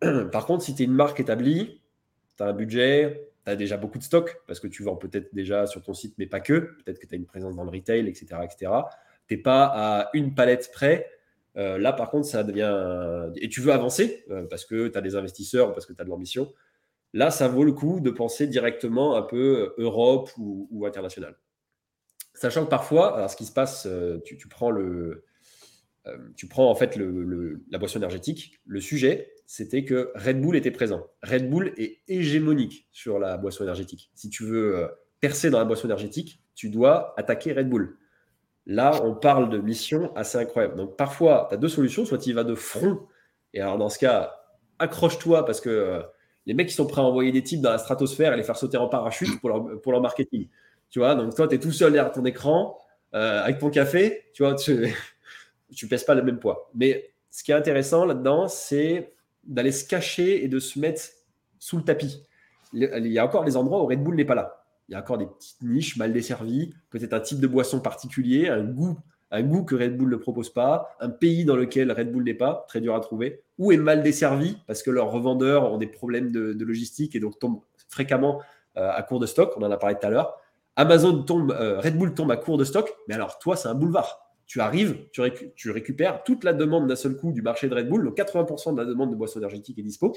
Par 0.32 0.46
contre, 0.46 0.64
si 0.64 0.74
tu 0.74 0.82
es 0.82 0.86
une 0.86 0.94
marque 0.94 1.20
établie, 1.20 1.82
tu 2.36 2.42
as 2.42 2.46
un 2.46 2.52
budget, 2.54 3.28
tu 3.44 3.50
as 3.50 3.56
déjà 3.56 3.76
beaucoup 3.76 3.98
de 3.98 4.02
stock 4.02 4.40
parce 4.46 4.60
que 4.60 4.66
tu 4.66 4.82
vends 4.82 4.96
peut-être 4.96 5.34
déjà 5.34 5.66
sur 5.66 5.82
ton 5.82 5.94
site, 5.94 6.14
mais 6.18 6.26
pas 6.26 6.40
que. 6.40 6.76
Peut-être 6.84 6.98
que 6.98 7.06
tu 7.06 7.14
as 7.14 7.18
une 7.18 7.26
présence 7.26 7.56
dans 7.56 7.64
le 7.64 7.70
retail, 7.70 8.08
etc. 8.08 8.26
etc. 8.42 8.72
Tu 9.28 9.34
n'es 9.34 9.42
pas 9.42 9.64
à 9.64 10.10
une 10.14 10.34
palette 10.34 10.70
près. 10.72 11.10
Euh, 11.56 11.78
là, 11.78 11.92
par 11.92 12.10
contre, 12.10 12.26
ça 12.26 12.42
devient. 12.42 13.30
Et 13.36 13.48
tu 13.48 13.60
veux 13.60 13.72
avancer 13.72 14.24
euh, 14.30 14.46
parce 14.48 14.64
que 14.64 14.88
tu 14.88 14.98
as 14.98 15.00
des 15.00 15.16
investisseurs, 15.16 15.72
parce 15.72 15.86
que 15.86 15.92
tu 15.92 16.00
as 16.00 16.04
de 16.04 16.10
l'ambition. 16.10 16.52
Là, 17.12 17.30
ça 17.30 17.46
vaut 17.46 17.64
le 17.64 17.72
coup 17.72 18.00
de 18.00 18.10
penser 18.10 18.46
directement 18.46 19.16
un 19.16 19.22
peu 19.22 19.74
euh, 19.78 19.82
Europe 19.82 20.30
ou, 20.36 20.84
international. 20.86 21.36
Sachant 22.32 22.64
que 22.64 22.70
parfois, 22.70 23.16
alors 23.16 23.30
ce 23.30 23.36
qui 23.36 23.44
se 23.44 23.52
passe, 23.52 23.86
tu, 24.24 24.48
prends 24.48 24.70
le. 24.70 25.24
Tu 26.36 26.48
prends 26.48 26.70
en 26.70 26.74
fait 26.74 26.96
la 26.96 27.78
boisson 27.78 27.98
énergétique. 27.98 28.60
Le 28.66 28.80
sujet, 28.80 29.34
c'était 29.46 29.84
que 29.84 30.12
Red 30.14 30.40
Bull 30.40 30.56
était 30.56 30.70
présent. 30.70 31.06
Red 31.22 31.50
Bull 31.50 31.72
est 31.76 32.00
hégémonique 32.08 32.88
sur 32.92 33.18
la 33.18 33.36
boisson 33.36 33.64
énergétique. 33.64 34.10
Si 34.14 34.30
tu 34.30 34.44
veux 34.44 34.76
euh, 34.76 34.88
percer 35.20 35.50
dans 35.50 35.58
la 35.58 35.64
boisson 35.64 35.86
énergétique, 35.86 36.42
tu 36.54 36.70
dois 36.70 37.14
attaquer 37.16 37.52
Red 37.52 37.68
Bull. 37.68 37.96
Là, 38.66 39.02
on 39.04 39.14
parle 39.14 39.50
de 39.50 39.58
mission 39.58 40.14
assez 40.16 40.38
incroyable. 40.38 40.76
Donc 40.76 40.96
parfois, 40.96 41.46
tu 41.50 41.54
as 41.54 41.58
deux 41.58 41.68
solutions. 41.68 42.04
Soit 42.04 42.18
tu 42.18 42.30
y 42.30 42.32
vas 42.32 42.44
de 42.44 42.54
front. 42.54 43.00
Et 43.52 43.60
alors 43.60 43.76
dans 43.76 43.90
ce 43.90 43.98
cas, 43.98 44.34
accroche-toi 44.78 45.44
parce 45.44 45.60
que 45.60 45.68
euh, 45.68 46.02
les 46.46 46.54
mecs 46.54 46.68
qui 46.68 46.74
sont 46.74 46.86
prêts 46.86 47.02
à 47.02 47.04
envoyer 47.04 47.32
des 47.32 47.42
types 47.42 47.60
dans 47.60 47.70
la 47.70 47.78
stratosphère 47.78 48.32
et 48.32 48.36
les 48.36 48.42
faire 48.42 48.56
sauter 48.56 48.78
en 48.78 48.88
parachute 48.88 49.40
pour 49.40 49.50
leur, 49.50 50.00
marketing. 50.00 50.48
Tu 50.90 50.98
vois, 51.00 51.14
donc 51.14 51.34
toi, 51.34 51.48
tu 51.48 51.56
es 51.56 51.58
tout 51.58 51.72
seul 51.72 51.92
derrière 51.92 52.12
ton 52.12 52.24
écran 52.24 52.78
euh, 53.14 53.42
avec 53.42 53.58
ton 53.58 53.68
café. 53.68 54.24
Tu 54.32 54.42
vois, 54.42 54.54
tu 54.54 54.94
ne 55.82 55.88
pèses 55.88 56.04
pas 56.04 56.14
le 56.14 56.22
même 56.22 56.38
poids. 56.38 56.70
Mais 56.74 57.10
ce 57.30 57.42
qui 57.42 57.50
est 57.50 57.54
intéressant 57.54 58.04
là-dedans, 58.04 58.48
c'est 58.48 59.14
d'aller 59.44 59.72
se 59.72 59.86
cacher 59.86 60.44
et 60.44 60.48
de 60.48 60.58
se 60.58 60.78
mettre 60.78 61.02
sous 61.58 61.76
le 61.76 61.82
tapis. 61.82 62.22
Il 62.72 63.06
y 63.06 63.18
a 63.18 63.24
encore 63.24 63.44
des 63.44 63.56
endroits 63.56 63.82
où 63.82 63.86
Red 63.86 64.02
Bull 64.02 64.16
n'est 64.16 64.24
pas 64.24 64.34
là. 64.34 64.64
Il 64.88 64.92
y 64.92 64.94
a 64.94 65.00
encore 65.00 65.18
des 65.18 65.26
petites 65.26 65.62
niches 65.62 65.96
mal 65.96 66.12
desservies, 66.12 66.74
peut-être 66.90 67.12
un 67.12 67.20
type 67.20 67.40
de 67.40 67.46
boisson 67.46 67.80
particulier, 67.80 68.48
un 68.48 68.62
goût, 68.62 68.98
un 69.30 69.42
goût 69.42 69.64
que 69.64 69.74
Red 69.74 69.96
Bull 69.96 70.10
ne 70.10 70.16
propose 70.16 70.52
pas, 70.52 70.94
un 71.00 71.08
pays 71.08 71.44
dans 71.44 71.56
lequel 71.56 71.90
Red 71.90 72.12
Bull 72.12 72.24
n'est 72.24 72.34
pas, 72.34 72.64
très 72.68 72.80
dur 72.80 72.94
à 72.94 73.00
trouver, 73.00 73.42
ou 73.58 73.72
est 73.72 73.76
mal 73.76 74.02
desservi 74.02 74.58
parce 74.66 74.82
que 74.82 74.90
leurs 74.90 75.10
revendeurs 75.10 75.72
ont 75.72 75.78
des 75.78 75.86
problèmes 75.86 76.30
de, 76.30 76.64
logistique 76.64 77.16
et 77.16 77.20
donc 77.20 77.38
tombent 77.38 77.62
fréquemment 77.88 78.42
euh, 78.76 78.90
à 78.92 79.02
court 79.02 79.20
de 79.20 79.26
stock. 79.26 79.52
On 79.56 79.62
en 79.62 79.70
a 79.70 79.76
parlé 79.76 79.96
tout 79.98 80.06
à 80.06 80.10
l'heure. 80.10 80.38
Amazon 80.76 81.22
tombe, 81.22 81.52
euh, 81.52 81.80
Red 81.80 81.96
Bull 81.96 82.14
tombe 82.14 82.30
à 82.30 82.36
court 82.36 82.58
de 82.58 82.64
stock, 82.64 82.92
mais 83.08 83.14
alors 83.14 83.38
toi, 83.38 83.56
c'est 83.56 83.68
un 83.68 83.74
boulevard 83.74 84.23
tu 84.46 84.60
arrives, 84.60 85.06
tu, 85.12 85.70
récupères 85.70 86.22
toute 86.24 86.44
la 86.44 86.52
demande 86.52 86.86
d'un 86.86 86.96
seul 86.96 87.16
coup 87.16 87.32
du 87.32 87.42
marché 87.42 87.68
de 87.68 87.74
Red 87.74 87.88
Bull. 87.88 88.04
Donc 88.04 88.16
80% 88.16 88.74
de 88.74 88.80
la 88.80 88.84
demande 88.84 89.10
de 89.10 89.16
boissons 89.16 89.38
énergétiques 89.38 89.78
est 89.78 89.82
dispo. 89.82 90.14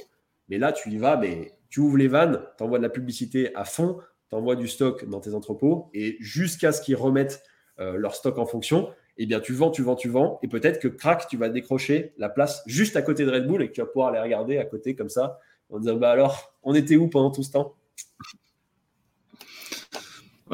Mais 0.50 0.58
là, 0.58 0.72
tu 0.72 0.90
y 0.90 0.98
vas, 0.98 1.18
mais 1.18 1.52
tu 1.70 1.80
ouvres 1.80 1.98
les 1.98 2.08
vannes, 2.08 2.42
tu 2.58 2.64
envoies 2.64 2.78
de 2.78 2.84
la 2.84 2.90
publicité 2.90 3.54
à 3.56 3.66
fond, 3.66 4.00
tu 4.30 4.36
envoies 4.36 4.56
du 4.56 4.68
stock 4.68 5.06
dans 5.06 5.20
tes 5.20 5.34
entrepôts 5.34 5.90
et 5.94 6.18
jusqu'à 6.20 6.72
ce 6.72 6.82
qu'ils 6.82 6.96
remettent 6.96 7.44
euh, 7.80 7.98
leur 7.98 8.16
stock 8.16 8.38
en 8.38 8.46
fonction, 8.46 8.90
eh 9.18 9.26
bien, 9.26 9.40
tu 9.40 9.54
vends, 9.54 9.72
tu 9.72 9.82
vends, 9.82 9.96
tu 9.96 10.10
vends. 10.10 10.40
Et 10.44 10.48
peut-être 10.48 10.80
que 10.80 10.88
crac, 10.88 11.28
tu 11.28 11.38
vas 11.38 11.50
décrocher 11.50 12.14
la 12.18 12.30
place 12.30 12.64
juste 12.66 12.96
à 12.96 13.02
côté 13.02 13.26
de 13.26 13.32
Red 13.32 13.48
Bull 13.48 13.62
et 13.62 13.68
que 13.68 13.74
tu 13.74 13.82
vas 13.82 13.88
pouvoir 13.88 14.12
les 14.12 14.20
regarder 14.20 14.58
à 14.58 14.66
côté 14.66 14.96
comme 14.96 15.10
ça 15.10 15.40
en 15.70 15.80
disant 15.80 15.96
bah 15.98 16.12
alors, 16.12 16.54
on 16.64 16.74
était 16.76 16.96
où 16.96 17.10
pendant 17.10 17.32
tout 17.32 17.44
ce 17.44 17.52
temps? 17.52 17.76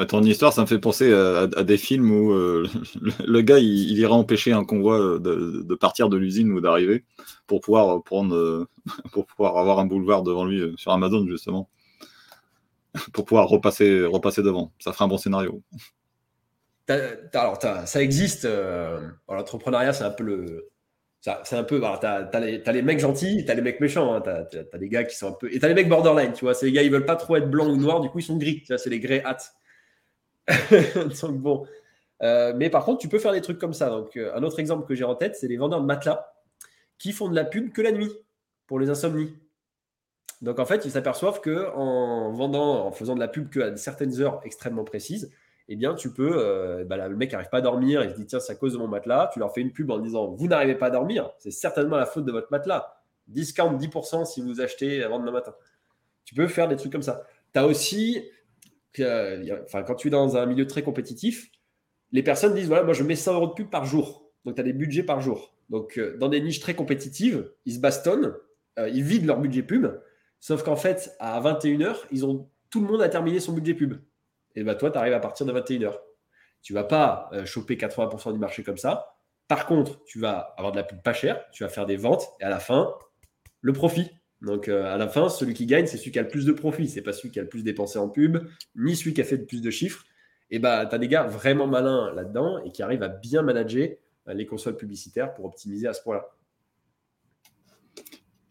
Ton 0.07 0.23
histoire, 0.23 0.53
ça 0.53 0.61
me 0.61 0.65
fait 0.65 0.79
penser 0.79 1.13
à, 1.13 1.63
des 1.63 1.77
films 1.77 2.11
où 2.11 2.31
euh, 2.33 2.67
le, 3.25 3.41
gars, 3.41 3.59
il, 3.59 3.97
ira 3.97 4.15
empêcher 4.15 4.51
un 4.51 4.65
convoi 4.65 4.99
euh, 4.99 5.19
de, 5.19 5.75
partir 5.75 6.09
de 6.09 6.17
l'usine 6.17 6.51
ou 6.51 6.61
d'arriver 6.61 7.05
pour 7.47 7.61
pouvoir 7.61 8.03
prendre, 8.03 8.35
euh, 8.35 8.67
pour 9.11 9.25
pouvoir 9.25 9.57
avoir 9.57 9.79
un 9.79 9.85
boulevard 9.85 10.23
devant 10.23 10.45
lui 10.45 10.73
sur 10.77 10.91
Amazon 10.91 11.25
justement, 11.27 11.69
pour 13.13 13.25
pouvoir 13.25 13.47
repasser, 13.47 14.03
repasser 14.05 14.41
devant. 14.41 14.71
Ça 14.79 14.93
ferait 14.93 15.05
un 15.05 15.09
bon 15.09 15.17
scénario. 15.17 15.61
alors, 16.87 17.59
ça 17.85 18.01
existe. 18.01 18.47
L'entrepreneuriat, 19.29 19.93
c'est 19.93 20.03
un 20.05 20.11
peu 20.11 20.23
le. 20.23 20.69
C'est 21.21 21.55
un 21.55 21.63
peu. 21.63 21.79
T'as 22.01 22.29
as, 22.33 22.71
les 22.71 22.81
mecs 22.81 22.99
gentils, 22.99 23.45
t'as 23.45 23.53
les 23.53 23.61
mecs 23.61 23.79
méchants. 23.79 24.13
Hein, 24.13 24.21
t'as 24.21 24.43
as, 24.73 24.77
les 24.77 24.89
gars 24.89 25.03
qui 25.05 25.15
sont 25.15 25.29
un 25.29 25.31
peu. 25.39 25.53
Et 25.53 25.59
t'as 25.59 25.69
les 25.69 25.73
mecs 25.73 25.87
borderline, 25.87 26.33
tu 26.33 26.43
vois. 26.43 26.53
C'est 26.53 26.65
les 26.65 26.73
gars, 26.73 26.81
ils 26.81 26.91
veulent 26.91 27.05
pas 27.05 27.15
trop 27.15 27.37
être 27.37 27.49
blancs 27.49 27.69
ou 27.69 27.77
noirs, 27.77 28.01
du 28.01 28.09
coup, 28.09 28.19
ils 28.19 28.23
sont 28.23 28.37
gris. 28.37 28.63
C'est 28.65 28.89
les 28.89 28.99
grey 28.99 29.21
hats. 29.23 29.37
donc 31.21 31.37
bon. 31.39 31.65
Euh, 32.21 32.53
mais 32.55 32.69
par 32.69 32.85
contre, 32.85 33.01
tu 33.01 33.09
peux 33.09 33.19
faire 33.19 33.33
des 33.33 33.41
trucs 33.41 33.59
comme 33.59 33.73
ça. 33.73 33.89
Donc, 33.89 34.15
euh, 34.15 34.33
un 34.35 34.43
autre 34.43 34.59
exemple 34.59 34.87
que 34.87 34.95
j'ai 34.95 35.03
en 35.03 35.15
tête, 35.15 35.35
c'est 35.35 35.47
les 35.47 35.57
vendeurs 35.57 35.81
de 35.81 35.85
matelas 35.85 36.33
qui 36.97 37.11
font 37.11 37.27
de 37.27 37.35
la 37.35 37.43
pub 37.43 37.71
que 37.71 37.81
la 37.81 37.91
nuit 37.91 38.11
pour 38.67 38.79
les 38.79 38.89
insomnies. 38.89 39.33
Donc 40.41 40.59
en 40.59 40.65
fait, 40.65 40.85
ils 40.85 40.91
s'aperçoivent 40.91 41.41
que 41.41 41.71
en 41.73 42.31
vendant, 42.31 42.85
en 42.85 42.91
faisant 42.91 43.15
de 43.15 43.19
la 43.19 43.29
pub 43.29 43.49
que 43.49 43.59
à 43.61 43.77
certaines 43.77 44.21
heures 44.21 44.41
extrêmement 44.43 44.83
précises, 44.83 45.31
eh 45.69 45.77
bien, 45.77 45.95
tu 45.95 46.11
peux, 46.11 46.33
euh, 46.37 46.83
bah 46.83 47.07
le 47.07 47.15
mec 47.15 47.31
n'arrive 47.31 47.49
pas 47.49 47.59
à 47.59 47.61
dormir, 47.61 48.03
il 48.03 48.11
se 48.11 48.15
dit 48.15 48.25
tiens, 48.25 48.41
c'est 48.41 48.51
à 48.51 48.55
cause 48.55 48.73
de 48.73 48.77
mon 48.77 48.87
matelas. 48.87 49.29
Tu 49.31 49.39
leur 49.39 49.53
fais 49.53 49.61
une 49.61 49.71
pub 49.71 49.89
en 49.89 49.99
disant 49.99 50.31
vous 50.31 50.47
n'arrivez 50.47 50.75
pas 50.75 50.87
à 50.87 50.89
dormir, 50.89 51.31
c'est 51.39 51.51
certainement 51.51 51.95
la 51.95 52.05
faute 52.05 52.25
de 52.25 52.31
votre 52.31 52.49
matelas. 52.51 52.93
Discount 53.27 53.77
10% 53.77 54.25
si 54.25 54.41
vous 54.41 54.59
achetez 54.59 55.01
avant 55.01 55.19
demain 55.19 55.31
matin. 55.31 55.55
Tu 56.25 56.35
peux 56.35 56.47
faire 56.47 56.67
des 56.67 56.75
trucs 56.75 56.91
comme 56.91 57.01
ça. 57.01 57.23
Tu 57.53 57.59
as 57.59 57.65
aussi 57.65 58.29
enfin, 58.99 59.83
quand 59.83 59.95
tu 59.95 60.07
es 60.07 60.11
dans 60.11 60.37
un 60.37 60.45
milieu 60.45 60.67
très 60.67 60.83
compétitif, 60.83 61.49
les 62.11 62.23
personnes 62.23 62.53
disent 62.53 62.67
voilà, 62.67 62.83
moi 62.83 62.93
je 62.93 63.03
mets 63.03 63.15
100 63.15 63.33
euros 63.33 63.47
de 63.47 63.53
pub 63.53 63.69
par 63.69 63.85
jour. 63.85 64.31
Donc 64.45 64.55
tu 64.55 64.61
as 64.61 64.63
des 64.63 64.73
budgets 64.73 65.03
par 65.03 65.21
jour. 65.21 65.55
Donc 65.69 65.97
euh, 65.97 66.17
dans 66.17 66.29
des 66.29 66.41
niches 66.41 66.59
très 66.59 66.75
compétitives, 66.75 67.51
ils 67.65 67.73
se 67.73 67.79
bastonnent, 67.79 68.33
euh, 68.79 68.89
ils 68.89 69.03
vident 69.03 69.27
leur 69.27 69.39
budget 69.39 69.63
pub. 69.63 69.87
Sauf 70.39 70.63
qu'en 70.63 70.75
fait, 70.75 71.15
à 71.19 71.39
21h, 71.41 71.95
ils 72.11 72.25
ont, 72.25 72.49
tout 72.69 72.81
le 72.81 72.87
monde 72.87 73.01
a 73.01 73.09
terminé 73.09 73.39
son 73.39 73.53
budget 73.53 73.73
pub. 73.73 73.95
Et 74.55 74.63
bah 74.63 74.75
toi, 74.75 74.91
tu 74.91 74.97
arrives 74.97 75.13
à 75.13 75.19
partir 75.19 75.45
de 75.45 75.53
21h. 75.53 75.97
Tu 76.61 76.73
vas 76.73 76.83
pas 76.83 77.29
euh, 77.33 77.45
choper 77.45 77.75
80% 77.75 78.33
du 78.33 78.39
marché 78.39 78.63
comme 78.63 78.77
ça. 78.77 79.17
Par 79.47 79.65
contre, 79.65 80.03
tu 80.05 80.19
vas 80.19 80.53
avoir 80.57 80.71
de 80.71 80.77
la 80.77 80.83
pub 80.83 81.01
pas 81.01 81.13
chère, 81.13 81.43
tu 81.51 81.63
vas 81.63 81.69
faire 81.69 81.85
des 81.85 81.97
ventes 81.97 82.27
et 82.39 82.43
à 82.43 82.49
la 82.49 82.59
fin, 82.59 82.93
le 83.61 83.73
profit. 83.73 84.11
Donc 84.43 84.67
à 84.67 84.97
la 84.97 85.07
fin, 85.07 85.29
celui 85.29 85.53
qui 85.53 85.65
gagne, 85.65 85.87
c'est 85.87 85.97
celui 85.97 86.11
qui 86.11 86.19
a 86.19 86.21
le 86.21 86.27
plus 86.27 86.45
de 86.45 86.51
profit. 86.51 86.87
C'est 86.87 87.01
pas 87.01 87.13
celui 87.13 87.31
qui 87.31 87.39
a 87.39 87.43
le 87.43 87.49
plus 87.49 87.63
dépensé 87.63 87.97
en 87.97 88.09
pub, 88.09 88.37
ni 88.75 88.95
celui 88.95 89.13
qui 89.13 89.21
a 89.21 89.23
fait 89.23 89.37
le 89.37 89.45
plus 89.45 89.61
de 89.61 89.71
chiffres 89.71 90.05
et 90.53 90.59
bah, 90.59 90.85
tu 90.85 90.93
as 90.93 90.99
des 90.99 91.07
gars 91.07 91.23
vraiment 91.23 91.65
malins 91.65 92.13
là-dedans 92.13 92.63
et 92.63 92.71
qui 92.71 92.83
arrivent 92.83 93.01
à 93.01 93.07
bien 93.07 93.41
manager 93.41 93.89
euh, 94.27 94.33
les 94.35 94.45
consoles 94.45 94.77
publicitaires 94.77 95.33
pour 95.33 95.45
optimiser 95.45 95.87
à 95.87 95.93
ce 95.93 96.03
point-là. 96.03 96.29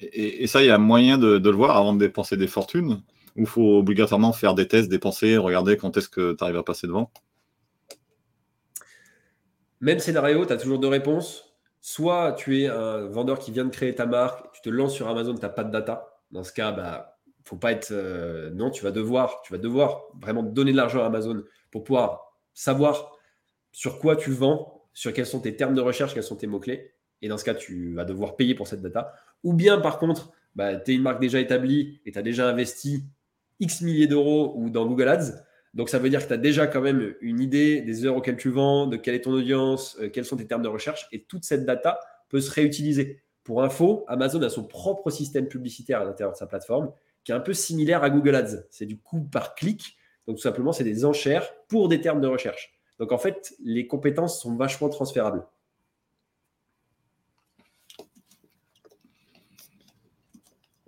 Et, 0.01 0.49
ça, 0.49 0.63
il 0.63 0.67
y 0.67 0.71
a 0.71 0.79
moyen 0.79 1.17
de, 1.17 1.39
le 1.39 1.51
voir 1.51 1.77
avant 1.77 1.93
de 1.93 2.01
dépenser 2.01 2.37
des 2.37 2.49
fortunes 2.49 3.05
Ou 3.37 3.43
il 3.43 3.47
faut 3.47 3.79
obligatoirement 3.79 4.33
faire 4.33 4.55
des 4.55 4.67
tests, 4.67 4.89
dépenser, 4.89 5.37
regarder 5.37 5.77
quand 5.77 5.97
est-ce 5.97 6.09
que 6.09 6.33
tu 6.33 6.43
arrives 6.43 6.57
à 6.57 6.65
passer 6.65 6.89
devant? 6.89 7.13
Même 9.81 10.01
scénario, 10.01 10.45
tu 10.45 10.53
as 10.53 10.57
toujours 10.57 10.81
deux 10.81 10.89
réponses. 10.89 11.52
Soit 11.85 12.33
tu 12.39 12.63
es 12.63 12.69
un 12.69 13.07
vendeur 13.09 13.41
qui 13.41 13.51
vient 13.51 13.65
de 13.65 13.71
créer 13.71 13.93
ta 13.93 14.07
marque, 14.07 14.53
tu 14.53 14.63
te 14.63 14.71
lances 14.71 14.95
sur 14.95 15.09
Amazon, 15.09 15.35
tu 15.35 15.43
n'as 15.43 15.49
pas 15.49 15.65
de 15.65 15.73
data. 15.73 16.15
Dans 16.31 16.45
ce 16.45 16.53
cas, 16.53 16.71
bah, 16.71 17.19
faut 17.45 17.57
pas 17.57 17.73
être. 17.73 17.91
Euh, 17.91 18.51
non, 18.51 18.71
tu 18.71 18.85
vas 18.85 18.93
devoir, 18.93 19.43
tu 19.43 19.53
vas 19.53 19.59
devoir 19.59 20.05
vraiment 20.21 20.45
donner 20.45 20.71
de 20.71 20.77
l'argent 20.77 21.03
à 21.03 21.07
Amazon 21.07 21.43
pour 21.73 21.83
pouvoir 21.83 22.39
savoir 22.55 23.19
sur 23.73 23.99
quoi 23.99 24.15
tu 24.15 24.31
vends, 24.31 24.87
sur 24.95 25.13
quels 25.13 25.27
sont 25.27 25.41
tes 25.41 25.57
termes 25.57 25.75
de 25.75 25.81
recherche, 25.81 26.15
quels 26.15 26.23
sont 26.23 26.37
tes 26.37 26.47
mots-clés. 26.47 26.95
Et 27.21 27.29
dans 27.29 27.37
ce 27.37 27.45
cas, 27.45 27.55
tu 27.55 27.95
vas 27.95 28.05
devoir 28.05 28.37
payer 28.37 28.55
pour 28.55 28.69
cette 28.69 28.81
data. 28.81 29.13
Ou 29.43 29.53
bien, 29.53 29.81
par 29.81 29.99
contre, 29.99 30.31
bah, 30.55 30.77
tu 30.77 30.93
es 30.93 30.95
une 30.95 31.03
marque 31.03 31.21
déjà 31.21 31.41
établie 31.41 32.01
et 32.07 32.13
tu 32.13 32.19
as 32.19 32.23
déjà 32.23 32.49
investi 32.49 33.05
X 33.59 33.81
milliers 33.81 34.07
d'euros 34.07 34.55
ou 34.57 34.71
dans 34.71 34.87
Google 34.87 35.09
Ads. 35.09 35.45
Donc, 35.75 35.89
ça 35.89 35.99
veut 35.99 36.11
dire 36.11 36.23
que 36.23 36.29
tu 36.29 36.35
as 36.35 36.39
déjà 36.39 36.67
quand 36.67 36.81
même 36.81 37.15
une 37.21 37.41
idée 37.41 37.81
des 37.81 38.05
heures 38.05 38.17
auxquelles 38.17 38.37
tu 38.37 38.51
vends, 38.51 38.87
de 38.87 38.97
quelle 38.97 39.15
est 39.15 39.23
ton 39.23 39.33
audience, 39.33 39.97
euh, 40.01 40.09
quels 40.11 40.25
sont 40.25 40.37
tes 40.37 40.47
termes 40.47 40.63
de 40.63 40.69
recherche. 40.69 41.09
Et 41.13 41.25
toute 41.25 41.45
cette 41.45 41.65
data 41.65 41.99
peut 42.29 42.41
se 42.41 42.51
réutiliser. 42.51 43.23
Pour 43.45 43.63
info, 43.63 44.05
Amazon 44.09 44.43
a 44.43 44.51
son 44.51 44.65
propre 44.65 45.11
système 45.11 45.49
publicitaire 45.49 46.01
à 46.01 46.05
l'intérieur 46.05 46.33
de 46.33 46.39
sa 46.39 46.47
plateforme 46.47 46.93
qui 47.25 47.31
est 47.31 47.35
un 47.35 47.41
peu 47.41 47.55
similaire 47.55 48.03
à 48.03 48.11
Google 48.11 48.35
Ads. 48.35 48.65
C'est 48.71 48.87
du 48.87 48.99
coût 48.99 49.21
par 49.21 49.55
clic 49.55 49.97
donc 50.27 50.37
tout 50.37 50.43
simplement, 50.43 50.73
c'est 50.73 50.85
des 50.85 51.05
enchères 51.05 51.53
pour 51.69 51.89
des 51.89 52.01
termes 52.01 52.21
de 52.21 52.29
recherche. 52.29 52.73
Donc 52.99 53.13
en 53.13 53.19
fait, 53.19 53.55
les 53.65 53.87
compétences 53.87 54.41
sont 54.41 54.55
vachement 54.55 54.89
transférables. 54.89 55.45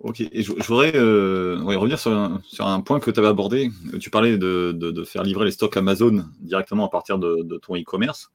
Ok, 0.05 0.21
et 0.21 0.43
je, 0.43 0.51
voudrais 0.51 0.95
euh, 0.95 1.57
revenir 1.63 1.97
sur 1.97 2.11
un, 2.11 2.81
point 2.81 2.99
que 2.99 3.09
tu 3.09 3.19
avais 3.19 3.27
abordé. 3.27 3.71
Tu 3.99 4.11
parlais 4.11 4.37
de, 4.37 5.03
faire 5.03 5.23
livrer 5.23 5.45
les 5.45 5.51
stocks 5.51 5.75
Amazon 5.77 6.25
directement 6.41 6.85
à 6.85 6.89
partir 6.89 7.17
de, 7.17 7.57
ton 7.57 7.75
e-commerce. 7.75 8.31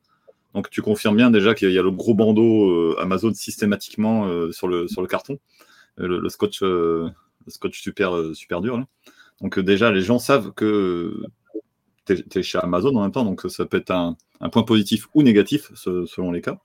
Donc 0.53 0.69
tu 0.69 0.83
confirmes 0.83 1.15
bien 1.15 1.31
déjà 1.31 1.55
qu'il 1.55 1.71
y 1.71 1.79
a 1.79 1.83
le 1.83 1.93
gros 1.93 2.13
bandeau 2.13 2.73
euh, 2.73 2.97
Amazon 2.99 3.33
systématiquement 3.33 4.27
euh, 4.27 4.51
sur, 4.51 4.67
le, 4.67 5.07
carton, 5.07 5.39
le, 5.97 6.29
scotch, 6.29 6.65
super, 7.71 8.61
dur. 8.61 8.85
Donc 9.41 9.61
déjà, 9.61 9.93
les 9.93 10.03
gens 10.03 10.19
savent 10.19 10.53
que 10.53 11.23
tu 12.05 12.17
es, 12.35 12.43
chez 12.43 12.59
Amazon 12.59 12.97
en 12.97 13.03
même 13.03 13.13
temps, 13.13 13.25
donc 13.25 13.43
ça 13.49 13.65
peut 13.65 13.77
être 13.77 13.93
un, 13.93 14.17
point 14.51 14.65
positif 14.65 15.07
ou 15.15 15.23
négatif 15.23 15.71
selon 15.77 16.33
les 16.33 16.41
cas. 16.41 16.59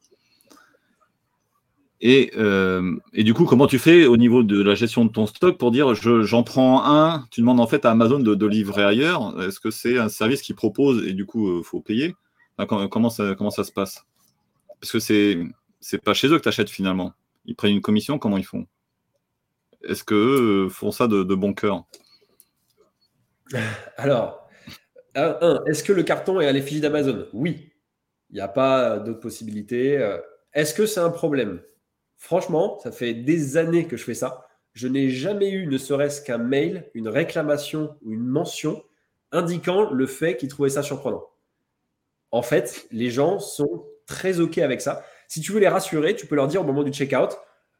Euh, 2.03 2.95
et, 3.13 3.23
du 3.23 3.33
coup, 3.33 3.45
comment 3.45 3.67
tu 3.67 3.79
fais 3.79 4.05
au 4.05 4.17
niveau 4.17 4.43
de 4.43 4.61
la 4.61 4.75
gestion 4.75 5.05
de 5.05 5.11
ton 5.11 5.25
stock 5.25 5.57
pour 5.57 5.71
dire 5.71 5.93
j'en 5.95 6.43
prends 6.43 6.83
un, 6.85 7.25
tu 7.31 7.41
demandes 7.41 7.59
en 7.59 7.67
fait 7.67 7.85
à 7.85 7.91
Amazon 7.91 8.19
de, 8.19 8.45
livrer 8.45 8.83
ailleurs. 8.83 9.41
Est-ce 9.41 9.59
que 9.59 9.71
c'est 9.71 9.97
un 9.97 10.09
service 10.09 10.41
qu'ils 10.41 10.55
propose 10.55 11.05
et 11.07 11.13
du 11.13 11.25
coup, 11.25 11.47
il 11.47 11.59
euh, 11.59 11.63
faut 11.63 11.81
payer? 11.81 12.15
Comment, 12.67 13.09
ça, 13.09 13.35
se 13.35 13.71
passe? 13.71 14.05
Parce 14.79 14.91
que 14.91 14.99
c'est 14.99 15.39
c'est 15.79 16.01
pas 16.01 16.13
chez 16.13 16.27
eux 16.27 16.37
que 16.37 16.43
tu 16.43 16.49
achètes 16.49 16.69
finalement. 16.69 17.13
Ils 17.45 17.55
prennent 17.55 17.73
une 17.73 17.81
commission, 17.81 18.17
comment 18.17 18.37
ils 18.37 18.45
font? 18.45 18.65
Est-ce 19.83 20.03
qu'eux 20.03 20.67
font 20.69 20.91
ça 20.91 21.07
de 21.07 21.23
bon 21.35 21.53
cœur? 21.53 21.85
Alors, 23.97 24.45
un, 25.15 25.63
est-ce 25.65 25.83
que 25.83 25.93
le 25.93 26.03
carton 26.03 26.41
est 26.41 26.47
à 26.47 26.51
l'effigie 26.51 26.81
d'Amazon? 26.81 27.27
Oui. 27.33 27.71
Il 28.31 28.35
n'y 28.35 28.41
a 28.41 28.47
pas 28.47 28.99
d'autres 28.99 29.19
possibilités. 29.19 29.97
Euh, 29.97 30.17
est-ce 30.53 30.73
que 30.73 30.85
c'est 30.85 30.99
un 30.99 31.09
problème? 31.09 31.61
Franchement, 32.17 32.79
ça 32.81 32.91
fait 32.91 33.13
des 33.13 33.57
années 33.57 33.87
que 33.87 33.97
je 33.97 34.03
fais 34.03 34.13
ça. 34.13 34.47
Je 34.73 34.87
n'ai 34.87 35.09
jamais 35.09 35.49
eu, 35.49 35.67
ne 35.67 35.77
serait-ce 35.77 36.21
qu'un 36.21 36.37
mail, 36.37 36.89
une 36.93 37.07
réclamation 37.07 37.95
ou 38.03 38.13
une 38.13 38.25
mention 38.25 38.83
indiquant 39.31 39.91
le 39.91 40.05
fait 40.05 40.37
qu'ils 40.37 40.49
trouvaient 40.49 40.69
ça 40.69 40.83
surprenant. 40.83 41.25
En 42.31 42.41
fait, 42.41 42.87
les 42.91 43.09
gens 43.09 43.39
sont 43.39 43.85
très 44.05 44.39
OK 44.39 44.57
avec 44.57 44.81
ça. 44.81 45.03
Si 45.27 45.41
tu 45.41 45.51
veux 45.51 45.59
les 45.59 45.67
rassurer, 45.67 46.15
tu 46.15 46.27
peux 46.27 46.35
leur 46.35 46.47
dire 46.47 46.61
au 46.61 46.65
moment 46.65 46.83
du 46.83 46.91
checkout, 46.91 47.37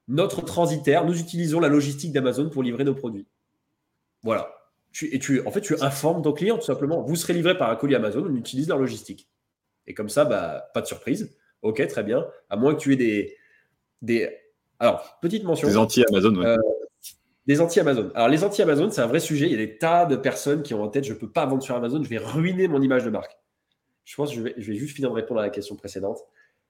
notre 0.08 0.42
transitaire, 0.42 1.06
nous 1.06 1.20
utilisons 1.20 1.60
la 1.60 1.68
logistique 1.68 2.14
d'Amazon 2.14 2.50
pour 2.50 2.64
livrer 2.64 2.84
nos 2.84 2.96
produits. 2.96 3.28
Voilà 4.24 4.56
et 5.02 5.20
tu, 5.20 5.46
en 5.46 5.52
fait, 5.52 5.62
tu 5.62 5.76
informes 5.82 6.22
ton 6.22 6.32
client 6.32 6.58
tout 6.58 6.66
simplement. 6.66 7.02
Vous 7.02 7.16
serez 7.16 7.34
livré 7.34 7.58
par 7.58 7.70
un 7.70 7.76
colis 7.76 7.96
Amazon, 7.96 8.26
on 8.26 8.36
utilise 8.36 8.70
leur 8.70 8.78
logistique. 8.78 9.28
Et 9.88 9.94
comme 9.94 10.10
ça, 10.10 10.26
bah, 10.26 10.70
pas 10.74 10.82
de 10.82 10.88
surprise. 10.88 11.36
Ok, 11.62 11.86
très 11.88 12.04
bien. 12.04 12.26
À 12.50 12.56
moins 12.56 12.74
que 12.76 12.80
tu 12.80 12.94
aies 12.94 12.98
des. 12.98 13.36
Des... 14.02 14.30
Alors, 14.80 15.18
petite 15.22 15.44
mention. 15.44 15.68
Des 15.68 15.78
anti-Amazon, 15.78 16.36
euh, 16.42 16.58
des 17.48 17.62
anti-Amazon. 17.62 18.12
Alors, 18.16 18.28
les 18.28 18.44
anti-Amazon, 18.44 18.90
c'est 18.90 19.02
un 19.02 19.08
vrai 19.08 19.20
sujet. 19.20 19.46
Il 19.46 19.52
y 19.52 19.56
a 19.56 19.66
des 19.66 19.78
tas 19.78 20.06
de 20.06 20.16
personnes 20.16 20.64
qui 20.64 20.74
ont 20.74 20.84
en 20.84 20.88
tête 20.88 21.04
je 21.04 21.14
ne 21.14 21.18
peux 21.18 21.30
pas 21.30 21.46
vendre 21.46 21.64
sur 21.64 21.76
Amazon, 21.76 22.02
je 22.04 22.10
vais 22.10 22.18
ruiner 22.18 22.68
mon 22.68 22.82
image 22.82 23.06
de 23.06 23.10
marque. 23.10 23.38
Je 24.04 24.16
pense 24.16 24.30
que 24.30 24.36
je 24.36 24.42
vais, 24.42 24.54
je 24.58 24.72
vais 24.72 24.78
juste 24.78 24.96
finir 24.96 25.10
de 25.10 25.16
répondre 25.16 25.40
à 25.40 25.44
la 25.44 25.50
question 25.50 25.76
précédente. 25.76 26.20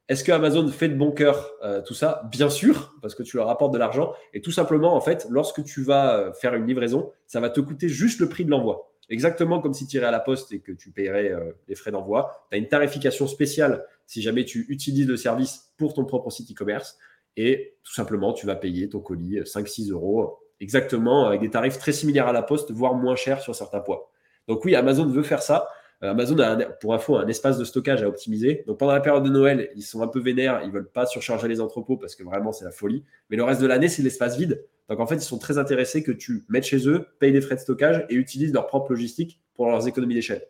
Est-ce 0.08 0.24
que 0.24 0.32
Amazon 0.32 0.68
fait 0.68 0.88
de 0.88 0.96
bon 0.96 1.12
cœur 1.12 1.52
euh, 1.64 1.82
tout 1.82 1.96
ça? 1.96 2.30
Bien 2.32 2.50
sûr, 2.50 2.94
parce 3.02 3.16
que 3.16 3.24
tu 3.24 3.38
leur 3.38 3.50
apportes 3.50 3.74
de 3.74 3.80
l'argent. 3.80 4.14
Et 4.34 4.42
tout 4.42 4.52
simplement, 4.52 4.96
en 4.96 5.02
fait, 5.02 5.26
lorsque 5.32 5.64
tu 5.64 5.82
vas 5.82 6.18
euh, 6.18 6.34
faire 6.34 6.54
une 6.54 6.68
livraison, 6.68 7.12
ça 7.26 7.40
va 7.40 7.50
te 7.50 7.60
coûter 7.60 7.90
juste 7.90 8.20
le 8.20 8.30
prix 8.30 8.46
de 8.46 8.52
l'envoi. 8.52 8.92
Exactement 9.10 9.62
comme 9.62 9.74
si 9.74 9.88
tu 9.88 9.98
irais 9.98 10.08
à 10.08 10.12
la 10.12 10.20
poste 10.20 10.52
et 10.52 10.60
que 10.60 10.72
tu 10.72 10.92
paierais 10.92 11.32
euh, 11.32 11.52
les 11.68 11.76
frais 11.76 11.92
d'envoi. 11.92 12.46
Tu 12.52 12.56
as 12.56 12.60
une 12.60 12.68
tarification 12.68 13.26
spéciale 13.28 13.84
si 14.06 14.22
jamais 14.22 14.46
tu 14.46 14.66
utilises 14.70 15.08
le 15.08 15.18
service 15.18 15.72
pour 15.78 15.96
ton 15.96 16.06
propre 16.06 16.30
site 16.30 16.52
e-commerce. 16.52 16.98
Et 17.38 17.78
tout 17.84 17.94
simplement, 17.94 18.34
tu 18.34 18.46
vas 18.46 18.56
payer 18.56 18.90
ton 18.90 19.00
colis 19.00 19.40
5-6 19.40 19.92
euros, 19.92 20.40
exactement, 20.60 21.28
avec 21.28 21.42
des 21.42 21.50
tarifs 21.50 21.78
très 21.78 21.92
similaires 21.92 22.28
à 22.28 22.34
la 22.34 22.42
poste, 22.42 22.72
voire 22.72 22.94
moins 22.94 23.16
chers 23.16 23.42
sur 23.42 23.56
certains 23.56 23.82
poids. 23.82 24.12
Donc 24.48 24.64
oui, 24.66 24.76
Amazon 24.76 25.06
veut 25.08 25.24
faire 25.24 25.42
ça. 25.42 25.68
Euh, 26.04 26.12
Amazon 26.12 26.38
a, 26.40 26.56
pour 26.66 26.94
info, 26.94 27.18
un 27.18 27.28
espace 27.28 27.58
de 27.58 27.66
stockage 27.66 28.04
à 28.04 28.08
optimiser. 28.08 28.64
Donc 28.68 28.80
pendant 28.80 28.94
la 28.94 29.00
période 29.00 29.24
de 29.24 29.30
Noël, 29.30 29.72
ils 29.76 29.84
sont 29.84 30.02
un 30.02 30.08
peu 30.08 30.20
vénères, 30.20 30.62
ils 30.64 30.72
veulent 30.72 30.92
pas 30.92 31.06
surcharger 31.06 31.48
les 31.48 31.62
entrepôts 31.62 31.98
parce 31.98 32.16
que 32.16 32.24
vraiment 32.24 32.52
c'est 32.52 32.66
la 32.66 32.72
folie. 32.72 33.04
Mais 33.30 33.38
le 33.38 33.44
reste 33.44 33.62
de 33.62 33.68
l'année, 33.68 33.88
c'est 33.88 34.04
l'espace 34.04 34.38
vide. 34.38 34.66
Donc 34.90 35.00
en 35.00 35.08
fait, 35.08 35.16
ils 35.16 35.22
sont 35.22 35.40
très 35.40 35.58
intéressés 35.58 36.04
que 36.04 36.12
tu 36.12 36.46
mettes 36.50 36.66
chez 36.66 36.88
eux, 36.88 37.08
payes 37.20 37.32
des 37.32 37.42
frais 37.42 37.56
de 37.56 37.62
stockage 37.62 38.06
et 38.10 38.16
utilises 38.16 38.54
leur 38.54 38.68
propre 38.68 38.92
logistique 38.92 39.40
pour 39.56 39.68
leurs 39.68 39.88
économies 39.88 40.16
d'échelle. 40.16 40.46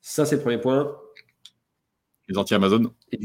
Ça, 0.00 0.24
c'est 0.24 0.36
le 0.36 0.42
premier 0.42 0.58
point. 0.58 0.98
Les 2.28 2.36
anti-Amazon. 2.36 2.92
Et, 3.12 3.20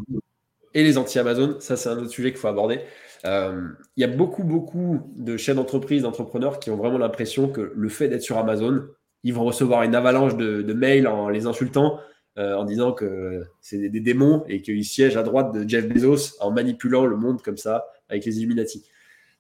les 0.82 0.98
anti-Amazon, 0.98 1.58
ça, 1.60 1.78
c'est 1.78 1.90
un 1.90 1.98
autre 1.98 2.10
sujet 2.10 2.32
qu'il 2.32 2.40
faut 2.40 2.48
aborder. 2.48 2.80
Euh, 3.26 3.70
il 3.96 4.02
y 4.02 4.04
a 4.04 4.08
beaucoup, 4.08 4.44
beaucoup 4.44 5.12
de 5.16 5.38
chefs 5.38 5.56
d'entreprise, 5.56 6.02
d'entrepreneurs 6.02 6.60
qui 6.60 6.72
ont 6.72 6.76
vraiment 6.76 6.98
l'impression 6.98 7.48
que 7.50 7.72
le 7.76 7.90
fait 7.90 8.10
d'être 8.10 8.22
sur 8.22 8.38
Amazon, 8.38 8.86
ils 9.24 9.34
vont 9.34 9.46
recevoir 9.46 9.84
une 9.84 9.96
avalanche 9.96 10.36
de, 10.36 10.74
mails 10.74 11.08
en 11.08 11.30
les 11.30 11.46
insultant, 11.46 12.00
euh, 12.38 12.56
en 12.56 12.66
disant 12.66 12.92
que 12.92 13.44
c'est 13.62 13.78
des, 13.90 14.00
démons 14.00 14.44
et 14.48 14.62
qu'ils 14.62 14.84
siègent 14.84 15.18
à 15.18 15.24
droite 15.24 15.54
de 15.54 15.68
Jeff 15.68 15.88
Bezos 15.88 16.36
en 16.42 16.52
manipulant 16.52 17.06
le 17.06 17.16
monde 17.16 17.42
comme 17.42 17.58
ça 17.58 17.86
avec 18.10 18.26
les 18.26 18.40
Illuminati. 18.40 18.84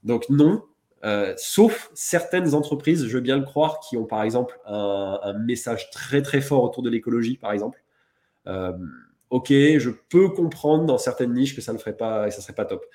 Donc 0.04 0.30
non, 0.30 0.64
euh, 1.04 1.34
sauf 1.38 1.90
certaines 1.94 2.54
entreprises, 2.54 3.06
je 3.06 3.14
veux 3.14 3.22
bien 3.22 3.38
le 3.38 3.44
croire, 3.44 3.80
qui 3.80 3.98
ont 3.98 4.06
par 4.06 4.24
exemple 4.24 4.58
un, 4.66 5.34
message 5.46 5.90
très 5.90 6.22
très 6.22 6.40
fort 6.40 6.64
autour 6.64 6.84
de 6.84 6.90
l'écologie, 6.90 7.38
par 7.38 7.52
exemple. 7.52 7.84
Ok, 9.34 9.48
je 9.50 9.90
peux 9.90 10.30
comprendre 10.30 10.86
dans 10.86 11.00
certaines 11.00 11.34
niches 11.34 11.56
que 11.56 11.62
ça 11.62 11.74
ne 11.74 11.80
ferait 11.80 11.98
pas 11.98 12.28
et 12.28 12.30
ça 12.30 12.40
serait 12.40 12.54
pas 12.54 12.66
top. 12.66 12.86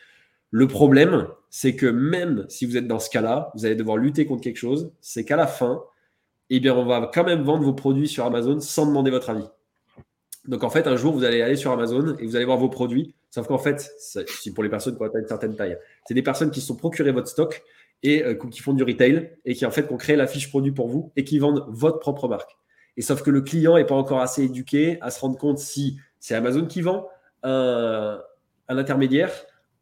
Le 0.53 0.69
problème, 0.69 1.27
c'est 1.51 1.75
que 1.75 1.87
même 1.87 2.47
si 2.49 2.65
vous 2.65 2.77
êtes 2.77 2.87
dans 2.87 3.01
ce 3.01 3.11
cas-là, 3.11 3.51
vous 3.57 3.67
allez 3.67 3.75
devoir 3.75 3.97
lutter 3.97 4.25
contre 4.25 4.43
quelque 4.43 4.59
chose. 4.59 4.93
C'est 5.01 5.25
qu'à 5.25 5.35
la 5.35 5.49
fin, 5.49 5.83
eh 6.49 6.61
bien, 6.61 6.77
on 6.77 6.85
va 6.85 7.11
quand 7.13 7.25
même 7.25 7.43
vendre 7.43 7.65
vos 7.65 7.73
produits 7.73 8.07
sur 8.07 8.25
Amazon 8.25 8.61
sans 8.61 8.87
demander 8.87 9.11
votre 9.11 9.31
avis. 9.31 9.49
Donc, 10.47 10.63
en 10.63 10.71
fait, 10.71 10.87
un 10.87 10.95
jour, 10.95 11.13
vous 11.13 11.25
allez 11.25 11.43
aller 11.43 11.57
sur 11.57 11.73
Amazon 11.73 12.15
et 12.21 12.25
vous 12.25 12.37
allez 12.37 12.45
voir 12.45 12.59
vos 12.59 12.69
produits. 12.69 13.17
Sauf 13.31 13.49
qu'en 13.49 13.59
fait, 13.59 13.91
c'est 13.99 14.55
pour 14.55 14.63
les 14.63 14.71
personnes 14.71 14.97
qui 14.97 15.03
ont 15.03 15.11
une 15.13 15.27
certaine 15.27 15.57
taille. 15.57 15.77
C'est 16.07 16.15
des 16.15 16.23
personnes 16.23 16.53
qui 16.53 16.61
se 16.61 16.69
sont 16.69 16.77
procurées 16.77 17.11
votre 17.11 17.27
stock 17.27 17.65
et 18.05 18.23
euh, 18.23 18.35
qui 18.35 18.61
font 18.61 18.75
du 18.75 18.85
retail 18.85 19.33
et 19.45 19.57
qui, 19.57 19.67
en 19.67 19.73
fait, 19.73 19.91
ont 19.91 19.97
créé 19.97 20.15
la 20.15 20.29
fiche 20.29 20.51
produit 20.51 20.71
pour 20.71 20.87
vous 20.87 21.11
et 21.17 21.25
qui 21.25 21.41
vendent 21.41 21.67
votre 21.69 21.99
propre 21.99 22.29
marque. 22.29 22.57
Et 22.97 23.03
sauf 23.03 23.23
que 23.23 23.31
le 23.31 23.41
client 23.41 23.77
n'est 23.77 23.85
pas 23.85 23.97
encore 23.97 24.21
assez 24.21 24.45
éduqué 24.45 24.99
à 25.01 25.11
se 25.11 25.21
rendre 25.21 25.37
compte 25.37 25.59
si 25.59 25.99
c'est 26.21 26.35
Amazon 26.35 26.67
qui 26.67 26.83
vend, 26.83 27.09
un, 27.43 28.21
intermédiaire 28.69 29.33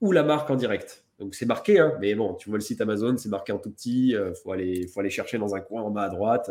ou 0.01 0.13
la 0.13 0.23
marque 0.23 0.51
en 0.51 0.57
direct. 0.57 1.05
Donc 1.19 1.35
c'est 1.35 1.47
marqué, 1.47 1.79
hein, 1.79 1.95
mais 2.01 2.15
bon, 2.15 2.35
tu 2.35 2.51
vois 2.51 2.59
le 2.59 2.63
site 2.65 2.81
Amazon, 2.81 3.17
c'est 3.17 3.31
marqué 3.31 3.53
en 3.53 3.59
tout 3.59 3.71
petit, 3.71 4.09
il 4.09 4.17
euh, 4.17 4.35
faut, 4.35 4.53
aller, 4.53 4.87
faut 4.87 5.01
aller 5.01 5.11
chercher 5.11 5.39
dans 5.39 5.55
un 5.55 5.61
coin 5.61 5.83
en 5.83 5.91
bas 5.91 6.03
à 6.03 6.09
droite. 6.11 6.51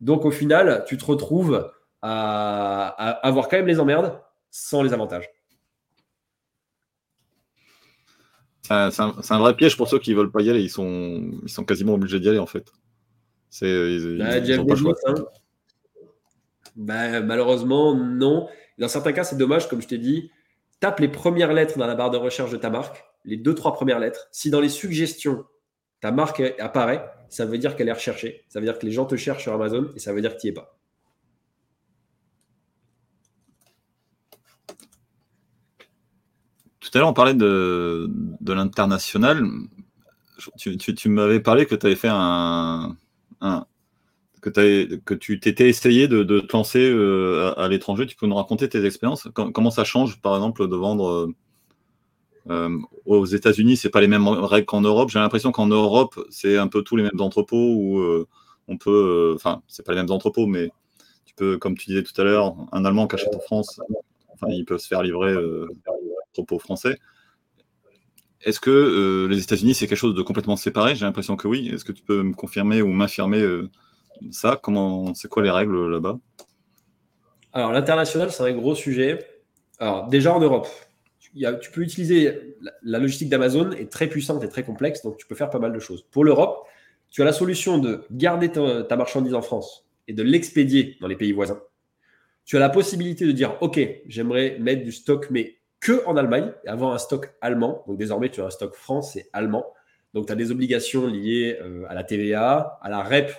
Donc 0.00 0.24
au 0.24 0.30
final, 0.30 0.84
tu 0.86 0.98
te 0.98 1.04
retrouves 1.04 1.72
à, 2.02 2.88
avoir 3.26 3.48
quand 3.48 3.56
même 3.56 3.66
les 3.66 3.80
emmerdes 3.80 4.18
sans 4.50 4.82
les 4.82 4.92
avantages. 4.92 5.30
C'est 8.62 9.00
un, 9.00 9.38
vrai 9.38 9.54
piège 9.54 9.76
pour 9.76 9.88
ceux 9.88 9.98
qui 9.98 10.12
ne 10.12 10.16
veulent 10.16 10.30
pas 10.30 10.40
y 10.40 10.50
aller. 10.50 10.62
Ils 10.62 10.70
sont, 10.70 11.30
ils 11.42 11.48
sont 11.48 11.64
quasiment 11.64 11.94
obligés 11.94 12.20
d'y 12.20 12.28
aller 12.28 12.38
en 12.38 12.46
fait. 12.46 12.70
C'est, 13.50 13.68
ils, 13.68 14.18
bah, 14.18 14.64
pas 14.64 14.76
choix. 14.76 14.94
Hein. 15.06 15.14
Bah, 16.76 17.20
malheureusement, 17.20 17.94
non. 17.94 18.48
Dans 18.82 18.88
certains 18.88 19.12
cas, 19.12 19.22
c'est 19.22 19.36
dommage, 19.36 19.68
comme 19.68 19.80
je 19.80 19.86
t'ai 19.86 19.98
dit. 19.98 20.32
Tape 20.80 20.98
les 20.98 21.06
premières 21.06 21.52
lettres 21.52 21.78
dans 21.78 21.86
la 21.86 21.94
barre 21.94 22.10
de 22.10 22.16
recherche 22.16 22.50
de 22.50 22.56
ta 22.56 22.68
marque, 22.68 23.04
les 23.24 23.36
deux, 23.36 23.54
trois 23.54 23.74
premières 23.74 24.00
lettres. 24.00 24.26
Si 24.32 24.50
dans 24.50 24.60
les 24.60 24.68
suggestions, 24.68 25.44
ta 26.00 26.10
marque 26.10 26.42
apparaît, 26.58 27.08
ça 27.28 27.46
veut 27.46 27.58
dire 27.58 27.76
qu'elle 27.76 27.88
est 27.88 27.92
recherchée. 27.92 28.44
Ça 28.48 28.58
veut 28.58 28.66
dire 28.66 28.76
que 28.80 28.84
les 28.84 28.90
gens 28.90 29.04
te 29.04 29.14
cherchent 29.14 29.44
sur 29.44 29.52
Amazon 29.52 29.92
et 29.94 30.00
ça 30.00 30.12
veut 30.12 30.20
dire 30.20 30.34
que 30.34 30.40
tu 30.40 30.48
n'y 30.48 30.50
es 30.50 30.54
pas. 30.54 30.76
Tout 36.80 36.90
à 36.94 36.98
l'heure, 36.98 37.08
on 37.08 37.14
parlait 37.14 37.34
de, 37.34 38.10
l'international. 38.48 39.46
Tu, 40.58 41.08
m'avais 41.08 41.38
parlé 41.38 41.66
que 41.66 41.76
tu 41.76 41.86
avais 41.86 41.94
fait 41.94 42.10
un, 42.10 42.96
que, 44.50 45.14
tu 45.14 45.38
t'étais 45.38 45.68
essayé 45.68 46.08
de, 46.08 46.40
te 46.40 46.52
lancer 46.52 46.80
euh, 46.80 47.54
à, 47.56 47.68
l'étranger. 47.68 48.06
Tu 48.06 48.16
peux 48.16 48.26
nous 48.26 48.34
raconter 48.34 48.68
tes 48.68 48.84
expériences? 48.84 49.28
Comment 49.34 49.70
ça 49.70 49.84
change, 49.84 50.20
par 50.20 50.34
exemple, 50.34 50.68
de 50.68 50.76
vendre 50.76 51.08
euh, 51.08 51.34
euh, 52.50 52.78
aux 53.06 53.24
États-Unis 53.24 53.76
C'est 53.76 53.90
pas 53.90 54.00
les 54.00 54.08
mêmes 54.08 54.26
règles 54.26 54.66
qu'en 54.66 54.80
Europe? 54.80 55.10
J'ai 55.10 55.20
l'impression 55.20 55.52
qu'en 55.52 55.68
Europe, 55.68 56.18
c'est 56.30 56.58
un 56.58 56.66
peu 56.66 56.82
tous 56.82 56.96
les 56.96 57.04
mêmes 57.04 57.20
entrepôts 57.20 57.74
où 57.76 58.26
on 58.68 58.76
peut. 58.76 59.32
Enfin, 59.36 59.62
c'est 59.68 59.86
pas 59.86 59.92
les 59.92 60.00
mêmes 60.00 60.10
entrepôts, 60.10 60.46
mais 60.46 60.70
tu 61.24 61.34
peux, 61.34 61.56
comme 61.56 61.76
tu 61.78 61.86
disais 61.86 62.02
tout 62.02 62.20
à 62.20 62.24
l'heure, 62.24 62.56
un 62.72 62.84
Allemand 62.84 63.06
qui 63.06 63.14
achète 63.14 63.34
en 63.34 63.40
France, 63.40 63.80
il 64.48 64.64
peut 64.64 64.78
se 64.78 64.88
faire 64.88 65.02
livrer 65.04 65.36
entrepôt 66.32 66.58
français. 66.58 66.98
Est-ce 68.40 68.58
que 68.58 69.28
les 69.30 69.40
États-Unis, 69.40 69.74
c'est 69.74 69.86
quelque 69.86 69.96
chose 69.98 70.16
de 70.16 70.22
complètement 70.22 70.56
séparé? 70.56 70.96
J'ai 70.96 71.04
l'impression 71.04 71.36
que 71.36 71.46
oui. 71.46 71.68
Est-ce 71.68 71.84
que 71.84 71.92
tu 71.92 72.02
peux 72.02 72.24
me 72.24 72.34
confirmer 72.34 72.82
ou 72.82 72.88
m'affirmer 72.88 73.46
ça 74.30 74.58
Comment, 74.62 75.14
c'est 75.14 75.28
quoi 75.28 75.42
les 75.42 75.50
règles 75.50 75.90
là-bas? 75.90 76.18
Alors, 77.52 77.72
l'international, 77.72 78.32
c'est 78.32 78.42
un 78.42 78.52
gros 78.52 78.74
sujet. 78.74 79.18
Alors, 79.78 80.08
déjà 80.08 80.32
en 80.32 80.40
Europe, 80.40 80.68
tu 81.34 81.70
peux 81.70 81.82
utiliser 81.82 82.56
la, 82.82 82.98
logistique 82.98 83.28
d'Amazon 83.28 83.72
est 83.72 83.90
très 83.90 84.06
puissante 84.06 84.42
et 84.44 84.48
très 84.48 84.62
complexe, 84.62 85.02
donc 85.02 85.16
tu 85.16 85.26
peux 85.26 85.34
faire 85.34 85.50
pas 85.50 85.58
mal 85.58 85.72
de 85.72 85.78
choses. 85.78 86.04
Pour 86.10 86.24
l'Europe, 86.24 86.66
tu 87.10 87.22
as 87.22 87.24
la 87.24 87.32
solution 87.32 87.78
de 87.78 88.04
garder 88.10 88.50
ta, 88.50 88.96
marchandise 88.96 89.34
en 89.34 89.42
France 89.42 89.86
et 90.08 90.12
de 90.12 90.22
l'expédier 90.22 90.96
dans 91.00 91.08
les 91.08 91.16
pays 91.16 91.32
voisins. 91.32 91.60
Tu 92.44 92.56
as 92.56 92.60
la 92.60 92.70
possibilité 92.70 93.26
de 93.26 93.32
dire, 93.32 93.56
OK, 93.60 93.80
j'aimerais 94.06 94.56
mettre 94.58 94.82
du 94.82 94.92
stock, 94.92 95.28
mais 95.30 95.58
que 95.80 96.04
en 96.06 96.16
Allemagne, 96.16 96.52
et 96.64 96.68
avoir 96.68 96.92
un 96.92 96.98
stock 96.98 97.32
allemand. 97.40 97.84
Donc 97.86 97.98
désormais, 97.98 98.30
tu 98.30 98.40
as 98.40 98.46
un 98.46 98.50
stock 98.50 98.74
France 98.74 99.16
et 99.16 99.28
allemand. 99.32 99.66
Donc 100.14 100.26
tu 100.26 100.32
as 100.32 100.36
des 100.36 100.50
obligations 100.50 101.06
liées 101.06 101.58
euh, 101.60 101.84
à 101.88 101.94
la 101.94 102.04
TVA, 102.04 102.78
à 102.82 102.90
la 102.90 103.02
REP 103.02 103.32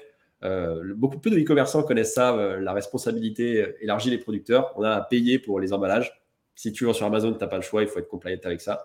euh, 0.44 0.94
beaucoup 0.96 1.20
peu 1.20 1.30
de 1.30 1.40
e-commerçants 1.40 1.84
connaissent 1.84 2.16
ça, 2.16 2.36
euh, 2.36 2.60
la 2.60 2.74
responsabilité 2.74 3.66
élargie 3.82 4.10
des 4.10 4.18
producteurs. 4.18 4.74
On 4.76 4.84
a 4.84 4.92
à 4.92 5.02
payer 5.02 5.40
pour 5.40 5.60
les 5.60 5.74
emballages. 5.74 6.22
Si 6.56 6.72
tu 6.72 6.86
vends 6.86 6.94
sur 6.94 7.06
Amazon, 7.06 7.34
tu 7.34 7.40
n'as 7.40 7.48
pas 7.48 7.56
le 7.56 7.64
choix, 7.64 7.82
il 7.82 7.88
faut 7.88 8.00
être 8.00 8.08
compliant 8.08 8.38
avec 8.44 8.62
ça. 8.62 8.84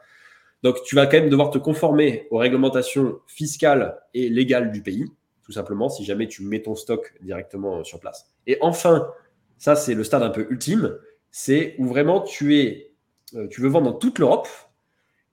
Donc, 0.63 0.83
tu 0.85 0.95
vas 0.95 1.07
quand 1.07 1.19
même 1.19 1.29
devoir 1.29 1.51
te 1.51 1.59
conformer 1.59 2.27
aux 2.31 2.39
réglementations 2.39 3.21
fiscales 3.27 3.99
et 4.15 4.29
légales 4.29 4.73
du 4.73 4.83
pays, 4.83 5.07
tout 5.45 5.53
simplement, 5.53 5.89
si 5.89 6.05
jamais 6.05 6.27
tu 6.27 6.43
mets 6.43 6.63
ton 6.63 6.75
stock 6.75 7.15
directement 7.21 7.85
sur 7.85 8.01
place. 8.01 8.31
Et 8.47 8.59
enfin, 8.61 9.09
ça, 9.59 9.77
c'est 9.77 9.95
le 9.95 10.05
stade 10.05 10.23
un 10.23 10.31
peu 10.31 10.47
ultime, 10.51 10.97
c'est 11.31 11.75
où 11.79 11.87
vraiment 11.87 12.21
tu, 12.21 12.59
es, 12.59 12.93
euh, 13.35 13.47
tu 13.49 13.61
veux 13.61 13.69
vendre 13.69 13.93
dans 13.93 13.99
toute 13.99 14.19
l'Europe. 14.19 14.49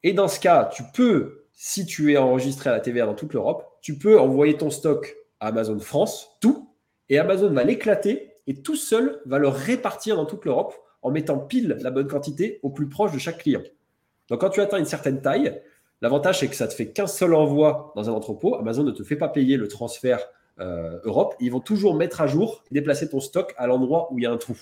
Et 0.04 0.14
dans 0.14 0.28
ce 0.28 0.40
cas, 0.40 0.66
tu 0.66 0.84
peux, 0.94 1.46
si 1.54 1.86
tu 1.86 2.14
es 2.14 2.18
enregistré 2.18 2.70
à 2.70 2.74
la 2.74 2.80
TVA 2.80 3.06
dans 3.06 3.16
toute 3.16 3.34
l'Europe, 3.34 3.66
tu 3.82 3.98
peux 3.98 4.20
envoyer 4.20 4.58
ton 4.58 4.70
stock 4.70 5.16
Amazon 5.48 5.80
France, 5.80 6.38
tout, 6.42 6.70
et 7.10 7.20
Amazon 7.20 7.52
va 7.52 7.64
l'éclater 7.64 8.34
et 8.48 8.62
tout 8.62 8.76
seul 8.76 9.22
va 9.26 9.40
le 9.40 9.48
répartir 9.48 10.16
dans 10.16 10.26
toute 10.26 10.46
l'Europe 10.46 10.74
en 11.02 11.12
mettant 11.12 11.38
pile 11.38 11.78
la 11.82 11.92
bonne 11.92 12.08
quantité 12.08 12.60
au 12.64 12.70
plus 12.70 12.90
proche 12.90 13.12
de 13.12 13.20
chaque 13.20 13.40
client. 13.40 13.62
Donc 14.30 14.42
quand 14.42 14.50
tu 14.50 14.62
atteins 14.62 14.80
une 14.80 14.86
certaine 14.86 15.22
taille, 15.22 15.62
l'avantage 16.02 16.40
c'est 16.40 16.48
que 16.48 16.56
ça 16.56 16.68
te 16.68 16.74
fait 16.74 16.92
qu'un 16.92 17.08
seul 17.08 17.34
envoi 17.34 17.94
dans 17.96 18.10
un 18.10 18.14
entrepôt. 18.14 18.56
Amazon 18.56 18.84
ne 18.84 18.92
te 18.92 19.04
fait 19.04 19.16
pas 19.16 19.30
payer 19.30 19.58
le 19.58 19.68
transfert 19.68 20.20
euh, 20.60 21.00
Europe. 21.04 21.36
Ils 21.40 21.52
vont 21.52 21.60
toujours 21.60 21.96
mettre 21.96 22.22
à 22.22 22.28
jour, 22.28 22.64
déplacer 22.72 23.10
ton 23.10 23.20
stock 23.20 23.54
à 23.58 23.68
l'endroit 23.68 24.08
où 24.12 24.18
il 24.18 24.24
y 24.24 24.26
a 24.26 24.32
un 24.32 24.38
trou. 24.38 24.58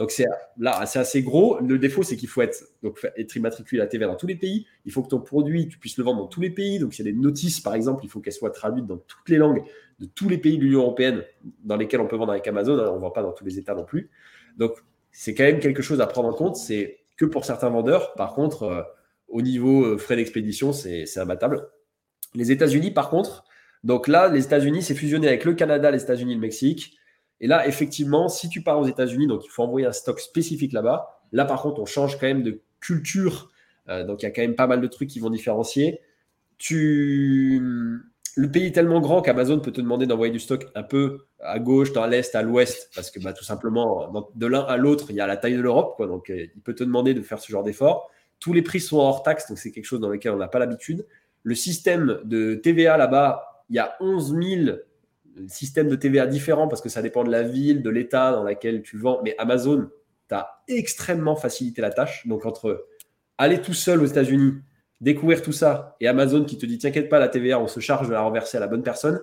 Donc 0.00 0.12
c'est 0.12 0.24
là, 0.56 0.86
c'est 0.86 0.98
assez 0.98 1.22
gros. 1.22 1.60
Le 1.60 1.78
défaut, 1.78 2.02
c'est 2.02 2.16
qu'il 2.16 2.30
faut 2.30 2.40
être, 2.40 2.64
donc, 2.82 3.06
être 3.18 3.36
immatriculé 3.36 3.82
à 3.82 3.86
TVA 3.86 4.06
dans 4.06 4.16
tous 4.16 4.26
les 4.26 4.34
pays. 4.34 4.66
Il 4.86 4.92
faut 4.92 5.02
que 5.02 5.08
ton 5.08 5.20
produit, 5.20 5.68
tu 5.68 5.76
puisses 5.76 5.98
le 5.98 6.04
vendre 6.04 6.22
dans 6.22 6.26
tous 6.26 6.40
les 6.40 6.48
pays. 6.48 6.78
Donc 6.78 6.98
il 6.98 7.04
y 7.04 7.06
a 7.06 7.12
des 7.12 7.18
notices, 7.18 7.60
par 7.60 7.74
exemple, 7.74 8.02
il 8.02 8.08
faut 8.08 8.18
qu'elles 8.20 8.32
soient 8.32 8.48
traduites 8.48 8.86
dans 8.86 8.96
toutes 8.96 9.28
les 9.28 9.36
langues 9.36 9.62
de 9.98 10.06
tous 10.06 10.30
les 10.30 10.38
pays 10.38 10.56
de 10.56 10.64
l'Union 10.64 10.80
européenne 10.80 11.22
dans 11.64 11.76
lesquels 11.76 12.00
on 12.00 12.06
peut 12.06 12.16
vendre 12.16 12.32
avec 12.32 12.46
Amazon. 12.46 12.78
On 12.78 12.94
ne 12.94 12.98
vend 12.98 13.10
pas 13.10 13.20
dans 13.20 13.32
tous 13.32 13.44
les 13.44 13.58
États 13.58 13.74
non 13.74 13.84
plus. 13.84 14.08
Donc 14.56 14.72
c'est 15.12 15.34
quand 15.34 15.44
même 15.44 15.60
quelque 15.60 15.82
chose 15.82 16.00
à 16.00 16.06
prendre 16.06 16.30
en 16.30 16.32
compte. 16.32 16.56
C'est 16.56 17.00
que 17.18 17.26
pour 17.26 17.44
certains 17.44 17.68
vendeurs. 17.68 18.14
Par 18.14 18.32
contre, 18.32 18.62
euh, 18.62 18.82
au 19.28 19.42
niveau 19.42 19.84
euh, 19.84 19.98
frais 19.98 20.16
d'expédition, 20.16 20.72
c'est 20.72 21.18
imbattable. 21.18 21.68
Les 22.34 22.52
États-Unis, 22.52 22.90
par 22.90 23.10
contre, 23.10 23.44
donc 23.84 24.08
là, 24.08 24.28
les 24.28 24.46
États-Unis, 24.46 24.82
c'est 24.82 24.94
fusionné 24.94 25.28
avec 25.28 25.44
le 25.44 25.52
Canada, 25.52 25.90
les 25.90 26.02
États-Unis, 26.02 26.36
le 26.36 26.40
Mexique. 26.40 26.96
Et 27.40 27.46
là, 27.46 27.66
effectivement, 27.66 28.28
si 28.28 28.48
tu 28.48 28.62
pars 28.62 28.78
aux 28.78 28.86
États-Unis, 28.86 29.26
donc 29.26 29.44
il 29.44 29.48
faut 29.48 29.62
envoyer 29.62 29.86
un 29.86 29.92
stock 29.92 30.20
spécifique 30.20 30.72
là-bas. 30.72 31.20
Là, 31.32 31.44
par 31.44 31.62
contre, 31.62 31.80
on 31.80 31.86
change 31.86 32.18
quand 32.18 32.26
même 32.26 32.42
de 32.42 32.60
culture. 32.80 33.50
Euh, 33.88 34.04
donc 34.04 34.22
il 34.22 34.26
y 34.26 34.28
a 34.28 34.30
quand 34.30 34.42
même 34.42 34.56
pas 34.56 34.66
mal 34.66 34.80
de 34.80 34.86
trucs 34.86 35.08
qui 35.08 35.20
vont 35.20 35.30
différencier. 35.30 36.00
Tu... 36.58 37.60
Le 38.36 38.50
pays 38.50 38.66
est 38.66 38.72
tellement 38.72 39.00
grand 39.00 39.22
qu'Amazon 39.22 39.58
peut 39.58 39.72
te 39.72 39.80
demander 39.80 40.06
d'envoyer 40.06 40.32
du 40.32 40.38
stock 40.38 40.66
un 40.74 40.84
peu 40.84 41.26
à 41.40 41.58
gauche, 41.58 41.92
dans 41.92 42.06
l'est, 42.06 42.34
à 42.34 42.42
l'ouest, 42.42 42.90
parce 42.94 43.10
que 43.10 43.18
bah, 43.18 43.32
tout 43.32 43.44
simplement, 43.44 44.30
de 44.34 44.46
l'un 44.46 44.60
à 44.60 44.76
l'autre, 44.76 45.06
il 45.10 45.16
y 45.16 45.20
a 45.20 45.26
la 45.26 45.36
taille 45.36 45.56
de 45.56 45.60
l'Europe. 45.60 46.00
Donc 46.00 46.30
euh, 46.30 46.46
il 46.54 46.62
peut 46.62 46.74
te 46.74 46.84
demander 46.84 47.14
de 47.14 47.22
faire 47.22 47.40
ce 47.40 47.50
genre 47.50 47.64
d'effort. 47.64 48.10
Tous 48.38 48.52
les 48.52 48.62
prix 48.62 48.80
sont 48.80 48.98
hors 48.98 49.22
taxe, 49.22 49.48
donc 49.48 49.58
c'est 49.58 49.72
quelque 49.72 49.84
chose 49.84 50.00
dans 50.00 50.08
lequel 50.08 50.32
on 50.32 50.36
n'a 50.36 50.48
pas 50.48 50.58
l'habitude. 50.58 51.06
Le 51.42 51.54
système 51.54 52.20
de 52.24 52.54
TVA 52.54 52.96
là-bas, 52.96 53.64
il 53.70 53.76
y 53.76 53.78
a 53.78 53.96
11 54.00 54.36
000 54.42 54.76
système 55.48 55.88
de 55.88 55.96
TVA 55.96 56.26
différent 56.26 56.68
parce 56.68 56.82
que 56.82 56.88
ça 56.88 57.02
dépend 57.02 57.24
de 57.24 57.30
la 57.30 57.42
ville, 57.42 57.82
de 57.82 57.90
l'état 57.90 58.32
dans 58.32 58.42
laquelle 58.42 58.82
tu 58.82 58.98
vends. 58.98 59.20
Mais 59.24 59.34
Amazon, 59.38 59.88
tu 60.28 60.34
as 60.34 60.62
extrêmement 60.68 61.36
facilité 61.36 61.82
la 61.82 61.90
tâche. 61.90 62.26
Donc, 62.26 62.46
entre 62.46 62.86
aller 63.38 63.60
tout 63.60 63.74
seul 63.74 64.02
aux 64.02 64.06
États-Unis, 64.06 64.54
découvrir 65.00 65.42
tout 65.42 65.52
ça, 65.52 65.96
et 66.00 66.08
Amazon 66.08 66.44
qui 66.44 66.58
te 66.58 66.66
dit 66.66 66.78
T'inquiète 66.78 67.08
pas, 67.08 67.18
la 67.18 67.28
TVA, 67.28 67.58
on 67.58 67.68
se 67.68 67.80
charge 67.80 68.08
de 68.08 68.12
la 68.12 68.22
renverser 68.22 68.58
à 68.58 68.60
la 68.60 68.66
bonne 68.66 68.82
personne, 68.82 69.20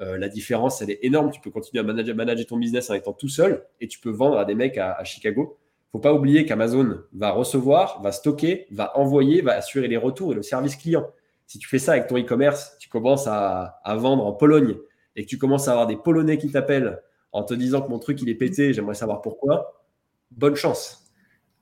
euh, 0.00 0.18
la 0.18 0.28
différence, 0.28 0.80
elle 0.82 0.90
est 0.90 1.00
énorme. 1.02 1.30
Tu 1.30 1.40
peux 1.40 1.50
continuer 1.50 1.80
à 1.80 1.84
manager, 1.84 2.46
ton 2.46 2.56
business 2.56 2.90
en 2.90 2.94
étant 2.94 3.12
tout 3.12 3.28
seul 3.28 3.64
et 3.80 3.88
tu 3.88 4.00
peux 4.00 4.10
vendre 4.10 4.38
à 4.38 4.44
des 4.44 4.54
mecs 4.54 4.78
à, 4.78 4.92
à 4.92 5.04
Chicago. 5.04 5.58
faut 5.92 5.98
pas 5.98 6.12
oublier 6.14 6.44
qu'Amazon 6.46 7.02
va 7.12 7.30
recevoir, 7.30 8.00
va 8.02 8.10
stocker, 8.10 8.66
va 8.70 8.96
envoyer, 8.98 9.42
va 9.42 9.52
assurer 9.54 9.86
les 9.88 9.98
retours 9.98 10.32
et 10.32 10.34
le 10.34 10.42
service 10.42 10.76
client. 10.76 11.06
Si 11.46 11.58
tu 11.58 11.68
fais 11.68 11.78
ça 11.78 11.92
avec 11.92 12.06
ton 12.06 12.18
e-commerce, 12.18 12.76
tu 12.80 12.88
commences 12.88 13.26
à 13.26 13.80
vendre 13.98 14.26
en 14.26 14.32
Pologne 14.32 14.76
et 15.16 15.24
que 15.24 15.28
tu 15.28 15.38
commences 15.38 15.68
à 15.68 15.72
avoir 15.72 15.86
des 15.86 15.96
Polonais 15.96 16.38
qui 16.38 16.50
t'appellent 16.50 17.02
en 17.32 17.42
te 17.42 17.54
disant 17.54 17.82
que 17.82 17.88
mon 17.88 17.98
truc 17.98 18.20
il 18.22 18.28
est 18.28 18.34
pété, 18.34 18.72
j'aimerais 18.72 18.94
savoir 18.94 19.22
pourquoi, 19.22 19.84
bonne 20.30 20.54
chance. 20.54 20.98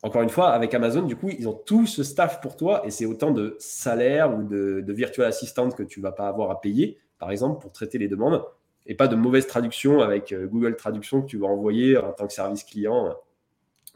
Encore 0.03 0.23
une 0.23 0.31
fois, 0.31 0.51
avec 0.51 0.73
Amazon, 0.73 1.03
du 1.03 1.15
coup, 1.15 1.29
ils 1.29 1.47
ont 1.47 1.53
tout 1.53 1.87
ce 1.87 2.03
staff 2.03 2.41
pour 2.41 2.57
toi 2.57 2.83
et 2.87 2.91
c'est 2.91 3.05
autant 3.05 3.33
de 3.33 3.57
salaire 3.59 4.35
ou 4.35 4.43
de, 4.43 4.81
de 4.81 4.93
virtual 4.93 5.33
que 5.77 5.83
tu 5.83 6.01
vas 6.01 6.13
pas 6.13 6.29
avoir 6.29 6.51
à 6.51 6.61
payer, 6.61 6.99
par 7.19 7.31
exemple, 7.31 7.61
pour 7.61 7.73
traiter 7.73 7.99
les 7.99 8.09
demandes 8.09 8.43
et 8.87 8.95
pas 8.95 9.09
de 9.09 9.17
mauvaise 9.17 9.47
traduction 9.47 10.01
avec 10.01 10.33
euh, 10.33 10.47
Google 10.47 10.75
Traduction 10.77 11.21
que 11.23 11.27
tu 11.27 11.39
vas 11.39 11.47
envoyer 11.47 11.99
en 11.99 12.13
tant 12.13 12.27
que 12.27 12.33
service 12.33 12.65
client. 12.65 13.15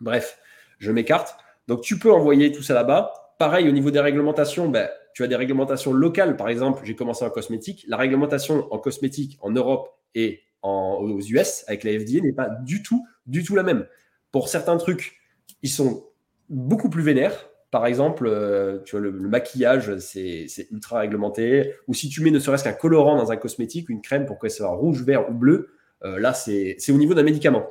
Bref, 0.01 0.39
je 0.79 0.93
m'écarte. 0.93 1.37
Donc, 1.69 1.81
tu 1.81 1.99
peux 1.99 2.13
envoyer 2.13 2.53
tout 2.53 2.63
ça 2.63 2.75
là-bas. 2.75 3.35
Pareil, 3.39 3.69
au 3.69 3.73
niveau 3.73 3.91
des 3.91 4.01
réglementations, 4.01 4.69
ben, 4.69 4.89
tu 5.15 5.23
as 5.23 5.29
des 5.29 5.37
réglementations 5.37 5.93
locales. 5.93 6.37
Par 6.37 6.49
exemple, 6.49 6.83
j'ai 6.85 6.97
commencé 6.97 7.25
en 7.25 7.31
cosmétique. 7.31 7.85
La 7.89 7.97
réglementation 7.97 8.67
en 8.73 8.79
cosmétique 8.79 9.39
en 9.41 9.51
Europe 9.51 9.89
et 10.15 10.41
aux 10.62 11.21
US 11.21 11.65
avec 11.67 11.85
la 11.85 11.93
FDA 11.93 12.21
n'est 12.21 12.33
pas 12.33 12.49
du 12.49 12.83
tout, 12.83 13.07
du 13.27 13.45
tout 13.45 13.55
la 13.55 13.62
même. 13.62 13.87
Pour 14.33 14.49
certains 14.49 14.77
trucs, 14.77 15.17
ils 15.62 15.71
sont 15.71 16.05
beaucoup 16.49 16.91
plus 16.91 17.03
vénères. 17.03 17.49
Par 17.71 17.87
exemple, 17.87 18.27
euh, 18.27 18.81
tu 18.85 18.99
le, 18.99 19.12
maquillage, 19.12 19.97
c'est 19.99 20.49
ultra 20.71 21.01
réglementé. 21.01 21.73
Ou 21.87 21.95
si 21.95 22.09
tu 22.09 22.23
mets 22.23 22.31
ne 22.31 22.39
serait-ce 22.39 22.65
qu'un 22.65 22.73
colorant 22.73 23.17
dans 23.17 23.31
un 23.31 23.37
cosmétique, 23.37 23.89
une 23.89 24.01
crème 24.01 24.27
pour 24.27 24.39
qu'elle 24.39 24.51
soit 24.51 24.69
rouge, 24.69 25.03
vert 25.03 25.31
ou 25.31 25.35
bleu, 25.35 25.71
là, 26.03 26.35
c'est 26.35 26.77
au 26.91 26.99
niveau 26.99 27.15
d'un 27.15 27.23
médicament. 27.23 27.67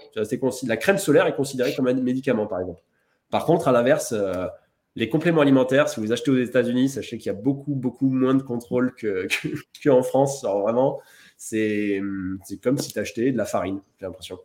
La 0.65 0.77
crème 0.77 0.97
solaire 0.97 1.27
est 1.27 1.35
considérée 1.35 1.75
comme 1.75 1.87
un 1.87 1.93
médicament, 1.93 2.47
par 2.47 2.61
exemple. 2.61 2.81
Par 3.29 3.45
contre, 3.45 3.67
à 3.67 3.71
l'inverse, 3.71 4.13
les 4.95 5.09
compléments 5.09 5.41
alimentaires, 5.41 5.89
si 5.89 5.99
vous 5.99 6.11
achetez 6.11 6.29
aux 6.29 6.37
États-Unis, 6.37 6.89
sachez 6.89 7.17
qu'il 7.17 7.27
y 7.27 7.35
a 7.35 7.39
beaucoup, 7.39 7.73
beaucoup 7.73 8.09
moins 8.09 8.35
de 8.35 8.43
contrôle 8.43 8.93
qu'en 8.93 9.07
que, 9.83 9.89
en 9.89 10.03
France. 10.03 10.43
Alors 10.43 10.61
vraiment, 10.61 11.01
c'est 11.37 11.99
comme 12.61 12.77
si 12.77 12.93
tu 12.93 12.99
achetais 12.99 13.31
de 13.31 13.37
la 13.37 13.45
farine, 13.45 13.81
j'ai 13.99 14.05
l'impression. 14.05 14.39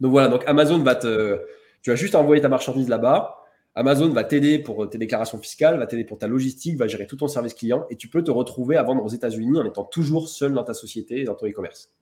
Donc 0.00 0.10
voilà, 0.10 0.28
donc 0.28 0.42
Amazon 0.46 0.78
va 0.78 0.94
te. 0.94 1.40
Tu 1.82 1.90
vas 1.90 1.96
juste 1.96 2.14
envoyer 2.14 2.42
ta 2.42 2.48
marchandise 2.48 2.88
là-bas. 2.88 3.36
Amazon 3.74 4.08
va 4.10 4.22
t'aider 4.22 4.58
pour 4.58 4.88
tes 4.88 4.98
déclarations 4.98 5.38
fiscales, 5.38 5.78
va 5.78 5.86
t'aider 5.86 6.04
pour 6.04 6.18
ta 6.18 6.28
logistique, 6.28 6.76
va 6.76 6.86
gérer 6.86 7.06
tout 7.06 7.16
ton 7.16 7.26
service 7.26 7.54
client 7.54 7.86
et 7.90 7.96
tu 7.96 8.08
peux 8.08 8.22
te 8.22 8.30
retrouver 8.30 8.76
à 8.76 8.84
vendre 8.84 9.04
aux 9.04 9.08
États-Unis 9.08 9.58
en 9.58 9.64
étant 9.64 9.84
toujours 9.84 10.28
seul 10.28 10.52
dans 10.52 10.62
ta 10.62 10.74
société 10.74 11.22
et 11.22 11.24
dans 11.24 11.34
ton 11.34 11.46
e-commerce. 11.46 11.92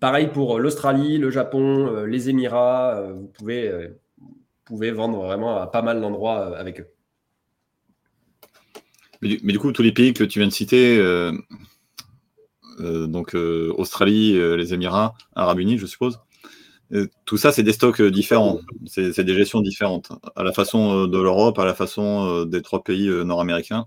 Pareil 0.00 0.28
pour 0.28 0.58
l'Australie, 0.58 1.18
le 1.18 1.30
Japon, 1.30 1.86
euh, 1.86 2.06
les 2.06 2.28
Émirats, 2.28 2.96
euh, 2.96 3.12
vous 3.12 3.28
pouvez 3.28 3.72
pouvez 4.66 4.90
vendre 4.90 5.24
vraiment 5.24 5.56
à 5.56 5.66
pas 5.66 5.80
mal 5.80 6.00
d'endroits 6.00 6.40
euh, 6.40 6.60
avec 6.60 6.80
eux. 6.80 6.88
Mais 9.22 9.52
du, 9.52 9.58
coup, 9.58 9.72
tous 9.72 9.82
les 9.82 9.92
pays 9.92 10.12
que 10.12 10.24
tu 10.24 10.40
viens 10.40 10.48
de 10.48 10.52
citer, 10.52 10.98
euh, 10.98 11.32
euh, 12.80 13.06
donc 13.06 13.34
Australie, 13.34 14.34
les 14.34 14.74
Émirats, 14.74 15.14
Arabes 15.34 15.60
Unis, 15.60 15.78
je 15.78 15.86
suppose, 15.86 16.20
tout 17.24 17.38
ça, 17.38 17.50
c'est 17.50 17.62
des 17.62 17.72
stocks 17.72 18.02
différents, 18.02 18.60
c'est 18.84 19.24
des 19.24 19.34
gestions 19.34 19.62
différentes, 19.62 20.12
à 20.36 20.44
la 20.44 20.52
façon 20.52 21.06
de 21.06 21.18
l'Europe, 21.18 21.58
à 21.58 21.64
la 21.64 21.72
façon 21.72 22.44
des 22.44 22.60
trois 22.60 22.84
pays 22.84 23.08
nord-américains. 23.08 23.86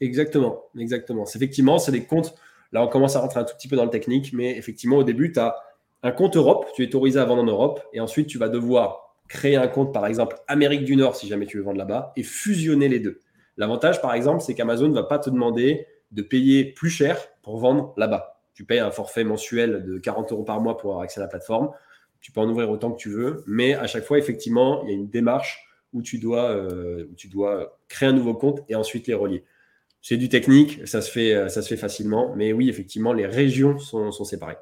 Exactement, 0.00 0.62
exactement. 0.76 1.26
Effectivement, 1.26 1.78
c'est 1.78 1.92
des 1.92 2.06
comptes. 2.06 2.34
Là, 2.72 2.82
on 2.82 2.88
commence 2.88 3.14
à 3.14 3.20
rentrer 3.20 3.40
un 3.40 3.44
tout 3.44 3.54
petit 3.54 3.68
peu 3.68 3.76
dans 3.76 3.84
le 3.84 3.90
technique, 3.90 4.32
mais 4.32 4.56
effectivement, 4.56 4.96
au 4.96 5.04
début, 5.04 5.32
tu 5.32 5.38
as 5.38 5.54
un 6.02 6.12
compte 6.12 6.34
Europe, 6.38 6.66
tu 6.74 6.82
es 6.82 6.86
autorisé 6.86 7.20
à 7.20 7.26
vendre 7.26 7.42
en 7.42 7.46
Europe, 7.46 7.82
et 7.92 8.00
ensuite, 8.00 8.26
tu 8.26 8.38
vas 8.38 8.48
devoir 8.48 9.11
créer 9.32 9.56
un 9.56 9.66
compte, 9.66 9.94
par 9.94 10.06
exemple, 10.06 10.36
Amérique 10.46 10.84
du 10.84 10.94
Nord, 10.94 11.16
si 11.16 11.26
jamais 11.26 11.46
tu 11.46 11.56
veux 11.56 11.62
vendre 11.62 11.78
là-bas, 11.78 12.12
et 12.16 12.22
fusionner 12.22 12.88
les 12.88 13.00
deux. 13.00 13.20
L'avantage, 13.56 14.02
par 14.02 14.12
exemple, 14.12 14.42
c'est 14.42 14.54
qu'Amazon 14.54 14.88
ne 14.88 14.94
va 14.94 15.04
pas 15.04 15.18
te 15.18 15.30
demander 15.30 15.86
de 16.10 16.20
payer 16.20 16.64
plus 16.64 16.90
cher 16.90 17.18
pour 17.42 17.56
vendre 17.56 17.94
là-bas. 17.96 18.42
Tu 18.52 18.66
payes 18.66 18.80
un 18.80 18.90
forfait 18.90 19.24
mensuel 19.24 19.84
de 19.84 19.98
40 19.98 20.32
euros 20.32 20.44
par 20.44 20.60
mois 20.60 20.76
pour 20.76 20.90
avoir 20.90 21.04
accès 21.04 21.18
à 21.18 21.24
la 21.24 21.28
plateforme. 21.28 21.70
Tu 22.20 22.30
peux 22.30 22.42
en 22.42 22.48
ouvrir 22.48 22.70
autant 22.70 22.92
que 22.92 22.98
tu 22.98 23.08
veux, 23.08 23.42
mais 23.46 23.72
à 23.72 23.86
chaque 23.86 24.04
fois, 24.04 24.18
effectivement, 24.18 24.82
il 24.84 24.90
y 24.90 24.92
a 24.92 24.96
une 24.96 25.08
démarche 25.08 25.66
où 25.94 26.02
tu 26.02 26.18
dois, 26.18 26.50
euh, 26.50 27.06
créer 27.88 28.10
un 28.10 28.12
nouveau 28.12 28.34
compte 28.34 28.60
et 28.68 28.74
ensuite 28.74 29.06
les 29.06 29.14
relier. 29.14 29.44
C'est 30.02 30.18
du 30.18 30.28
technique, 30.28 30.86
ça 30.86 31.00
se, 31.00 31.10
fait, 31.10 31.48
ça 31.48 31.62
se 31.62 31.68
fait 31.68 31.76
facilement, 31.78 32.34
mais 32.36 32.52
oui, 32.52 32.68
effectivement, 32.68 33.14
les 33.14 33.26
régions 33.26 33.78
sont 33.78 34.24
séparées 34.24 34.56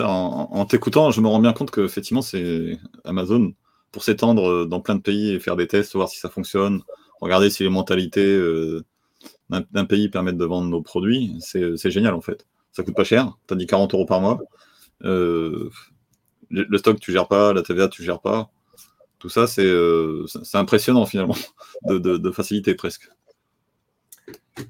en, 0.00 0.66
t'écoutant, 0.66 1.10
je 1.10 1.20
me 1.20 1.28
rends 1.28 1.40
bien 1.40 1.52
compte 1.52 1.70
que 1.70 1.80
effectivement, 1.80 2.22
c'est 2.22 2.78
Amazon 3.04 3.52
pour 3.92 4.02
s'étendre 4.02 4.48
euh, 4.48 4.66
dans 4.66 4.80
plein 4.80 4.96
de 4.96 5.00
pays 5.00 5.30
et 5.30 5.40
faire 5.40 5.56
des 5.56 5.66
tests, 5.66 5.94
voir 5.94 6.08
si 6.08 6.18
ça 6.18 6.28
fonctionne, 6.28 6.82
regarder 7.20 7.50
si 7.50 7.62
les 7.62 7.68
mentalités 7.68 8.26
euh, 8.26 8.84
d'un 9.48 9.84
pays 9.84 10.08
permettent 10.08 10.36
de 10.36 10.44
vendre 10.44 10.68
nos 10.68 10.82
produits. 10.82 11.36
C'est 11.40 11.90
génial 11.90 12.14
en 12.14 12.20
fait. 12.20 12.46
Ça 12.72 12.82
coûte 12.82 12.94
pas 12.94 13.04
cher. 13.04 13.36
Tu 13.46 13.54
as 13.54 13.56
dit 13.56 13.66
40 13.66 13.94
euros 13.94 14.06
par 14.06 14.20
mois. 14.20 14.40
Euh, 15.04 15.70
le 16.50 16.78
stock, 16.78 17.00
tu 17.00 17.12
gères 17.12 17.28
pas. 17.28 17.52
La 17.52 17.62
TVA, 17.62 17.88
tu 17.88 18.02
gères 18.02 18.20
pas. 18.20 18.50
Tout 19.18 19.28
ça, 19.28 19.46
c'est 19.46 19.66
impressionnant 20.54 21.06
finalement, 21.06 21.36
de, 21.86 22.30
facilité 22.30 22.74
presque. 22.74 23.10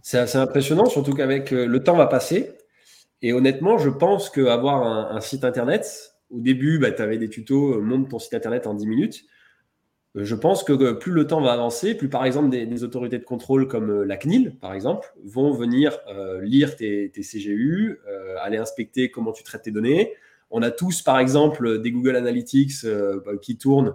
C'est 0.01 0.37
impressionnant, 0.37 0.87
surtout 0.87 1.13
qu'avec 1.13 1.51
le 1.51 1.83
temps 1.83 1.97
va 1.97 2.07
passer. 2.07 2.58
Et 3.23 3.33
honnêtement, 3.33 3.79
je 3.79 3.91
pense 3.91 4.31
qu'avoir 4.31 4.83
un, 4.83 5.16
un 5.16 5.21
site 5.21 5.45
internet, 5.45 6.14
au 6.31 6.41
début, 6.41 6.79
bah, 6.79 6.91
tu 6.91 7.03
avais 7.03 7.19
des 7.19 7.29
tutos, 7.29 7.75
euh, 7.75 7.81
monte 7.81 8.11
ton 8.11 8.19
site 8.19 8.35
internet 8.35 8.66
en 8.66 8.75
10 8.75 8.87
minutes. 8.87 9.25
Euh, 10.16 10.25
je 10.25 10.35
pense 10.35 10.64
que 10.64 10.73
euh, 10.73 10.95
plus 10.95 11.12
le 11.12 11.27
temps 11.27 11.41
va 11.41 11.53
avancer, 11.53 11.95
plus 11.95 12.09
par 12.09 12.25
exemple 12.25 12.51
des, 12.51 12.85
autorités 12.85 13.19
de 13.19 13.25
contrôle 13.25 13.69
comme 13.69 14.03
la 14.03 14.16
CNIL, 14.16 14.57
par 14.61 14.75
exemple, 14.75 15.14
vont 15.25 15.53
venir 15.53 15.99
lire 16.43 16.77
tes, 16.77 17.11
CGU, 17.11 18.01
aller 18.43 18.59
inspecter 18.59 19.11
comment 19.11 19.33
tu 19.33 19.43
traites 19.43 19.62
tes 19.62 19.71
données. 19.71 20.14
On 20.51 20.62
a 20.62 20.71
tous, 20.71 21.03
par 21.03 21.19
exemple, 21.19 21.81
des 21.83 21.93
Google 21.93 22.16
Analytics 22.16 22.87
bah, 22.87 23.33
qui 23.41 23.59
tournent. 23.59 23.95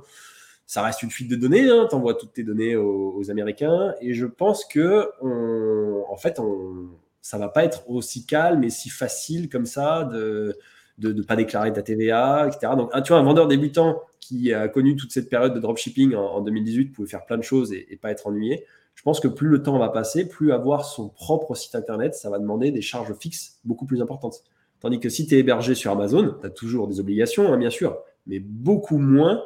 Ça 0.66 0.82
reste 0.82 1.04
une 1.04 1.12
fuite 1.12 1.30
de 1.30 1.36
données, 1.36 1.70
hein, 1.70 1.88
tu 1.90 1.96
envoies 1.96 2.14
toutes 2.14 2.34
tes 2.34 2.44
données 2.44 2.76
aux, 2.76 3.30
Américains. 3.30 3.94
Et 4.02 4.14
je 4.14 4.26
pense 4.26 4.66
que, 4.66 5.10
en 5.22 6.16
fait, 6.18 6.40
on, 6.40 6.90
ça 7.24 7.38
va 7.38 7.48
pas 7.48 7.64
être 7.64 7.90
aussi 7.90 8.26
calme 8.26 8.66
et 8.66 8.70
si 8.70 8.90
facile 8.90 9.50
comme 9.50 9.66
ça 9.66 10.04
de 10.04 10.58
ne 11.00 11.22
pas 11.24 11.38
déclarer 11.38 11.72
ta 11.72 11.82
TVA, 11.82 12.48
etc. 12.48 12.74
Donc, 12.78 12.92
tu 13.04 13.14
vois, 13.14 13.18
un 13.18 13.24
vendeur 13.24 13.48
débutant 13.48 14.02
qui 14.20 14.54
a 14.54 14.68
connu 14.68 14.98
toute 14.98 15.12
cette 15.12 15.30
période 15.30 15.54
de 15.54 15.60
dropshipping 15.60 16.16
en, 16.16 16.42
2018 16.42 16.88
pouvait 16.92 17.08
faire 17.08 17.26
plein 17.26 17.38
de 17.38 17.44
choses 17.44 17.72
et, 17.72 17.98
pas 18.02 18.12
être 18.12 18.28
ennuyé. 18.28 18.66
Je 18.94 19.02
pense 19.04 19.22
que 19.22 19.30
plus 19.30 19.48
le 19.48 19.64
temps 19.64 19.80
va 19.80 19.88
passer, 19.88 20.28
plus 20.28 20.52
avoir 20.52 20.86
son 20.86 21.08
propre 21.08 21.56
site 21.56 21.76
internet, 21.76 22.14
ça 22.14 22.30
va 22.30 22.40
demander 22.40 22.72
des 22.72 22.82
charges 22.82 23.14
fixes 23.18 23.60
beaucoup 23.64 23.86
plus 23.86 24.02
importantes. 24.02 24.44
Tandis 24.82 25.00
que 25.00 25.10
si 25.10 25.26
tu 25.26 25.36
es 25.36 25.40
hébergé 25.40 25.76
sur 25.76 25.92
Amazon, 25.92 26.36
tu 26.42 26.46
as 26.46 26.50
toujours 26.50 26.90
des 26.90 27.00
obligations, 27.00 27.52
hein, 27.52 27.58
bien 27.58 27.70
sûr, 27.70 27.98
mais 28.28 28.40
beaucoup 28.40 28.98
moins 28.98 29.42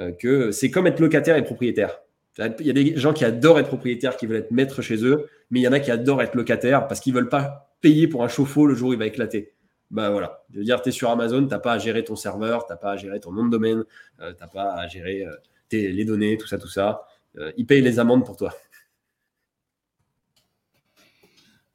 euh, 0.00 0.10
que 0.10 0.50
c'est 0.50 0.72
comme 0.72 0.88
être 0.88 0.98
locataire 0.98 1.36
et 1.36 1.44
propriétaire. 1.44 2.00
Il 2.38 2.66
y 2.66 2.70
a 2.70 2.72
des 2.72 2.96
gens 2.96 3.12
qui 3.12 3.24
adorent 3.24 3.58
être 3.58 3.68
propriétaires, 3.68 4.16
qui 4.16 4.26
veulent 4.26 4.38
être 4.38 4.50
maîtres 4.50 4.80
chez 4.80 5.04
eux, 5.04 5.28
mais 5.50 5.60
il 5.60 5.62
y 5.62 5.68
en 5.68 5.72
a 5.72 5.80
qui 5.80 5.90
adorent 5.90 6.22
être 6.22 6.34
locataires 6.34 6.88
parce 6.88 7.00
qu'ils 7.00 7.12
ne 7.12 7.18
veulent 7.18 7.28
pas 7.28 7.74
payer 7.82 8.08
pour 8.08 8.24
un 8.24 8.28
chauffe-eau 8.28 8.66
le 8.66 8.74
jour 8.74 8.90
où 8.90 8.92
il 8.94 8.98
va 8.98 9.06
éclater. 9.06 9.52
Ben 9.90 10.10
voilà, 10.10 10.42
je 10.50 10.58
veux 10.58 10.64
dire, 10.64 10.80
tu 10.80 10.88
es 10.88 10.92
sur 10.92 11.10
Amazon, 11.10 11.42
tu 11.42 11.48
n'as 11.50 11.58
pas 11.58 11.74
à 11.74 11.78
gérer 11.78 12.02
ton 12.02 12.16
serveur, 12.16 12.64
tu 12.64 12.72
n'as 12.72 12.78
pas 12.78 12.92
à 12.92 12.96
gérer 12.96 13.20
ton 13.20 13.30
nom 13.32 13.44
de 13.44 13.50
domaine, 13.50 13.84
euh, 14.20 14.32
tu 14.32 14.40
n'as 14.40 14.48
pas 14.48 14.72
à 14.72 14.88
gérer 14.88 15.26
euh, 15.26 15.36
les 15.70 16.04
données, 16.06 16.38
tout 16.38 16.46
ça, 16.46 16.56
tout 16.56 16.68
ça. 16.68 17.06
Euh, 17.36 17.52
ils 17.58 17.66
payent 17.66 17.82
les 17.82 17.98
amendes 17.98 18.24
pour 18.24 18.38
toi. 18.38 18.54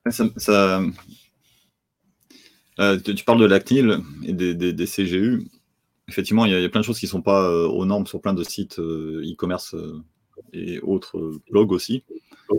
Tu 0.10 0.24
parles 3.26 3.40
de 3.40 3.46
la 3.46 3.60
CNIL 3.60 4.00
et 4.24 4.34
des, 4.34 4.86
CGU. 4.86 5.48
Effectivement, 6.08 6.46
il 6.46 6.54
y, 6.54 6.66
a 6.66 6.70
plein 6.70 6.82
de 6.82 6.86
choses 6.86 6.98
qui 6.98 7.06
ne 7.06 7.12
sont 7.12 7.22
pas 7.22 7.52
aux 7.52 7.86
normes 7.86 8.08
sur 8.08 8.22
plein 8.22 8.34
de 8.34 8.44
sites 8.44 8.80
e-commerce 8.80 9.76
et 10.54 10.80
autres 10.80 11.40
blogs 11.50 11.72
aussi. 11.72 12.04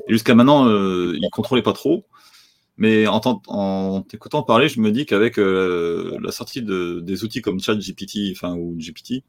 jusqu'à 0.08 0.34
maintenant, 0.34 0.68
euh, 0.68 1.12
ils 1.14 1.22
ne 1.22 1.30
contrôlaient 1.30 1.62
pas 1.62 1.72
trop. 1.72 2.04
Mais 2.76 3.08
en, 3.08 4.02
t'écoutant 4.02 4.44
parler, 4.44 4.68
je 4.68 4.80
me 4.80 4.92
dis 4.92 5.04
qu'avec 5.04 5.38
euh, 5.38 6.16
la 6.22 6.30
sortie 6.30 6.62
de, 6.62 7.00
des 7.00 7.24
outils 7.24 7.42
comme 7.42 7.58
ChatGPT 7.58 8.30
enfin, 8.30 8.54
ou 8.54 8.76
GPT, 8.78 9.24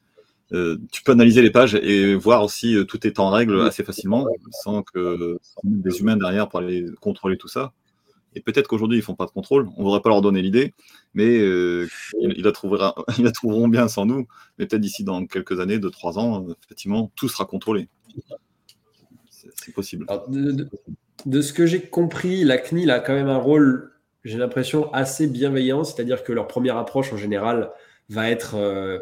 euh, 0.54 0.78
tu 0.92 1.02
peux 1.02 1.14
analyser 1.14 1.42
les 1.42 1.50
pages 1.50 1.74
et 1.74 2.14
voir 2.14 2.48
si 2.50 2.78
tout 2.88 3.08
est 3.08 3.20
en 3.20 3.32
règle 3.32 3.62
assez 3.62 3.84
facilement, 3.84 4.28
sans 4.64 4.84
que 4.84 5.40
des 5.64 6.00
humains 6.00 6.16
derrière 6.16 6.48
pour 6.48 6.60
aller 6.60 6.86
contrôler 7.02 7.38
tout 7.38 7.48
ça. 7.48 7.74
Et 8.36 8.42
peut-être 8.42 8.68
qu'aujourd'hui, 8.68 9.00
ils 9.00 9.02
font 9.02 9.16
pas 9.16 9.26
de 9.26 9.32
contrôle. 9.32 9.68
On 9.76 9.80
ne 9.80 9.86
voudrait 9.86 10.02
pas 10.02 10.10
leur 10.10 10.22
donner 10.22 10.44
l'idée, 10.44 10.76
mais 11.16 11.38
ils, 11.38 12.44
la 12.44 12.54
ils 13.18 13.24
la 13.24 13.32
trouveront 13.32 13.68
bien 13.68 13.88
sans 13.88 14.06
nous. 14.06 14.28
Mais 14.60 14.68
peut-être 14.68 14.82
d'ici 14.82 15.04
dans 15.04 15.26
quelques 15.26 15.60
années, 15.60 15.80
deux, 15.80 15.90
trois 15.90 16.20
ans, 16.20 16.46
effectivement, 16.66 17.12
tout 17.16 17.30
sera 17.30 17.46
contrôlé 17.46 17.90
c'est 19.56 19.74
possible. 19.74 20.06
de, 20.28 21.42
ce 21.42 21.54
que 21.54 21.66
j'ai 21.66 21.82
compris, 21.82 22.44
la 22.44 22.58
CNIL 22.58 22.92
a 22.92 23.00
quand 23.00 23.14
même 23.14 23.30
un 23.30 23.38
rôle, 23.38 23.92
j'ai 24.24 24.38
l'impression, 24.38 24.92
assez 24.94 25.28
bienveillant, 25.28 25.84
c'est-à-dire 25.84 26.24
que 26.24 26.32
leur 26.32 26.48
première 26.48 26.78
approche 26.78 27.14
en 27.14 27.18
général 27.18 27.72
va 28.10 28.30
être 28.30 28.56
euh, 28.56 29.00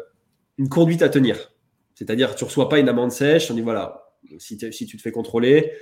une 0.58 0.68
conduite 0.68 1.02
à 1.02 1.08
tenir. 1.08 1.52
C'est-à-dire 1.94 2.34
tu 2.34 2.44
ne 2.44 2.48
reçois 2.48 2.68
pas 2.68 2.78
une 2.78 2.88
amende 2.88 3.10
sèche, 3.10 3.50
on 3.50 3.54
dit 3.54 3.60
voilà, 3.60 4.14
si, 4.38 4.56
tu 4.56 4.96
te 4.96 5.02
fais 5.02 5.10
contrôler, 5.10 5.72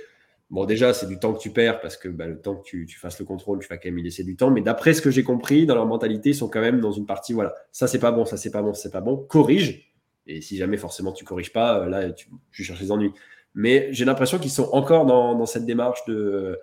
bon 0.49 0.65
déjà 0.65 0.93
c'est 0.93 1.07
du 1.07 1.19
temps 1.19 1.33
que 1.33 1.39
tu 1.39 1.51
perds 1.51 1.81
parce 1.81 1.97
que 1.97 2.07
bah, 2.07 2.25
le 2.25 2.39
temps 2.41 2.55
que 2.55 2.63
tu, 2.63 2.87
fasses 2.97 3.19
le 3.19 3.25
contrôle, 3.25 3.59
tu 3.59 3.67
vas 3.67 3.77
quand 3.77 3.89
même 3.89 3.99
y 3.99 4.03
laisser 4.03 4.23
du 4.23 4.35
temps, 4.35 4.49
mais 4.49 4.61
d'après 4.61 4.93
ce 4.93 5.01
que 5.01 5.11
j'ai 5.11 5.23
compris, 5.23 5.65
dans 5.65 5.75
leur 5.75 5.85
mentalité, 5.85 6.29
ils 6.29 6.35
sont 6.35 6.49
quand 6.49 6.61
même 6.61 6.79
dans 6.79 6.91
une 6.91 7.05
partie, 7.05 7.33
voilà, 7.33 7.53
ça 7.71 7.87
c'est 7.87 7.99
pas 7.99 8.11
bon, 8.11 8.25
ça 8.25 8.37
c'est 8.37 8.51
pas 8.51 8.61
bon, 8.61 8.73
c'est 8.73 8.91
pas 8.91 9.01
bon, 9.01 9.17
corrige. 9.17 9.93
Et 10.29 10.41
si 10.41 10.57
jamais 10.57 10.77
forcément 10.77 11.11
tu 11.11 11.23
corriges 11.23 11.53
pas, 11.53 11.81
euh, 11.81 11.89
là 11.89 12.11
tu, 12.11 12.27
tu 12.51 12.63
cherches 12.63 12.81
les 12.81 12.91
ennuis. 12.91 13.13
Mais 13.55 13.87
j'ai 13.91 14.05
l'impression 14.05 14.37
qu'ils 14.37 14.51
sont 14.51 14.69
encore 14.71 15.05
dans, 15.05 15.45
cette 15.45 15.65
démarche 15.65 16.05
de 16.05 16.59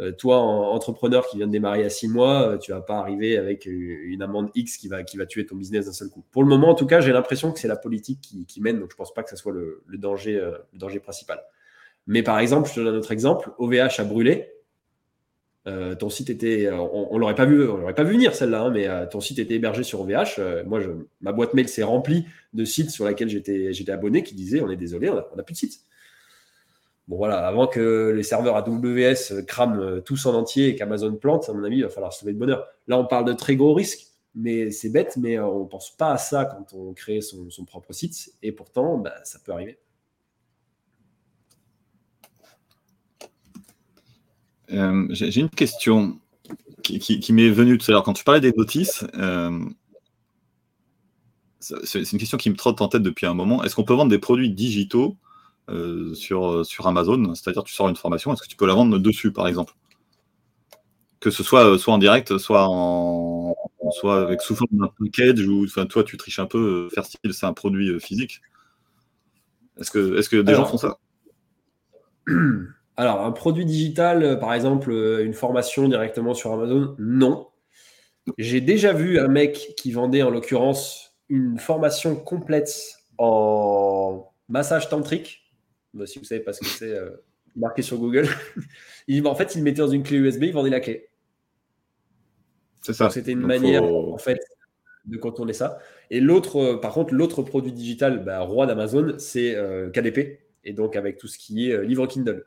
euh, 0.00 0.10
toi, 0.10 0.38
entrepreneur 0.38 1.26
qui 1.28 1.36
vient 1.36 1.46
de 1.46 1.52
démarrer 1.52 1.84
à 1.84 1.90
six 1.90 2.08
mois, 2.08 2.48
euh, 2.48 2.58
tu 2.58 2.72
vas 2.72 2.80
pas 2.80 2.98
arriver 2.98 3.36
avec 3.36 3.66
une 3.66 4.22
amende 4.22 4.50
X 4.54 4.78
qui 4.78 4.88
va, 4.88 5.02
qui 5.02 5.16
va 5.18 5.26
tuer 5.26 5.44
ton 5.44 5.54
business 5.54 5.86
d'un 5.86 5.92
seul 5.92 6.08
coup. 6.08 6.24
Pour 6.30 6.42
le 6.42 6.48
moment, 6.48 6.70
en 6.70 6.74
tout 6.74 6.86
cas, 6.86 7.00
j'ai 7.00 7.12
l'impression 7.12 7.52
que 7.52 7.60
c'est 7.60 7.68
la 7.68 7.76
politique 7.76 8.20
qui, 8.20 8.60
mène, 8.60 8.80
donc 8.80 8.90
je 8.90 8.96
pense 8.96 9.12
pas 9.12 9.22
que 9.22 9.30
ce 9.30 9.36
soit 9.36 9.52
le, 9.52 9.82
danger, 9.98 10.36
euh, 10.36 10.52
le 10.72 10.78
danger 10.78 10.98
principal. 10.98 11.42
Mais 12.06 12.22
par 12.22 12.38
exemple, 12.38 12.68
je 12.68 12.74
te 12.74 12.80
donne 12.80 12.94
un 12.94 12.98
autre 12.98 13.12
exemple, 13.12 13.50
OVH 13.58 14.00
a 14.00 14.04
brûlé. 14.04 14.48
ton 15.64 16.10
site 16.10 16.30
était, 16.30 16.68
on, 16.72 17.14
ne 17.14 17.20
l'aurait 17.20 17.36
pas 17.36 17.44
vu, 17.44 17.68
on 17.68 17.76
l'aurait 17.76 17.94
pas 17.94 18.02
vu 18.02 18.14
venir 18.14 18.34
celle-là, 18.34 18.62
hein, 18.62 18.70
mais 18.70 18.88
ton 19.08 19.20
site 19.20 19.38
était 19.38 19.54
hébergé 19.54 19.84
sur 19.84 20.00
OVH. 20.00 20.64
moi, 20.66 20.80
ma 21.20 21.30
boîte 21.30 21.54
mail 21.54 21.68
s'est 21.68 21.84
remplie 21.84 22.26
de 22.54 22.64
sites 22.64 22.90
sur 22.90 23.06
lesquels 23.06 23.28
j'étais, 23.28 23.72
j'étais 23.72 23.92
abonné 23.92 24.24
qui 24.24 24.34
disaient 24.34 24.62
on 24.62 24.70
est 24.70 24.76
désolé, 24.76 25.10
on 25.10 25.36
n'a 25.36 25.42
plus 25.44 25.52
de 25.52 25.58
site. 25.58 25.84
Bon 27.08 27.16
voilà, 27.16 27.46
avant 27.46 27.66
que 27.66 28.12
les 28.14 28.22
serveurs 28.22 28.56
AWS 28.56 29.44
crament 29.46 30.00
tous 30.02 30.24
en 30.26 30.34
entier 30.34 30.68
et 30.68 30.76
qu'Amazon 30.76 31.16
plante, 31.16 31.48
à 31.48 31.52
mon 31.52 31.64
avis, 31.64 31.78
il 31.78 31.82
va 31.82 31.88
falloir 31.88 32.12
se 32.12 32.24
lever 32.24 32.34
de 32.34 32.38
bonheur. 32.38 32.64
Là, 32.86 32.98
on 32.98 33.06
parle 33.06 33.24
de 33.24 33.32
très 33.32 33.56
gros 33.56 33.74
risques, 33.74 34.06
mais 34.34 34.70
c'est 34.70 34.88
bête, 34.88 35.16
mais 35.16 35.38
on 35.38 35.64
ne 35.64 35.68
pense 35.68 35.90
pas 35.96 36.12
à 36.12 36.18
ça 36.18 36.44
quand 36.44 36.72
on 36.74 36.94
crée 36.94 37.20
son, 37.20 37.48
propre 37.66 37.92
site. 37.92 38.32
Et 38.42 38.52
pourtant, 38.52 38.98
bah, 38.98 39.14
ça 39.24 39.38
peut 39.44 39.52
arriver. 39.52 39.78
Euh, 44.70 45.06
j'ai 45.10 45.40
une 45.40 45.50
question 45.50 46.18
qui, 46.82 47.32
m'est 47.32 47.50
venue 47.50 47.78
tout 47.78 47.90
à 47.90 47.94
l'heure. 47.94 48.02
Quand 48.02 48.14
tu 48.14 48.24
parlais 48.24 48.40
des 48.40 48.52
notices, 48.56 49.04
euh, 49.14 49.64
c'est 51.60 52.12
une 52.12 52.18
question 52.18 52.38
qui 52.38 52.50
me 52.50 52.56
trotte 52.56 52.80
en 52.80 52.88
tête 52.88 53.02
depuis 53.02 53.26
un 53.26 53.34
moment. 53.34 53.62
Est-ce 53.62 53.76
qu'on 53.76 53.84
peut 53.84 53.94
vendre 53.94 54.10
des 54.10 54.18
produits 54.18 54.50
digitaux 54.50 55.16
euh, 55.70 56.14
sur, 56.14 56.64
sur 56.66 56.86
Amazon 56.86 57.34
C'est-à-dire, 57.34 57.64
tu 57.64 57.74
sors 57.74 57.88
une 57.88 57.96
formation, 57.96 58.32
est-ce 58.32 58.42
que 58.42 58.48
tu 58.48 58.56
peux 58.56 58.66
la 58.66 58.74
vendre 58.74 58.98
dessus, 58.98 59.32
par 59.32 59.48
exemple? 59.48 59.74
Que 61.20 61.30
ce 61.30 61.42
soit, 61.42 61.78
soit 61.78 61.94
en 61.94 61.98
direct, 61.98 62.36
soit, 62.38 62.66
en, 62.68 63.54
soit 63.92 64.22
avec 64.22 64.40
sous 64.40 64.56
forme 64.56 64.70
d'un 64.72 64.90
package, 64.98 65.46
ou 65.46 65.64
enfin, 65.64 65.86
toi, 65.86 66.02
tu 66.02 66.16
triches 66.16 66.40
un 66.40 66.46
peu, 66.46 66.88
faire 66.94 67.04
style, 67.04 67.32
c'est 67.32 67.46
un 67.46 67.52
produit 67.52 67.98
physique. 68.00 68.40
Est-ce 69.78 69.90
que, 69.90 70.18
est 70.18 70.20
-ce 70.20 70.28
que 70.28 70.42
des 70.42 70.54
gens 70.54 70.66
font 70.66 70.78
ça? 70.78 70.98
Alors, 72.96 73.24
un 73.24 73.32
produit 73.32 73.64
digital, 73.64 74.22
euh, 74.22 74.36
par 74.36 74.52
exemple, 74.52 74.90
euh, 74.90 75.24
une 75.24 75.32
formation 75.32 75.88
directement 75.88 76.34
sur 76.34 76.52
Amazon, 76.52 76.94
non. 76.98 77.48
J'ai 78.38 78.60
déjà 78.60 78.92
vu 78.92 79.18
un 79.18 79.28
mec 79.28 79.74
qui 79.76 79.92
vendait 79.92 80.22
en 80.22 80.30
l'occurrence 80.30 81.16
une 81.28 81.58
formation 81.58 82.14
complète 82.14 82.72
en 83.18 84.30
massage 84.48 84.88
tantrique. 84.88 85.41
Bah, 85.94 86.06
si 86.06 86.18
vous 86.18 86.24
savez 86.24 86.40
pas 86.40 86.52
ce 86.52 86.60
que 86.60 86.66
c'est, 86.66 86.90
euh, 86.90 87.10
marqué 87.56 87.82
sur 87.82 87.98
Google. 87.98 88.26
il, 89.08 89.26
en 89.26 89.34
fait, 89.34 89.54
il 89.54 89.62
mettait 89.62 89.80
dans 89.80 89.88
une 89.88 90.02
clé 90.02 90.16
USB, 90.16 90.44
il 90.44 90.52
vendait 90.52 90.70
la 90.70 90.80
clé. 90.80 91.08
C'est 92.80 92.94
ça. 92.94 93.10
C'était 93.10 93.32
une 93.32 93.46
manière, 93.46 93.84
en 93.84 94.18
fait, 94.18 94.38
de 95.04 95.16
contourner 95.16 95.52
ça. 95.52 95.78
Et 96.10 96.20
l'autre, 96.20 96.74
par 96.82 96.92
contre, 96.92 97.14
l'autre 97.14 97.42
produit 97.42 97.72
digital, 97.72 98.24
bah, 98.24 98.40
roi 98.40 98.66
d'Amazon, 98.66 99.14
c'est 99.18 99.56
KDP. 99.92 100.40
Et 100.64 100.72
donc, 100.72 100.96
avec 100.96 101.16
tout 101.16 101.28
ce 101.28 101.38
qui 101.38 101.70
est 101.70 101.84
livre 101.84 102.06
Kindle. 102.06 102.44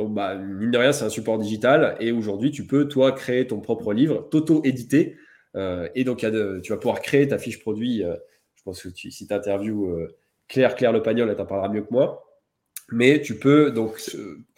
Donc, 0.00 0.14
bah, 0.14 0.34
mine 0.34 0.70
de 0.70 0.78
rien, 0.78 0.92
c'est 0.92 1.04
un 1.04 1.10
support 1.10 1.38
digital. 1.38 1.94
Et 2.00 2.10
aujourd'hui, 2.10 2.50
tu 2.50 2.66
peux, 2.66 2.88
toi, 2.88 3.12
créer 3.12 3.46
ton 3.46 3.60
propre 3.60 3.92
livre, 3.92 4.26
t'auto-éditer. 4.30 5.18
Euh, 5.56 5.90
et 5.94 6.04
donc, 6.04 6.20
tu 6.62 6.72
vas 6.72 6.78
pouvoir 6.78 7.02
créer 7.02 7.28
ta 7.28 7.36
fiche 7.36 7.60
produit. 7.60 8.02
Euh, 8.02 8.16
je 8.54 8.62
pense 8.62 8.82
que 8.82 8.88
si 8.88 9.26
tu 9.26 9.34
interviews 9.34 9.90
euh, 9.90 10.16
Claire, 10.50 10.74
Claire 10.74 10.92
Le 10.92 11.02
Pagnol, 11.02 11.30
elle 11.30 11.36
t'en 11.36 11.46
parlera 11.46 11.70
mieux 11.70 11.80
que 11.80 11.92
moi. 11.92 12.26
Mais 12.92 13.22
tu 13.22 13.38
peux 13.38 13.70
donc 13.70 13.98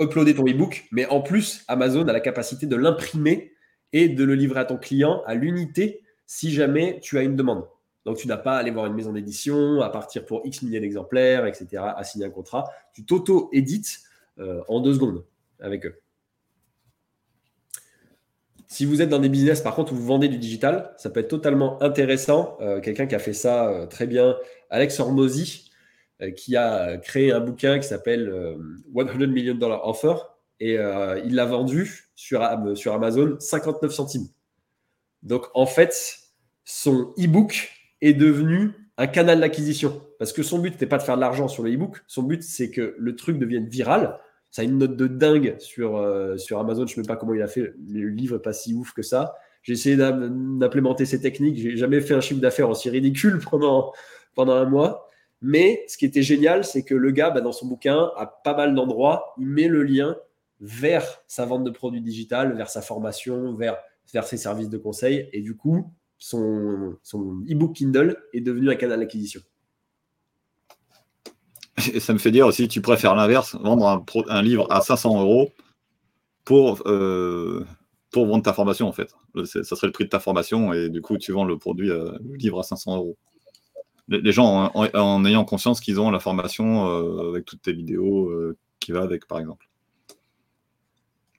uploader 0.01 0.35
ton 0.35 0.44
e-book. 0.44 0.86
Mais 0.90 1.06
en 1.06 1.20
plus, 1.20 1.64
Amazon 1.69 2.09
a 2.09 2.12
la 2.12 2.20
capacité 2.20 2.66
de 2.66 2.74
l'imprimer 2.74 3.52
et 3.93 4.09
de 4.09 4.24
le 4.24 4.35
livrer 4.35 4.60
à 4.60 4.64
ton 4.64 4.78
client 4.78 5.23
à 5.27 5.35
l'unité 5.35 6.02
si 6.27 6.51
jamais 6.51 6.98
tu 7.01 7.19
as 7.19 7.23
une 7.23 7.36
demande. 7.36 7.69
Donc, 8.05 8.16
tu 8.16 8.27
n'as 8.27 8.39
pas 8.39 8.56
à 8.56 8.59
aller 8.59 8.73
voir 8.73 8.86
une 8.86 8.94
maison 8.94 9.12
d'édition, 9.12 9.81
à 9.81 9.90
partir 9.90 10.24
pour 10.24 10.40
X 10.44 10.62
milliers 10.62 10.81
d'exemplaires, 10.81 11.47
etc., 11.47 11.85
à 11.94 12.02
signer 12.02 12.24
un 12.24 12.31
contrat. 12.31 12.64
Tu 12.94 13.05
t'auto-édites 13.05 14.01
en 14.66 14.81
deux 14.81 14.94
secondes 14.94 15.24
avec 15.60 15.86
eux. 15.86 16.02
Si 18.73 18.86
vous 18.86 19.02
êtes 19.02 19.10
dans 19.10 19.19
des 19.19 19.28
business, 19.28 19.60
par 19.60 19.74
contre, 19.74 19.93
où 19.93 19.97
vous 19.97 20.06
vendez 20.06 20.28
du 20.28 20.39
digital, 20.39 20.94
ça 20.97 21.10
peut 21.10 21.20
être 21.20 21.28
totalement 21.28 21.81
intéressant. 21.82 22.56
Euh, 22.62 22.81
quelqu'un 22.81 23.06
qui 23.06 23.14
a 23.14 23.19
fait 23.19 23.35
ça 23.35 23.69
euh, 23.69 23.85
très 23.85 24.06
bien, 24.06 24.35
Alex 24.70 24.98
Hormozy, 24.98 25.69
euh, 25.69 25.72
qui 26.31 26.57
a 26.57 26.97
créé 26.99 27.32
un 27.32 27.40
bouquin 27.40 27.78
qui 27.78 27.86
s'appelle 27.89 28.32
100 28.94 29.27
Million 29.28 29.55
Dollar 29.55 29.86
Offer. 29.86 30.15
Et 30.61 30.74
il 30.74 31.35
l'a 31.35 31.44
vendu 31.44 32.09
sur, 32.15 32.49
sur 32.74 32.93
Amazon 32.93 33.36
59 33.40 33.93
centimes. 33.93 34.28
Donc, 35.23 35.47
en 35.55 35.66
fait, 35.66 36.19
son 36.65 37.12
e-book 37.19 37.70
est 38.01 38.15
devenu 38.15 38.70
un 38.97 39.07
canal 39.09 39.40
d'acquisition. 39.40 40.01
Parce 40.19 40.32
que 40.32 40.43
son 40.43 40.59
but 40.61 40.70
n'était 40.70 40.86
pas 40.86 40.99
de 40.99 41.03
faire 41.03 41.16
de 41.16 41.20
l'argent 41.20 41.49
sur 41.49 41.65
le 41.65 41.74
e-book. 41.74 42.03
Son 42.07 42.23
but, 42.23 42.43
c'est 42.43 42.70
que 42.70 42.94
le 42.97 43.16
truc 43.16 43.39
devienne 43.39 43.66
viral 43.66 44.20
ça 44.53 44.61
a 44.61 44.65
une 44.66 44.77
note 44.77 44.97
de 44.97 45.07
dingue 45.07 45.57
sur, 45.59 45.97
euh, 45.97 46.36
sur 46.36 46.61
Amazon. 46.61 46.86
Je 46.86 46.99
ne 46.99 47.03
sais 47.03 47.09
pas 47.09 47.16
comment 47.16 47.32
il 47.32 47.40
a 47.40 47.49
fait. 47.49 47.73
Le 47.89 48.09
livre 48.11 48.36
n'est 48.36 48.43
pas 48.43 48.53
si 48.53 48.74
ouf 48.74 48.93
que 48.93 49.03
ça. 49.03 49.35
J'ai 49.62 49.73
essayé 49.73 49.97
d'implémenter 49.97 51.07
ces 51.07 51.23
techniques. 51.23 51.57
J'ai 51.57 51.77
jamais 51.78 52.03
fait 52.03 52.12
un 52.12 52.20
chiffre 52.20 52.40
d'affaires 52.40 52.69
aussi 52.69 52.90
ridicule 52.90 53.40
pendant, 53.51 53.93
pendant 54.35 54.53
un 54.53 54.66
mois. 54.66 55.09
Mais 55.43 55.85
ce 55.89 55.98
qui 55.98 56.05
était 56.05 56.23
génial, 56.23 56.64
c'est 56.64 56.85
que 56.85 56.94
le 56.94 57.10
gars, 57.10 57.31
bah, 57.31 57.40
dans 57.40 57.51
son 57.51 57.66
bouquin, 57.66 58.10
à 58.16 58.27
pas 58.27 58.56
mal 58.56 58.74
d'endroits, 58.77 59.35
il 59.39 59.48
met 59.48 59.66
le 59.66 59.82
lien 59.82 60.16
vers 60.60 61.20
sa 61.27 61.44
vente 61.44 61.64
de 61.64 61.70
produits 61.70 62.01
digital, 62.01 62.56
vers 62.56 62.70
sa 62.70 62.81
formation, 62.81 63.55
vers, 63.56 63.77
ses 64.24 64.36
services 64.36 64.69
de 64.69 64.78
conseil. 64.78 65.28
Et 65.32 65.40
du 65.40 65.56
coup, 65.56 65.93
son, 66.16 66.97
son 67.02 67.43
e-book 67.51 67.74
Kindle 67.74 68.16
est 68.32 68.40
devenu 68.40 68.70
un 68.70 68.77
canal 68.77 69.01
d'acquisition. 69.01 69.40
Et 71.93 71.98
ça 71.98 72.12
me 72.12 72.19
fait 72.19 72.31
dire 72.31 72.47
aussi, 72.47 72.69
tu 72.69 72.81
préfères 72.81 73.16
l'inverse, 73.16 73.56
vendre 73.56 74.05
un, 74.28 74.43
livre 74.43 74.70
à 74.70 74.81
500 74.81 75.23
euros 75.23 75.51
pour, 76.44 76.86
euh, 76.86 77.66
pour 78.12 78.27
vendre 78.27 78.44
ta 78.44 78.52
formation, 78.52 78.86
en 78.86 78.93
fait. 78.93 79.12
Ça 79.44 79.64
serait 79.64 79.89
le 79.89 79.93
prix 79.93 80.05
de 80.05 80.10
ta 80.10 80.20
formation 80.20 80.73
et 80.73 80.89
du 80.89 81.02
coup, 81.02 81.19
tu 81.19 81.32
vends 81.32 81.44
le 81.44 81.59
produit, 81.59 81.90
euh, 81.90 82.12
le 82.23 82.36
livre 82.36 82.60
à 82.60 82.62
500 82.62 82.97
euros. 82.97 83.16
Les, 84.09 84.33
gens, 84.33 84.70
en, 84.74 85.24
ayant 85.24 85.45
conscience 85.45 85.81
qu'ils 85.81 86.01
ont 86.01 86.11
la 86.11 86.19
formation 86.19 86.89
euh, 86.89 87.31
avec 87.31 87.45
toutes 87.45 87.62
tes 87.62 87.73
vidéos 87.73 88.33
qui 88.81 88.93
va 88.93 89.03
avec, 89.03 89.27
par 89.27 89.39
exemple. 89.39 89.69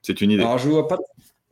C'est 0.02 0.20
une 0.20 0.30
idée. 0.30 0.42
Alors, 0.42 0.58
je 0.58 0.68
vois 0.68 0.88
pas. 0.88 0.98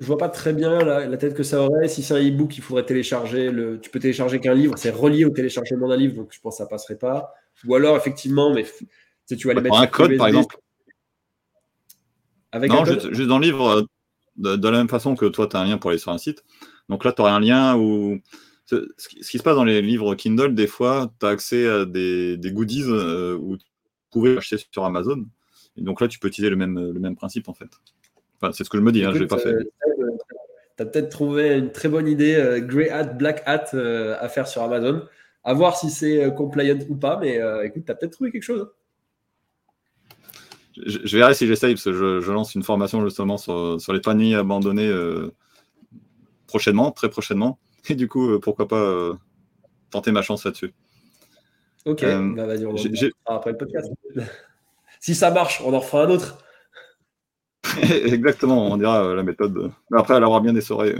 Je 0.03 0.09
vois 0.09 0.19
pas 0.19 0.29
très 0.29 0.53
bien 0.53 0.81
la, 0.81 1.17
tête 1.17 1.33
que 1.33 1.45
ça 1.45 1.63
aurait. 1.63 1.87
Si 1.87 2.03
c'est 2.03 2.15
un 2.15 2.29
e-book, 2.29 2.57
il 2.57 2.63
faudrait 2.63 2.85
télécharger. 2.85 3.53
Le, 3.53 3.79
tu 3.79 3.89
peux 3.89 4.01
télécharger 4.01 4.41
qu'un 4.41 4.53
livre. 4.53 4.75
C'est 4.77 4.91
relié 4.91 5.25
au 5.25 5.31
téléchargement 5.31 5.87
d'un 5.87 5.97
livre, 5.97 6.17
donc 6.17 6.33
je 6.33 6.41
pense 6.41 6.55
que 6.55 6.65
ça 6.65 6.67
passerait 6.67 6.99
pas. 6.99 7.33
Ou 7.67 7.77
alors, 7.77 7.97
effectivement, 7.97 8.53
mais 8.53 8.67
tu 9.29 9.47
vas 9.47 9.55
les 9.55 9.61
mettre 9.61 9.77
un 9.77 9.87
code, 9.87 10.17
par 10.17 10.27
exemple. 10.27 10.57
Avec 12.51 12.71
non, 12.73 12.85
juste, 12.85 13.23
dans 13.23 13.39
le 13.39 13.45
livre, 13.45 13.87
euh, 14.39 14.57
de, 14.57 14.69
la 14.69 14.79
même 14.79 14.89
façon 14.89 15.15
que 15.15 15.27
toi, 15.27 15.47
tu 15.47 15.57
as 15.57 15.61
un 15.61 15.67
lien 15.67 15.79
pour 15.79 15.91
aller 15.91 15.99
sur 15.99 16.11
un 16.11 16.19
site. 16.19 16.45
Donc 16.89 17.05
là, 17.05 17.13
tu 17.13 17.23
aurais 17.23 17.31
un 17.31 17.41
lien 17.41 17.77
où. 17.77 18.19
Ce 18.97 19.09
qui, 19.09 19.39
se 19.39 19.43
passe 19.43 19.57
dans 19.57 19.65
les 19.65 19.82
livres 19.82 20.15
Kindle, 20.15 20.55
des 20.55 20.66
fois, 20.66 21.12
tu 21.20 21.27
as 21.27 21.31
accès 21.31 21.69
à 21.69 21.85
des, 21.85 22.39
goodies 22.44 22.85
euh, 22.86 23.36
où 23.36 23.57
tu 23.57 23.66
pouvais 24.11 24.36
acheter 24.36 24.57
sur 24.70 24.85
Amazon. 24.85 25.24
Et 25.77 25.82
donc 25.82 26.01
là, 26.01 26.09
tu 26.09 26.19
peux 26.19 26.28
utiliser 26.28 26.51
le 26.51 26.57
même, 26.57 26.93
le 26.93 27.01
même 27.01 27.16
principe, 27.16 27.49
en 27.49 27.55
fait. 27.55 27.69
Enfin, 28.40 28.53
c'est 28.53 28.65
ce 28.65 28.70
que 28.70 28.78
je 28.78 28.82
me 28.82 28.93
dis, 28.93 29.05
hein, 29.05 29.12
je 29.15 29.20
l'ai 29.20 29.27
pas 29.27 29.39
fait. 29.39 29.55
Euh, 29.55 29.65
tu 30.77 30.82
as 30.82 30.86
peut-être 30.86 31.11
trouvé 31.11 31.57
une 31.57 31.70
très 31.70 31.89
bonne 31.89 32.09
idée, 32.09 32.62
Grey 32.62 32.90
Hat, 32.90 33.05
Black 33.05 33.43
Hat 33.47 33.74
à 33.74 34.28
faire 34.28 34.49
sur 34.49 34.62
Amazon. 34.62 35.03
À 35.44 35.55
voir 35.55 35.77
si 35.77 35.90
c'est 35.90 36.24
euh, 36.24 36.31
compliant 36.31 36.78
ou 36.89 36.94
pas, 36.94 37.19
mais 37.19 37.40
euh, 37.40 37.65
écoute, 37.65 37.85
tu 37.85 37.90
as 37.90 37.94
peut-être 37.94 38.12
trouvé 38.12 38.31
quelque 38.31 38.43
chose. 38.43 38.69
Je, 40.77 41.16
verrai 41.16 41.35
si 41.35 41.47
j'essaye, 41.47 41.74
parce 41.74 41.85
que 41.85 41.93
je, 41.93 42.32
lance 42.32 42.55
une 42.55 42.62
formation 42.62 43.05
justement 43.05 43.36
sur, 43.36 43.93
les 43.93 44.01
paniers 44.01 44.36
abandonnés 44.36 44.89
euh, 44.89 45.35
prochainement, 46.47 46.93
très 46.93 47.11
prochainement. 47.11 47.59
Et 47.89 47.95
du 47.95 48.09
coup, 48.09 48.39
pourquoi 48.41 48.69
pas 48.69 49.13
tenter 49.91 50.13
ma 50.13 50.23
chance 50.23 50.45
là-dessus. 50.45 50.73
Ok, 51.85 52.03
bah, 52.03 52.47
vas-y, 52.47 52.65
on 52.65 52.75
en 52.75 53.37
après 53.37 53.51
le 53.51 53.59
podcast. 53.59 53.91
si 55.01 55.15
ça 55.15 55.31
marche, 55.31 55.61
on 55.65 55.75
en 55.75 55.81
refera 55.81 56.05
un 56.05 56.11
autre. 56.11 56.39
Exactement, 57.83 58.71
on 58.71 58.77
dira 58.77 59.15
la 59.15 59.23
méthode. 59.23 59.73
Mais 59.91 59.99
après, 59.99 60.15
elle 60.15 60.25
aura 60.25 60.41
bien 60.41 60.53
des 60.53 60.61
soirées. 60.61 60.97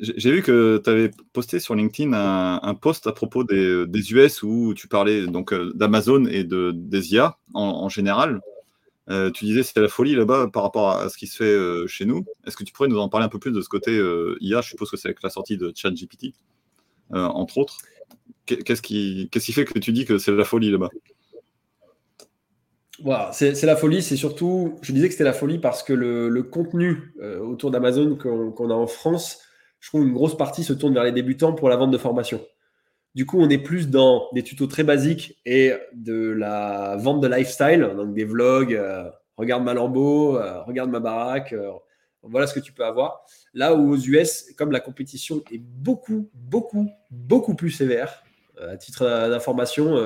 J'ai 0.00 0.30
vu 0.30 0.42
que 0.42 0.80
tu 0.82 0.90
avais 0.90 1.10
posté 1.32 1.60
sur 1.60 1.74
LinkedIn 1.74 2.12
un, 2.12 2.74
post 2.74 3.06
à 3.06 3.12
propos 3.12 3.44
des, 3.44 4.12
US 4.12 4.42
où 4.42 4.74
tu 4.74 4.88
parlais 4.88 5.26
donc 5.26 5.52
euh, 5.52 5.72
d'Amazon 5.74 6.26
et 6.26 6.44
de, 6.44 6.72
des 6.74 7.14
IA 7.14 7.38
en, 7.54 7.88
général. 7.88 8.40
Euh, 9.10 9.30
tu 9.30 9.44
disais 9.46 9.62
c'était 9.62 9.80
la 9.80 9.88
folie 9.88 10.14
là-bas 10.14 10.48
par 10.52 10.62
rapport 10.62 10.90
à, 10.90 11.08
ce 11.08 11.16
qui 11.16 11.26
se 11.26 11.36
fait 11.36 11.44
euh, 11.44 11.86
chez 11.86 12.04
nous. 12.04 12.24
Est-ce 12.46 12.56
que 12.56 12.64
tu 12.64 12.72
pourrais 12.72 12.88
nous 12.88 12.98
en 12.98 13.08
parler 13.08 13.24
un 13.26 13.30
peu 13.30 13.38
plus 13.38 13.52
de 13.52 13.60
ce 13.60 13.68
côté 13.68 13.92
IA 14.40 14.60
Je 14.60 14.68
suppose 14.68 14.90
que 14.90 14.96
c'est 14.96 15.08
avec 15.08 15.22
la 15.22 15.30
sortie 15.30 15.56
de 15.56 15.72
ChatGPT, 15.74 16.34
entre 17.10 17.58
autres. 17.58 17.78
Qu'est-ce 18.46 18.82
qui, 18.82 19.28
qui, 19.30 19.52
fait 19.52 19.64
que 19.64 19.78
tu 19.78 19.92
dis 19.92 20.04
que 20.04 20.18
c'est 20.18 20.32
la 20.32 20.44
folie 20.44 20.70
là-bas? 20.70 20.90
Voilà, 23.02 23.30
c'est 23.32 23.62
la 23.62 23.76
folie, 23.76 24.02
c'est 24.02 24.16
surtout, 24.16 24.78
je 24.82 24.92
disais 24.92 25.06
que 25.06 25.12
c'était 25.12 25.24
la 25.24 25.32
folie 25.32 25.58
parce 25.58 25.82
que 25.82 25.92
le, 25.92 26.42
contenu 26.42 27.14
autour 27.42 27.70
d'Amazon 27.70 28.16
qu'on 28.16 28.70
a 28.70 28.74
en 28.74 28.86
France 28.86 29.40
je 29.80 29.88
trouve 29.88 30.06
une 30.06 30.12
grosse 30.12 30.36
partie 30.36 30.64
se 30.64 30.72
tourne 30.72 30.94
vers 30.94 31.04
les 31.04 31.12
débutants 31.12 31.52
pour 31.52 31.68
la 31.68 31.76
vente 31.76 31.90
de 31.90 31.98
formation. 31.98 32.44
Du 33.18 33.26
coup, 33.26 33.40
on 33.40 33.48
est 33.48 33.58
plus 33.58 33.88
dans 33.90 34.28
des 34.32 34.44
tutos 34.44 34.68
très 34.68 34.84
basiques 34.84 35.40
et 35.44 35.72
de 35.92 36.30
la 36.30 36.94
vente 36.98 37.20
de 37.20 37.26
lifestyle, 37.26 37.80
donc 37.96 38.14
des 38.14 38.24
vlogs, 38.24 38.72
euh, 38.72 39.10
regarde 39.36 39.64
ma 39.64 39.74
Lambo, 39.74 40.38
euh, 40.38 40.62
regarde 40.62 40.88
ma 40.88 41.00
baraque, 41.00 41.52
euh, 41.52 41.72
voilà 42.22 42.46
ce 42.46 42.54
que 42.54 42.60
tu 42.60 42.72
peux 42.72 42.84
avoir. 42.84 43.26
Là 43.54 43.74
où 43.74 43.90
aux 43.90 43.96
US, 43.96 44.54
comme 44.56 44.70
la 44.70 44.78
compétition 44.78 45.42
est 45.50 45.58
beaucoup, 45.58 46.30
beaucoup, 46.32 46.88
beaucoup 47.10 47.56
plus 47.56 47.72
sévère, 47.72 48.22
À 48.56 48.76
titre 48.76 49.04
d'information, 49.28 49.96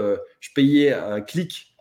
je 0.40 0.48
payais 0.55 0.94
un 0.94 1.20
clic 1.20 1.76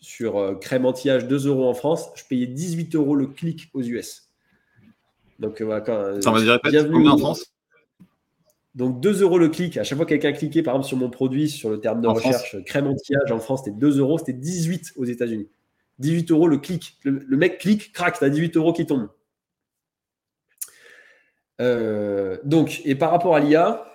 sur 0.00 0.58
crème 0.60 0.86
anti-âge 0.86 1.26
2 1.26 1.46
euros 1.46 1.68
en 1.68 1.74
France, 1.74 2.08
je 2.14 2.24
payais 2.24 2.46
18 2.46 2.94
euros 2.94 3.16
le 3.16 3.26
clic 3.26 3.68
aux 3.74 3.82
US. 3.82 4.30
Donc 5.40 5.60
voilà, 5.60 5.82
quand, 5.82 6.22
Ça 6.22 6.30
va 6.30 6.40
dire 6.70 6.90
combien 6.90 7.10
en 7.10 7.18
France? 7.18 7.49
Donc 8.74 9.00
2 9.00 9.22
euros 9.22 9.38
le 9.38 9.48
clic. 9.48 9.76
À 9.76 9.84
chaque 9.84 9.96
fois 9.96 10.04
que 10.04 10.10
quelqu'un 10.10 10.32
cliquait, 10.32 10.62
par 10.62 10.74
exemple, 10.74 10.88
sur 10.88 10.96
mon 10.96 11.10
produit, 11.10 11.48
sur 11.48 11.70
le 11.70 11.80
terme 11.80 12.00
de 12.00 12.08
recherche 12.08 12.56
crème 12.64 12.86
anti-âge 12.86 13.32
en 13.32 13.40
France, 13.40 13.62
c'était 13.64 13.76
2 13.76 13.98
euros, 13.98 14.18
c'était 14.18 14.32
18 14.32 14.92
aux 14.96 15.04
États-Unis. 15.04 15.48
18 15.98 16.30
euros 16.30 16.48
le 16.48 16.58
clic. 16.58 16.98
Le, 17.04 17.36
mec 17.36 17.58
clique, 17.58 17.92
craque, 17.92 18.18
t'as 18.20 18.28
18 18.28 18.56
euros 18.56 18.72
qui 18.72 18.86
tombent. 18.86 19.10
Euh, 21.60 22.38
donc, 22.44 22.80
et 22.84 22.94
par 22.94 23.10
rapport 23.10 23.34
à 23.34 23.40
l'IA, 23.40 23.86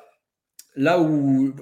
là 0.75 0.99
où 1.01 1.53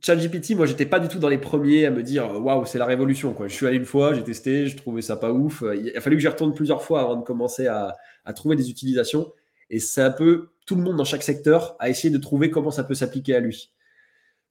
ChatGPT, 0.00 0.54
moi, 0.54 0.64
j'étais 0.66 0.86
pas 0.86 0.98
du 0.98 1.08
tout 1.08 1.18
dans 1.18 1.28
les 1.28 1.38
premiers 1.38 1.84
à 1.84 1.90
me 1.90 2.02
dire 2.02 2.40
waouh, 2.40 2.64
c'est 2.64 2.78
la 2.78 2.86
révolution. 2.86 3.34
Quoi. 3.34 3.48
Je 3.48 3.54
suis 3.54 3.66
allé 3.66 3.76
une 3.76 3.84
fois, 3.84 4.14
j'ai 4.14 4.22
testé, 4.22 4.66
je 4.68 4.76
trouvais 4.76 5.02
ça 5.02 5.16
pas 5.16 5.32
ouf. 5.32 5.62
Il 5.74 5.94
a 5.96 6.00
fallu 6.00 6.16
que 6.16 6.22
j'y 6.22 6.28
retourne 6.28 6.54
plusieurs 6.54 6.82
fois 6.82 7.02
avant 7.02 7.16
de 7.16 7.24
commencer 7.24 7.66
à, 7.66 7.96
à 8.24 8.32
trouver 8.32 8.56
des 8.56 8.70
utilisations. 8.70 9.32
Et 9.72 9.80
c'est 9.80 10.02
un 10.02 10.10
peu 10.10 10.50
tout 10.66 10.76
le 10.76 10.82
monde 10.82 10.96
dans 10.96 11.04
chaque 11.04 11.22
secteur 11.22 11.74
a 11.80 11.88
essayé 11.88 12.12
de 12.12 12.18
trouver 12.18 12.50
comment 12.50 12.70
ça 12.70 12.84
peut 12.84 12.94
s'appliquer 12.94 13.34
à 13.34 13.40
lui. 13.40 13.72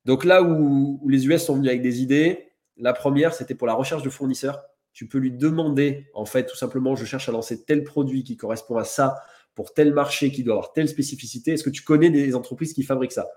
Donc 0.04 0.26
là 0.26 0.42
où, 0.42 1.00
les 1.08 1.28
US 1.28 1.46
sont 1.46 1.56
venus 1.56 1.70
avec 1.70 1.84
des 1.84 2.02
idées, 2.02 2.50
la 2.76 2.92
première, 2.92 3.34
c'était 3.34 3.54
pour 3.54 3.68
la 3.68 3.74
recherche 3.74 4.02
de 4.02 4.10
fournisseurs. 4.10 4.64
Tu 4.94 5.08
peux 5.08 5.20
lui 5.20 5.32
demander, 5.32 6.10
en 6.16 6.26
fait, 6.26 6.48
tout 6.48 6.58
simplement, 6.58 6.96
je 6.96 7.06
cherche 7.06 7.30
à 7.30 7.32
lancer 7.32 7.64
tel 7.64 7.84
produit 7.84 8.24
qui 8.24 8.36
correspond 8.36 8.78
à 8.78 8.84
ça 8.84 9.22
pour 9.54 9.74
tel 9.74 9.94
marché 9.94 10.32
qui 10.32 10.44
doit 10.44 10.56
avoir 10.56 10.74
telle 10.74 10.90
spécificité. 10.90 11.52
Est-ce 11.52 11.64
que 11.64 11.70
tu 11.70 11.84
connais 11.84 12.10
des 12.10 12.36
entreprises 12.36 12.74
qui 12.74 12.84
fabriquent 12.84 13.12
ça? 13.12 13.30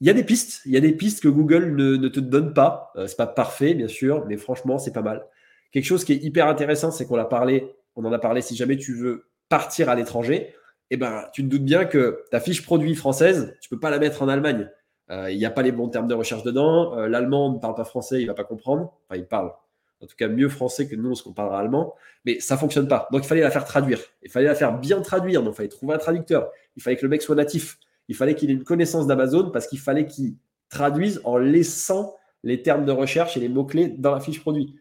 Il 0.00 0.06
y 0.06 0.10
a 0.10 0.14
des 0.14 0.24
pistes, 0.24 0.62
il 0.64 0.72
y 0.72 0.76
a 0.76 0.80
des 0.80 0.92
pistes 0.92 1.22
que 1.22 1.28
Google 1.28 1.74
ne, 1.74 2.08
te 2.08 2.20
donne 2.20 2.54
pas. 2.54 2.92
Ce 2.94 3.00
euh, 3.00 3.06
c'est 3.08 3.16
pas 3.16 3.26
parfait, 3.26 3.74
bien 3.74 3.88
sûr, 3.88 4.24
mais 4.26 4.36
franchement, 4.36 4.78
c'est 4.78 4.92
pas 4.92 5.02
mal. 5.02 5.26
Quelque 5.72 5.86
chose 5.86 6.04
qui 6.04 6.12
est 6.12 6.22
hyper 6.22 6.46
intéressant, 6.46 6.92
c'est 6.92 7.06
qu'on 7.06 7.18
a 7.18 7.24
parlé, 7.24 7.74
on 7.96 8.04
en 8.04 8.12
a 8.12 8.18
parlé. 8.18 8.42
Si 8.42 8.54
jamais 8.54 8.76
tu 8.76 8.94
veux 8.94 9.31
partir 9.52 9.90
à 9.90 9.94
l'étranger, 9.94 10.54
eh 10.88 10.96
ben, 10.96 11.26
tu 11.34 11.42
te 11.42 11.48
doutes 11.48 11.64
bien 11.64 11.84
que 11.84 12.24
ta 12.30 12.40
fiche 12.40 12.62
produit 12.64 12.94
française, 12.94 13.54
tu 13.60 13.68
peux 13.68 13.78
pas 13.78 13.90
la 13.90 13.98
mettre 13.98 14.22
en 14.22 14.28
Allemagne. 14.28 14.70
Euh, 15.10 15.30
il 15.30 15.36
n'y 15.36 15.44
a 15.44 15.50
pas 15.50 15.60
les 15.60 15.72
bons 15.72 15.90
termes 15.90 16.08
de 16.08 16.14
recherche 16.14 16.42
dedans. 16.42 16.96
Euh, 16.96 17.06
l'allemand 17.06 17.52
ne 17.52 17.58
parle 17.58 17.74
pas 17.74 17.84
français, 17.84 18.22
il 18.22 18.26
va 18.26 18.32
pas 18.32 18.44
comprendre. 18.44 18.94
Enfin, 19.04 19.20
il 19.20 19.26
parle 19.26 19.52
en 20.00 20.06
tout 20.06 20.16
cas 20.16 20.28
mieux 20.28 20.48
français 20.48 20.88
que 20.88 20.96
nous, 20.96 21.14
ce 21.14 21.22
qu'on 21.22 21.34
parlera 21.34 21.60
allemand. 21.60 21.94
Mais 22.24 22.40
ça 22.40 22.56
fonctionne 22.56 22.88
pas. 22.88 23.08
Donc, 23.12 23.24
il 23.24 23.28
fallait 23.28 23.42
la 23.42 23.50
faire 23.50 23.66
traduire. 23.66 24.00
Il 24.22 24.30
fallait 24.30 24.46
la 24.46 24.54
faire 24.54 24.78
bien 24.78 25.02
traduire. 25.02 25.42
Donc, 25.42 25.52
il 25.52 25.56
fallait 25.58 25.68
trouver 25.68 25.96
un 25.96 25.98
traducteur. 25.98 26.50
Il 26.76 26.82
fallait 26.82 26.96
que 26.96 27.02
le 27.02 27.10
mec 27.10 27.20
soit 27.20 27.36
natif. 27.36 27.78
Il 28.08 28.16
fallait 28.16 28.34
qu'il 28.34 28.48
ait 28.48 28.54
une 28.54 28.64
connaissance 28.64 29.06
d'Amazon 29.06 29.50
parce 29.50 29.66
qu'il 29.66 29.80
fallait 29.80 30.06
qu'il 30.06 30.36
traduise 30.70 31.20
en 31.24 31.36
laissant 31.36 32.16
les 32.42 32.62
termes 32.62 32.86
de 32.86 32.92
recherche 32.92 33.36
et 33.36 33.40
les 33.40 33.50
mots-clés 33.50 33.88
dans 33.98 34.12
la 34.12 34.20
fiche 34.20 34.40
produit. 34.40 34.76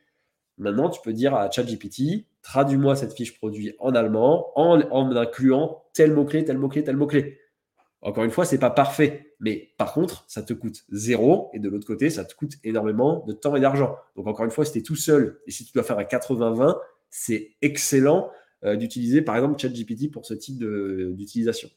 Maintenant, 0.58 0.90
tu 0.90 1.02
peux 1.02 1.12
dire 1.12 1.36
à 1.36 1.52
ChatGPT, 1.52 2.26
traduis-moi 2.42 2.96
cette 2.96 3.14
fiche 3.14 3.38
produit 3.38 3.76
en 3.80 3.94
allemand 3.94 4.52
en, 4.56 4.80
incluant 5.16 5.84
tel 5.94 6.14
mot-clé, 6.14 6.46
tel 6.46 6.58
mot-clé, 6.58 6.84
tel 6.84 6.98
mot-clé. 6.98 7.40
Encore 8.02 8.24
une 8.24 8.32
fois, 8.32 8.46
ce 8.46 8.56
n'est 8.56 8.60
pas 8.60 8.72
parfait. 8.72 9.36
Mais 9.40 9.74
par 9.78 9.94
contre, 9.94 10.26
ça 10.28 10.42
te 10.42 10.54
coûte 10.54 10.84
zéro. 10.90 11.50
Et 11.54 11.60
de 11.60 11.70
l'autre 11.70 11.86
côté, 11.86 12.10
ça 12.10 12.26
te 12.26 12.34
coûte 12.36 12.54
énormément 12.64 13.24
de 13.28 13.34
temps 13.34 13.56
et 13.56 13.60
d'argent. 13.60 13.96
Donc 14.16 14.28
encore 14.28 14.46
une 14.46 14.52
fois, 14.52 14.66
si 14.66 14.72
tu 14.72 14.80
es 14.80 14.82
tout 14.82 14.96
seul 14.96 15.40
et 15.46 15.52
si 15.52 15.66
tu 15.66 15.74
dois 15.74 15.84
faire 15.84 16.00
un 16.00 16.04
80-20, 16.04 16.78
c'est 17.10 17.52
excellent 17.62 18.32
euh, 18.64 18.76
d'utiliser 18.76 19.22
par 19.22 19.36
exemple 19.36 19.60
ChatGPT 19.60 20.12
pour 20.12 20.26
ce 20.26 20.34
type 20.34 20.64
d'utilisation. 20.64 21.70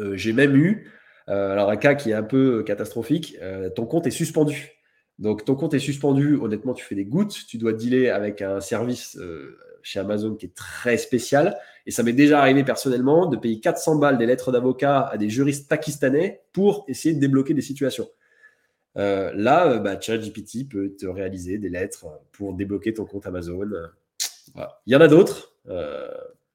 Euh, 0.00 0.16
j'ai 0.16 0.32
même 0.32 0.56
eu, 0.56 0.90
euh, 1.28 1.56
un 1.56 1.76
cas 1.76 1.94
qui 1.94 2.10
est 2.10 2.14
un 2.14 2.22
peu 2.22 2.62
catastrophique, 2.64 3.36
ton 3.74 3.86
compte 3.86 4.06
est 4.06 4.12
suspendu. 4.12 4.72
Donc 5.18 5.44
ton 5.44 5.54
compte 5.54 5.74
est 5.74 5.78
suspendu, 5.78 6.36
honnêtement, 6.36 6.74
tu 6.74 6.84
fais 6.84 6.94
des 6.94 7.04
gouttes, 7.04 7.36
tu 7.46 7.56
dois 7.58 7.72
dealer 7.72 8.08
avec 8.08 8.42
un 8.42 8.60
service 8.60 9.16
euh, 9.16 9.58
chez 9.82 10.00
Amazon 10.00 10.34
qui 10.34 10.46
est 10.46 10.54
très 10.54 10.96
spécial. 10.96 11.56
Et 11.86 11.90
ça 11.90 12.02
m'est 12.02 12.12
déjà 12.12 12.40
arrivé 12.40 12.64
personnellement 12.64 13.26
de 13.26 13.36
payer 13.36 13.60
400 13.60 13.96
balles 13.96 14.18
des 14.18 14.26
lettres 14.26 14.50
d'avocat 14.50 15.02
à 15.02 15.16
des 15.16 15.28
juristes 15.28 15.68
pakistanais 15.68 16.42
pour 16.52 16.84
essayer 16.88 17.14
de 17.14 17.20
débloquer 17.20 17.54
des 17.54 17.62
situations. 17.62 18.08
Euh, 18.96 19.32
là, 19.34 19.68
euh, 19.68 19.78
bah, 19.78 20.00
ChatGPT 20.00 20.68
peut 20.68 20.94
te 20.98 21.06
réaliser 21.06 21.58
des 21.58 21.68
lettres 21.68 22.06
pour 22.32 22.54
débloquer 22.54 22.94
ton 22.94 23.04
compte 23.04 23.26
Amazon. 23.26 23.68
Il 24.86 24.92
y 24.92 24.96
en 24.96 25.00
a 25.00 25.08
d'autres, 25.08 25.54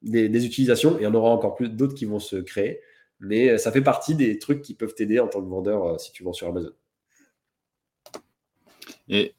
des, 0.02 0.46
utilisations, 0.46 0.96
et 0.98 1.02
il 1.02 1.04
y 1.04 1.06
en 1.06 1.14
aura 1.14 1.30
encore 1.30 1.54
plus 1.54 1.68
d'autres 1.68 1.94
qui 1.94 2.04
vont 2.04 2.18
se 2.18 2.36
créer. 2.36 2.80
Mais 3.20 3.58
ça 3.58 3.72
fait 3.72 3.82
partie 3.82 4.14
des 4.14 4.38
trucs 4.38 4.62
qui 4.62 4.74
peuvent 4.74 4.94
t'aider 4.94 5.18
en 5.20 5.28
tant 5.28 5.42
que 5.42 5.48
vendeur 5.48 6.00
si 6.00 6.12
tu 6.12 6.24
vends 6.24 6.32
sur 6.32 6.48
Amazon. 6.48 6.72
Et 9.10 9.34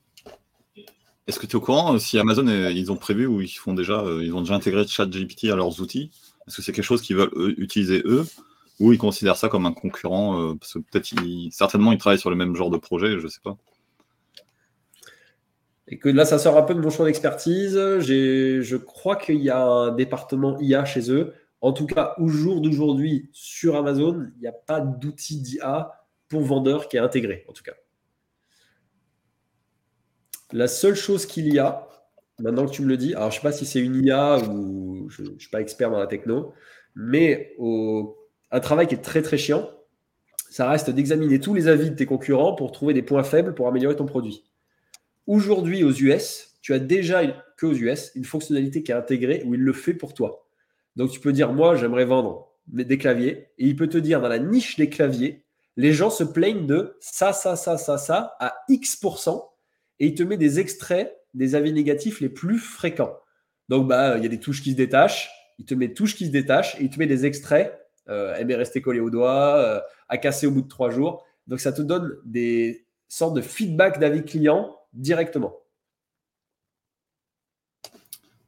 est-ce 1.27 1.39
que 1.39 1.45
tu 1.45 1.53
es 1.53 1.55
au 1.55 1.61
courant 1.61 1.95
euh, 1.95 1.97
si 1.97 2.19
Amazon, 2.19 2.45
euh, 2.47 2.71
ils 2.71 2.91
ont 2.91 2.97
prévu 2.97 3.25
ou 3.25 3.41
ils 3.41 3.47
font 3.47 3.73
déjà, 3.73 4.01
euh, 4.01 4.23
ils 4.23 4.33
ont 4.35 4.41
déjà 4.41 4.53
intégré 4.53 4.85
ChatGPT 4.85 5.45
à 5.45 5.55
leurs 5.55 5.79
outils? 5.79 6.11
Est-ce 6.45 6.57
que 6.57 6.61
c'est 6.61 6.73
quelque 6.73 6.83
chose 6.83 7.01
qu'ils 7.01 7.15
veulent 7.15 7.55
utiliser 7.57 8.03
eux? 8.05 8.25
Ou 8.81 8.91
ils 8.91 8.97
considèrent 8.97 9.37
ça 9.37 9.47
comme 9.47 9.65
un 9.65 9.71
concurrent 9.73 10.55
Parce 10.59 10.73
que 10.73 10.79
peut-être, 10.79 11.13
certainement, 11.51 11.91
ils 11.91 11.99
travaillent 11.99 12.19
sur 12.19 12.31
le 12.31 12.35
même 12.35 12.55
genre 12.55 12.71
de 12.71 12.77
projet, 12.77 13.19
je 13.19 13.23
ne 13.23 13.27
sais 13.27 13.39
pas. 13.43 13.55
Et 15.87 15.99
que 15.99 16.09
là, 16.09 16.25
ça 16.25 16.39
sort 16.39 16.57
un 16.57 16.63
peu 16.63 16.73
de 16.73 16.79
mon 16.79 16.89
champ 16.89 17.05
d'expertise. 17.05 17.75
Je 17.75 18.75
crois 18.77 19.17
qu'il 19.17 19.39
y 19.39 19.51
a 19.51 19.63
un 19.63 19.91
département 19.91 20.59
IA 20.59 20.83
chez 20.83 21.11
eux. 21.11 21.33
En 21.61 21.73
tout 21.73 21.85
cas, 21.85 22.15
au 22.17 22.27
jour 22.27 22.59
d'aujourd'hui, 22.59 23.29
sur 23.33 23.75
Amazon, 23.75 24.25
il 24.35 24.41
n'y 24.41 24.47
a 24.47 24.51
pas 24.51 24.81
d'outil 24.81 25.39
d'IA 25.39 25.91
pour 26.27 26.41
vendeurs 26.41 26.89
qui 26.89 26.97
est 26.97 27.01
intégré, 27.01 27.45
en 27.47 27.53
tout 27.53 27.63
cas. 27.63 27.73
La 30.53 30.67
seule 30.67 30.95
chose 30.95 31.25
qu'il 31.25 31.53
y 31.53 31.59
a, 31.59 31.87
maintenant 32.39 32.65
que 32.65 32.71
tu 32.71 32.81
me 32.81 32.87
le 32.87 32.97
dis, 32.97 33.13
alors 33.13 33.31
je 33.31 33.37
ne 33.37 33.41
sais 33.41 33.47
pas 33.47 33.51
si 33.51 33.65
c'est 33.65 33.79
une 33.79 34.03
IA 34.03 34.39
ou 34.39 35.09
je 35.09 35.23
ne 35.23 35.39
suis 35.39 35.49
pas 35.49 35.61
expert 35.61 35.91
dans 35.91 35.99
la 35.99 36.07
techno, 36.07 36.53
mais 36.95 37.55
un 38.51 38.59
travail 38.59 38.87
qui 38.87 38.95
est 38.95 39.01
très 39.01 39.21
très 39.21 39.37
chiant, 39.37 39.69
ça 40.49 40.69
reste 40.69 40.89
d'examiner 40.89 41.39
tous 41.39 41.53
les 41.53 41.69
avis 41.69 41.91
de 41.91 41.95
tes 41.95 42.05
concurrents 42.05 42.53
pour 42.55 42.73
trouver 42.73 42.93
des 42.93 43.01
points 43.01 43.23
faibles 43.23 43.55
pour 43.55 43.67
améliorer 43.67 43.95
ton 43.95 44.05
produit. 44.05 44.43
Aujourd'hui, 45.25 45.83
aux 45.83 45.93
US, 45.93 46.55
tu 46.61 46.73
as 46.73 46.79
déjà, 46.79 47.21
que 47.55 47.65
aux 47.65 47.73
US, 47.73 48.11
une 48.15 48.25
fonctionnalité 48.25 48.83
qui 48.83 48.91
est 48.91 48.95
intégrée 48.95 49.43
où 49.45 49.53
il 49.53 49.61
le 49.61 49.73
fait 49.73 49.93
pour 49.93 50.13
toi. 50.13 50.45
Donc 50.97 51.11
tu 51.11 51.21
peux 51.21 51.31
dire, 51.31 51.53
moi, 51.53 51.75
j'aimerais 51.75 52.03
vendre 52.03 52.49
des 52.67 52.97
claviers, 52.97 53.47
et 53.57 53.65
il 53.65 53.75
peut 53.75 53.87
te 53.87 53.97
dire 53.97 54.19
dans 54.21 54.27
la 54.27 54.39
niche 54.39 54.75
des 54.75 54.89
claviers, 54.89 55.45
les 55.77 55.93
gens 55.93 56.09
se 56.09 56.23
plaignent 56.23 56.67
de 56.67 56.97
ça, 56.99 57.31
ça, 57.31 57.55
ça, 57.55 57.77
ça, 57.77 57.97
ça 57.97 58.35
à 58.39 58.53
X% 58.67 59.50
et 60.01 60.07
il 60.07 60.15
te 60.15 60.23
met 60.23 60.35
des 60.35 60.59
extraits 60.59 61.15
des 61.35 61.53
avis 61.53 61.71
négatifs 61.71 62.21
les 62.21 62.27
plus 62.27 62.57
fréquents. 62.57 63.15
Donc, 63.69 63.87
bah, 63.87 64.17
il 64.17 64.23
y 64.23 64.25
a 64.25 64.29
des 64.29 64.39
touches 64.39 64.63
qui 64.63 64.71
se 64.71 64.75
détachent, 64.75 65.29
il 65.59 65.65
te 65.65 65.75
met 65.75 65.89
des 65.89 65.93
touches 65.93 66.15
qui 66.15 66.25
se 66.25 66.31
détachent 66.31 66.75
et 66.79 66.83
il 66.85 66.89
te 66.89 66.97
met 66.97 67.05
des 67.05 67.25
extraits, 67.27 67.79
euh, 68.09 68.35
aimer 68.35 68.55
rester 68.55 68.81
collé 68.81 68.99
au 68.99 69.11
doigt, 69.11 69.57
euh, 69.57 69.79
à 70.09 70.17
casser 70.17 70.47
au 70.47 70.51
bout 70.51 70.63
de 70.63 70.67
trois 70.67 70.89
jours. 70.89 71.23
Donc, 71.45 71.59
ça 71.59 71.71
te 71.71 71.83
donne 71.83 72.17
des 72.25 72.87
sortes 73.07 73.35
de 73.35 73.41
feedback 73.41 73.99
d'avis 73.99 74.25
clients 74.25 74.75
directement. 74.91 75.55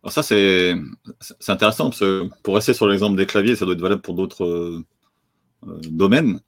Alors 0.01 0.11
ça, 0.11 0.23
c'est 0.23 0.73
intéressant, 1.47 1.85
parce 1.85 1.99
que 1.99 2.27
pour 2.41 2.55
rester 2.55 2.73
sur 2.73 2.87
l'exemple 2.87 3.15
des 3.15 3.27
claviers, 3.27 3.55
ça 3.55 3.65
doit 3.65 3.75
être 3.75 3.79
valable 3.81 4.01
pour 4.01 4.15
d'autres 4.15 4.43
euh, 4.43 4.83
domaines 5.83 6.41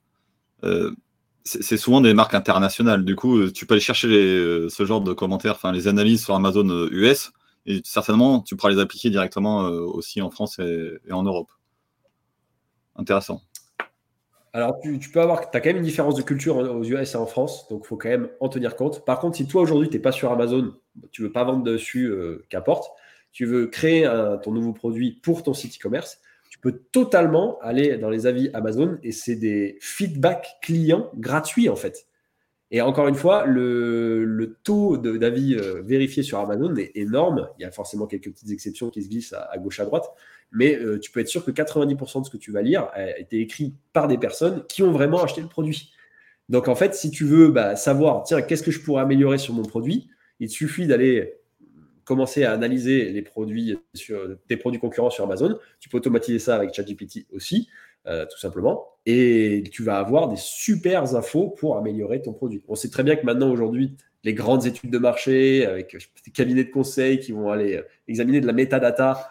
c'est 1.46 1.76
souvent 1.76 2.00
des 2.00 2.12
marques 2.12 2.34
internationales. 2.34 3.04
Du 3.04 3.14
coup, 3.14 3.38
euh, 3.38 3.52
tu 3.52 3.66
peux 3.66 3.74
aller 3.74 3.80
chercher 3.80 4.08
euh, 4.08 4.68
ce 4.68 4.84
genre 4.84 5.00
de 5.00 5.12
commentaires, 5.12 5.52
enfin 5.52 5.72
les 5.72 5.86
analyses 5.86 6.24
sur 6.24 6.34
Amazon 6.34 6.88
US, 6.90 7.28
euh, 7.28 7.30
et 7.66 7.80
certainement 7.84 8.40
tu 8.40 8.56
pourras 8.56 8.72
les 8.72 8.80
appliquer 8.80 9.10
directement 9.10 9.60
aussi 9.60 10.20
en 10.20 10.30
France 10.30 10.58
et, 10.58 11.12
en 11.12 11.22
Europe. 11.22 11.50
Intéressant. 12.96 13.42
Alors, 14.52 14.78
tu, 14.80 14.98
peux 15.12 15.20
avoir, 15.20 15.50
tu 15.50 15.56
as 15.56 15.60
quand 15.60 15.68
même 15.68 15.76
une 15.76 15.82
différence 15.82 16.14
de 16.14 16.22
culture 16.22 16.56
aux 16.56 16.82
US 16.82 17.14
et 17.14 17.16
en 17.16 17.26
France, 17.26 17.68
donc 17.68 17.82
il 17.84 17.88
faut 17.88 17.96
quand 17.96 18.08
même 18.08 18.28
en 18.40 18.48
tenir 18.48 18.74
compte. 18.74 19.04
Par 19.04 19.18
contre, 19.18 19.36
si 19.36 19.46
toi 19.46 19.62
aujourd'hui, 19.62 19.90
tu 19.90 19.96
n'es 19.96 20.02
pas 20.02 20.12
sur 20.12 20.32
Amazon, 20.32 20.72
tu 21.10 21.22
ne 21.22 21.26
veux 21.26 21.32
pas 21.32 21.44
vendre 21.44 21.62
dessus, 21.62 22.10
qu'importe, 22.48 22.90
tu 23.32 23.44
veux 23.44 23.66
créer 23.66 24.08
ton 24.42 24.52
nouveau 24.52 24.72
produit 24.72 25.20
pour 25.22 25.42
ton 25.42 25.52
site 25.52 25.76
e-commerce, 25.76 26.20
totalement 26.70 27.58
aller 27.60 27.96
dans 27.98 28.10
les 28.10 28.26
avis 28.26 28.50
Amazon 28.54 28.98
et 29.02 29.12
c'est 29.12 29.36
des 29.36 29.78
feedbacks 29.80 30.56
clients 30.62 31.10
gratuits 31.16 31.68
en 31.68 31.76
fait. 31.76 32.06
Et 32.72 32.80
encore 32.80 33.06
une 33.06 33.14
fois, 33.14 33.46
le, 33.46 34.56
taux 34.64 34.96
d'avis 34.96 35.54
euh, 35.54 35.82
vérifiés 35.82 36.24
sur 36.24 36.38
Amazon 36.38 36.74
est 36.76 36.96
énorme. 36.96 37.48
Il 37.58 37.62
y 37.62 37.64
a 37.64 37.70
forcément 37.70 38.06
quelques 38.06 38.30
petites 38.30 38.50
exceptions 38.50 38.90
qui 38.90 39.02
se 39.02 39.08
glissent 39.08 39.34
à, 39.34 39.56
gauche, 39.58 39.78
à 39.78 39.84
droite. 39.84 40.10
Mais 40.50 40.76
euh, 40.76 40.98
tu 40.98 41.10
peux 41.10 41.20
être 41.20 41.28
sûr 41.28 41.44
que 41.44 41.50
90% 41.50 42.20
de 42.20 42.26
ce 42.26 42.30
que 42.30 42.36
tu 42.36 42.50
vas 42.50 42.62
lire 42.62 42.88
a 42.92 43.18
été 43.18 43.40
écrit 43.40 43.74
par 43.92 44.08
des 44.08 44.18
personnes 44.18 44.64
qui 44.68 44.82
ont 44.82 44.90
vraiment 44.90 45.22
acheté 45.22 45.40
le 45.40 45.48
produit. 45.48 45.92
Donc 46.48 46.68
en 46.68 46.74
fait, 46.74 46.94
si 46.94 47.10
tu 47.10 47.24
veux 47.24 47.48
bah, 47.48 47.76
savoir, 47.76 48.24
tiens, 48.24 48.42
qu'est-ce 48.42 48.62
que 48.62 48.70
je 48.70 48.80
pourrais 48.80 49.02
améliorer 49.02 49.38
sur 49.38 49.54
mon 49.54 49.64
produit, 49.64 50.08
il 50.40 50.50
suffit 50.50 50.86
d'aller 50.86 51.34
commencer 52.06 52.44
à 52.44 52.52
analyser 52.52 53.10
les 53.10 53.20
produits 53.20 53.78
sur, 53.92 54.26
des 54.48 54.56
produits 54.56 54.80
concurrents 54.80 55.10
sur 55.10 55.24
Amazon. 55.24 55.58
Tu 55.80 55.90
peux 55.90 55.98
automatiser 55.98 56.38
ça 56.38 56.56
avec 56.56 56.72
ChatGPT 56.72 57.26
aussi. 57.32 57.68
tout 58.04 58.38
simplement. 58.38 58.86
Et 59.04 59.64
tu 59.72 59.82
vas 59.82 59.98
avoir 59.98 60.28
des 60.28 60.36
super 60.38 61.14
infos 61.14 61.48
pour 61.48 61.76
améliorer 61.76 62.22
ton 62.22 62.32
produit. 62.32 62.62
On 62.68 62.76
sait 62.76 62.88
très 62.88 63.02
bien 63.02 63.16
que 63.16 63.26
maintenant, 63.26 63.50
aujourd'hui, 63.50 63.96
les 64.22 64.32
grandes 64.32 64.64
études 64.66 64.90
de 64.90 64.98
marché, 64.98 65.66
avec 65.66 65.96
des 66.24 66.30
cabinets 66.30 66.64
de 66.64 66.70
conseil 66.70 67.18
qui 67.18 67.32
vont 67.32 67.50
aller 67.50 67.82
examiner 68.08 68.40
de 68.40 68.46
la 68.46 68.52
métadata, 68.52 69.30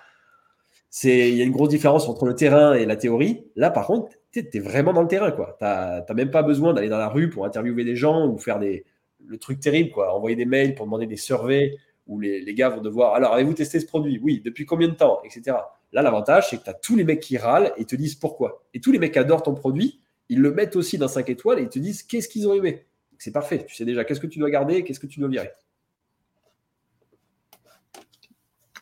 il 1.03 1.35
y 1.35 1.41
a 1.41 1.43
une 1.43 1.51
grosse 1.51 1.69
différence 1.69 2.07
entre 2.07 2.25
le 2.25 2.35
terrain 2.35 2.73
et 2.73 2.85
la 2.85 2.95
théorie. 2.95 3.45
Là, 3.55 3.69
par 3.69 3.87
contre, 3.87 4.11
tu 4.31 4.39
es, 4.39 4.59
vraiment 4.59 4.93
dans 4.93 5.01
le 5.01 5.07
terrain. 5.07 5.31
Tu 5.31 5.37
n'as 5.61 6.13
même 6.13 6.31
pas 6.31 6.43
besoin 6.43 6.73
d'aller 6.73 6.89
dans 6.89 6.97
la 6.97 7.09
rue 7.09 7.29
pour 7.29 7.45
interviewer 7.45 7.83
des 7.83 7.95
gens 7.95 8.27
ou 8.27 8.37
faire 8.37 8.59
des, 8.59 8.85
le 9.25 9.37
truc 9.37 9.59
terrible, 9.59 9.91
quoi. 9.91 10.13
envoyer 10.13 10.35
des 10.35 10.45
mails 10.45 10.75
pour 10.75 10.85
demander 10.85 11.07
des 11.07 11.17
surveys 11.17 11.75
où 12.07 12.19
les, 12.19 12.53
gars 12.53 12.69
vont 12.69 12.81
devoir 12.81 13.15
alors 13.15 13.33
avez-vous 13.33 13.53
testé 13.53 13.79
ce 13.79 13.85
produit? 13.85 14.19
Oui, 14.21 14.41
depuis 14.43 14.65
combien 14.65 14.87
de 14.87 14.93
temps? 14.93 15.21
Etc. 15.23 15.55
Là, 15.95 16.01
l'avantage, 16.01 16.49
c'est 16.49 16.57
que 16.57 16.63
tu 16.63 16.69
as 16.69 16.73
tous 16.73 16.95
les 16.95 17.03
mecs 17.03 17.21
qui 17.21 17.37
râlent 17.37 17.71
et 17.77 17.85
te 17.85 17.95
disent 17.95 18.15
pourquoi. 18.15 18.65
Et 18.73 18.81
tous 18.81 18.91
les 18.91 18.99
mecs 18.99 19.15
adorent 19.15 19.43
ton 19.43 19.53
produit, 19.53 20.01
ils 20.29 20.39
le 20.39 20.51
mettent 20.51 20.75
aussi 20.75 20.97
dans 20.97 21.07
5 21.07 21.29
étoiles 21.29 21.59
et 21.59 21.63
ils 21.63 21.69
te 21.69 21.79
disent 21.79 22.03
qu'est-ce 22.03 22.27
qu'ils 22.27 22.47
ont 22.47 22.53
aimé. 22.53 22.85
C'est 23.17 23.31
parfait. 23.31 23.65
Tu 23.65 23.75
sais 23.75 23.85
déjà 23.85 24.03
qu'est-ce 24.03 24.19
que 24.19 24.27
tu 24.27 24.39
dois 24.39 24.49
garder, 24.49 24.83
qu'est-ce 24.83 24.99
que 24.99 25.07
tu 25.07 25.19
dois 25.19 25.29
virer. 25.29 25.51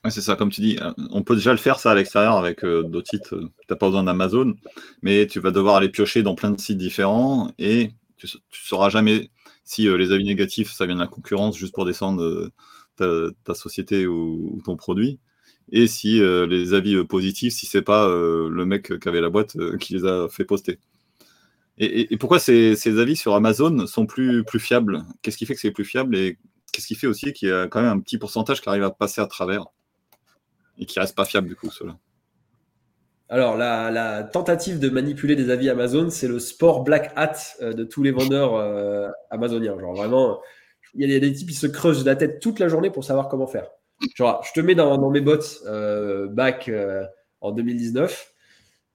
c'est 0.09 0.21
ça, 0.21 0.35
comme 0.35 0.49
tu 0.49 0.61
dis, 0.61 0.77
euh, 0.81 0.91
on 1.11 1.21
peut 1.21 1.35
déjà 1.35 1.51
le 1.51 1.57
faire 1.57 1.79
ça 1.79 1.91
à 1.91 1.95
l'extérieur 1.95 2.35
avec 2.35 2.65
euh, 2.65 2.83
d'autres 2.83 3.09
sites. 3.09 3.31
Euh, 3.33 3.51
tu 3.59 3.65
n'as 3.69 3.75
pas 3.75 3.87
besoin 3.87 4.03
d'Amazon, 4.03 4.55
mais 5.01 5.27
tu 5.27 5.39
vas 5.39 5.51
devoir 5.51 5.75
aller 5.75 5.89
piocher 5.89 6.23
dans 6.23 6.35
plein 6.35 6.49
de 6.49 6.59
sites 6.59 6.77
différents 6.77 7.51
et 7.59 7.91
tu 8.17 8.25
ne 8.25 8.31
sauras 8.49 8.89
jamais 8.89 9.29
si 9.65 9.83
les 9.83 10.11
avis 10.11 10.25
négatifs, 10.25 10.71
ça 10.73 10.85
vient 10.85 10.95
de 10.95 10.99
la 10.99 11.07
concurrence 11.07 11.57
juste 11.57 11.73
pour 11.73 11.85
descendre 11.85 12.49
ta, 12.95 13.53
société 13.53 14.07
ou, 14.07 14.61
ton 14.65 14.75
produit. 14.75 15.19
Et 15.71 15.87
si 15.87 16.19
les 16.19 16.73
avis 16.73 17.03
positifs, 17.05 17.53
si 17.53 17.65
c'est 17.65 17.81
pas 17.81 18.07
le 18.07 18.65
mec 18.65 18.99
qui 18.99 19.07
avait 19.07 19.21
la 19.21 19.29
boîte 19.29 19.55
qui 19.79 19.93
les 19.93 20.05
a 20.05 20.27
fait 20.29 20.45
poster. 20.45 20.79
Et, 21.79 22.17
pourquoi 22.17 22.39
ces, 22.39 22.99
avis 22.99 23.15
sur 23.15 23.33
Amazon 23.33 23.87
sont 23.87 24.05
plus, 24.05 24.43
plus 24.43 24.59
fiables? 24.59 25.03
Qu'est-ce 25.21 25.37
qui 25.37 25.45
fait 25.45 25.55
que 25.55 25.59
c'est 25.59 25.71
plus 25.71 25.85
fiable 25.85 26.15
et 26.15 26.37
qu'est-ce 26.71 26.87
qui 26.87 26.95
fait 26.95 27.07
aussi 27.07 27.33
qu'il 27.33 27.49
y 27.49 27.51
a 27.51 27.67
quand 27.67 27.81
même 27.81 27.91
un 27.91 27.99
petit 27.99 28.17
pourcentage 28.17 28.61
qui 28.61 28.69
arrive 28.69 28.83
à 28.83 28.91
passer 28.91 29.21
à 29.21 29.27
travers 29.27 29.65
et 30.77 30.85
qui 30.85 30.99
reste 30.99 31.15
pas 31.15 31.25
fiable 31.25 31.47
du 31.47 31.55
coup, 31.55 31.71
cela. 31.71 31.97
Alors, 33.29 33.57
la, 33.57 34.23
tentative 34.23 34.79
de 34.79 34.89
manipuler 34.89 35.35
des 35.35 35.49
avis 35.49 35.69
Amazon, 35.69 36.09
c'est 36.09 36.27
le 36.27 36.39
sport 36.39 36.83
black 36.83 37.11
hat 37.15 37.33
euh, 37.61 37.73
de 37.73 37.83
tous 37.83 38.03
les 38.03 38.11
vendeurs 38.11 38.55
euh, 38.55 39.09
amazoniens. 39.31 39.79
Genre, 39.79 39.95
vraiment, 39.95 40.41
il 40.95 41.09
y 41.09 41.15
a 41.15 41.19
des 41.19 41.33
types 41.33 41.49
qui 41.49 41.55
se 41.55 41.67
creusent 41.67 42.05
la 42.05 42.15
tête 42.15 42.39
toute 42.39 42.59
la 42.59 42.67
journée 42.67 42.89
pour 42.89 43.03
savoir 43.03 43.29
comment 43.29 43.47
faire. 43.47 43.67
Je 44.01 44.53
te 44.53 44.59
mets 44.59 44.75
dans, 44.75 45.09
mes 45.09 45.21
bots 45.21 45.37
euh, 45.65 46.27
back 46.27 46.69
en 47.41 47.51
2019. 47.51 48.33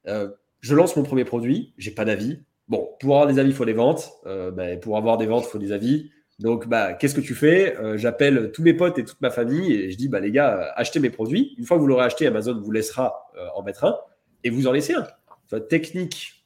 je 0.07 0.75
lance 0.75 0.97
mon 0.97 1.03
premier 1.03 1.25
produit, 1.25 1.73
j'ai 1.79 1.91
pas 1.91 2.05
d'avis. 2.05 2.41
Bon, 2.69 2.91
pour 3.01 3.15
avoir 3.17 3.27
des 3.33 3.39
avis, 3.39 3.51
il 3.51 3.55
faut 3.55 3.65
des 3.65 3.73
ventes. 3.73 4.11
Ben, 4.25 4.79
pour 4.81 4.97
avoir 4.97 5.17
des 5.17 5.27
ventes, 5.27 5.45
il 5.47 5.51
faut 5.51 5.59
des 5.59 5.73
avis. 5.73 6.11
Donc, 6.39 6.69
bah, 6.69 6.93
qu'est-ce 6.93 7.17
que 7.17 7.21
tu 7.21 7.35
fais? 7.35 7.77
Euh, 7.79 7.97
J'appelle 7.97 8.53
tous 8.53 8.63
mes 8.63 8.73
potes 8.73 8.99
et 8.99 9.05
toute 9.05 9.21
ma 9.21 9.31
famille 9.31 9.73
et 9.73 9.91
je 9.91 9.97
dis, 9.97 10.09
bah, 10.09 10.21
les 10.21 10.31
gars, 10.31 10.57
euh, 10.57 10.71
achetez 10.77 11.01
mes 11.01 11.11
produits. 11.11 11.55
Une 11.59 11.65
fois 11.65 11.77
que 11.77 11.81
vous 11.81 11.89
l'aurez 11.89 12.05
acheté, 12.05 12.27
Amazon 12.27 12.61
vous 12.61 12.71
laissera 12.71 13.29
euh, 13.37 13.47
en 13.57 13.63
mettre 13.63 13.85
un 13.85 13.99
et 14.45 14.51
vous 14.51 14.69
en 14.69 14.73
laissez 14.73 14.95
un. 14.95 15.07
Soit 15.49 15.69
technique 15.69 16.38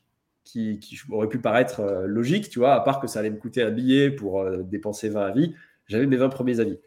qui, 0.52 0.98
aurait 1.10 1.28
pu 1.28 1.38
paraître 1.38 2.04
logique, 2.06 2.50
tu 2.50 2.58
vois, 2.58 2.74
à 2.74 2.80
part 2.80 3.00
que 3.00 3.06
ça 3.06 3.20
allait 3.20 3.30
me 3.30 3.36
coûter 3.36 3.62
un 3.62 3.70
billet 3.70 4.10
pour 4.10 4.44
dépenser 4.62 5.08
20 5.08 5.24
avis, 5.24 5.54
j'avais 5.86 6.06
mes 6.06 6.16
20 6.16 6.28
premiers 6.28 6.60
avis. 6.60 6.78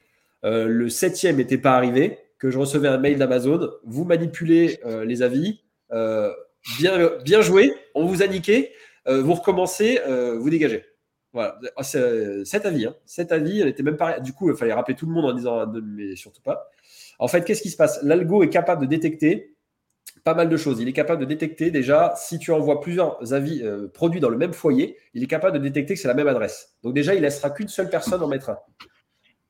le 0.43 0.87
septième 0.89 1.37
n'était 1.37 1.57
pas 1.57 1.75
arrivé, 1.75 2.19
que 2.37 2.51
je 2.51 2.59
recevais 2.59 2.87
un 2.87 2.97
mail 2.97 3.17
d'Amazon, 3.17 3.71
vous 3.83 4.05
manipulez 4.05 4.79
les 5.05 5.21
avis, 5.23 5.61
bien, 5.91 7.11
bien 7.23 7.41
joué, 7.41 7.73
on 7.95 8.05
vous 8.05 8.21
a 8.21 8.27
niqué, 8.27 8.71
vous 9.07 9.33
recommencez, 9.33 9.99
vous 10.37 10.49
dégagez. 10.49 10.83
Voilà, 11.35 11.59
ah, 11.75 11.81
euh, 11.95 12.45
cet 12.45 12.65
avis, 12.65 12.85
hein. 12.85 12.95
cet 13.05 13.33
avis, 13.33 13.59
elle 13.59 13.67
était 13.67 13.83
même 13.83 13.97
pas. 13.97 14.21
Du 14.21 14.31
coup, 14.31 14.49
il 14.49 14.55
fallait 14.55 14.71
rappeler 14.71 14.95
tout 14.95 15.05
le 15.05 15.11
monde 15.11 15.25
en 15.25 15.33
disant, 15.33 15.69
mais 15.83 16.15
surtout 16.15 16.41
pas. 16.41 16.69
En 17.19 17.27
fait, 17.27 17.43
qu'est-ce 17.43 17.61
qui 17.61 17.69
se 17.69 17.75
passe? 17.75 18.01
L'algo 18.03 18.41
est 18.41 18.49
capable 18.49 18.83
de 18.83 18.87
détecter 18.87 19.54
pas 20.23 20.33
mal 20.33 20.49
de 20.49 20.57
choses. 20.57 20.79
Il 20.81 20.87
est 20.87 20.93
capable 20.93 21.21
de 21.21 21.25
détecter 21.25 21.71
déjà, 21.71 22.13
si 22.17 22.39
tu 22.39 22.51
envoies 22.51 22.81
plusieurs 22.81 23.33
avis 23.33 23.61
euh, 23.63 23.87
produits 23.87 24.19
dans 24.19 24.29
le 24.29 24.37
même 24.37 24.53
foyer, 24.53 24.97
il 25.13 25.23
est 25.23 25.27
capable 25.27 25.57
de 25.57 25.63
détecter 25.63 25.93
que 25.93 25.99
c'est 25.99 26.07
la 26.07 26.13
même 26.13 26.27
adresse. 26.27 26.75
Donc 26.83 26.93
déjà, 26.93 27.13
il 27.13 27.21
laissera 27.21 27.49
qu'une 27.51 27.67
seule 27.67 27.89
personne 27.89 28.21
en 28.23 28.27
mettre 28.27 28.49
un. 28.49 28.57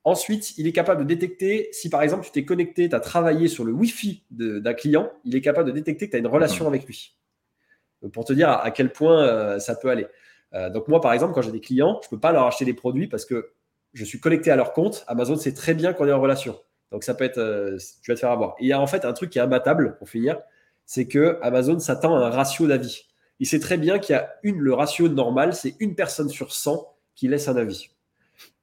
Ensuite, 0.04 0.58
il 0.58 0.68
est 0.68 0.72
capable 0.72 1.02
de 1.02 1.08
détecter 1.08 1.70
si 1.72 1.90
par 1.90 2.04
exemple 2.04 2.26
tu 2.26 2.32
t'es 2.32 2.46
connecté, 2.46 2.90
tu 2.90 2.96
as 2.96 3.00
travaillé 3.00 3.48
sur 3.48 3.64
le 3.64 3.72
Wi-Fi 3.72 4.24
d'un 4.30 4.74
client, 4.76 5.12
il 5.24 5.36
est 5.36 5.42
capable 5.42 5.68
de 5.68 5.74
détecter 5.74 6.06
que 6.06 6.12
tu 6.12 6.18
as 6.18 6.20
une 6.20 6.28
relation 6.28 6.68
avec 6.68 6.86
lui. 6.86 7.18
Pour 8.14 8.24
te 8.24 8.34
dire 8.34 8.50
à, 8.50 8.70
quel 8.70 8.92
point 8.92 9.24
euh, 9.24 9.58
ça 9.58 9.76
peut 9.76 9.90
aller. 9.90 10.06
Euh, 10.54 10.70
donc 10.70 10.88
moi, 10.88 11.02
par 11.02 11.14
exemple, 11.14 11.34
quand 11.34 11.42
j'ai 11.42 11.52
des 11.52 11.62
clients, 11.62 12.00
je 12.04 12.08
ne 12.08 12.10
peux 12.12 12.20
pas 12.20 12.32
leur 12.32 12.46
acheter 12.46 12.66
des 12.66 12.76
produits 12.76 13.08
parce 13.08 13.26
que 13.26 13.52
je 13.94 14.06
suis 14.06 14.20
connecté 14.20 14.52
à 14.52 14.56
leur 14.56 14.74
compte. 14.74 15.06
Amazon 15.08 15.38
sait 15.38 15.54
très 15.54 15.74
bien 15.74 15.94
qu'on 15.94 16.08
est 16.08 16.12
en 16.12 16.22
relation. 16.22 16.60
Donc 16.96 17.04
ça 17.04 17.14
peut 17.14 17.26
être, 17.26 17.40
euh, 17.40 17.78
tu 18.02 18.10
vas 18.10 18.16
te 18.16 18.22
faire 18.22 18.32
avoir. 18.32 18.56
il 18.62 18.68
y 18.68 18.72
a 18.72 18.80
en 18.80 18.88
fait 18.88 19.04
un 19.04 19.12
truc 19.12 19.30
qui 19.30 19.38
est 19.38 19.42
imbattable 19.42 19.98
pour 19.98 20.08
finir, 20.08 20.38
c'est 20.86 21.08
que 21.08 21.38
Amazon 21.42 21.78
s'attend 21.78 22.16
à 22.16 22.20
un 22.20 22.30
ratio 22.30 22.68
d'avis. 22.68 23.10
Il 23.42 23.48
sait 23.48 23.60
très 23.60 23.76
bien 23.76 24.00
qu'il 24.00 24.14
y 24.14 24.18
a 24.18 24.34
une, 24.44 24.60
le 24.60 24.74
ratio 24.74 25.10
normal, 25.10 25.54
c'est 25.54 25.76
une 25.82 25.94
personne 25.96 26.30
sur 26.30 26.54
100 26.54 26.88
qui 27.14 27.28
laisse 27.28 27.50
un 27.50 27.58
avis. 27.58 27.90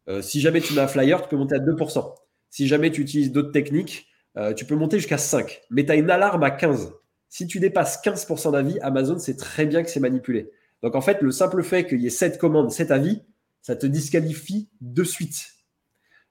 Euh, 0.08 0.22
si 0.22 0.40
jamais 0.40 0.62
tu 0.62 0.72
mets 0.72 0.80
un 0.80 0.86
flyer, 0.88 1.20
tu 1.20 1.28
peux 1.28 1.36
monter 1.36 1.56
à 1.56 1.58
2%. 1.58 2.14
Si 2.48 2.66
jamais 2.66 2.90
tu 2.90 3.02
utilises 3.02 3.32
d'autres 3.32 3.52
techniques, 3.52 4.08
tu 4.56 4.64
peux 4.64 4.76
monter 4.76 4.96
jusqu'à 4.96 5.18
5. 5.18 5.60
Mais 5.68 5.84
tu 5.84 5.92
as 5.92 5.96
une 5.96 6.10
alarme 6.10 6.42
à 6.42 6.50
15. 6.50 6.94
Si 7.28 7.46
tu 7.46 7.60
dépasses 7.60 8.02
15% 8.02 8.52
d'avis, 8.52 8.80
Amazon 8.80 9.18
sait 9.18 9.36
très 9.36 9.66
bien 9.66 9.82
que 9.82 9.90
c'est 9.90 10.00
manipulé. 10.00 10.50
Donc 10.82 10.94
en 10.94 11.02
fait, 11.02 11.20
le 11.20 11.32
simple 11.32 11.62
fait 11.62 11.86
qu'il 11.86 12.00
y 12.00 12.06
ait 12.06 12.10
cette 12.10 12.38
commande, 12.38 12.70
cet 12.70 12.90
avis, 12.92 13.20
ça 13.60 13.76
te 13.76 13.84
disqualifie 13.84 14.70
de 14.80 15.04
suite. 15.04 15.50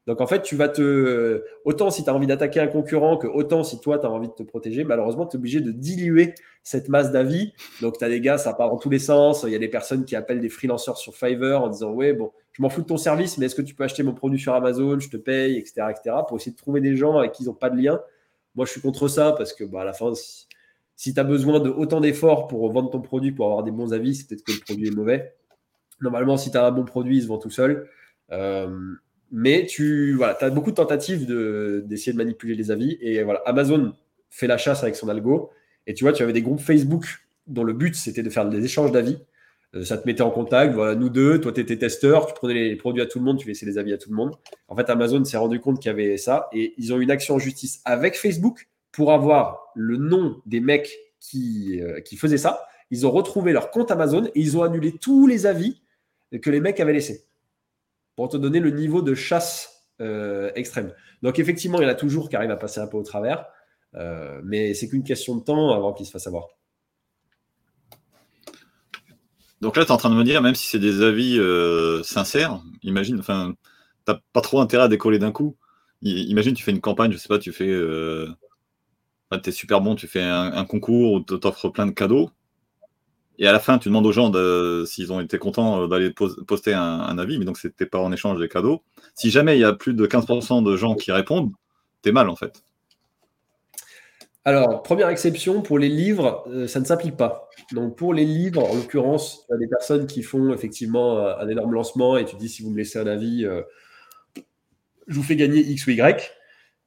Donc 0.07 0.19
en 0.19 0.27
fait, 0.27 0.41
tu 0.41 0.55
vas 0.55 0.67
te. 0.67 1.43
Autant 1.63 1.91
si 1.91 2.03
tu 2.03 2.09
as 2.09 2.15
envie 2.15 2.27
d'attaquer 2.27 2.59
un 2.59 2.67
concurrent 2.67 3.17
que 3.17 3.27
autant 3.27 3.63
si 3.63 3.79
toi, 3.79 3.99
tu 3.99 4.05
as 4.05 4.09
envie 4.09 4.29
de 4.29 4.33
te 4.33 4.43
protéger, 4.43 4.83
malheureusement, 4.83 5.27
tu 5.27 5.35
es 5.35 5.39
obligé 5.39 5.61
de 5.61 5.71
diluer 5.71 6.33
cette 6.63 6.89
masse 6.89 7.11
d'avis. 7.11 7.53
Donc 7.81 7.99
tu 7.99 8.03
as 8.03 8.09
des 8.09 8.19
gars, 8.19 8.37
ça 8.37 8.53
part 8.53 8.69
dans 8.69 8.77
tous 8.77 8.89
les 8.89 8.99
sens. 8.99 9.43
Il 9.45 9.51
y 9.51 9.55
a 9.55 9.59
des 9.59 9.67
personnes 9.67 10.05
qui 10.05 10.15
appellent 10.15 10.41
des 10.41 10.49
freelancers 10.49 10.97
sur 10.97 11.15
Fiverr 11.15 11.61
en 11.61 11.69
disant 11.69 11.91
Ouais, 11.91 12.13
bon, 12.13 12.31
je 12.53 12.61
m'en 12.63 12.69
fous 12.69 12.81
de 12.81 12.87
ton 12.87 12.97
service, 12.97 13.37
mais 13.37 13.45
est-ce 13.45 13.55
que 13.55 13.61
tu 13.61 13.75
peux 13.75 13.83
acheter 13.83 14.01
mon 14.01 14.13
produit 14.13 14.39
sur 14.39 14.55
Amazon? 14.55 14.99
Je 14.99 15.09
te 15.09 15.17
paye, 15.17 15.57
etc. 15.57 15.83
etc. 15.91 16.15
pour 16.27 16.37
essayer 16.37 16.51
de 16.51 16.57
trouver 16.57 16.81
des 16.81 16.95
gens 16.95 17.17
avec 17.17 17.33
qui 17.33 17.43
ils 17.43 17.47
n'ont 17.47 17.53
pas 17.53 17.69
de 17.69 17.79
lien. 17.79 17.99
Moi, 18.55 18.65
je 18.65 18.71
suis 18.71 18.81
contre 18.81 19.07
ça 19.07 19.33
parce 19.33 19.53
que 19.53 19.63
bah, 19.63 19.81
à 19.81 19.85
la 19.85 19.93
fin, 19.93 20.11
si 20.95 21.13
tu 21.13 21.19
as 21.19 21.23
besoin 21.23 21.59
de 21.59 21.69
autant 21.69 22.01
d'efforts 22.01 22.47
pour 22.47 22.71
vendre 22.71 22.89
ton 22.89 23.01
produit, 23.01 23.31
pour 23.31 23.45
avoir 23.45 23.63
des 23.63 23.71
bons 23.71 23.93
avis, 23.93 24.15
c'est 24.15 24.27
peut-être 24.27 24.43
que 24.43 24.51
le 24.51 24.59
produit 24.59 24.87
est 24.87 24.95
mauvais. 24.95 25.35
Normalement, 26.01 26.37
si 26.37 26.51
tu 26.51 26.57
as 26.57 26.65
un 26.65 26.71
bon 26.71 26.85
produit, 26.85 27.17
il 27.17 27.21
se 27.21 27.27
vend 27.27 27.37
tout 27.37 27.51
seul. 27.51 27.87
Euh, 28.31 28.95
mais 29.31 29.65
tu 29.65 30.13
voilà, 30.13 30.37
as 30.41 30.49
beaucoup 30.49 30.71
de 30.71 30.75
tentatives 30.75 31.25
d'essayer 31.25 32.11
de, 32.11 32.17
manipuler 32.17 32.53
les 32.53 32.69
avis. 32.69 32.97
Et 33.01 33.23
voilà, 33.23 33.41
Amazon 33.45 33.93
fait 34.29 34.47
la 34.47 34.57
chasse 34.57 34.83
avec 34.83 34.95
son 34.95 35.07
algo. 35.09 35.49
Et 35.87 35.93
tu 35.93 36.03
vois, 36.03 36.13
tu 36.13 36.21
avais 36.21 36.33
des 36.33 36.41
groupes 36.41 36.59
Facebook 36.59 37.05
dont 37.47 37.63
le 37.63 37.73
but, 37.73 37.95
c'était 37.95 38.23
de 38.23 38.29
faire 38.29 38.47
des 38.47 38.63
échanges 38.63 38.91
d'avis. 38.91 39.17
Euh, 39.73 39.83
ça 39.83 39.97
te 39.97 40.05
mettait 40.05 40.21
en 40.21 40.31
contact, 40.31 40.73
voilà, 40.73 40.95
nous 40.95 41.09
deux, 41.09 41.39
toi 41.39 41.53
tu 41.53 41.61
étais 41.61 41.77
testeur, 41.77 42.27
tu 42.27 42.33
prenais 42.33 42.53
les 42.53 42.75
produits 42.75 43.01
à 43.01 43.05
tout 43.05 43.19
le 43.19 43.25
monde, 43.25 43.39
tu 43.39 43.47
laissais 43.47 43.65
les 43.65 43.77
avis 43.77 43.93
à 43.93 43.97
tout 43.97 44.09
le 44.09 44.15
monde. 44.15 44.35
En 44.67 44.75
fait, 44.75 44.89
Amazon 44.89 45.23
s'est 45.23 45.37
rendu 45.37 45.61
compte 45.61 45.79
qu'il 45.79 45.87
y 45.87 45.93
avait 45.93 46.17
ça 46.17 46.49
et 46.51 46.73
ils 46.77 46.93
ont 46.93 46.99
une 46.99 47.09
action 47.09 47.35
en 47.35 47.39
justice 47.39 47.81
avec 47.85 48.17
Facebook 48.17 48.67
pour 48.91 49.13
avoir 49.13 49.71
le 49.75 49.95
nom 49.95 50.41
des 50.45 50.59
mecs 50.59 50.91
qui, 51.21 51.79
euh, 51.81 52.01
qui 52.01 52.17
faisaient 52.17 52.37
ça. 52.37 52.65
Ils 52.89 53.07
ont 53.07 53.11
retrouvé 53.11 53.53
leur 53.53 53.71
compte 53.71 53.91
Amazon 53.91 54.25
et 54.25 54.31
ils 54.35 54.57
ont 54.57 54.63
annulé 54.63 54.93
tous 54.99 55.25
les 55.25 55.45
avis 55.45 55.81
que 56.41 56.49
les 56.49 56.59
mecs 56.59 56.79
avaient 56.81 56.93
laissés. 56.93 57.25
Pour 58.15 58.29
te 58.29 58.37
donner 58.37 58.59
le 58.59 58.71
niveau 58.71 59.01
de 59.01 59.15
chasse 59.15 59.87
euh, 60.01 60.51
extrême. 60.55 60.93
Donc 61.21 61.39
effectivement, 61.39 61.79
il 61.79 61.83
y 61.83 61.85
en 61.85 61.89
a 61.89 61.95
toujours 61.95 62.29
qui 62.29 62.35
arrivent 62.35 62.51
à 62.51 62.57
passer 62.57 62.79
un 62.79 62.87
peu 62.87 62.97
au 62.97 63.03
travers. 63.03 63.45
Euh, 63.95 64.41
mais 64.43 64.73
c'est 64.73 64.87
qu'une 64.87 65.03
question 65.03 65.35
de 65.35 65.43
temps 65.43 65.73
avant 65.73 65.93
qu'ils 65.93 66.05
se 66.05 66.11
fassent 66.11 66.27
avoir. 66.27 66.47
Donc 69.61 69.77
là, 69.77 69.83
tu 69.83 69.89
es 69.89 69.91
en 69.91 69.97
train 69.97 70.09
de 70.09 70.15
me 70.15 70.23
dire, 70.23 70.41
même 70.41 70.55
si 70.55 70.67
c'est 70.67 70.79
des 70.79 71.03
avis 71.03 71.39
sincères, 72.03 72.61
imagine, 72.81 73.19
enfin, 73.19 73.53
tu 74.07 74.11
n'as 74.11 74.19
pas 74.33 74.41
trop 74.41 74.59
intérêt 74.59 74.85
à 74.85 74.87
décoller 74.87 75.19
d'un 75.19 75.31
coup. 75.31 75.55
Imagine, 76.01 76.55
tu 76.55 76.63
fais 76.63 76.71
une 76.71 76.81
campagne, 76.81 77.11
je 77.11 77.17
sais 77.17 77.27
pas, 77.27 77.37
tu 77.37 77.51
fais 77.51 77.67
tu 79.39 79.49
es 79.49 79.51
super 79.51 79.81
bon, 79.81 79.95
tu 79.95 80.07
fais 80.07 80.21
un, 80.21 80.65
concours 80.65 81.13
ou 81.13 81.19
tu 81.21 81.39
t'offres 81.39 81.69
plein 81.69 81.85
de 81.85 81.91
cadeaux. 81.91 82.31
Et 83.41 83.47
à 83.47 83.51
la 83.51 83.59
fin, 83.59 83.79
tu 83.79 83.89
demandes 83.89 84.05
aux 84.05 84.11
gens 84.11 84.31
s'ils 84.85 85.11
ont 85.11 85.19
été 85.19 85.39
contents 85.39 85.81
euh, 85.81 85.87
d'aller 85.87 86.11
poster 86.11 86.75
un, 86.75 87.17
avis, 87.17 87.39
mais 87.39 87.45
donc 87.45 87.57
c'était 87.57 87.87
pas 87.87 87.97
en 87.97 88.11
échange 88.11 88.39
des 88.39 88.47
cadeaux. 88.47 88.83
Si 89.15 89.31
jamais 89.31 89.57
il 89.57 89.61
y 89.61 89.63
a 89.63 89.73
plus 89.73 89.95
de 89.95 90.05
15% 90.05 90.63
de 90.63 90.77
gens 90.77 90.93
qui 90.93 91.11
répondent, 91.11 91.51
t'es 92.03 92.11
mal 92.11 92.29
en 92.29 92.35
fait. 92.35 92.61
Alors, 94.45 94.83
première 94.83 95.09
exception, 95.09 95.63
pour 95.63 95.79
les 95.79 95.89
livres, 95.89 96.43
euh, 96.49 96.67
ça 96.67 96.79
ne 96.79 96.85
s'applique 96.85 97.17
pas. 97.17 97.49
Donc, 97.71 97.95
pour 97.95 98.13
les 98.13 98.25
livres, 98.25 98.63
en 98.63 98.75
l'occurrence, 98.75 99.43
il 99.49 99.53
y 99.53 99.55
a 99.55 99.57
des 99.57 99.67
personnes 99.67 100.05
qui 100.05 100.21
font 100.21 100.53
effectivement 100.53 101.17
un 101.25 101.47
énorme 101.47 101.73
lancement 101.73 102.17
et 102.17 102.25
tu 102.25 102.35
dis 102.35 102.47
si 102.47 102.61
vous 102.61 102.69
me 102.69 102.77
laissez 102.77 102.99
un 102.99 103.07
avis, 103.07 103.43
euh, 103.43 103.63
je 105.07 105.15
vous 105.15 105.23
fais 105.23 105.35
gagner 105.35 105.61
X 105.61 105.87
ou 105.87 105.91
Y. 105.91 106.31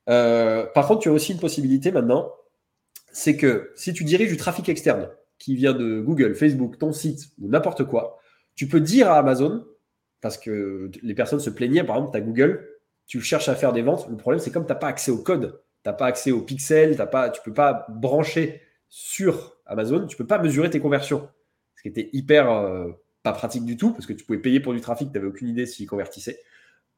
par 0.07 0.87
contre, 0.87 1.01
tu 1.01 1.09
as 1.09 1.13
aussi 1.13 1.33
une 1.33 1.41
possibilité 1.41 1.91
maintenant, 1.91 2.33
c'est 3.11 3.37
que 3.37 3.73
si 3.75 3.93
tu 3.93 4.05
diriges 4.05 4.31
du 4.31 4.37
trafic 4.37 4.69
externe, 4.69 5.09
qui 5.45 5.55
vient 5.55 5.75
de 5.75 6.01
Google, 6.01 6.35
Facebook, 6.35 6.79
ton 6.79 6.93
site 6.93 7.29
ou 7.39 7.49
n'importe 7.49 7.85
quoi, 7.85 8.19
tu 8.55 8.67
peux 8.67 8.81
dire 8.81 9.11
à 9.11 9.19
Amazon, 9.19 9.67
parce 10.23 10.39
que 10.39 10.91
les 11.03 11.15
personnes 11.15 11.41
se 11.41 11.51
plaignaient, 11.51 11.85
par 11.85 11.97
exemple, 11.97 12.13
tu 12.13 12.19
as 12.19 12.21
Google, 12.23 12.67
tu 13.07 13.21
cherches 13.21 13.51
à 13.51 13.55
faire 13.55 13.75
des 13.75 13.83
ventes. 13.83 14.09
Le 14.09 14.17
problème, 14.17 14.41
c'est 14.41 14.51
comme 14.51 14.65
tu 14.65 14.73
n'as 14.73 14.79
pas 14.79 14.87
accès 14.87 15.11
au 15.11 15.19
code, 15.19 15.61
tu 15.83 15.91
n'as 15.91 15.93
pas 15.93 16.07
accès 16.07 16.33
aux 16.33 16.41
pixels, 16.41 16.97
pas, 17.11 17.29
tu 17.29 17.41
ne 17.41 17.45
peux 17.45 17.53
pas 17.53 17.85
brancher 17.91 18.63
sur 18.89 19.59
Amazon, 19.67 20.07
tu 20.07 20.15
ne 20.15 20.19
peux 20.19 20.27
pas 20.27 20.39
mesurer 20.39 20.71
tes 20.71 20.81
conversions. 20.81 21.29
Ce 21.77 21.83
qui 21.83 21.89
était 21.89 22.09
hyper 22.15 22.51
euh, 22.51 22.93
pas 23.23 23.33
pratique 23.33 23.67
du 23.67 23.77
tout, 23.77 23.93
parce 23.93 24.07
que 24.07 24.15
tu 24.15 24.25
pouvais 24.25 24.39
payer 24.39 24.61
pour 24.61 24.73
du 24.73 24.81
trafic, 24.81 25.09
tu 25.13 25.19
n'avais 25.19 25.29
aucune 25.29 25.49
idée 25.49 25.67
s'il 25.67 25.87
convertissait. 25.87 26.41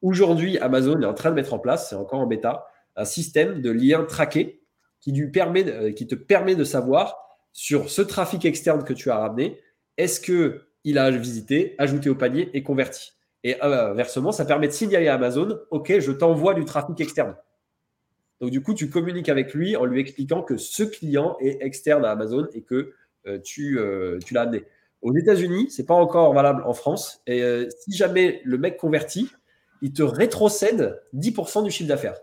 Aujourd'hui, 0.01 0.57
Amazon 0.59 1.01
est 1.01 1.05
en 1.05 1.13
train 1.13 1.31
de 1.31 1.35
mettre 1.35 1.53
en 1.53 1.59
place, 1.59 1.89
c'est 1.89 1.95
encore 1.95 2.21
en 2.21 2.27
bêta, 2.27 2.65
un 2.95 3.05
système 3.05 3.61
de 3.61 3.71
lien 3.71 4.05
traqué 4.05 4.61
qui, 5.01 5.11
lui 5.11 5.31
permet, 5.31 5.67
euh, 5.67 5.91
qui 5.91 6.07
te 6.07 6.15
permet 6.15 6.55
de 6.55 6.63
savoir 6.63 7.26
sur 7.57 7.89
ce 7.89 8.03
trafic 8.03 8.45
externe 8.45 8.83
que 8.83 8.93
tu 8.93 9.09
as 9.09 9.17
ramené, 9.17 9.59
est-ce 9.97 10.21
qu'il 10.21 10.97
a 10.99 11.09
visité, 11.09 11.73
ajouté 11.79 12.07
au 12.07 12.13
panier 12.13 12.51
et 12.53 12.61
converti? 12.61 13.13
Et 13.43 13.59
inversement, 13.61 14.31
ça 14.31 14.45
permet 14.45 14.67
de 14.67 14.73
signaler 14.73 15.07
à 15.07 15.15
Amazon, 15.15 15.57
OK, 15.71 15.91
je 15.97 16.11
t'envoie 16.11 16.53
du 16.53 16.65
trafic 16.65 17.01
externe. 17.01 17.35
Donc 18.41 18.51
du 18.51 18.61
coup, 18.61 18.75
tu 18.75 18.91
communiques 18.91 19.27
avec 19.27 19.55
lui 19.55 19.75
en 19.75 19.85
lui 19.85 19.99
expliquant 19.99 20.43
que 20.43 20.55
ce 20.55 20.83
client 20.83 21.35
est 21.39 21.57
externe 21.63 22.05
à 22.05 22.11
Amazon 22.11 22.47
et 22.53 22.61
que 22.61 22.93
euh, 23.25 23.39
tu, 23.39 23.79
euh, 23.79 24.19
tu 24.23 24.35
l'as 24.35 24.41
amené. 24.41 24.63
Aux 25.01 25.15
États-Unis, 25.15 25.71
ce 25.71 25.81
n'est 25.81 25.87
pas 25.87 25.95
encore 25.95 26.31
valable 26.35 26.61
en 26.63 26.75
France. 26.75 27.23
Et 27.25 27.67
si 27.79 27.97
jamais 27.97 28.39
le 28.45 28.59
mec 28.59 28.77
convertit, 28.77 29.31
il 29.81 29.93
te 29.93 30.03
rétrocède 30.03 31.01
10% 31.15 31.63
du 31.63 31.71
chiffre 31.71 31.89
d'affaires 31.89 32.19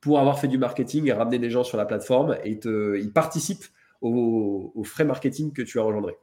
pour 0.00 0.18
avoir 0.18 0.40
fait 0.40 0.48
du 0.48 0.58
marketing 0.58 1.06
et 1.06 1.12
ramener 1.12 1.38
des 1.38 1.50
gens 1.50 1.62
sur 1.62 1.78
la 1.78 1.84
plateforme 1.84 2.36
et 2.42 2.58
il 2.64 3.12
participe 3.12 3.64
au, 4.02 4.82
frais 4.84 5.04
marketing 5.04 5.52
que 5.52 5.62
tu 5.62 5.78
as 5.78 5.84
engendré. 5.84 6.16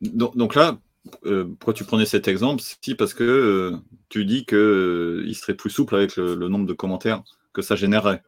Donc, 0.00 0.54
là, 0.54 0.78
euh, 1.26 1.44
pourquoi 1.44 1.74
tu 1.74 1.84
prenais 1.84 2.06
cet 2.06 2.28
exemple? 2.28 2.62
Si 2.62 2.94
parce 2.94 3.14
que 3.14 3.24
euh, 3.24 3.76
tu 4.08 4.24
dis 4.24 4.44
qu'il 4.44 4.58
euh, 4.58 5.32
serait 5.34 5.54
plus 5.54 5.70
souple 5.70 5.94
avec 5.94 6.16
le, 6.16 6.48
nombre 6.48 6.66
de 6.66 6.72
commentaires 6.72 7.22
que 7.52 7.62
ça 7.62 7.76
générerait, 7.76 8.22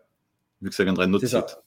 vu 0.63 0.71
que 0.71 0.75
ça 0.75 0.85
viendrait 0.85 1.07
de 1.07 1.13
notre 1.13 1.27
site. 1.27 1.59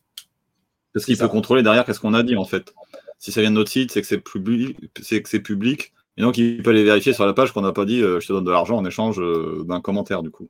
Parce 0.93 1.05
qu'il 1.05 1.17
peut 1.17 1.27
contrôler 1.27 1.61
derrière 1.61 1.85
qu'est-ce 1.85 1.99
qu'on 1.99 2.13
a 2.13 2.23
dit 2.23 2.35
en 2.35 2.45
fait. 2.45 2.73
Si 3.19 3.31
ça 3.31 3.41
vient 3.41 3.51
de 3.51 3.55
notre 3.55 3.69
site, 3.69 3.91
c'est 3.91 4.01
que 4.01 4.07
c'est 4.07 4.19
public, 4.19 4.77
c'est 5.01 5.21
que 5.21 5.29
c'est 5.29 5.41
public, 5.41 5.93
et 6.17 6.21
donc 6.21 6.37
il 6.37 6.63
peut 6.63 6.69
aller 6.69 6.85
vérifier 6.85 7.11
sur 7.13 7.25
la 7.25 7.33
page 7.33 7.51
qu'on 7.51 7.61
n'a 7.61 7.73
pas 7.73 7.85
dit 7.85 7.99
je 7.99 8.25
te 8.25 8.31
donne 8.31 8.45
de 8.45 8.51
l'argent 8.51 8.77
en 8.77 8.85
échange 8.85 9.21
d'un 9.65 9.81
commentaire 9.81 10.23
du 10.23 10.31
coup. 10.31 10.47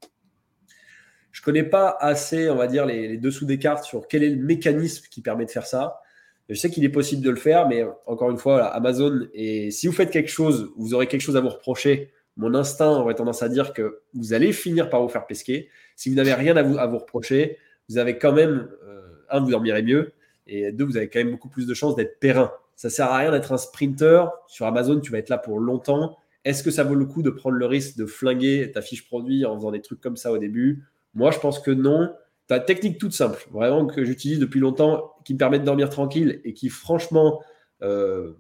Je 1.32 1.42
ne 1.42 1.46
connais 1.46 1.64
pas 1.64 1.96
assez, 2.00 2.50
on 2.50 2.56
va 2.56 2.68
dire, 2.68 2.86
les, 2.86 3.18
dessous 3.18 3.46
des 3.46 3.60
cartes 3.60 3.84
sur 3.84 4.08
quel 4.08 4.24
est 4.24 4.30
le 4.30 4.44
mécanisme 4.44 5.06
qui 5.10 5.22
permet 5.22 5.46
de 5.46 5.52
faire 5.52 5.66
ça. 5.66 6.02
Je 6.50 6.56
sais 6.56 6.70
qu'il 6.70 6.84
est 6.84 6.90
possible 6.90 7.24
de 7.24 7.30
le 7.30 7.36
faire, 7.36 7.68
mais 7.68 7.86
encore 8.08 8.32
une 8.32 8.38
fois, 8.38 8.66
Amazon, 8.66 9.28
et 9.34 9.70
si 9.70 9.86
vous 9.86 9.94
faites 9.94 10.10
quelque 10.10 10.32
chose, 10.32 10.72
vous 10.78 10.96
aurez 10.96 11.08
quelque 11.08 11.22
chose 11.22 11.38
à 11.38 11.42
vous 11.42 11.50
reprocher, 11.50 12.12
mon 12.38 12.56
instinct 12.56 12.90
aurait 12.90 13.14
tendance 13.14 13.44
à 13.44 13.50
dire 13.50 13.74
que 13.74 14.02
vous 14.14 14.34
allez 14.34 14.52
finir 14.54 14.90
par 14.90 15.02
vous 15.02 15.10
faire 15.10 15.28
pesquer. 15.28 15.70
Si 15.96 16.10
vous 16.10 16.16
n'avez 16.16 16.34
rien 16.34 16.58
à 16.58 16.64
vous, 16.64 16.98
reprocher, 16.98 17.58
vous 17.90 17.98
avez 17.98 18.18
quand 18.18 18.34
même, 18.34 18.70
euh, 18.88 19.26
un, 19.30 19.42
vous 19.42 19.52
dormirez 19.52 19.84
mieux, 19.84 20.14
et 20.48 20.72
deux, 20.72 20.86
vous 20.86 20.98
avez 20.98 21.10
quand 21.10 21.20
même 21.20 21.32
beaucoup 21.32 21.50
plus 21.50 21.68
de 21.68 21.74
chances 21.74 21.96
d'être 21.96 22.20
périn. 22.20 22.52
Ça 22.76 22.90
sert 22.90 23.08
à 23.08 23.18
rien 23.18 23.32
d'être 23.32 23.52
un 23.52 23.58
sprinter. 23.58 24.26
Sur 24.48 24.66
Amazon, 24.66 25.00
tu 25.00 25.12
vas 25.12 25.18
être 25.20 25.30
là 25.30 25.38
pour 25.38 25.60
longtemps. 25.60 26.18
Est-ce 26.46 26.64
que 26.64 26.72
ça 26.72 26.84
vaut 26.84 26.96
le 26.96 27.06
coup 27.06 27.22
de 27.22 27.30
prendre 27.30 27.58
le 27.58 27.66
risque 27.66 27.98
de 27.98 28.06
flinguer 28.06 28.72
ta 28.74 28.82
fiche 28.82 29.06
produit 29.06 29.46
en 29.46 29.56
faisant 29.58 29.72
des 29.72 29.82
trucs 29.82 30.00
comme 30.00 30.16
ça 30.16 30.32
au 30.32 30.38
début? 30.38 30.86
Moi, 31.14 31.32
je 31.32 31.40
pense 31.40 31.60
que 31.60 31.72
non. 31.72 32.14
Une 32.50 32.66
technique 32.66 32.98
toute 32.98 33.14
simple, 33.14 33.46
vraiment 33.52 33.86
que 33.86 34.04
j'utilise 34.04 34.40
depuis 34.40 34.60
longtemps, 34.60 35.14
qui 35.24 35.34
me 35.34 35.38
permet 35.38 35.60
de 35.60 35.66
dormir 35.66 35.90
tranquille 35.90 36.42
et 36.44 36.54
qui, 36.54 36.70
franchement, 36.70 37.42
euh, 37.84 38.34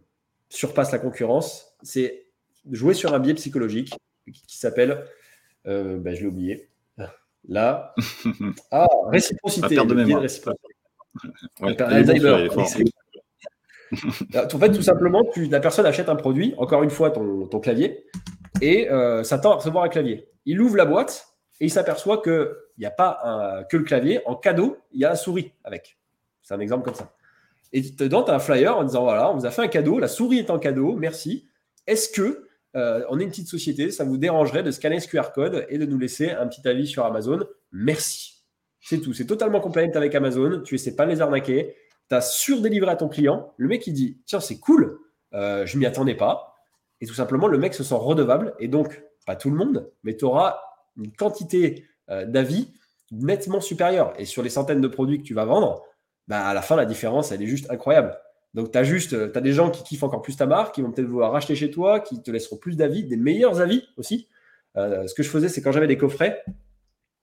surpasse 0.49 0.91
la 0.91 0.97
concurrence. 0.97 1.75
C'est 1.83 2.25
jouer 2.71 2.95
sur 2.95 3.13
un 3.13 3.19
biais 3.19 3.35
psychologique 3.35 3.93
qui 4.25 4.57
s'appelle, 4.57 5.05
euh, 5.67 5.97
ben, 5.97 6.15
je 6.15 6.21
l'ai 6.21 6.27
oublié, 6.27 6.69
là, 7.47 7.93
ah, 8.71 8.87
réciprocité. 9.11 9.75
de 9.75 9.93
mémoire. 9.93 10.23
Alzheimer. 11.61 12.49
en 14.35 14.59
fait, 14.59 14.71
tout 14.71 14.81
simplement, 14.81 15.23
la 15.35 15.59
personne 15.59 15.85
achète 15.85 16.09
un 16.09 16.15
produit, 16.15 16.53
encore 16.57 16.83
une 16.83 16.89
fois, 16.89 17.11
ton, 17.11 17.59
clavier, 17.59 18.05
et 18.61 18.89
euh, 18.89 19.23
s'attend 19.23 19.53
à 19.53 19.55
recevoir 19.55 19.83
un 19.83 19.89
clavier. 19.89 20.27
Il 20.45 20.61
ouvre 20.61 20.77
la 20.77 20.85
boîte, 20.85 21.27
et 21.59 21.65
il 21.65 21.69
s'aperçoit 21.69 22.21
qu'il 22.21 22.49
n'y 22.77 22.85
a 22.85 22.91
pas 22.91 23.65
que 23.69 23.77
le 23.77 23.83
clavier. 23.83 24.21
En 24.25 24.35
cadeau, 24.35 24.77
il 24.91 25.01
y 25.01 25.05
a 25.05 25.09
la 25.09 25.15
souris 25.15 25.51
avec. 25.63 25.97
C'est 26.41 26.53
un 26.53 26.59
exemple 26.59 26.85
comme 26.85 26.95
ça. 26.95 27.13
Et 27.73 27.81
dedans, 27.81 28.23
tu 28.23 28.31
as 28.31 28.35
un 28.35 28.39
flyer 28.39 28.75
en 28.77 28.83
disant 28.83 29.03
voilà, 29.03 29.31
on 29.31 29.35
vous 29.35 29.45
a 29.45 29.51
fait 29.51 29.61
un 29.61 29.67
cadeau, 29.67 29.99
la 29.99 30.07
souris 30.07 30.39
est 30.39 30.49
en 30.49 30.59
cadeau, 30.59 30.95
merci. 30.95 31.47
Est-ce 31.85 32.09
que 32.09 32.47
euh, 32.75 33.03
on 33.09 33.19
est 33.19 33.23
une 33.23 33.29
petite 33.29 33.47
société, 33.47 33.91
ça 33.91 34.03
vous 34.03 34.17
dérangerait 34.17 34.63
de 34.63 34.71
scanner 34.71 34.99
ce 34.99 35.07
QR 35.07 35.31
code 35.33 35.65
et 35.69 35.77
de 35.77 35.85
nous 35.85 35.97
laisser 35.97 36.31
un 36.31 36.47
petit 36.47 36.67
avis 36.67 36.87
sur 36.87 37.05
Amazon? 37.05 37.45
Merci. 37.71 38.43
C'est 38.81 38.99
tout. 38.99 39.13
C'est 39.13 39.25
totalement 39.25 39.59
compliant 39.59 39.91
avec 39.93 40.15
Amazon. 40.15 40.61
Tu 40.63 40.75
essaies 40.75 40.95
pas 40.95 41.05
de 41.05 41.11
les 41.11 41.21
arnaquer. 41.21 41.75
Tu 42.09 42.15
as 42.15 42.21
surdélivré 42.21 42.89
à 42.89 42.95
ton 42.95 43.09
client. 43.09 43.53
Le 43.57 43.67
mec, 43.67 43.85
il 43.85 43.93
dit 43.93 44.21
Tiens, 44.25 44.39
c'est 44.39 44.59
cool, 44.59 44.99
euh, 45.33 45.65
je 45.65 45.77
m'y 45.77 45.85
attendais 45.85 46.15
pas. 46.15 46.55
Et 47.01 47.05
tout 47.05 47.13
simplement, 47.13 47.47
le 47.47 47.57
mec 47.57 47.73
se 47.73 47.83
sent 47.83 47.95
redevable. 47.95 48.55
Et 48.59 48.67
donc, 48.67 49.03
pas 49.25 49.35
tout 49.35 49.49
le 49.49 49.57
monde, 49.57 49.91
mais 50.03 50.15
tu 50.15 50.25
auras 50.25 50.59
une 51.03 51.11
quantité 51.11 51.85
euh, 52.09 52.25
d'avis 52.25 52.73
nettement 53.11 53.61
supérieure. 53.61 54.13
Et 54.17 54.25
sur 54.25 54.43
les 54.43 54.49
centaines 54.49 54.81
de 54.81 54.87
produits 54.87 55.19
que 55.19 55.23
tu 55.23 55.33
vas 55.33 55.45
vendre, 55.45 55.83
bah, 56.27 56.45
à 56.45 56.53
la 56.53 56.61
fin, 56.61 56.75
la 56.75 56.85
différence, 56.85 57.31
elle 57.31 57.41
est 57.41 57.47
juste 57.47 57.69
incroyable. 57.71 58.17
Donc, 58.53 58.71
tu 58.71 58.77
as 58.77 58.83
juste, 58.83 59.13
euh, 59.13 59.27
des 59.27 59.53
gens 59.53 59.69
qui 59.69 59.83
kiffent 59.83 60.03
encore 60.03 60.21
plus 60.21 60.35
ta 60.35 60.45
marque, 60.45 60.75
qui 60.75 60.81
vont 60.81 60.91
peut-être 60.91 61.07
vouloir 61.07 61.31
racheter 61.31 61.55
chez 61.55 61.71
toi, 61.71 61.99
qui 61.99 62.21
te 62.21 62.31
laisseront 62.31 62.57
plus 62.57 62.75
d'avis, 62.75 63.03
des 63.03 63.17
meilleurs 63.17 63.61
avis 63.61 63.83
aussi. 63.97 64.27
Euh, 64.77 65.07
ce 65.07 65.13
que 65.13 65.23
je 65.23 65.29
faisais, 65.29 65.49
c'est 65.49 65.61
quand 65.61 65.71
j'avais 65.71 65.87
des 65.87 65.97
coffrets 65.97 66.43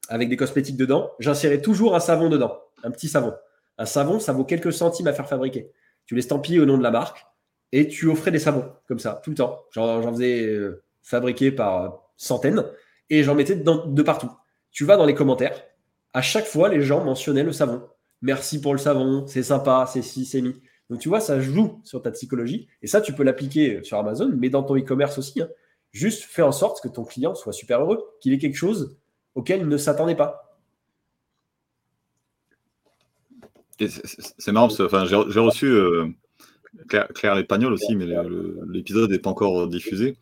avec 0.09 0.28
des 0.28 0.36
cosmétiques 0.36 0.77
dedans, 0.77 1.11
j'insérais 1.19 1.61
toujours 1.61 1.97
un 1.97 2.01
savon 2.01 2.28
dedans, 2.28 2.61
un 2.85 2.90
petit 2.90 3.09
savon. 3.09 3.35
Un 3.78 3.86
savon, 3.86 4.20
ça 4.20 4.32
vaut 4.32 4.44
quelques 4.44 4.73
centimes 4.73 5.09
à 5.09 5.12
faire 5.12 5.28
fabriquer. 5.28 5.73
Tu 6.07 6.15
l'estampilles 6.15 6.61
au 6.61 6.66
nom 6.66 6.78
de 6.78 6.82
la 6.82 6.93
marque 6.93 7.27
et 7.73 7.89
tu 7.89 8.09
offrais 8.09 8.31
des 8.31 8.39
savons 8.39 8.73
comme 8.86 9.01
ça, 9.01 9.20
tout 9.24 9.31
le 9.31 9.36
temps. 9.36 9.65
J'en 9.73 10.12
faisais 10.12 10.61
fabriquer 11.03 11.51
par 11.51 12.12
centaines 12.16 12.65
et 13.11 13.23
j'en 13.23 13.35
mettais 13.35 13.57
de 13.57 14.03
partout. 14.03 14.31
Tu 14.70 14.85
vas 14.85 14.97
dans 14.97 15.07
les 15.07 15.15
commentaires, 15.15 15.62
à 16.12 16.23
chaque 16.23 16.47
fois, 16.47 16.69
les 16.69 16.81
gens 16.81 17.05
mentionnaient 17.05 17.43
le 17.43 17.53
savon. 17.53 17.87
Merci 18.23 18.61
pour 18.61 18.73
le 18.73 18.78
savon, 18.78 19.27
c'est 19.27 19.43
sympa, 19.43 19.87
c'est 19.87 20.03
si, 20.03 20.24
c'est 20.24 20.41
mis. 20.41 20.55
Donc 20.89 21.01
tu 21.01 21.09
vois, 21.09 21.20
ça 21.20 21.41
joue 21.41 21.81
sur 21.85 22.01
ta 22.01 22.11
psychologie. 22.11 22.69
Et 22.83 22.87
ça, 22.87 23.01
tu 23.01 23.12
peux 23.12 23.23
l'appliquer 23.23 23.83
sur 23.83 23.99
Amazon, 23.99 24.33
mais 24.37 24.49
dans 24.49 24.62
ton 24.62 24.77
e-commerce 24.77 25.19
aussi. 25.19 25.43
Hein. 25.43 25.49
Juste 25.93 26.24
fais 26.24 26.43
en 26.43 26.53
sorte 26.53 26.83
que 26.83 26.89
ton 26.89 27.05
client 27.05 27.35
soit 27.35 27.53
super 27.53 27.81
heureux, 27.81 28.05
qu'il 28.20 28.33
ait 28.33 28.39
quelque 28.39 28.57
chose 28.57 28.97
auquel 29.35 29.61
il 29.61 29.69
ne 29.69 29.77
s'attendait 29.77 30.15
pas. 30.15 30.59
C'est 33.78 34.53
marrant 34.53 34.69
j'ai 34.70 35.41
reçu 35.41 35.66
euh, 35.66 36.07
Claire, 36.89 37.09
Claire 37.09 37.35
Lépagnol 37.35 37.74
aussi, 37.74 37.95
mais 37.95 38.07
l'épisode 38.69 39.11
n'est 39.11 39.19
pas 39.19 39.31
encore 39.31 39.69
diffusé. 39.69 40.16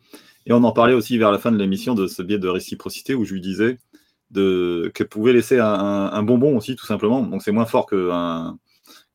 Et 0.45 0.53
on 0.53 0.63
en 0.63 0.71
parlait 0.71 0.93
aussi 0.93 1.17
vers 1.17 1.31
la 1.31 1.39
fin 1.39 1.51
de 1.51 1.57
l'émission 1.57 1.95
de 1.95 2.07
ce 2.07 2.21
biais 2.21 2.37
de 2.37 2.47
réciprocité 2.47 3.15
où 3.15 3.25
je 3.25 3.33
lui 3.33 3.41
disais 3.41 3.79
de, 4.31 4.91
qu'elle 4.93 5.07
pouvait 5.07 5.33
laisser 5.33 5.59
un, 5.59 6.23
bonbon 6.23 6.57
aussi, 6.57 6.75
tout 6.75 6.85
simplement. 6.85 7.21
Donc 7.21 7.41
c'est 7.41 7.51
moins 7.51 7.65
fort 7.65 7.87
qu'un 7.87 8.57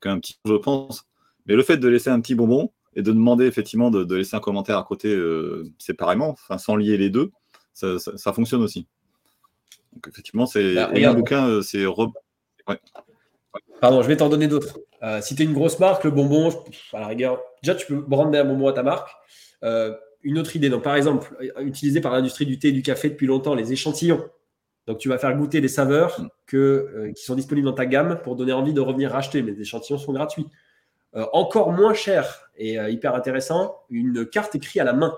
petit, 0.01 0.39
je 0.45 0.55
pense. 0.55 1.05
Mais 1.47 1.55
le 1.55 1.63
fait 1.63 1.77
de 1.77 1.89
laisser 1.89 2.11
un 2.11 2.21
petit 2.21 2.35
bonbon 2.35 2.73
et 2.95 3.03
de 3.03 3.13
demander 3.13 3.47
effectivement 3.47 3.91
de, 3.91 4.15
laisser 4.15 4.37
un 4.37 4.41
commentaire 4.41 4.79
à 4.79 4.83
côté 4.83 5.09
euh, 5.09 5.71
séparément, 5.79 6.37
sans 6.59 6.77
lier 6.77 6.97
les 6.97 7.11
deux, 7.11 7.31
ça, 7.73 8.33
fonctionne 8.33 8.63
aussi. 8.63 8.87
Donc 9.93 10.09
effectivement, 10.09 10.47
c'est 10.47 10.75
bah, 10.75 10.91
un 10.95 11.15
bouquin, 11.15 11.49
euh, 11.49 11.63
c'est 11.63 11.85
Pardon, 13.81 14.03
je 14.03 14.09
vais 14.09 14.17
t'en 14.17 14.29
donner 14.29 14.47
d'autres. 14.47 14.79
Euh, 15.03 15.21
si 15.23 15.35
tu 15.35 15.43
es 15.43 15.45
une 15.47 15.55
grosse 15.55 15.79
marque, 15.79 16.05
le 16.05 16.11
bonbon, 16.11 16.51
à 16.93 17.01
la 17.01 17.07
rigueur, 17.07 17.41
déjà 17.63 17.75
tu 17.75 17.87
peux 17.87 18.01
brander 18.01 18.39
un 18.39 18.45
bonbon 18.45 18.69
à 18.69 18.73
ta 18.73 18.83
marque 18.83 19.11
une 20.23 20.39
autre 20.39 20.57
idée. 20.57 20.69
Donc, 20.69 20.83
par 20.83 20.97
exemple, 20.97 21.35
utilisé 21.61 22.01
par 22.01 22.13
l'industrie 22.13 22.47
du 22.47 22.59
thé 22.59 22.69
et 22.69 22.73
du 22.73 22.83
café 22.83 23.09
depuis 23.11 23.27
longtemps, 23.27 23.55
les 23.55 23.73
échantillons. 23.73 24.25
Donc, 24.87 24.99
tu 24.99 25.09
vas 25.09 25.19
faire 25.19 25.37
goûter 25.37 25.61
des 25.61 25.69
saveurs 25.69 26.21
que, 26.47 26.57
euh, 26.57 27.13
qui 27.13 27.25
sont 27.25 27.35
disponibles 27.35 27.67
dans 27.67 27.75
ta 27.75 27.87
gamme 27.87 28.21
pour 28.23 28.37
donner 28.37 28.53
envie 28.53 28.73
de 28.73 28.81
revenir 28.81 29.11
racheter. 29.11 29.43
Mais 29.43 29.53
les 29.53 29.61
échantillons 29.61 29.99
sont 29.99 30.13
gratuits. 30.13 30.47
Euh, 31.17 31.27
encore 31.33 31.73
moins 31.73 31.95
cher 31.95 32.51
et 32.57 32.79
euh, 32.79 32.89
hyper 32.89 33.15
intéressant, 33.15 33.77
une 33.91 34.27
carte 34.27 34.55
écrite 34.55 34.81
à 34.81 34.85
la 34.85 34.93
main. 34.93 35.17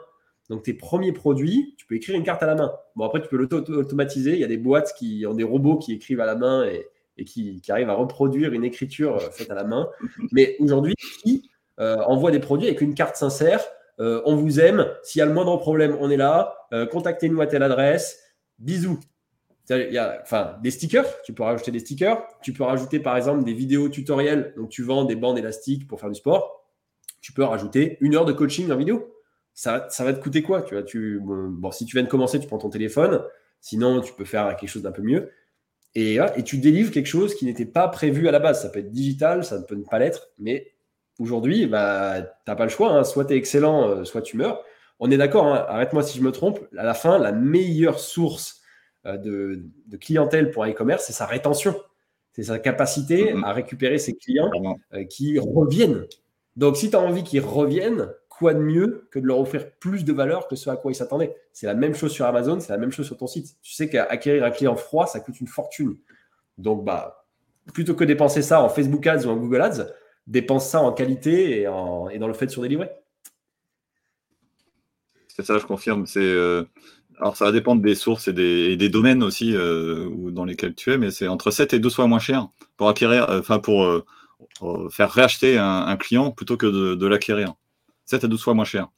Donc, 0.51 0.65
tes 0.65 0.75
premiers 0.75 1.13
produits, 1.13 1.75
tu 1.79 1.87
peux 1.87 1.95
écrire 1.95 2.17
une 2.17 2.25
carte 2.25 2.43
à 2.43 2.47
la 2.47 2.55
main. 2.55 2.73
Bon, 2.97 3.05
après, 3.05 3.23
tu 3.23 3.29
peux 3.29 3.37
l'automatiser. 3.37 4.33
Il 4.33 4.41
y 4.41 4.45
a 4.45 4.49
des 4.49 4.59
boîtes 4.59 4.95
qui 4.99 5.25
ont 5.27 5.35
des 5.35 5.45
robots 5.45 5.79
qui 5.79 5.93
écrivent 5.93 6.21
à 6.21 6.27
la 6.27 6.35
main 6.35 6.67
et, 6.67 7.25
qui, 7.25 7.61
qui, 7.61 7.73
arrivent 7.73 7.91
à 7.91 7.95
reproduire 7.95 8.53
une 8.53 8.65
écriture 8.65 9.21
faite 9.33 9.51
à 9.51 9.55
la 9.55 9.65
main. 9.65 9.89
Mais 10.33 10.57
aujourd'hui, 10.59 10.95
qui 11.23 11.49
envoie 11.79 12.31
des 12.31 12.41
produits 12.41 12.67
avec 12.67 12.81
une 12.81 12.95
carte 12.95 13.17
sincère 13.17 13.65
euh, 14.01 14.23
on 14.25 14.37
vous 14.37 14.61
aime. 14.61 14.87
S'il 15.03 15.21
y 15.21 15.23
a 15.23 15.27
le 15.27 15.33
moindre 15.33 15.57
problème, 15.59 15.97
on 16.01 16.11
est 16.11 16.17
là. 16.17 16.55
Euh, 16.73 16.87
contactez-nous 16.87 17.41
à 17.41 17.47
telle 17.47 17.63
adresse. 17.63 18.19
Bisous. 18.59 19.01
Y 19.71 19.97
a, 19.97 20.19
enfin, 20.23 20.59
des 20.63 20.71
stickers, 20.71 21.07
tu 21.23 21.33
peux 21.33 21.45
rajouter 21.45 21.71
des 21.71 21.79
stickers. 21.79 22.23
Tu 22.43 22.53
peux 22.53 22.65
rajouter 22.65 22.99
par 22.99 23.17
exemple 23.17 23.45
des 23.45 23.55
vidéos 23.55 23.89
tutoriels. 23.89 24.53
Donc 24.57 24.71
tu 24.71 24.83
vends 24.83 25.05
des 25.05 25.17
bandes 25.17 25.39
élastiques 25.39 25.87
pour 25.87 26.01
faire 26.01 26.11
du 26.11 26.17
sport. 26.17 26.69
Tu 27.21 27.33
peux 27.33 27.45
rajouter 27.45 27.97
une 28.01 28.15
heure 28.17 28.25
de 28.25 28.33
coaching 28.33 28.71
en 28.71 28.77
vidéo. 28.77 29.17
Ça, 29.55 29.87
ça 29.91 30.05
va 30.05 30.13
te 30.13 30.21
coûter 30.21 30.43
quoi 30.43 30.63
tu 30.63 30.75
vois, 30.75 30.83
tu, 30.83 31.21
bon, 31.23 31.71
si 31.71 31.85
tu 31.85 31.95
viens 31.97 32.03
de 32.03 32.09
commencer, 32.09 32.41
tu 32.41 32.47
prends 32.47 32.59
ton 32.59 32.71
téléphone. 32.71 33.23
Sinon, 33.61 34.01
tu 34.01 34.13
peux 34.15 34.25
faire 34.25 34.57
quelque 34.57 34.69
chose 34.69 34.83
d'un 34.83 34.93
peu 34.93 35.03
mieux. 35.03 35.31
Et 35.95 36.19
tu 36.45 36.59
délivres 36.59 36.91
quelque 36.91 37.07
chose 37.07 37.35
qui 37.35 37.45
n'était 37.45 37.67
pas 37.67 37.87
prévu 37.89 38.27
à 38.29 38.33
la 38.33 38.39
base. 38.39 38.63
Ça 38.63 38.71
peut 38.71 38.81
être 38.81 38.91
digital, 38.91 39.45
ça 39.45 39.59
ne 39.59 39.65
peut 39.65 39.81
pas 39.89 39.99
l'être, 39.99 40.31
mais 40.39 40.73
aujourd'hui, 41.19 41.67
bah, 41.67 42.23
tu 42.23 42.29
n'as 42.47 42.57
pas 42.57 42.65
le 42.65 42.71
choix. 42.71 42.91
Hein. 42.93 43.05
Soit 43.05 43.27
tu 43.27 43.35
es 43.35 43.37
excellent, 43.37 43.89
euh, 43.89 44.05
soit 44.05 44.23
tu 44.23 44.37
meurs. 44.37 44.63
On 44.99 45.11
est 45.11 45.17
d'accord, 45.17 45.47
hein. 45.47 45.65
arrête-moi 45.69 46.03
si 46.03 46.19
je 46.19 46.23
me 46.23 46.33
trompe. 46.33 46.61
À 46.77 46.85
la 46.85 46.95
fin, 46.95 47.19
la 47.19 47.33
meilleure 47.33 47.99
source 47.99 48.63
euh, 49.07 49.17
de, 49.17 49.97
clientèle 49.97 50.51
pour 50.51 50.65
un 50.65 50.71
e-commerce, 50.71 51.05
c'est 51.07 51.13
sa 51.13 51.27
rétention. 51.27 51.75
C'est 52.35 52.45
sa 52.45 52.59
capacité 52.59 53.35
à 53.45 53.53
récupérer 53.53 53.99
ses 53.99 54.15
clients 54.15 54.51
euh, 54.95 55.05
qui 55.05 55.39
reviennent. 55.39 56.07
Donc, 56.57 56.77
si 56.77 56.89
tu 56.91 56.97
as 56.97 57.01
envie 57.01 57.25
qu'ils 57.25 57.41
reviennent, 57.41 58.11
quoi 58.29 58.55
de 58.55 58.61
mieux 58.61 59.07
que 59.11 59.19
de 59.19 59.27
leur 59.27 59.39
offrir 59.39 59.71
plus 59.73 60.05
de 60.05 60.13
valeur 60.13 60.49
que 60.49 60.57
ce 60.57 60.71
à 60.71 60.77
quoi 60.77 60.93
ils 60.93 60.95
s'attendaient? 60.95 61.35
C'est 61.53 61.67
la 61.67 61.75
même 61.75 61.95
chose 61.95 62.13
sur 62.13 62.25
Amazon, 62.25 62.61
c'est 62.61 62.73
la 62.73 62.79
même 62.79 62.93
chose 62.93 63.07
sur 63.07 63.17
ton 63.17 63.27
site. 63.27 63.57
Tu 63.63 63.73
sais 63.73 63.89
qu'acquérir 63.89 64.45
un 64.45 64.51
client 64.51 64.77
froid, 64.77 65.07
ça 65.07 65.21
coûte 65.21 65.41
une 65.41 65.47
fortune. 65.47 65.97
Donc, 66.59 66.85
bah, 66.85 67.27
plutôt 67.75 67.95
que 67.95 68.05
dépenser 68.05 68.43
ça 68.43 68.63
en 68.63 68.69
Facebook 68.69 69.07
Ads 69.07 69.27
ou 69.27 69.31
en 69.31 69.37
Google 69.37 69.61
Ads, 69.61 69.87
dépense 70.27 70.69
ça 70.69 70.81
en 70.81 70.93
qualité 70.93 71.61
et, 71.61 71.69
en, 71.69 72.09
et 72.09 72.19
dans 72.19 72.29
le 72.29 72.35
fait 72.35 72.47
de 72.47 72.51
surdélivrer. 72.51 72.91
C'est 75.35 75.45
ça, 75.45 75.59
je 75.59 75.65
confirme. 75.65 76.07
C'est 76.07 76.21
euh, 76.21 76.65
alors 77.19 77.37
ça 77.37 77.47
va 77.47 77.53
dépendre 77.53 77.81
des 77.83 77.95
sources 77.95 78.29
et 78.29 78.33
des, 78.33 78.89
domaines 78.89 79.23
aussi 79.23 79.55
euh, 79.55 80.11
dans 80.31 80.45
lesquels 80.45 80.75
tu 80.75 80.93
es, 80.93 80.99
mais 80.99 81.11
c'est 81.11 81.29
entre 81.29 81.51
7 81.51 81.73
et 81.73 81.79
12 81.79 81.95
fois 81.95 82.07
moins 82.07 82.19
cher 82.19 82.49
pour 82.77 82.89
acquérir, 82.89 83.31
euh, 83.31 83.41
enfin 83.41 83.59
pour 83.59 83.87
faire 84.91 85.11
réacheter 85.11 85.57
un, 85.59 85.97
client 85.97 86.31
plutôt 86.31 86.57
que 86.57 86.95
de, 86.95 87.07
l'acquérir. 87.07 87.55
7 88.05 88.25
à 88.25 88.29
12 88.29 88.43
fois 88.43 88.55
moins 88.55 88.65
cher. 88.65 88.89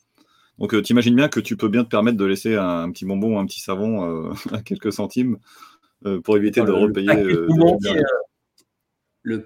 Donc 0.59 0.81
tu 0.83 0.93
imagines 0.93 1.15
bien 1.15 1.29
que 1.29 1.41
tu 1.41 1.57
peux 1.57 1.69
bien 1.69 1.85
te 1.85 1.89
permettre 1.89 2.17
de 2.17 2.25
laisser 2.25 2.57
un, 2.57 2.91
petit 2.91 3.05
bonbon 3.05 3.37
ou 3.37 3.39
un 3.39 3.47
petit 3.47 3.61
savon 3.61 4.33
à 4.53 4.63
quelques 4.63 4.93
centimes 4.93 5.39
pour 6.25 6.37
éviter 6.37 6.63
de 6.63 6.73
repayer 6.73 7.09
le, 9.25 9.41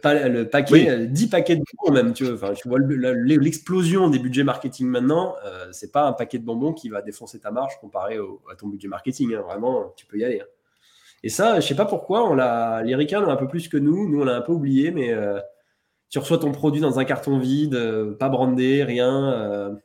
paquet, 0.48 1.06
10 1.06 1.24
euh, 1.24 1.30
paquets 1.30 1.56
de 1.56 1.62
bonbons 1.72 1.94
même, 1.94 2.12
tu 2.12 2.24
vois. 2.24 2.52
tu 2.52 2.68
vois 2.68 2.80
l'explosion 2.80 4.10
des 4.10 4.18
budgets 4.18 4.42
marketing 4.42 4.88
maintenant, 4.88 5.36
euh, 5.46 5.68
c'est 5.70 5.92
pas 5.92 6.04
un 6.08 6.12
paquet 6.12 6.38
de 6.38 6.44
bonbons 6.44 6.72
qui 6.72 6.88
va 6.88 7.00
défoncer 7.00 7.38
ta 7.38 7.52
marge 7.52 7.78
comparé 7.80 8.18
à 8.50 8.56
ton 8.56 8.66
budget 8.66 8.88
marketing. 8.88 9.34
Hein. 9.34 9.42
Vraiment, 9.42 9.92
tu 9.96 10.04
peux 10.06 10.18
y 10.18 10.24
aller. 10.24 10.40
Hein. 10.40 10.46
Et 11.22 11.28
ça, 11.28 11.60
je 11.60 11.66
sais 11.66 11.76
pas 11.76 11.84
pourquoi, 11.84 12.28
on 12.28 12.34
l'a, 12.34 12.82
les 12.82 12.96
ricains 12.96 13.20
l'ont 13.20 13.30
un 13.30 13.36
peu 13.36 13.46
plus 13.46 13.68
que 13.68 13.76
nous. 13.76 14.08
Nous, 14.08 14.20
on 14.20 14.24
l'a 14.24 14.36
un 14.36 14.40
peu 14.40 14.52
oublié, 14.52 14.90
mais 14.90 15.12
euh, 15.12 15.38
tu 16.10 16.18
reçois 16.18 16.38
ton 16.38 16.50
produit 16.50 16.80
dans 16.80 16.98
un 16.98 17.04
carton 17.04 17.38
vide, 17.38 17.78
pas 18.18 18.28
brandé, 18.28 18.82
rien. 18.82 19.78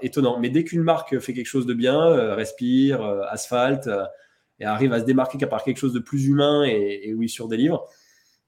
étonnant. 0.00 0.40
Mais 0.40 0.48
dès 0.48 0.64
qu'une 0.64 0.82
marque 0.82 1.20
fait 1.20 1.34
quelque 1.34 1.46
chose 1.46 1.66
de 1.66 1.74
bien, 1.74 2.34
respire, 2.34 3.02
asphalte, 3.30 3.88
et 4.58 4.64
arrive 4.64 4.92
à 4.92 5.00
se 5.00 5.04
démarquer 5.04 5.44
par 5.46 5.62
quelque 5.62 5.76
chose 5.76 5.92
de 5.92 5.98
plus 5.98 6.26
humain 6.26 6.64
et, 6.64 7.02
et 7.04 7.14
où 7.14 7.22
il 7.22 7.28
surdélivre, 7.28 7.86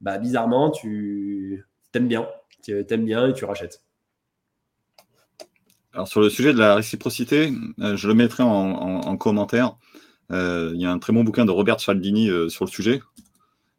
bah, 0.00 0.18
bizarrement, 0.18 0.70
tu 0.70 1.66
t'aimes 1.92 2.08
bien. 2.08 2.26
Tu 2.62 2.84
aimes 2.90 3.04
bien 3.04 3.28
et 3.28 3.32
tu 3.32 3.44
rachètes. 3.44 3.82
Alors, 5.92 6.06
sur 6.06 6.20
le 6.20 6.28
sujet 6.28 6.52
de 6.52 6.58
la 6.58 6.74
réciprocité, 6.74 7.52
euh, 7.80 7.96
je 7.96 8.08
le 8.08 8.14
mettrai 8.14 8.42
en, 8.42 9.16
commentaire. 9.16 9.76
Euh, 10.30 10.72
il 10.74 10.80
y 10.80 10.86
a 10.86 10.92
un 10.92 10.98
très 10.98 11.12
bon 11.12 11.24
bouquin 11.24 11.44
de 11.44 11.50
Robert 11.50 11.80
Cialdini 11.80 12.28
euh, 12.28 12.48
sur 12.48 12.64
le 12.64 12.70
sujet. 12.70 13.00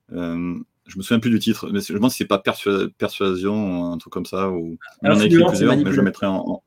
je 0.09 0.17
me 0.17 1.01
souviens 1.01 1.19
plus 1.19 1.29
du 1.29 1.39
titre, 1.39 1.69
mais 1.71 1.81
je 1.81 1.97
pense 1.97 2.13
que 2.13 2.17
c'est 2.17 2.25
pas 2.25 2.39
persuasion, 2.39 3.91
un 3.91 3.97
truc 3.97 4.11
comme 4.11 4.25
ça. 4.25 4.49
Ou... 4.49 4.77
on 5.03 5.19
a 5.19 5.25
écrit 5.25 5.43
plusieurs, 5.45 5.77
mais 5.77 5.91
je 5.91 5.97
le 5.97 6.03
mettrai 6.03 6.25
en. 6.25 6.63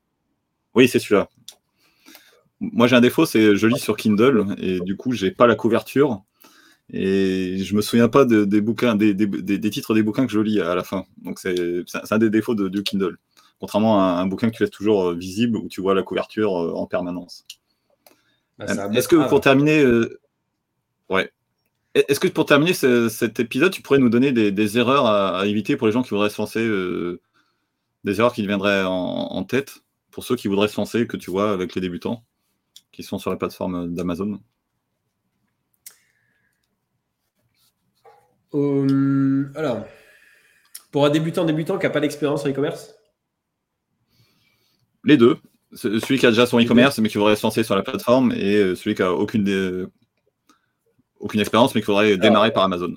Oui, 0.75 0.89
c'est 0.89 0.99
celui-là. 0.99 1.29
Moi, 2.61 2.87
j'ai 2.87 2.95
un 2.95 3.01
défaut, 3.01 3.27
c'est 3.27 3.57
je 3.57 3.67
lis 3.67 3.81
sur 3.81 3.97
Kindle 3.97 4.55
et 4.59 4.81
du 4.81 4.97
coup, 4.97 5.13
j'ai 5.13 5.33
pas 5.33 5.49
la 5.49 5.57
couverture. 5.57 6.23
Et 6.93 7.59
je 7.59 7.75
me 7.75 7.81
souviens 7.81 8.09
pas 8.09 8.25
des 8.27 8.61
bouquins, 8.61 8.95
des, 8.95 9.17
titres 9.71 9.95
des 9.95 10.03
bouquins 10.03 10.27
que 10.27 10.33
je 10.33 10.41
lis 10.41 10.61
à 10.61 10.75
la 10.75 10.85
fin. 10.85 11.05
Donc 11.23 11.39
c'est 11.39 11.85
un 12.11 12.19
des 12.19 12.31
défauts 12.31 12.55
de, 12.55 12.69
du 12.69 12.83
Kindle. 12.83 13.17
Contrairement 13.61 14.01
à 14.01 14.21
un, 14.21 14.27
bouquin 14.27 14.51
que 14.51 14.57
tu 14.57 14.63
laisses 14.63 14.73
toujours 14.73 15.09
euh, 15.09 15.15
visible 15.15 15.57
où 15.57 15.69
tu 15.69 15.81
vois 15.81 15.95
la 15.95 16.03
couverture 16.03 16.57
euh, 16.57 16.73
en 16.75 16.87
permanence. 16.87 17.47
Bah, 18.59 18.67
Est-ce 18.93 19.07
que 19.07 19.29
pour 19.29 19.41
terminer, 19.41 19.83
euh, 19.83 20.21
ouais. 21.09 21.31
Est-ce 21.95 22.19
que 22.19 22.29
pour 22.29 22.45
terminer 22.45 22.75
cet 22.75 23.39
épisode, 23.39 23.73
tu 23.73 23.81
pourrais 23.81 23.99
nous 23.99 24.09
donner 24.09 24.33
des, 24.33 24.79
erreurs 24.79 25.07
à, 25.07 25.47
éviter 25.47 25.77
pour 25.77 25.87
les 25.87 25.93
gens 25.93 26.03
qui 26.03 26.11
voudraient 26.11 26.31
se 26.31 26.41
lancer, 26.41 26.67
des 28.05 28.19
erreurs 28.19 28.33
qui 28.33 28.47
viendraient 28.47 28.83
en, 28.83 28.91
en, 28.91 29.45
tête? 29.45 29.83
Pour 30.11 30.25
ceux 30.25 30.37
qui 30.37 30.49
voudraient 30.49 30.69
se 30.69 30.79
lancer, 30.79 31.07
que 31.07 31.17
tu 31.17 31.31
vois 31.31 31.53
avec 31.53 31.75
les 31.75 31.81
débutants 31.81 32.25
qui 32.93 33.03
sont 33.03 33.19
sur 33.19 33.31
la 33.31 33.37
plateforme 33.37 33.95
d'Amazon 33.95 34.41
Euh, 38.55 39.51
alors, 39.55 39.85
pour 40.91 41.07
un 41.07 41.11
débutant 41.11 41.45
débutant 41.45 41.79
qui 41.79 41.87
n'a 41.87 41.91
pas 41.91 42.01
d'expérience 42.01 42.45
en 42.45 42.51
e-commerce? 42.51 42.95
Les 45.05 45.17
deux. 45.17 45.39
Celui 45.75 46.19
qui 46.19 46.27
a 46.27 46.31
déjà 46.31 46.47
son 46.47 46.61
e-commerce 46.61 46.99
mais 46.99 47.09
qui 47.09 47.17
voudrait 47.17 47.37
se 47.37 47.43
lancer 47.43 47.63
sur 47.63 47.75
la 47.75 47.83
plateforme 47.83 48.33
et 48.33 48.57
euh, 48.57 48.75
celui 48.75 48.95
qui 48.95 49.03
a 49.03 49.13
aucune, 49.13 49.89
aucune 51.19 51.41
expérience 51.41 51.75
mais 51.75 51.81
qui 51.81 51.87
voudrait 51.87 52.19
démarrer 52.19 52.53
par 52.53 52.65
Amazon. 52.65 52.95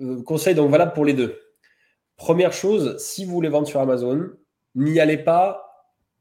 Euh, 0.00 0.22
conseil 0.22 0.54
donc 0.54 0.70
valable 0.70 0.92
pour 0.92 1.04
les 1.04 1.14
deux. 1.14 1.38
Première 2.16 2.52
chose, 2.52 2.96
si 2.98 3.24
vous 3.24 3.32
voulez 3.32 3.48
vendre 3.48 3.68
sur 3.68 3.80
Amazon, 3.80 4.30
n'y 4.74 4.98
allez 5.00 5.18
pas 5.18 5.62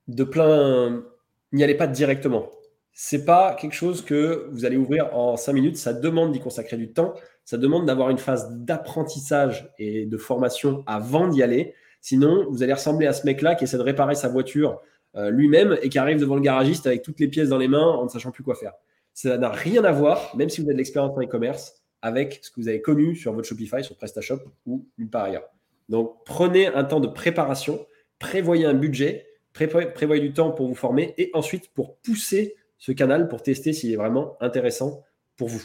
de 0.07 0.23
plein, 0.23 1.03
n'y 1.51 1.63
allez 1.63 1.75
pas 1.75 1.87
directement. 1.87 2.49
C'est 2.95 3.25
pas 3.25 3.55
quelque 3.59 3.75
chose 3.75 4.01
que 4.01 4.47
vous 4.51 4.65
allez 4.65 4.77
ouvrir 4.77 5.15
en 5.15 5.37
5 5.37 5.53
minutes. 5.53 5.77
Ça 5.77 5.93
demande 5.93 6.31
d'y 6.31 6.39
consacrer 6.39 6.77
du 6.77 6.91
temps 6.91 7.13
ça 7.45 7.57
demande 7.57 7.85
d'avoir 7.85 8.09
une 8.09 8.17
phase 8.17 8.51
d'apprentissage 8.51 9.71
et 9.77 10.07
de 10.07 10.17
formation 10.17 10.83
avant 10.87 11.27
d'y 11.27 11.43
aller. 11.43 11.75
Sinon, 12.01 12.47
vous 12.49 12.63
allez 12.63 12.73
ressembler 12.73 13.05
à 13.05 13.13
ce 13.13 13.25
mec-là 13.25 13.53
qui 13.53 13.63
essaie 13.63 13.77
de 13.77 13.83
réparer 13.83 14.15
sa 14.15 14.27
voiture 14.27 14.81
euh, 15.15 15.29
lui-même 15.29 15.77
et 15.83 15.89
qui 15.89 15.99
arrive 15.99 16.19
devant 16.19 16.35
le 16.35 16.41
garagiste 16.41 16.87
avec 16.87 17.03
toutes 17.03 17.19
les 17.19 17.27
pièces 17.27 17.49
dans 17.49 17.59
les 17.59 17.67
mains 17.67 17.85
en 17.85 18.05
ne 18.05 18.09
sachant 18.09 18.31
plus 18.31 18.43
quoi 18.43 18.55
faire. 18.55 18.73
Ça 19.13 19.37
n'a 19.37 19.49
rien 19.49 19.83
à 19.83 19.91
voir, 19.91 20.35
même 20.35 20.49
si 20.49 20.59
vous 20.59 20.67
avez 20.67 20.73
de 20.73 20.79
l'expérience 20.79 21.15
en 21.15 21.21
e-commerce, 21.21 21.83
avec 22.01 22.39
ce 22.41 22.49
que 22.49 22.59
vous 22.59 22.67
avez 22.67 22.81
connu 22.81 23.15
sur 23.15 23.31
votre 23.31 23.47
Shopify, 23.47 23.83
sur 23.83 23.95
PrestaShop 23.95 24.39
ou 24.65 24.87
nulle 24.97 25.09
part 25.09 25.25
ailleurs. 25.25 25.47
Donc, 25.87 26.17
prenez 26.25 26.67
un 26.67 26.83
temps 26.83 26.99
de 26.99 27.07
préparation, 27.07 27.85
prévoyez 28.17 28.65
un 28.65 28.73
budget, 28.73 29.27
prévoyez 29.53 30.19
du 30.19 30.33
temps 30.33 30.51
pour 30.51 30.67
vous 30.67 30.75
former 30.75 31.13
et 31.17 31.29
ensuite 31.33 31.69
pour 31.73 31.97
pousser 31.97 32.55
ce 32.77 32.91
canal 32.91 33.27
pour 33.27 33.41
tester 33.41 33.73
s'il 33.73 33.91
est 33.91 33.97
vraiment 33.97 34.37
intéressant 34.41 35.03
pour 35.37 35.49
vous. 35.49 35.63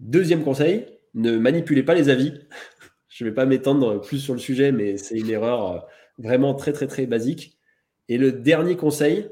Deuxième 0.00 0.44
conseil, 0.44 0.86
ne 1.14 1.38
manipulez 1.38 1.82
pas 1.82 1.94
les 1.94 2.08
avis. 2.08 2.32
Je 3.08 3.24
ne 3.24 3.30
vais 3.30 3.34
pas 3.34 3.46
m'étendre 3.46 4.00
plus 4.00 4.18
sur 4.18 4.34
le 4.34 4.38
sujet, 4.38 4.70
mais 4.70 4.96
c'est 4.96 5.18
une 5.18 5.30
erreur 5.30 5.72
euh, 5.72 5.78
vraiment 6.18 6.54
très, 6.54 6.72
très, 6.72 6.86
très 6.86 7.06
basique. 7.06 7.58
Et 8.08 8.16
le 8.16 8.30
dernier 8.32 8.76
conseil, 8.76 9.28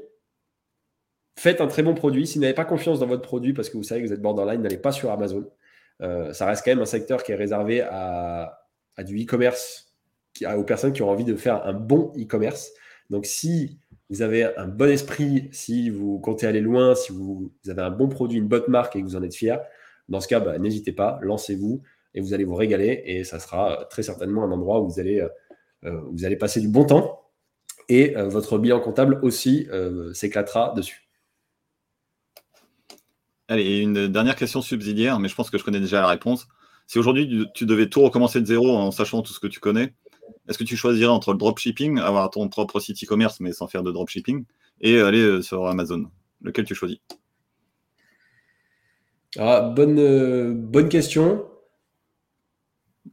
faites 1.37 1.61
un 1.61 1.67
très 1.67 1.83
bon 1.83 1.93
produit. 1.93 2.27
Si 2.27 2.37
vous 2.37 2.41
n'avez 2.41 2.53
pas 2.53 2.65
confiance 2.65 2.99
dans 2.99 3.07
votre 3.07 3.21
produit 3.21 3.53
parce 3.53 3.69
que 3.69 3.77
vous 3.77 3.83
savez 3.83 4.01
que 4.01 4.07
vous 4.07 4.13
êtes 4.13 4.21
borderline, 4.21 4.61
n'allez 4.61 4.77
pas 4.77 4.91
sur 4.91 5.11
Amazon. 5.11 5.49
Euh, 6.01 6.33
ça 6.33 6.45
reste 6.45 6.63
quand 6.65 6.71
même 6.71 6.81
un 6.81 6.85
secteur 6.85 7.23
qui 7.23 7.31
est 7.31 7.35
réservé 7.35 7.81
à, 7.81 8.59
du 8.99 9.23
e-commerce, 9.23 9.93
aux 10.55 10.63
personnes 10.63 10.93
qui 10.93 11.01
ont 11.01 11.09
envie 11.09 11.23
de 11.23 11.35
faire 11.35 11.65
un 11.65 11.73
bon 11.73 12.11
e-commerce. 12.17 12.71
Donc, 13.09 13.25
si 13.25 13.79
vous 14.09 14.21
avez 14.21 14.55
un 14.57 14.67
bon 14.67 14.89
esprit, 14.89 15.49
si 15.51 15.89
vous 15.89 16.19
comptez 16.19 16.47
aller 16.47 16.61
loin, 16.61 16.95
si 16.95 17.11
vous, 17.11 17.51
avez 17.67 17.81
un 17.81 17.91
bon 17.91 18.07
produit, 18.07 18.39
une 18.39 18.47
bonne 18.47 18.63
marque 18.67 18.95
et 18.95 19.01
que 19.01 19.05
vous 19.05 19.15
en 19.15 19.23
êtes 19.23 19.35
fier, 19.35 19.59
dans 20.07 20.21
ce 20.21 20.27
cas, 20.27 20.39
bah, 20.39 20.57
n'hésitez 20.57 20.93
pas, 20.93 21.19
lancez-vous 21.21 21.81
et 22.13 22.21
vous 22.21 22.33
allez 22.33 22.45
vous 22.45 22.55
régaler 22.55 23.03
et 23.05 23.23
ça 23.23 23.39
sera 23.39 23.85
très 23.89 24.03
certainement 24.03 24.43
un 24.43 24.51
endroit 24.51 24.79
où 24.79 24.89
vous 24.89 24.99
allez, 24.99 25.19
euh, 25.19 25.29
euh, 25.85 26.35
passer 26.39 26.61
du 26.61 26.69
bon 26.69 26.85
temps 26.85 27.21
et 27.89 28.15
euh, 28.17 28.29
votre 28.29 28.57
bilan 28.57 28.79
comptable 28.79 29.19
aussi 29.23 29.67
s'éclatera 30.13 30.73
dessus. 30.75 31.03
Allez, 33.49 33.79
une 33.79 34.07
dernière 34.07 34.35
question 34.35 34.61
subsidiaire, 34.61 35.19
mais 35.19 35.29
je 35.29 35.35
pense 35.35 35.49
que 35.49 35.57
je 35.57 35.63
connais 35.63 35.79
déjà 35.79 36.01
la 36.01 36.07
réponse. 36.07 36.47
Si 36.85 36.97
aujourd'hui 36.99 37.49
tu 37.53 37.65
devais 37.65 37.87
tout 37.87 38.01
recommencer 38.01 38.39
de 38.39 38.45
zéro 38.45 38.75
en 38.75 38.91
sachant 38.91 39.21
tout 39.21 39.33
ce 39.33 39.39
que 39.39 39.47
tu 39.47 39.59
connais, 39.59 39.93
est-ce 40.47 40.57
que 40.57 40.63
tu 40.63 40.77
choisirais 40.77 41.11
entre 41.11 41.31
le 41.31 41.37
dropshipping, 41.37 41.99
avoir 41.99 42.29
ton 42.29 42.47
propre 42.49 42.79
site 42.79 43.03
e-commerce 43.03 43.39
mais 43.39 43.51
sans 43.51 43.67
faire 43.67 43.83
de 43.83 43.91
dropshipping, 43.91 44.45
et 44.81 44.99
aller 44.99 45.41
sur 45.41 45.67
Amazon? 45.67 46.05
Lequel 46.41 46.65
tu 46.65 46.75
choisis? 46.75 46.99
Ah, 49.37 49.61
bonne, 49.75 49.99
euh, 49.99 50.83
question. 50.87 51.45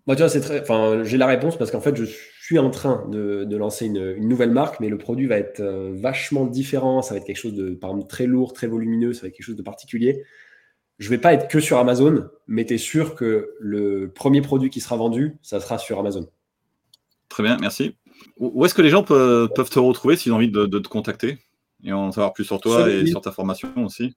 Moi, 0.06 0.16
c'est 0.28 0.40
très. 0.40 0.60
Enfin, 0.60 1.02
j'ai 1.04 1.16
la 1.16 1.26
réponse 1.26 1.56
parce 1.56 1.70
qu'en 1.70 1.80
fait, 1.80 1.96
je 1.96 2.04
suis 2.04 2.58
en 2.58 2.70
train 2.70 3.06
de, 3.08 3.56
lancer 3.56 3.86
une, 3.86 4.16
nouvelle 4.28 4.50
marque, 4.50 4.80
mais 4.80 4.88
le 4.88 4.98
produit 4.98 5.26
va 5.26 5.38
être 5.38 5.60
euh, 5.60 5.92
vachement 5.94 6.46
différent. 6.46 7.02
Ça 7.02 7.14
va 7.14 7.18
être 7.18 7.26
quelque 7.26 7.36
chose 7.36 7.54
de, 7.54 7.70
par 7.70 7.94
très 8.06 8.26
lourd, 8.26 8.52
très 8.52 8.66
volumineux. 8.66 9.12
Ça 9.12 9.22
va 9.22 9.28
être 9.28 9.34
quelque 9.34 9.46
chose 9.46 9.56
de 9.56 9.62
particulier. 9.62 10.24
je 10.98 11.10
vais 11.10 11.18
pas 11.18 11.34
être 11.34 11.48
que 11.48 11.60
sur 11.60 11.78
Amazon, 11.78 12.28
mais 12.46 12.64
tu 12.66 12.74
es 12.74 12.78
sûr 12.78 13.14
que 13.14 13.54
le 13.60 14.12
premier 14.14 14.42
produit 14.42 14.70
qui 14.70 14.80
sera 14.80 14.96
vendu, 14.96 15.36
ça 15.42 15.60
sera 15.60 15.78
sur 15.78 15.98
Amazon. 15.98 16.28
Très 17.34 17.42
bien, 17.42 17.56
merci. 17.60 17.96
Où 18.38 18.64
est-ce 18.64 18.74
que 18.74 18.82
les 18.82 18.90
gens 18.90 19.02
peuvent, 19.02 19.50
te 19.50 19.78
retrouver 19.80 20.14
s'ils 20.14 20.30
ont 20.30 20.36
envie 20.36 20.52
de, 20.52 20.66
te 20.66 20.86
contacter 20.86 21.38
et 21.82 21.92
en 21.92 22.12
savoir 22.12 22.32
plus 22.32 22.44
sur 22.44 22.60
toi 22.60 22.88
et 22.88 23.06
sur 23.08 23.20
ta 23.20 23.32
formation 23.32 23.72
aussi? 23.78 24.14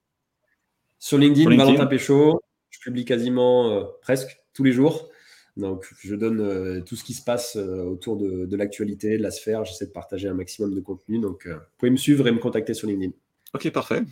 Sur 1.00 1.18
LinkedIn, 1.18 1.50
Valentin 1.58 1.88
Péchaud, 1.88 2.40
je 2.70 2.80
publie 2.80 3.06
quasiment 3.06 3.72
euh, 3.72 3.86
presque 4.04 4.38
tous 4.54 4.64
les 4.64 4.72
jours. 4.72 5.10
Donc, 5.56 5.88
je 5.98 6.14
donne 6.14 6.42
euh, 6.42 6.82
tout 6.82 6.96
ce 6.96 7.04
qui 7.04 7.16
se 7.16 7.24
passe 7.24 7.56
euh, 7.56 7.86
autour 7.86 8.18
de, 8.18 8.56
l'actualité, 8.56 9.18
de 9.18 9.24
la 9.24 9.32
sphère. 9.32 9.66
J'essaie 9.66 9.88
de 9.88 9.92
partager 9.92 10.28
un 10.28 10.36
maximum 10.36 10.76
de 10.76 10.80
contenu. 10.80 11.18
Donc, 11.18 11.48
vous 11.48 11.58
pouvez 11.80 11.90
me 11.90 11.98
suivre 11.98 12.28
et 12.28 12.32
me 12.32 12.38
contacter 12.38 12.76
sur 12.76 12.88
LinkedIn. 12.88 13.14
Ok, 13.56 13.72
parfait. 13.72 14.04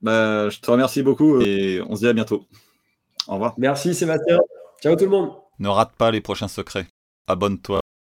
Bah, 0.00 0.48
je 0.48 0.58
te 0.58 0.70
remercie 0.70 1.02
beaucoup 1.02 1.42
et 1.42 1.82
on 1.86 1.96
se 1.96 2.00
dit 2.00 2.08
à 2.08 2.14
bientôt. 2.14 2.46
Au 3.28 3.34
revoir. 3.34 3.54
Merci 3.58 3.94
Sébastien. 3.94 4.40
Ciao 4.82 4.96
tout 4.96 5.04
le 5.04 5.10
monde. 5.10 5.32
Ne 5.58 5.68
rate 5.68 5.92
pas 5.98 6.10
les 6.10 6.22
prochains 6.22 6.48
secrets. 6.48 6.86
Abonne-toi. 7.26 7.81